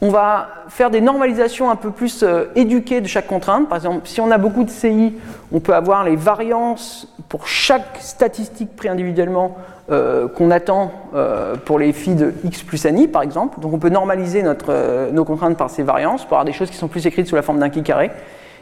On 0.00 0.08
va 0.08 0.48
faire 0.68 0.90
des 0.90 1.00
normalisations 1.00 1.70
un 1.70 1.76
peu 1.76 1.90
plus 1.90 2.22
euh, 2.22 2.46
éduquées 2.56 3.00
de 3.00 3.06
chaque 3.06 3.26
contrainte. 3.26 3.68
Par 3.68 3.76
exemple, 3.76 4.00
si 4.04 4.20
on 4.20 4.30
a 4.30 4.38
beaucoup 4.38 4.64
de 4.64 4.70
CI, 4.70 5.14
on 5.52 5.60
peut 5.60 5.74
avoir 5.74 6.04
les 6.04 6.16
variances 6.16 7.08
pour 7.28 7.46
chaque 7.46 7.98
statistique 8.00 8.74
pris 8.74 8.88
individuellement 8.88 9.56
euh, 9.90 10.28
qu'on 10.28 10.50
attend 10.50 10.92
euh, 11.14 11.56
pour 11.56 11.78
les 11.78 11.92
phi 11.92 12.14
de 12.14 12.34
x 12.44 12.62
plus 12.62 12.84
ni, 12.86 13.06
par 13.06 13.22
exemple. 13.22 13.60
Donc 13.60 13.72
on 13.72 13.78
peut 13.78 13.88
normaliser 13.88 14.42
notre, 14.42 15.10
nos 15.10 15.24
contraintes 15.24 15.56
par 15.56 15.70
ces 15.70 15.82
variances 15.82 16.24
pour 16.24 16.32
avoir 16.32 16.44
des 16.44 16.52
choses 16.52 16.70
qui 16.70 16.76
sont 16.76 16.88
plus 16.88 17.06
écrites 17.06 17.26
sous 17.26 17.36
la 17.36 17.42
forme 17.42 17.58
d'un 17.58 17.70
qui 17.70 17.82
carré. 17.82 18.10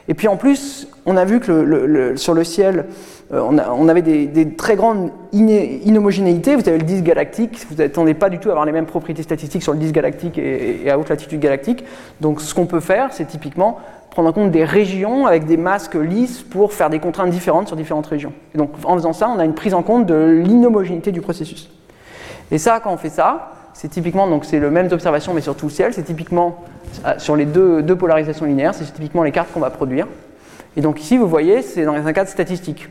Et 0.08 0.14
puis 0.14 0.28
en 0.28 0.36
plus, 0.36 0.88
on 1.06 1.16
a 1.16 1.24
vu 1.24 1.40
que 1.40 2.14
sur 2.16 2.34
le 2.34 2.44
ciel, 2.44 2.86
euh, 3.32 3.40
on, 3.40 3.88
avait 3.88 4.02
des, 4.02 4.54
très 4.54 4.76
grandes 4.76 5.10
inhomogénéités. 5.32 6.54
Vous 6.54 6.68
avez 6.68 6.78
le 6.78 6.84
disque 6.84 7.04
galactique, 7.04 7.66
vous 7.70 7.76
n'attendez 7.76 8.14
pas 8.14 8.28
du 8.28 8.38
tout 8.38 8.48
à 8.48 8.52
avoir 8.52 8.66
les 8.66 8.72
mêmes 8.72 8.86
propriétés 8.86 9.22
statistiques 9.22 9.62
sur 9.62 9.72
le 9.72 9.78
disque 9.78 9.94
galactique 9.94 10.38
et, 10.38 10.90
à 10.90 10.98
haute 10.98 11.08
latitude 11.08 11.40
galactique. 11.40 11.84
Donc 12.20 12.40
ce 12.40 12.54
qu'on 12.54 12.66
peut 12.66 12.80
faire, 12.80 13.08
c'est 13.12 13.24
typiquement 13.24 13.78
prendre 14.10 14.28
en 14.28 14.32
compte 14.32 14.50
des 14.50 14.64
régions 14.64 15.26
avec 15.26 15.46
des 15.46 15.56
masques 15.56 15.94
lisses 15.94 16.42
pour 16.42 16.74
faire 16.74 16.90
des 16.90 16.98
contraintes 16.98 17.30
différentes 17.30 17.68
sur 17.68 17.76
différentes 17.76 18.06
régions. 18.06 18.34
Et 18.54 18.58
donc 18.58 18.72
en 18.84 18.94
faisant 18.96 19.14
ça, 19.14 19.30
on 19.30 19.38
a 19.38 19.44
une 19.44 19.54
prise 19.54 19.72
en 19.72 19.82
compte 19.82 20.04
de 20.04 20.42
l'inhomogénéité 20.44 21.12
du 21.12 21.22
processus. 21.22 21.70
Et 22.50 22.58
ça, 22.58 22.80
quand 22.80 22.92
on 22.92 22.98
fait 22.98 23.08
ça, 23.08 23.52
c'est 23.74 23.88
typiquement, 23.88 24.26
donc 24.26 24.44
c'est 24.44 24.58
le 24.58 24.70
même 24.70 24.88
observation 24.92 25.34
mais 25.34 25.40
sur 25.40 25.56
tout 25.56 25.66
le 25.66 25.72
ciel, 25.72 25.94
c'est 25.94 26.02
typiquement 26.02 26.64
euh, 27.06 27.14
sur 27.18 27.36
les 27.36 27.44
deux, 27.44 27.82
deux 27.82 27.96
polarisations 27.96 28.46
linéaires, 28.46 28.74
c'est 28.74 28.84
typiquement 28.92 29.22
les 29.22 29.32
cartes 29.32 29.52
qu'on 29.52 29.60
va 29.60 29.70
produire. 29.70 30.06
Et 30.76 30.80
donc 30.80 31.00
ici, 31.00 31.16
vous 31.16 31.28
voyez, 31.28 31.62
c'est 31.62 31.84
dans 31.84 31.94
un 31.94 32.12
cadre 32.12 32.30
statistique. 32.30 32.88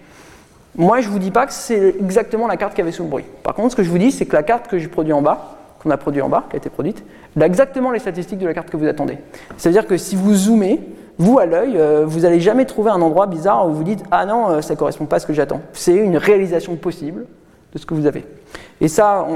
Moi, 0.76 1.02
je 1.02 1.08
ne 1.08 1.12
vous 1.12 1.20
dis 1.20 1.32
pas 1.32 1.46
que 1.46 1.54
c'est 1.54 1.96
exactement 2.00 2.48
la 2.48 2.56
carte 2.56 2.74
qui 2.74 2.82
avait 2.82 2.92
sous 2.92 3.04
le 3.04 3.10
bruit. 3.10 3.26
Par 3.44 3.54
contre, 3.54 3.72
ce 3.72 3.76
que 3.76 3.84
je 3.84 3.90
vous 3.90 3.98
dis, 3.98 4.12
c'est 4.12 4.26
que 4.26 4.36
la 4.36 4.44
carte 4.44 4.68
que 4.68 4.78
j'ai 4.78 4.88
produite 4.88 5.14
en 5.14 5.22
bas, 5.22 5.58
qu'on 5.82 5.90
a 5.90 5.98
produite 5.98 6.24
en 6.24 6.30
bas, 6.30 6.46
qui 6.50 6.56
a 6.56 6.58
été 6.58 6.70
produite, 6.70 7.04
a 7.40 7.46
exactement 7.46 7.92
les 7.92 8.00
statistiques 8.00 8.40
de 8.40 8.46
la 8.46 8.54
carte 8.54 8.70
que 8.70 8.78
vous 8.78 8.88
attendez. 8.88 9.18
C'est-à-dire 9.58 9.86
que 9.86 9.98
si 9.98 10.16
vous 10.16 10.34
zoomez, 10.34 10.80
vous 11.18 11.40
à 11.40 11.46
l'œil, 11.46 11.78
euh, 11.78 12.06
vous 12.06 12.22
n'allez 12.22 12.40
jamais 12.40 12.66
trouver 12.66 12.90
un 12.90 13.02
endroit 13.02 13.28
bizarre 13.28 13.68
où 13.68 13.74
vous 13.74 13.84
dites 13.84 14.04
Ah 14.12 14.26
non, 14.26 14.50
euh, 14.50 14.62
ça 14.62 14.74
ne 14.74 14.80
correspond 14.80 15.06
pas 15.06 15.18
à 15.18 15.20
ce 15.20 15.28
que 15.28 15.34
j'attends. 15.34 15.62
C'est 15.74 15.96
une 15.96 16.18
réalisation 16.18 16.76
possible 16.78 17.26
de 17.74 17.78
ce 17.78 17.86
que 17.86 17.94
vous 17.94 18.06
avez. 18.06 18.26
Et 18.82 18.88
ça, 18.88 19.28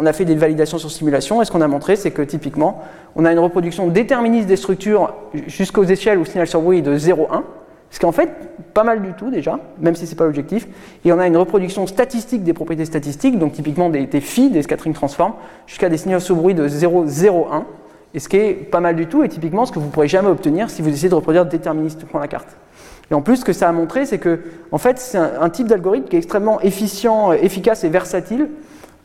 on, 0.00 0.06
a 0.06 0.12
fait 0.14 0.24
des 0.24 0.34
validations 0.34 0.78
sur 0.78 0.90
simulation, 0.90 1.42
et 1.42 1.44
ce 1.44 1.52
qu'on 1.52 1.60
a 1.60 1.68
montré, 1.68 1.96
c'est 1.96 2.12
que 2.12 2.22
typiquement, 2.22 2.82
on 3.14 3.26
a 3.26 3.32
une 3.32 3.38
reproduction 3.38 3.88
déterministe 3.88 4.48
des 4.48 4.56
structures 4.56 5.12
jusqu'aux 5.46 5.84
échelles 5.84 6.18
le 6.18 6.24
signal 6.24 6.46
sur 6.46 6.62
bruit 6.62 6.80
de 6.80 6.96
0,1. 6.96 7.42
Ce 7.90 7.98
qui 7.98 8.06
est 8.06 8.08
en 8.08 8.12
fait 8.12 8.30
pas 8.72 8.84
mal 8.84 9.02
du 9.02 9.12
tout 9.12 9.30
déjà, 9.30 9.60
même 9.78 9.94
si 9.94 10.06
ce 10.06 10.12
n'est 10.12 10.16
pas 10.16 10.24
l'objectif. 10.24 10.66
Et 11.04 11.12
on 11.12 11.18
a 11.18 11.26
une 11.26 11.36
reproduction 11.36 11.86
statistique 11.86 12.42
des 12.42 12.54
propriétés 12.54 12.86
statistiques, 12.86 13.38
donc 13.38 13.52
typiquement 13.52 13.90
des, 13.90 14.06
des 14.06 14.20
phi, 14.22 14.48
des 14.50 14.62
scattering 14.62 14.94
transforms, 14.94 15.34
jusqu'à 15.66 15.90
des 15.90 15.98
signaux 15.98 16.18
sous 16.18 16.34
bruit 16.34 16.54
de 16.54 16.66
0,01. 16.66 17.64
Et 18.14 18.18
ce 18.18 18.30
qui 18.30 18.38
est 18.38 18.54
pas 18.54 18.80
mal 18.80 18.96
du 18.96 19.06
tout, 19.06 19.22
et 19.22 19.28
typiquement 19.28 19.66
ce 19.66 19.72
que 19.72 19.78
vous 19.78 19.86
ne 19.86 19.90
pourrez 19.90 20.08
jamais 20.08 20.30
obtenir 20.30 20.70
si 20.70 20.80
vous 20.80 20.88
essayez 20.88 21.10
de 21.10 21.14
reproduire 21.14 21.44
déterministiquement 21.44 22.18
la 22.18 22.28
carte. 22.28 22.56
Et 23.10 23.14
en 23.14 23.20
plus, 23.20 23.36
ce 23.36 23.44
que 23.44 23.52
ça 23.52 23.68
a 23.68 23.72
montré, 23.72 24.06
c'est 24.06 24.18
que 24.18 24.40
en 24.72 24.78
fait, 24.78 24.98
c'est 24.98 25.18
un, 25.18 25.50
type 25.50 25.66
d'algorithme 25.66 26.08
qui 26.08 26.16
est 26.16 26.18
extrêmement 26.18 26.60
efficient, 26.62 27.32
efficace 27.32 27.84
et 27.84 27.88
versatile 27.88 28.48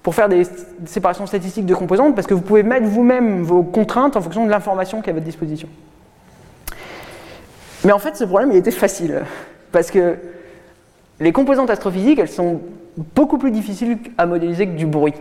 pour 0.03 0.15
faire 0.15 0.29
des 0.29 0.43
séparations 0.85 1.27
statistiques 1.27 1.65
de 1.65 1.75
composantes, 1.75 2.15
parce 2.15 2.27
que 2.27 2.33
vous 2.33 2.41
pouvez 2.41 2.63
mettre 2.63 2.87
vous-même 2.87 3.43
vos 3.43 3.63
contraintes 3.63 4.15
en 4.17 4.21
fonction 4.21 4.45
de 4.45 4.49
l'information 4.49 5.01
qui 5.01 5.09
est 5.09 5.11
à 5.11 5.13
votre 5.13 5.25
disposition. 5.25 5.67
Mais 7.85 7.91
en 7.91 7.99
fait, 7.99 8.15
ce 8.15 8.23
problème, 8.23 8.51
il 8.51 8.57
était 8.57 8.71
facile. 8.71 9.21
Parce 9.71 9.91
que 9.91 10.17
les 11.19 11.31
composantes 11.31 11.69
astrophysiques, 11.69 12.19
elles 12.19 12.29
sont 12.29 12.61
beaucoup 13.15 13.37
plus 13.37 13.51
difficiles 13.51 13.97
à 14.17 14.25
modéliser 14.25 14.67
que 14.67 14.75
du 14.75 14.85
bruit. 14.85 15.13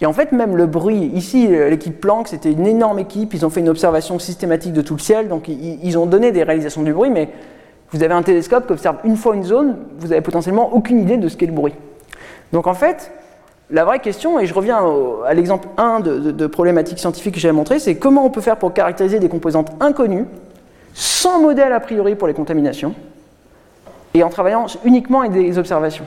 Et 0.00 0.06
en 0.06 0.12
fait, 0.12 0.32
même 0.32 0.56
le 0.56 0.66
bruit, 0.66 1.10
ici, 1.14 1.46
l'équipe 1.46 2.00
Planck, 2.00 2.28
c'était 2.28 2.50
une 2.50 2.66
énorme 2.66 2.98
équipe, 2.98 3.32
ils 3.32 3.46
ont 3.46 3.50
fait 3.50 3.60
une 3.60 3.68
observation 3.68 4.18
systématique 4.18 4.72
de 4.72 4.82
tout 4.82 4.94
le 4.94 5.00
ciel, 5.00 5.28
donc 5.28 5.48
ils 5.48 5.98
ont 5.98 6.06
donné 6.06 6.32
des 6.32 6.42
réalisations 6.42 6.82
du 6.82 6.92
bruit, 6.92 7.10
mais 7.10 7.28
vous 7.92 8.02
avez 8.02 8.12
un 8.12 8.22
télescope 8.22 8.66
qui 8.66 8.72
observe 8.72 8.96
une 9.04 9.16
fois 9.16 9.36
une 9.36 9.44
zone, 9.44 9.76
vous 9.98 10.10
avez 10.10 10.20
potentiellement 10.20 10.74
aucune 10.74 11.00
idée 11.00 11.16
de 11.16 11.28
ce 11.28 11.36
qu'est 11.36 11.46
le 11.46 11.52
bruit. 11.52 11.74
Donc 12.52 12.66
en 12.66 12.74
fait, 12.74 13.12
la 13.70 13.84
vraie 13.84 13.98
question, 13.98 14.38
et 14.38 14.46
je 14.46 14.54
reviens 14.54 14.80
à 15.26 15.34
l'exemple 15.34 15.68
1 15.76 16.00
de, 16.00 16.30
de 16.30 16.46
problématiques 16.46 16.98
scientifiques 16.98 17.34
que 17.34 17.40
j'avais 17.40 17.52
montré, 17.52 17.78
c'est 17.78 17.96
comment 17.96 18.24
on 18.24 18.30
peut 18.30 18.40
faire 18.40 18.56
pour 18.56 18.72
caractériser 18.72 19.18
des 19.18 19.28
composantes 19.28 19.70
inconnues 19.80 20.26
sans 20.92 21.40
modèle 21.40 21.72
a 21.72 21.80
priori 21.80 22.14
pour 22.14 22.28
les 22.28 22.34
contaminations, 22.34 22.94
et 24.14 24.22
en 24.22 24.28
travaillant 24.28 24.66
uniquement 24.84 25.20
avec 25.20 25.32
des 25.32 25.58
observations. 25.58 26.04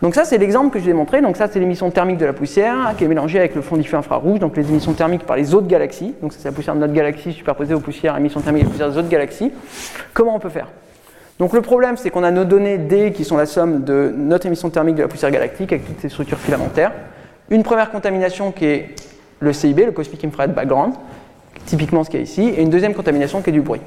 donc 0.00 0.14
ça, 0.14 0.24
c'est 0.24 0.38
l'exemple 0.38 0.70
que 0.70 0.78
je 0.78 0.84
vous 0.84 0.90
ai 0.90 0.94
montré. 0.94 1.20
Donc 1.20 1.36
ça, 1.36 1.48
c'est 1.48 1.58
l'émission 1.58 1.90
thermique 1.90 2.18
de 2.18 2.26
la 2.26 2.32
poussière 2.32 2.94
qui 2.96 3.04
est 3.04 3.08
mélangée 3.08 3.38
avec 3.38 3.54
le 3.56 3.62
fond 3.62 3.76
diffus 3.76 3.96
infrarouge, 3.96 4.38
donc 4.38 4.56
les 4.56 4.68
émissions 4.68 4.92
thermiques 4.92 5.24
par 5.24 5.36
les 5.36 5.54
autres 5.54 5.66
galaxies. 5.66 6.14
Donc 6.22 6.32
c'est 6.32 6.44
la 6.44 6.52
poussière 6.52 6.74
de 6.74 6.80
notre 6.80 6.92
galaxie 6.92 7.32
superposée 7.32 7.74
aux 7.74 7.80
poussières 7.80 8.16
émissions 8.16 8.40
thermiques 8.40 8.64
des 8.64 8.70
poussières 8.70 8.90
des 8.90 8.98
autres 8.98 9.08
galaxies. 9.08 9.50
Comment 10.14 10.36
on 10.36 10.38
peut 10.38 10.50
faire? 10.50 10.68
Donc 11.38 11.52
le 11.52 11.62
problème, 11.62 11.96
c'est 11.96 12.10
qu'on 12.10 12.24
a 12.24 12.32
nos 12.32 12.44
données 12.44 12.78
D 12.78 13.12
qui 13.12 13.24
sont 13.24 13.36
la 13.36 13.46
somme 13.46 13.84
de 13.84 14.12
notre 14.16 14.46
émission 14.46 14.70
thermique 14.70 14.96
de 14.96 15.02
la 15.02 15.08
poussière 15.08 15.30
galactique 15.30 15.72
avec 15.72 15.86
toutes 15.86 16.00
ces 16.00 16.08
structures 16.08 16.38
filamentaires. 16.38 16.92
Une 17.50 17.62
première 17.62 17.90
contamination 17.90 18.50
qui 18.50 18.64
est 18.66 18.94
le 19.38 19.52
CIB, 19.52 19.86
le 19.86 19.92
Cosmic 19.92 20.24
Infrared 20.24 20.52
Background, 20.52 20.94
typiquement 21.64 22.02
ce 22.02 22.10
qu'il 22.10 22.18
y 22.18 22.22
a 22.22 22.24
ici, 22.24 22.48
et 22.48 22.62
une 22.62 22.70
deuxième 22.70 22.92
contamination 22.92 23.40
qui 23.40 23.50
est 23.50 23.52
du 23.52 23.60
bruit. 23.60 23.80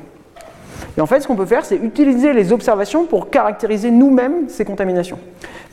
Et 0.97 1.01
en 1.01 1.05
fait, 1.05 1.19
ce 1.19 1.27
qu'on 1.27 1.35
peut 1.35 1.45
faire, 1.45 1.65
c'est 1.65 1.75
utiliser 1.75 2.31
les 2.31 2.53
observations 2.53 3.05
pour 3.05 3.29
caractériser 3.29 3.91
nous-mêmes 3.91 4.47
ces 4.47 4.63
contaminations. 4.63 5.19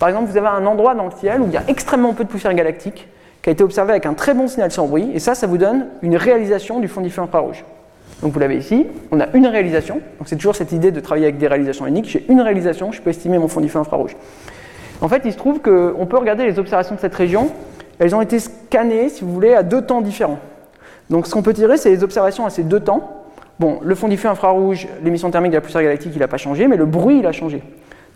Par 0.00 0.08
exemple, 0.08 0.30
vous 0.30 0.36
avez 0.36 0.48
un 0.48 0.66
endroit 0.66 0.94
dans 0.94 1.06
le 1.06 1.12
ciel 1.12 1.40
où 1.40 1.46
il 1.46 1.52
y 1.52 1.56
a 1.56 1.62
extrêmement 1.68 2.12
peu 2.12 2.24
de 2.24 2.28
poussière 2.28 2.54
galactique, 2.54 3.06
qui 3.40 3.50
a 3.50 3.52
été 3.52 3.62
observé 3.62 3.92
avec 3.92 4.04
un 4.04 4.14
très 4.14 4.34
bon 4.34 4.48
signal 4.48 4.72
sans 4.72 4.86
bruit, 4.86 5.10
et 5.14 5.20
ça, 5.20 5.36
ça 5.36 5.46
vous 5.46 5.58
donne 5.58 5.86
une 6.02 6.16
réalisation 6.16 6.80
du 6.80 6.88
fond 6.88 7.00
diffus 7.00 7.20
infrarouge. 7.20 7.64
Donc 8.22 8.32
vous 8.32 8.38
l'avez 8.40 8.56
ici, 8.56 8.86
on 9.12 9.20
a 9.20 9.28
une 9.34 9.46
réalisation, 9.46 10.00
donc 10.18 10.26
c'est 10.26 10.36
toujours 10.36 10.56
cette 10.56 10.72
idée 10.72 10.90
de 10.90 11.00
travailler 11.00 11.26
avec 11.26 11.38
des 11.38 11.46
réalisations 11.46 11.86
uniques, 11.86 12.08
j'ai 12.08 12.24
une 12.28 12.40
réalisation, 12.40 12.90
je 12.90 13.00
peux 13.00 13.10
estimer 13.10 13.38
mon 13.38 13.46
fond 13.46 13.60
diffus 13.60 13.78
infrarouge. 13.78 14.16
En 15.00 15.08
fait, 15.08 15.22
il 15.24 15.32
se 15.32 15.36
trouve 15.36 15.60
qu'on 15.60 16.06
peut 16.06 16.18
regarder 16.18 16.44
les 16.44 16.58
observations 16.58 16.96
de 16.96 17.00
cette 17.00 17.14
région, 17.14 17.50
elles 18.00 18.14
ont 18.16 18.20
été 18.20 18.40
scannées, 18.40 19.08
si 19.08 19.24
vous 19.24 19.32
voulez, 19.32 19.54
à 19.54 19.62
deux 19.62 19.82
temps 19.82 20.00
différents. 20.00 20.40
Donc 21.10 21.26
ce 21.26 21.32
qu'on 21.32 21.42
peut 21.42 21.54
tirer, 21.54 21.76
c'est 21.76 21.90
les 21.90 22.02
observations 22.02 22.44
à 22.44 22.50
ces 22.50 22.64
deux 22.64 22.80
temps. 22.80 23.24
Bon, 23.60 23.78
le 23.82 23.94
fond 23.94 24.08
diffus 24.08 24.26
infrarouge, 24.26 24.88
l'émission 25.02 25.30
thermique 25.30 25.52
de 25.52 25.56
la 25.56 25.60
poussière 25.60 25.82
galactique, 25.82 26.12
il 26.14 26.18
n'a 26.18 26.28
pas 26.28 26.36
changé, 26.36 26.66
mais 26.68 26.76
le 26.76 26.86
bruit, 26.86 27.20
il 27.20 27.26
a 27.26 27.32
changé. 27.32 27.62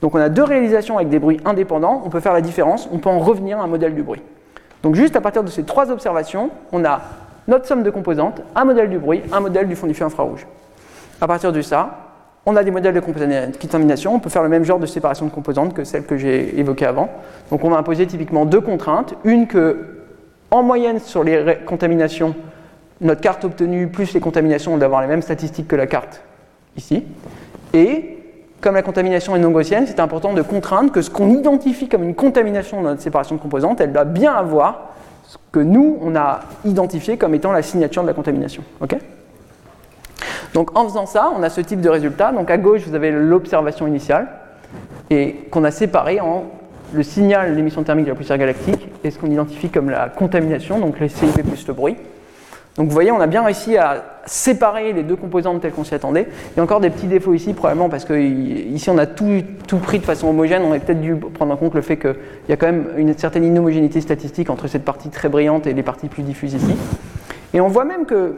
Donc 0.00 0.16
on 0.16 0.18
a 0.18 0.28
deux 0.28 0.42
réalisations 0.42 0.96
avec 0.96 1.08
des 1.08 1.20
bruits 1.20 1.40
indépendants, 1.44 2.02
on 2.04 2.10
peut 2.10 2.20
faire 2.20 2.32
la 2.32 2.40
différence, 2.40 2.88
on 2.92 2.98
peut 2.98 3.08
en 3.08 3.20
revenir 3.20 3.60
à 3.60 3.62
un 3.62 3.66
modèle 3.68 3.94
du 3.94 4.02
bruit. 4.02 4.22
Donc 4.82 4.96
juste 4.96 5.14
à 5.14 5.20
partir 5.20 5.44
de 5.44 5.48
ces 5.48 5.62
trois 5.62 5.92
observations, 5.92 6.50
on 6.72 6.84
a 6.84 7.02
notre 7.48 7.66
somme 7.66 7.82
de 7.82 7.90
composantes, 7.90 8.42
un 8.54 8.64
modèle 8.64 8.88
du 8.88 8.98
bruit, 8.98 9.22
un 9.32 9.40
modèle 9.40 9.68
du 9.68 9.76
fond 9.76 9.86
diffus 9.86 10.04
infrarouge. 10.04 10.46
À 11.20 11.26
partir 11.26 11.52
de 11.52 11.62
ça, 11.62 12.12
on 12.44 12.56
a 12.56 12.64
des 12.64 12.70
modèles 12.70 12.94
de 12.94 13.00
contamination, 13.00 14.14
on 14.14 14.18
peut 14.18 14.30
faire 14.30 14.42
le 14.42 14.48
même 14.48 14.64
genre 14.64 14.80
de 14.80 14.86
séparation 14.86 15.26
de 15.26 15.30
composantes 15.30 15.74
que 15.74 15.84
celle 15.84 16.04
que 16.04 16.16
j'ai 16.16 16.58
évoquée 16.58 16.86
avant. 16.86 17.08
Donc 17.50 17.64
on 17.64 17.70
va 17.70 17.76
imposer 17.76 18.06
typiquement 18.06 18.44
deux 18.44 18.60
contraintes, 18.60 19.14
une 19.24 19.46
que 19.46 19.98
en 20.50 20.62
moyenne 20.62 20.98
sur 20.98 21.24
les 21.24 21.58
contaminations, 21.66 22.34
notre 23.00 23.20
carte 23.20 23.44
obtenue 23.44 23.88
plus 23.88 24.12
les 24.12 24.20
contaminations 24.20 24.76
d'avoir 24.76 25.00
les 25.00 25.06
mêmes 25.06 25.22
statistiques 25.22 25.68
que 25.68 25.76
la 25.76 25.86
carte 25.86 26.22
ici. 26.76 27.04
Et 27.72 28.18
comme 28.60 28.74
la 28.74 28.82
contamination 28.82 29.34
est 29.34 29.40
non 29.40 29.50
gaussienne, 29.50 29.86
c'est 29.86 30.00
important 30.00 30.32
de 30.32 30.42
contraindre 30.42 30.92
que 30.92 31.02
ce 31.02 31.10
qu'on 31.10 31.30
identifie 31.30 31.88
comme 31.88 32.04
une 32.04 32.14
contamination 32.14 32.82
dans 32.82 32.90
notre 32.90 33.02
séparation 33.02 33.36
de 33.36 33.40
composantes, 33.40 33.80
elle 33.80 33.92
doit 33.92 34.04
bien 34.04 34.32
avoir 34.32 34.90
ce 35.32 35.38
que 35.50 35.60
nous, 35.60 35.96
on 36.02 36.14
a 36.14 36.40
identifié 36.66 37.16
comme 37.16 37.34
étant 37.34 37.52
la 37.52 37.62
signature 37.62 38.02
de 38.02 38.06
la 38.06 38.12
contamination. 38.12 38.62
Donc 40.52 40.76
en 40.76 40.84
faisant 40.84 41.06
ça, 41.06 41.32
on 41.34 41.42
a 41.42 41.48
ce 41.48 41.62
type 41.62 41.80
de 41.80 41.88
résultat. 41.88 42.32
Donc 42.32 42.50
à 42.50 42.58
gauche, 42.58 42.82
vous 42.86 42.94
avez 42.94 43.10
l'observation 43.10 43.86
initiale, 43.86 44.28
et 45.08 45.36
qu'on 45.50 45.64
a 45.64 45.70
séparé 45.70 46.20
en 46.20 46.44
le 46.92 47.02
signal 47.02 47.56
l'émission 47.56 47.82
thermique 47.82 48.04
de 48.04 48.10
la 48.10 48.14
poussière 48.14 48.36
galactique 48.36 48.86
et 49.02 49.10
ce 49.10 49.18
qu'on 49.18 49.30
identifie 49.30 49.70
comme 49.70 49.88
la 49.88 50.10
contamination, 50.10 50.78
donc 50.78 51.00
les 51.00 51.08
CIP 51.08 51.42
plus 51.48 51.66
le 51.66 51.72
bruit. 51.72 51.96
Donc 52.76 52.88
vous 52.88 52.94
voyez, 52.94 53.10
on 53.10 53.20
a 53.20 53.26
bien 53.26 53.42
réussi 53.42 53.76
à 53.76 54.02
séparer 54.24 54.92
les 54.92 55.02
deux 55.02 55.16
composantes 55.16 55.60
telles 55.60 55.72
qu'on 55.72 55.84
s'y 55.84 55.94
attendait. 55.94 56.26
Il 56.52 56.56
y 56.56 56.60
a 56.60 56.62
encore 56.62 56.80
des 56.80 56.88
petits 56.88 57.06
défauts 57.06 57.34
ici, 57.34 57.52
probablement 57.52 57.90
parce 57.90 58.06
que 58.06 58.18
ici 58.18 58.88
on 58.88 58.96
a 58.96 59.04
tout, 59.04 59.42
pris 59.82 59.98
de 59.98 60.04
façon 60.04 60.28
homogène. 60.28 60.62
On 60.64 60.68
aurait 60.68 60.80
peut-être 60.80 61.00
dû 61.00 61.14
prendre 61.16 61.52
en 61.52 61.56
compte 61.56 61.74
le 61.74 61.82
fait 61.82 61.98
qu'il 61.98 62.14
y 62.48 62.52
a 62.52 62.56
quand 62.56 62.66
même 62.66 62.86
une 62.96 63.16
certaine 63.16 63.44
inhomogénéité 63.44 64.00
statistique 64.00 64.48
entre 64.48 64.68
cette 64.68 64.84
partie 64.84 65.10
très 65.10 65.28
brillante 65.28 65.66
et 65.66 65.74
les 65.74 65.82
parties 65.82 66.08
plus 66.08 66.22
diffuses 66.22 66.54
ici. 66.54 66.74
Et 67.52 67.60
on 67.60 67.68
voit 67.68 67.84
même 67.84 68.06
que, 68.06 68.36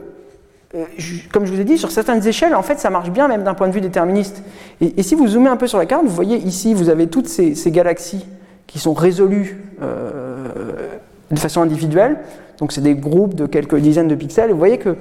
euh, 0.75 0.85
comme 1.33 1.47
je 1.47 1.53
vous 1.53 1.61
ai 1.61 1.65
dit, 1.65 1.79
sur 1.79 1.93
certaines 1.93 2.27
échelles, 2.27 2.57
en 2.57 2.63
fait, 2.63 2.81
ça 2.81 2.91
marche 2.91 3.11
bien 3.11 3.29
même 3.29 3.45
d'un 3.45 3.55
point 3.55 3.69
de 3.69 3.73
vue 3.73 3.81
déterministe. 3.81 4.43
Et, 4.81 5.05
si 5.05 5.15
vous 5.15 5.29
zoomez 5.29 5.49
un 5.49 5.57
peu 5.57 5.69
sur 5.69 5.79
la 5.79 5.87
carte, 5.87 6.05
vous 6.05 6.11
voyez 6.11 6.39
ici, 6.39 6.75
vous 6.75 6.89
avez 6.89 7.07
toutes 7.07 7.29
ces, 7.29 7.55
galaxies 7.71 8.27
qui 8.67 8.81
sont 8.81 8.95
résolues 8.95 9.59
euh, 9.81 10.49
de 11.31 11.39
façon 11.39 11.63
individuelle. 11.63 12.17
Donc 12.59 12.73
c'est 12.73 12.81
des 12.81 12.95
groupes 12.95 13.35
de 13.35 13.47
quelques 13.47 13.77
dizaines 13.77 14.09
de 14.09 14.15
pixels. 14.15 14.51
Vous 14.51 14.59
voyez 14.59 14.79
que 14.79 14.97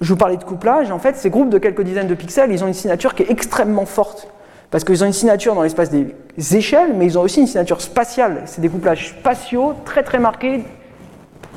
je 0.00 0.08
vous 0.08 0.16
parlais 0.16 0.36
de 0.36 0.44
couplage, 0.44 0.90
en 0.90 0.98
fait, 0.98 1.16
ces 1.16 1.30
groupes 1.30 1.50
de 1.50 1.58
quelques 1.58 1.82
dizaines 1.82 2.08
de 2.08 2.14
pixels, 2.14 2.50
ils 2.50 2.64
ont 2.64 2.66
une 2.66 2.74
signature 2.74 3.14
qui 3.14 3.22
est 3.22 3.30
extrêmement 3.30 3.86
forte. 3.86 4.28
Parce 4.70 4.84
qu'ils 4.84 5.04
ont 5.04 5.06
une 5.06 5.12
signature 5.12 5.54
dans 5.54 5.62
l'espace 5.62 5.90
des 5.90 6.14
échelles, 6.56 6.94
mais 6.94 7.04
ils 7.04 7.18
ont 7.18 7.22
aussi 7.22 7.40
une 7.40 7.46
signature 7.46 7.80
spatiale. 7.80 8.42
C'est 8.46 8.60
des 8.60 8.70
couplages 8.70 9.10
spatiaux 9.10 9.74
très 9.84 10.02
très 10.02 10.18
marqués 10.18 10.64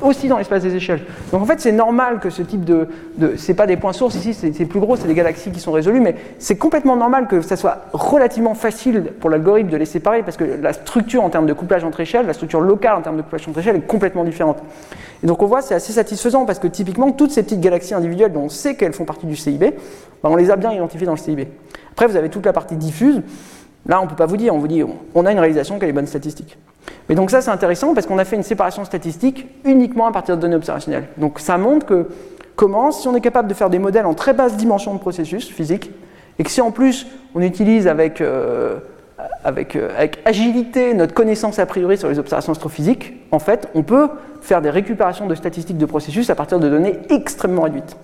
aussi 0.02 0.28
dans 0.28 0.38
l'espace 0.38 0.62
des 0.62 0.74
échelles. 0.74 1.02
Donc 1.32 1.42
en 1.42 1.46
fait, 1.46 1.60
c'est 1.60 1.72
normal 1.72 2.20
que 2.20 2.30
ce 2.30 2.42
type 2.42 2.64
de... 2.64 2.88
de 3.16 3.34
c'est 3.36 3.54
pas 3.54 3.66
des 3.66 3.76
points 3.76 3.92
sources 3.92 4.14
ici, 4.14 4.34
c'est 4.34 4.64
plus 4.64 4.80
gros, 4.80 4.96
c'est 4.96 5.08
des 5.08 5.14
galaxies 5.14 5.50
qui 5.50 5.60
sont 5.60 5.72
résolues, 5.72 6.00
mais 6.00 6.16
c'est 6.38 6.56
complètement 6.56 6.96
normal 6.96 7.26
que 7.28 7.40
ça 7.40 7.56
soit 7.56 7.86
relativement 7.92 8.54
facile 8.54 9.12
pour 9.20 9.30
l'algorithme 9.30 9.70
de 9.70 9.76
les 9.76 9.86
séparer, 9.86 10.22
parce 10.22 10.36
que 10.36 10.44
la 10.44 10.72
structure 10.72 11.22
en 11.22 11.30
termes 11.30 11.46
de 11.46 11.52
couplage 11.52 11.84
entre 11.84 12.00
échelles, 12.00 12.26
la 12.26 12.34
structure 12.34 12.60
locale 12.60 12.96
en 12.96 13.02
termes 13.02 13.16
de 13.16 13.22
couplage 13.22 13.48
entre 13.48 13.58
échelles 13.58 13.76
est 13.76 13.86
complètement 13.86 14.24
différente. 14.24 14.58
Et 15.22 15.26
donc 15.26 15.42
on 15.42 15.46
voit, 15.46 15.62
c'est 15.62 15.74
assez 15.74 15.92
satisfaisant, 15.92 16.44
parce 16.44 16.58
que 16.58 16.68
typiquement, 16.68 17.10
toutes 17.12 17.30
ces 17.30 17.42
petites 17.42 17.60
galaxies 17.60 17.94
individuelles 17.94 18.32
dont 18.32 18.42
on 18.42 18.48
sait 18.48 18.74
qu'elles 18.74 18.92
font 18.92 19.04
partie 19.04 19.26
du 19.26 19.36
CIB, 19.36 19.60
ben, 19.60 19.74
on 20.24 20.36
les 20.36 20.50
a 20.50 20.56
bien 20.56 20.72
identifiées 20.72 21.06
dans 21.06 21.14
le 21.14 21.18
CIB. 21.18 21.48
Après, 21.92 22.06
vous 22.06 22.16
avez 22.16 22.28
toute 22.28 22.44
la 22.44 22.52
partie 22.52 22.76
diffuse. 22.76 23.22
Là, 23.86 24.00
on 24.00 24.04
ne 24.04 24.08
peut 24.10 24.16
pas 24.16 24.26
vous 24.26 24.36
dire, 24.36 24.54
on 24.54 24.58
vous 24.58 24.68
dit, 24.68 24.82
on 25.14 25.26
a 25.26 25.32
une 25.32 25.38
réalisation 25.38 25.78
qui 25.78 25.84
a 25.84 25.86
les 25.86 25.92
bonnes 25.92 26.06
statistiques. 26.06 26.58
Mais 27.08 27.14
donc 27.14 27.30
ça, 27.30 27.40
c'est 27.40 27.50
intéressant 27.50 27.94
parce 27.94 28.06
qu'on 28.06 28.18
a 28.18 28.24
fait 28.24 28.36
une 28.36 28.42
séparation 28.42 28.84
statistique 28.84 29.46
uniquement 29.64 30.06
à 30.06 30.12
partir 30.12 30.36
de 30.36 30.42
données 30.42 30.56
observationnelles. 30.56 31.06
Donc 31.16 31.38
ça 31.38 31.56
montre 31.58 31.86
que 31.86 32.06
comment, 32.56 32.90
si 32.90 33.06
on 33.06 33.14
est 33.14 33.20
capable 33.20 33.48
de 33.48 33.54
faire 33.54 33.70
des 33.70 33.78
modèles 33.78 34.06
en 34.06 34.14
très 34.14 34.32
basse 34.32 34.56
dimension 34.56 34.94
de 34.94 34.98
processus 34.98 35.48
physiques, 35.48 35.90
et 36.38 36.44
que 36.44 36.50
si 36.50 36.60
en 36.60 36.70
plus 36.70 37.06
on 37.34 37.40
utilise 37.40 37.86
avec, 37.86 38.20
euh, 38.20 38.78
euh, 39.18 39.88
avec, 39.96 40.18
agilité 40.24 40.94
notre 40.94 41.14
connaissance 41.14 41.58
a 41.58 41.66
priori 41.66 41.96
sur 41.96 42.08
les 42.08 42.18
observations 42.18 42.52
astrophysiques, 42.52 43.14
en 43.30 43.38
fait, 43.38 43.68
on 43.74 43.82
peut 43.82 44.08
faire 44.40 44.60
des 44.60 44.70
récupérations 44.70 45.26
de 45.26 45.34
statistiques 45.34 45.78
de 45.78 45.86
processus 45.86 46.30
à 46.30 46.34
partir 46.34 46.58
de 46.58 46.68
données 46.68 46.98
extrêmement 47.10 47.62
réduites. 47.62 47.96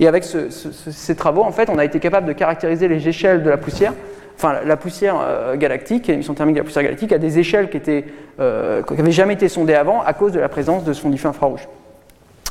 et 0.00 0.06
avec 0.06 0.24
ces 0.24 1.16
travaux, 1.16 1.42
en 1.42 1.52
fait, 1.52 1.68
on 1.68 1.78
a 1.78 1.84
été 1.84 2.00
capable 2.00 2.26
de 2.26 2.32
caractériser 2.32 2.88
les 2.88 3.08
échelles 3.08 3.42
de 3.42 3.50
la 3.50 3.56
poussière 3.56 3.92
enfin 4.36 4.54
la 4.64 4.76
poussière 4.76 5.16
euh, 5.20 5.56
galactique, 5.56 6.06
l'émission 6.06 6.34
thermique 6.34 6.56
de 6.56 6.60
la 6.60 6.64
poussière 6.64 6.82
galactique, 6.82 7.12
à 7.12 7.18
des 7.18 7.38
échelles 7.38 7.70
qui 7.70 7.78
n'avaient 7.78 8.04
euh, 8.40 9.10
jamais 9.10 9.34
été 9.34 9.48
sondées 9.48 9.74
avant 9.74 10.02
à 10.02 10.12
cause 10.12 10.32
de 10.32 10.40
la 10.40 10.48
présence 10.48 10.84
de 10.84 10.92
fond 10.92 11.10
diffus 11.10 11.26
infrarouge. 11.26 11.68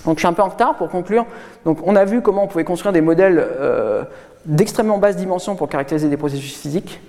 Donc 0.06 0.18
je 0.18 0.20
suis 0.20 0.28
un 0.28 0.34
peu 0.34 0.42
en 0.42 0.50
retard 0.50 0.76
pour 0.76 0.90
conclure. 0.90 1.26
Donc 1.66 1.80
on 1.86 1.96
a 1.96 2.06
vu 2.06 2.22
comment 2.22 2.44
on 2.44 2.48
pouvait 2.48 2.64
construire 2.64 2.94
des 2.94 3.02
modèles 3.02 3.40
euh, 3.40 4.04
d'extrêmement 4.46 4.98
basse 4.98 5.16
dimension 5.16 5.56
pour 5.56 5.70
caractériser 5.70 6.10
des 6.10 6.18
processus 6.18 6.58
physiques. 6.58 7.02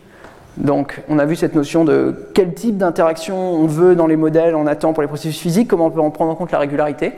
Donc 0.57 1.01
on 1.09 1.19
a 1.19 1.25
vu 1.25 1.35
cette 1.35 1.57
notion 1.57 1.85
de 1.85 2.29
quel 2.33 2.55
type 2.55 2.77
d'interaction 2.77 3.37
on 3.37 3.67
veut 3.67 3.97
dans 3.97 4.07
les 4.07 4.17
modèles, 4.17 4.55
on 4.55 4.67
attend 4.67 4.93
pour 4.93 5.03
les 5.03 5.09
processus 5.09 5.41
physiques, 5.41 5.69
comment 5.69 5.87
on 5.87 5.91
peut 5.91 6.01
en 6.01 6.11
prendre 6.11 6.31
en 6.31 6.37
compte 6.37 6.53
la 6.53 6.61
régularité. 6.61 7.13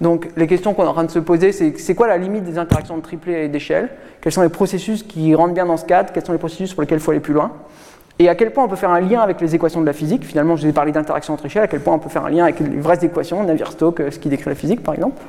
Donc 0.00 0.28
les 0.36 0.46
questions 0.46 0.74
qu'on 0.74 0.84
est 0.84 0.88
en 0.88 0.92
train 0.92 1.04
de 1.04 1.10
se 1.10 1.18
poser, 1.18 1.52
c'est 1.52 1.94
quoi 1.94 2.06
la 2.06 2.18
limite 2.18 2.44
des 2.44 2.58
interactions 2.58 2.96
de 2.96 3.02
triplet 3.02 3.46
et 3.46 3.48
d'échelle? 3.48 3.90
Quels 4.20 4.32
sont 4.32 4.42
les 4.42 4.48
processus 4.48 5.02
qui 5.02 5.34
rentrent 5.34 5.54
bien 5.54 5.66
dans 5.66 5.76
ce 5.76 5.84
cadre? 5.84 6.12
Quels 6.12 6.24
sont 6.24 6.32
les 6.32 6.38
processus 6.38 6.74
pour 6.74 6.82
lesquels 6.82 6.98
il 6.98 7.02
faut 7.02 7.12
aller 7.12 7.20
plus 7.20 7.34
loin? 7.34 7.52
Et 8.18 8.28
à 8.28 8.34
quel 8.34 8.50
point 8.50 8.64
on 8.64 8.68
peut 8.68 8.76
faire 8.76 8.90
un 8.90 9.00
lien 9.00 9.20
avec 9.20 9.40
les 9.40 9.54
équations 9.54 9.80
de 9.80 9.86
la 9.86 9.92
physique. 9.92 10.24
Finalement, 10.24 10.56
je 10.56 10.62
vous 10.62 10.68
ai 10.68 10.72
parlé 10.72 10.90
d'interaction 10.90 11.34
entre 11.34 11.46
échelles, 11.46 11.64
à 11.64 11.68
quel 11.68 11.80
point 11.80 11.94
on 11.94 11.98
peut 11.98 12.08
faire 12.08 12.24
un 12.24 12.30
lien 12.30 12.44
avec 12.44 12.60
les 12.60 12.80
vraies 12.80 12.98
équations, 13.02 13.42
Navier-Stokes, 13.42 14.00
euh, 14.00 14.10
ce 14.10 14.18
qui 14.18 14.30
décrit 14.30 14.48
la 14.48 14.54
physique 14.54 14.82
par 14.82 14.94
exemple. 14.94 15.20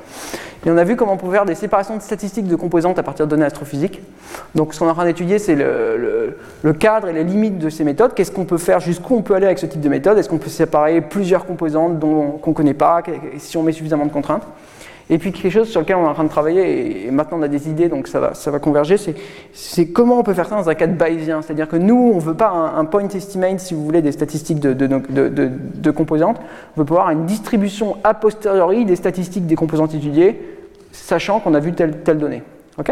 Et 0.66 0.72
on 0.72 0.78
a 0.78 0.84
vu 0.84 0.96
comment 0.96 1.14
on 1.14 1.18
pouvait 1.18 1.38
faire 1.38 1.46
des 1.46 1.56
séparations 1.56 1.98
de 1.98 2.02
statistiques 2.02 2.48
de 2.48 2.56
composantes 2.56 2.98
à 2.98 3.04
partir 3.04 3.26
de 3.26 3.32
données 3.32 3.46
astrophysiques. 3.46 4.02
Donc 4.56 4.74
ce 4.74 4.80
qu'on 4.80 4.88
est 4.88 4.90
en 4.90 4.96
train 4.96 5.06
d'étudier, 5.06 5.38
c'est 5.38 5.56
le, 5.56 6.74
cadre 6.80 7.10
et 7.10 7.14
les 7.14 7.24
limites 7.24 7.60
de 7.60 7.70
ces 7.70 7.84
méthodes. 7.84 8.14
Qu'est-ce 8.14 8.32
qu'on 8.32 8.46
peut 8.46 8.58
faire, 8.58 8.80
jusqu'où 8.80 9.16
on 9.16 9.22
peut 9.22 9.36
aller 9.36 9.46
avec 9.46 9.60
ce 9.60 9.66
type 9.66 9.82
de 9.82 9.90
méthode? 9.90 10.18
Est-ce 10.18 10.30
qu'on 10.30 10.40
peut 10.40 10.50
séparer 10.50 11.02
plusieurs 11.02 11.46
composantes 11.46 12.00
qu'on 12.00 12.40
ne 12.46 12.56
connaît 12.56 12.74
pas, 12.74 13.04
si 13.38 13.58
on 13.58 13.64
met 13.64 13.72
suffisamment 13.72 14.06
de 14.06 14.12
contraintes? 14.12 14.44
Et 15.10 15.18
puis 15.18 15.32
quelque 15.32 15.52
chose 15.52 15.70
sur 15.70 15.80
lequel 15.80 15.96
on 15.96 16.04
est 16.04 16.10
en 16.10 16.14
train 16.14 16.26
de 16.26 16.30
travailler, 16.30 17.06
et 17.06 17.12
maintenant 17.12 17.38
on 17.40 17.42
a 17.42 17.48
des 17.48 17.70
idées, 17.70 17.88
donc 17.88 18.08
ça 18.08 18.20
va, 18.20 18.60
converger, 18.60 18.98
c'est 19.54 19.88
comment 19.88 20.20
on 20.20 20.24
peut 20.24 20.34
faire 20.34 20.48
ça 20.48 20.56
dans 20.56 20.70
un 20.70 20.76
cadre 20.76 20.96
bayésien. 20.96 21.42
C'est-à-dire 21.42 21.70
que 21.70 21.78
nous, 21.78 22.12
on 22.14 22.16
ne 22.16 22.22
veut 22.22 22.34
pas 22.34 22.50
un, 22.50 22.86
point 22.86 23.08
estimate, 23.08 23.60
si 23.60 23.74
vous 23.74 23.86
voulez, 23.86 24.02
des 24.02 24.12
statistiques 24.12 24.60
de, 24.60 25.92
composantes, 25.92 26.40
on 26.76 26.82
veut 26.82 26.86
pouvoir 26.86 27.10
une 27.12 27.26
distribution 27.26 27.98
a 28.04 28.14
posteriori 28.14 28.84
des 28.86 28.98
statistiques 28.98 29.48
des 29.48 29.56
composantes 29.56 29.94
étudiées, 29.94 30.42
sachant 30.92 31.40
qu'on 31.40 31.54
a 31.54 31.60
vu 31.60 31.74
telle, 31.74 32.00
telle 32.00 32.18
donnée. 32.18 32.44
OK? 32.78 32.92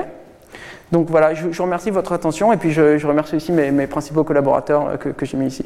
Donc 0.92 1.10
voilà, 1.10 1.34
je, 1.34 1.62
remercie 1.62 1.90
votre 1.90 2.14
attention, 2.14 2.54
et 2.54 2.58
puis 2.58 2.72
je, 2.72 3.06
remercie 3.06 3.36
aussi 3.36 3.52
mes, 3.52 3.88
principaux 3.88 4.24
collaborateurs 4.24 4.88
euh, 4.88 4.98
que 4.98 5.26
j'ai 5.26 5.36
mis 5.36 5.48
ici. 5.48 5.66